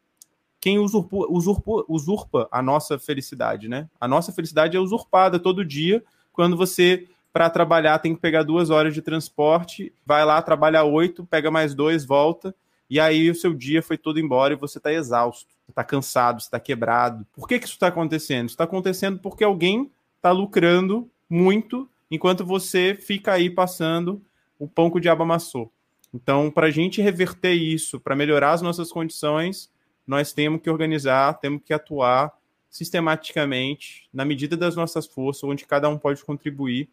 quem 0.61 0.79
usurpa, 0.79 1.17
usurpa, 1.29 1.85
usurpa 1.89 2.49
a 2.51 2.61
nossa 2.61 2.99
felicidade, 2.99 3.69
né? 3.69 3.89
A 4.01 4.09
nossa 4.09 4.33
felicidade 4.33 4.77
é 4.77 4.81
usurpada 4.81 5.39
todo 5.39 5.65
dia 5.65 6.03
quando 6.33 6.57
você 6.57 7.07
para 7.33 7.49
trabalhar 7.49 7.99
tem 7.99 8.15
que 8.15 8.21
pegar 8.21 8.43
duas 8.43 8.69
horas 8.69 8.95
de 8.95 9.01
transporte, 9.01 9.93
vai 10.05 10.25
lá, 10.25 10.41
trabalha 10.43 10.83
oito, 10.85 11.25
pega 11.25 11.51
mais 11.51 11.75
dois, 11.75 12.05
volta 12.05 12.55
e 12.89 13.01
aí 13.01 13.31
o 13.31 13.35
seu 13.35 13.53
dia 13.53 13.83
foi 13.83 13.99
todo 13.99 14.21
embora 14.21 14.55
e 14.55 14.57
você 14.57 14.79
está 14.79 14.93
exausto, 14.93 15.55
está 15.69 15.83
cansado, 15.83 16.39
está 16.39 16.61
quebrado. 16.61 17.27
Por 17.33 17.49
que, 17.49 17.59
que 17.59 17.65
isso 17.65 17.75
está 17.75 17.89
acontecendo? 17.89 18.47
Isso 18.47 18.55
está 18.55 18.65
acontecendo 18.65 19.19
porque 19.19 19.43
alguém 19.43 19.91
está 20.17 20.31
lucrando 20.31 21.11
muito 21.29 21.89
enquanto 22.11 22.45
você 22.45 22.95
fica 22.95 23.33
aí 23.33 23.51
passando 23.51 24.23
o 24.59 24.69
pão 24.69 24.91
que 24.91 24.99
o 24.99 25.01
diabo 25.01 25.25
amassou. 25.25 25.73
Então, 26.15 26.51
para 26.51 26.69
a 26.69 26.71
gente 26.71 27.03
reverter 27.03 27.53
isso, 27.53 28.01
para 28.01 28.17
melhorar 28.17 28.53
as 28.53 28.63
nossas 28.63 28.91
condições, 28.91 29.71
nós 30.07 30.33
temos 30.33 30.63
que 30.63 30.71
organizar, 30.71 31.35
temos 31.35 31.61
que 31.65 31.75
atuar 31.75 32.33
sistematicamente, 32.71 34.09
na 34.13 34.25
medida 34.25 34.57
das 34.57 34.77
nossas 34.77 35.07
forças, 35.07 35.45
onde 35.45 35.67
cada 35.67 35.89
um 35.89 35.99
pode 35.99 36.25
contribuir 36.25 36.89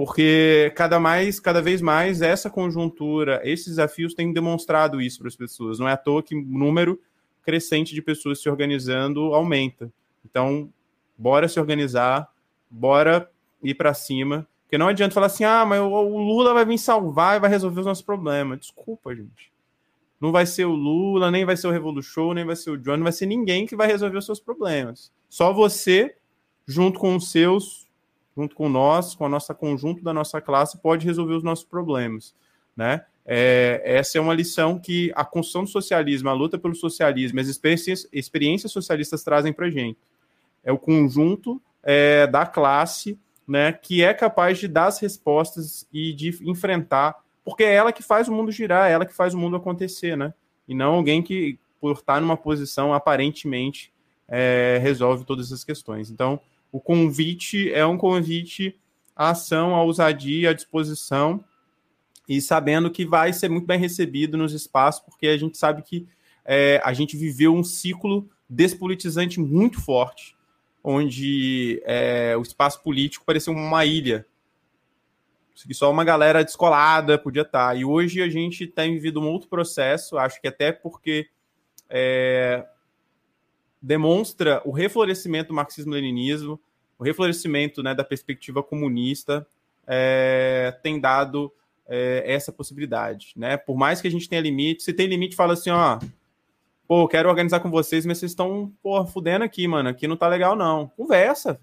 porque 0.00 0.72
cada 0.76 0.98
mais, 0.98 1.38
cada 1.38 1.60
vez 1.60 1.82
mais 1.82 2.22
essa 2.22 2.48
conjuntura, 2.48 3.38
esses 3.44 3.66
desafios 3.66 4.14
têm 4.14 4.32
demonstrado 4.32 4.98
isso 4.98 5.18
para 5.18 5.28
as 5.28 5.36
pessoas. 5.36 5.78
Não 5.78 5.86
é 5.86 5.92
à 5.92 5.96
toa 5.98 6.22
que 6.22 6.34
o 6.34 6.40
número 6.40 6.98
crescente 7.42 7.94
de 7.94 8.00
pessoas 8.00 8.40
se 8.40 8.48
organizando 8.48 9.34
aumenta. 9.34 9.92
Então, 10.24 10.72
bora 11.18 11.46
se 11.48 11.60
organizar, 11.60 12.32
bora 12.70 13.30
ir 13.62 13.74
para 13.74 13.92
cima, 13.92 14.48
porque 14.62 14.78
não 14.78 14.88
adianta 14.88 15.12
falar 15.12 15.26
assim: 15.26 15.44
"Ah, 15.44 15.66
mas 15.66 15.78
o 15.82 16.16
Lula 16.16 16.54
vai 16.54 16.64
vir 16.64 16.78
salvar 16.78 17.36
e 17.36 17.40
vai 17.40 17.50
resolver 17.50 17.80
os 17.80 17.86
nossos 17.86 18.02
problemas". 18.02 18.60
Desculpa, 18.60 19.14
gente. 19.14 19.52
Não 20.18 20.32
vai 20.32 20.46
ser 20.46 20.64
o 20.64 20.72
Lula, 20.72 21.30
nem 21.30 21.44
vai 21.44 21.58
ser 21.58 21.66
o 21.66 21.70
Revolution, 21.70 22.32
nem 22.32 22.46
vai 22.46 22.56
ser 22.56 22.70
o 22.70 22.78
John, 22.78 22.96
não 22.96 23.04
vai 23.04 23.12
ser 23.12 23.26
ninguém 23.26 23.66
que 23.66 23.76
vai 23.76 23.86
resolver 23.86 24.16
os 24.16 24.24
seus 24.24 24.40
problemas. 24.40 25.12
Só 25.28 25.52
você 25.52 26.16
junto 26.66 26.98
com 26.98 27.16
os 27.16 27.30
seus 27.30 27.89
junto 28.40 28.56
com 28.56 28.70
nós, 28.70 29.14
com 29.14 29.26
a 29.26 29.28
nossa 29.28 29.52
conjunto 29.52 30.02
da 30.02 30.14
nossa 30.14 30.40
classe, 30.40 30.78
pode 30.78 31.04
resolver 31.04 31.34
os 31.34 31.42
nossos 31.42 31.64
problemas, 31.64 32.34
né? 32.74 33.04
É, 33.26 33.82
essa 33.84 34.16
é 34.16 34.20
uma 34.20 34.32
lição 34.32 34.78
que 34.78 35.12
a 35.14 35.26
construção 35.26 35.64
do 35.64 35.68
socialismo, 35.68 36.30
a 36.30 36.32
luta 36.32 36.58
pelo 36.58 36.74
socialismo, 36.74 37.38
as 37.38 37.48
experiências, 37.48 38.08
experiências 38.10 38.72
socialistas 38.72 39.22
trazem 39.22 39.52
para 39.52 39.68
gente. 39.68 39.98
É 40.64 40.72
o 40.72 40.78
conjunto 40.78 41.60
é, 41.82 42.26
da 42.26 42.46
classe 42.46 43.18
né, 43.46 43.72
que 43.72 44.02
é 44.02 44.14
capaz 44.14 44.58
de 44.58 44.66
dar 44.66 44.86
as 44.86 44.98
respostas 45.00 45.86
e 45.92 46.14
de 46.14 46.38
enfrentar, 46.42 47.16
porque 47.44 47.62
é 47.62 47.74
ela 47.74 47.92
que 47.92 48.02
faz 48.02 48.26
o 48.26 48.32
mundo 48.32 48.50
girar, 48.50 48.88
é 48.88 48.92
ela 48.92 49.04
que 49.04 49.14
faz 49.14 49.34
o 49.34 49.38
mundo 49.38 49.56
acontecer, 49.56 50.16
né? 50.16 50.32
E 50.66 50.74
não 50.74 50.94
alguém 50.94 51.22
que, 51.22 51.58
por 51.80 51.92
estar 51.92 52.20
numa 52.20 52.36
posição 52.36 52.94
aparentemente, 52.94 53.92
é, 54.26 54.78
resolve 54.80 55.24
todas 55.24 55.46
essas 55.46 55.62
questões. 55.62 56.10
Então, 56.10 56.40
o 56.72 56.80
convite 56.80 57.72
é 57.72 57.84
um 57.84 57.96
convite 57.96 58.78
à 59.14 59.30
ação, 59.30 59.74
à 59.74 59.82
ousadia, 59.82 60.50
à 60.50 60.52
disposição, 60.52 61.44
e 62.28 62.40
sabendo 62.40 62.90
que 62.90 63.04
vai 63.04 63.32
ser 63.32 63.48
muito 63.48 63.66
bem 63.66 63.78
recebido 63.78 64.36
nos 64.36 64.52
espaços, 64.52 65.02
porque 65.02 65.26
a 65.26 65.36
gente 65.36 65.58
sabe 65.58 65.82
que 65.82 66.06
é, 66.44 66.80
a 66.84 66.92
gente 66.92 67.16
viveu 67.16 67.54
um 67.54 67.64
ciclo 67.64 68.28
despolitizante 68.48 69.40
muito 69.40 69.80
forte, 69.80 70.36
onde 70.82 71.82
é, 71.84 72.36
o 72.36 72.42
espaço 72.42 72.82
político 72.82 73.24
parecia 73.24 73.52
uma 73.52 73.84
ilha. 73.84 74.26
Só 75.72 75.90
uma 75.90 76.04
galera 76.04 76.42
descolada 76.42 77.18
podia 77.18 77.42
estar. 77.42 77.76
E 77.76 77.84
hoje 77.84 78.22
a 78.22 78.28
gente 78.28 78.66
tem 78.66 78.94
vivido 78.94 79.20
um 79.20 79.28
outro 79.28 79.48
processo, 79.48 80.16
acho 80.16 80.40
que 80.40 80.48
até 80.48 80.72
porque 80.72 81.28
é, 81.88 82.64
demonstra 83.80 84.60
o 84.64 84.70
reflorescimento 84.70 85.48
do 85.48 85.54
marxismo-leninismo, 85.54 86.60
o 86.98 87.04
reflorescimento 87.04 87.82
né, 87.82 87.94
da 87.94 88.04
perspectiva 88.04 88.62
comunista 88.62 89.46
é, 89.86 90.76
tem 90.82 91.00
dado 91.00 91.52
é, 91.88 92.22
essa 92.26 92.52
possibilidade. 92.52 93.32
Né? 93.36 93.56
Por 93.56 93.76
mais 93.76 94.00
que 94.00 94.08
a 94.08 94.10
gente 94.10 94.28
tenha 94.28 94.42
limite, 94.42 94.82
se 94.82 94.92
tem 94.92 95.06
limite, 95.06 95.34
fala 95.34 95.54
assim, 95.54 95.70
ó, 95.70 95.98
pô, 96.86 97.08
quero 97.08 97.28
organizar 97.28 97.60
com 97.60 97.70
vocês, 97.70 98.04
mas 98.04 98.18
vocês 98.18 98.32
estão, 98.32 98.72
pô, 98.82 99.04
fudendo 99.06 99.44
aqui, 99.44 99.66
mano, 99.66 99.88
aqui 99.88 100.06
não 100.06 100.16
tá 100.16 100.28
legal 100.28 100.54
não. 100.54 100.88
Conversa. 100.88 101.60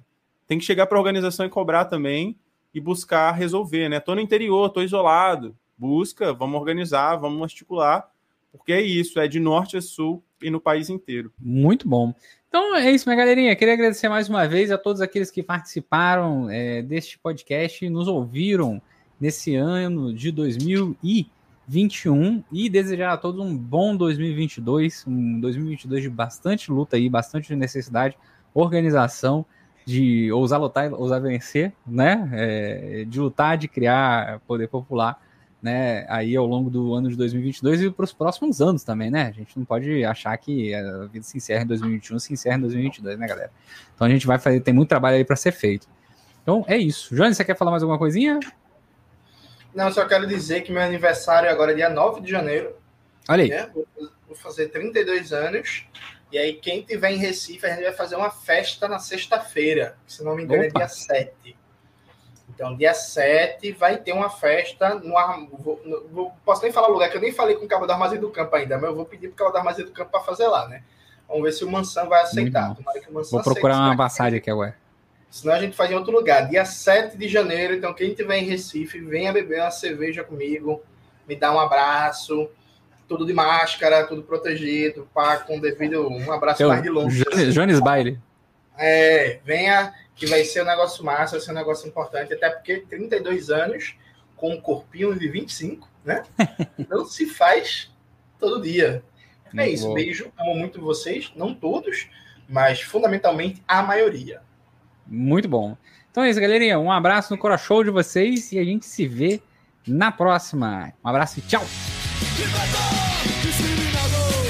Tem 0.47 0.57
que 0.57 0.65
chegar 0.65 0.87
para 0.87 0.97
a 0.97 1.01
organização 1.01 1.45
e 1.45 1.49
cobrar 1.49 1.85
também 1.85 2.37
e 2.73 2.79
buscar 2.79 3.31
resolver, 3.31 3.89
né? 3.89 3.99
Tô 3.99 4.15
no 4.15 4.21
interior, 4.21 4.69
tô 4.69 4.81
isolado. 4.81 5.55
Busca, 5.77 6.33
vamos 6.33 6.59
organizar, 6.59 7.15
vamos 7.17 7.41
articular, 7.43 8.09
porque 8.51 8.73
é 8.73 8.81
isso, 8.81 9.19
é 9.19 9.27
de 9.27 9.39
norte 9.39 9.77
a 9.77 9.81
sul, 9.81 10.23
e 10.41 10.49
no 10.49 10.59
país 10.59 10.89
inteiro. 10.89 11.31
Muito 11.39 11.87
bom. 11.87 12.13
Então 12.47 12.75
é 12.75 12.91
isso, 12.91 13.07
minha 13.07 13.17
galerinha. 13.17 13.55
Queria 13.55 13.73
agradecer 13.73 14.09
mais 14.09 14.29
uma 14.29 14.47
vez 14.47 14.71
a 14.71 14.77
todos 14.77 15.01
aqueles 15.01 15.29
que 15.29 15.43
participaram 15.43 16.49
é, 16.49 16.81
deste 16.81 17.19
podcast 17.19 17.85
e 17.85 17.89
nos 17.89 18.07
ouviram 18.07 18.81
nesse 19.19 19.55
ano 19.55 20.13
de 20.13 20.31
2021 20.31 22.43
e 22.51 22.69
desejar 22.69 23.13
a 23.13 23.17
todos 23.17 23.43
um 23.43 23.57
bom 23.57 23.95
2022, 23.95 25.05
um 25.07 25.39
2022 25.39 26.03
de 26.03 26.09
bastante 26.09 26.71
luta 26.71 26.95
aí, 26.95 27.09
bastante 27.09 27.55
necessidade, 27.55 28.15
organização, 28.53 29.45
de 29.85 30.31
ousar 30.31 30.59
lutar, 30.59 30.93
ousar 30.93 31.21
vencer, 31.21 31.73
né? 31.85 32.29
É, 32.33 33.05
de 33.05 33.19
lutar, 33.19 33.57
de 33.57 33.67
criar 33.67 34.39
poder 34.47 34.67
popular 34.67 35.21
né, 35.61 36.05
aí 36.07 36.35
ao 36.35 36.45
longo 36.45 36.69
do 36.69 36.93
ano 36.93 37.09
de 37.09 37.15
2022 37.15 37.81
e 37.81 37.91
para 37.91 38.05
os 38.05 38.13
próximos 38.13 38.61
anos 38.61 38.83
também, 38.83 39.09
né? 39.09 39.23
A 39.23 39.31
gente 39.31 39.57
não 39.57 39.65
pode 39.65 40.03
achar 40.05 40.37
que 40.37 40.73
a 40.73 41.05
vida 41.05 41.25
se 41.25 41.37
encerra 41.37 41.63
em 41.63 41.67
2021, 41.67 42.19
se 42.19 42.33
encerra 42.33 42.57
em 42.57 42.61
2022, 42.61 43.17
né, 43.17 43.27
galera? 43.27 43.51
Então 43.95 44.05
a 44.05 44.09
gente 44.09 44.27
vai 44.27 44.37
fazer, 44.37 44.59
tem 44.61 44.73
muito 44.73 44.89
trabalho 44.89 45.17
aí 45.17 45.25
para 45.25 45.35
ser 45.35 45.51
feito. 45.51 45.87
Então 46.43 46.63
é 46.67 46.77
isso. 46.77 47.15
Johnny, 47.15 47.33
você 47.33 47.43
quer 47.43 47.57
falar 47.57 47.71
mais 47.71 47.83
alguma 47.83 47.97
coisinha? 47.97 48.39
Não, 49.73 49.91
só 49.91 50.05
quero 50.05 50.25
dizer 50.25 50.61
que 50.61 50.71
meu 50.71 50.81
aniversário 50.81 51.47
é 51.47 51.51
agora 51.51 51.71
é 51.71 51.75
dia 51.75 51.89
9 51.89 52.21
de 52.21 52.31
janeiro. 52.31 52.75
Olha 53.27 53.43
aí. 53.43 53.49
Né? 53.49 53.69
Vou 54.27 54.35
fazer 54.35 54.69
32 54.69 55.33
anos. 55.33 55.85
E 56.31 56.37
aí, 56.37 56.53
quem 56.53 56.81
tiver 56.81 57.11
em 57.11 57.17
Recife, 57.17 57.65
a 57.65 57.69
gente 57.69 57.83
vai 57.83 57.93
fazer 57.93 58.15
uma 58.15 58.29
festa 58.29 58.87
na 58.87 58.99
sexta-feira. 58.99 59.97
Se 60.05 60.23
não 60.23 60.35
me 60.35 60.43
engano, 60.43 60.63
Opa. 60.63 60.67
é 60.67 60.79
dia 60.79 60.87
7. 60.87 61.57
Então, 62.57 62.75
dia 62.75 62.91
7 62.91 63.71
vai 63.73 63.97
ter 63.97 64.13
uma 64.13 64.31
festa 64.31 64.95
no, 64.95 65.15
Ar- 65.15 65.39
no- 65.39 66.31
posso 66.43 66.63
nem 66.63 66.71
falar 66.71 66.87
o 66.89 66.93
lugar, 66.93 67.07
que 67.11 67.15
eu 67.15 67.21
nem 67.21 67.31
falei 67.31 67.55
com 67.55 67.65
o 67.65 67.67
cabo 67.67 67.85
do 67.85 67.91
Armazém 67.91 68.19
do 68.19 68.31
Campo 68.31 68.55
ainda, 68.55 68.77
mas 68.79 68.85
eu 68.89 68.95
vou 68.95 69.05
pedir 69.05 69.27
pro 69.27 69.35
cabo 69.37 69.51
do 69.51 69.57
Armazém 69.59 69.85
do 69.85 69.91
Campo 69.91 70.09
para 70.09 70.21
fazer 70.21 70.47
lá, 70.47 70.67
né? 70.67 70.81
Vamos 71.27 71.43
ver 71.43 71.51
se 71.51 71.63
o 71.63 71.69
Mansão 71.69 72.09
vai 72.09 72.23
aceitar. 72.23 72.71
o 72.71 73.13
Vou 73.13 73.43
procurar 73.43 73.75
aceite, 73.75 73.89
uma 73.89 73.95
passagem 73.95 74.39
aqui 74.39 74.49
agora. 74.49 74.75
Senão 75.29 75.53
a 75.53 75.59
gente 75.59 75.75
faz 75.75 75.91
em 75.91 75.93
outro 75.93 76.11
lugar. 76.11 76.49
Dia 76.49 76.65
7 76.65 77.15
de 77.15 77.27
janeiro, 77.27 77.75
então 77.75 77.93
quem 77.93 78.15
tiver 78.15 78.37
em 78.39 78.45
Recife, 78.45 78.99
venha 79.01 79.31
beber 79.31 79.61
uma 79.61 79.69
cerveja 79.69 80.23
comigo, 80.23 80.81
me 81.27 81.35
dá 81.35 81.53
um 81.53 81.59
abraço, 81.59 82.49
tudo 83.07 83.23
de 83.23 83.33
máscara, 83.33 84.07
tudo 84.07 84.23
protegido, 84.23 85.07
pá, 85.13 85.37
com 85.37 85.59
devido 85.59 86.09
um 86.09 86.31
abraço 86.31 86.57
Seu 86.57 86.69
mais 86.69 86.81
de 86.81 86.89
longe. 86.89 87.23
Jones 87.51 87.79
Baile. 87.79 88.19
É, 88.77 89.39
venha, 89.43 89.93
que 90.15 90.25
vai 90.25 90.43
ser 90.43 90.63
um 90.63 90.65
negócio 90.65 91.03
massa, 91.03 91.37
vai 91.37 91.41
ser 91.41 91.51
um 91.51 91.55
negócio 91.55 91.87
importante, 91.87 92.33
até 92.33 92.49
porque 92.49 92.77
32 92.81 93.49
anos, 93.49 93.95
com 94.35 94.53
um 94.53 94.61
corpinho 94.61 95.17
de 95.17 95.27
25, 95.27 95.89
né? 96.05 96.23
Não 96.89 97.05
se 97.05 97.27
faz 97.27 97.91
todo 98.39 98.61
dia. 98.61 99.03
É 99.53 99.55
Muito 99.55 99.73
isso, 99.73 99.87
bom. 99.87 99.93
beijo, 99.93 100.31
amo 100.37 100.55
muito 100.55 100.81
vocês, 100.81 101.31
não 101.35 101.53
todos, 101.53 102.09
mas 102.49 102.81
fundamentalmente 102.81 103.63
a 103.65 103.81
maioria. 103.81 104.41
Muito 105.05 105.47
bom. 105.47 105.77
Então 106.11 106.23
é 106.23 106.29
isso, 106.29 106.41
galerinha. 106.41 106.77
Um 106.77 106.91
abraço 106.91 107.33
no 107.33 107.39
coração 107.39 107.83
de 107.83 107.89
vocês 107.89 108.51
e 108.51 108.59
a 108.59 108.63
gente 108.63 108.85
se 108.85 109.07
vê 109.07 109.41
na 109.87 110.11
próxima. 110.11 110.93
Um 111.03 111.07
abraço 111.07 111.39
e 111.39 111.41
tchau. 111.43 111.63
Discriminador, 113.41 114.43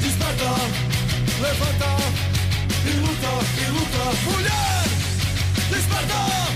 despertar, 0.00 0.58
levantar 1.42 2.01
y 3.62 3.66
Luca 3.66 4.04
Fuller 4.24 4.88
de 5.70 6.51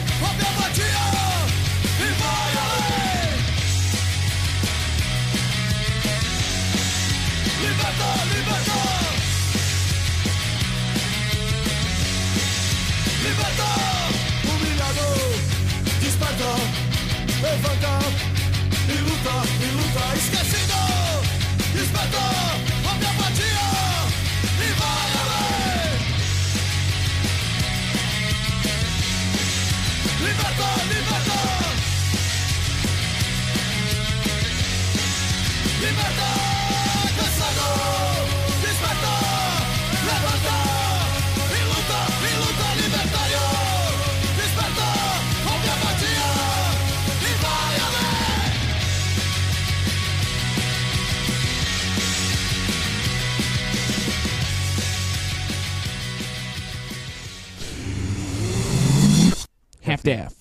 half 59.86 60.02
daft. 60.02 60.35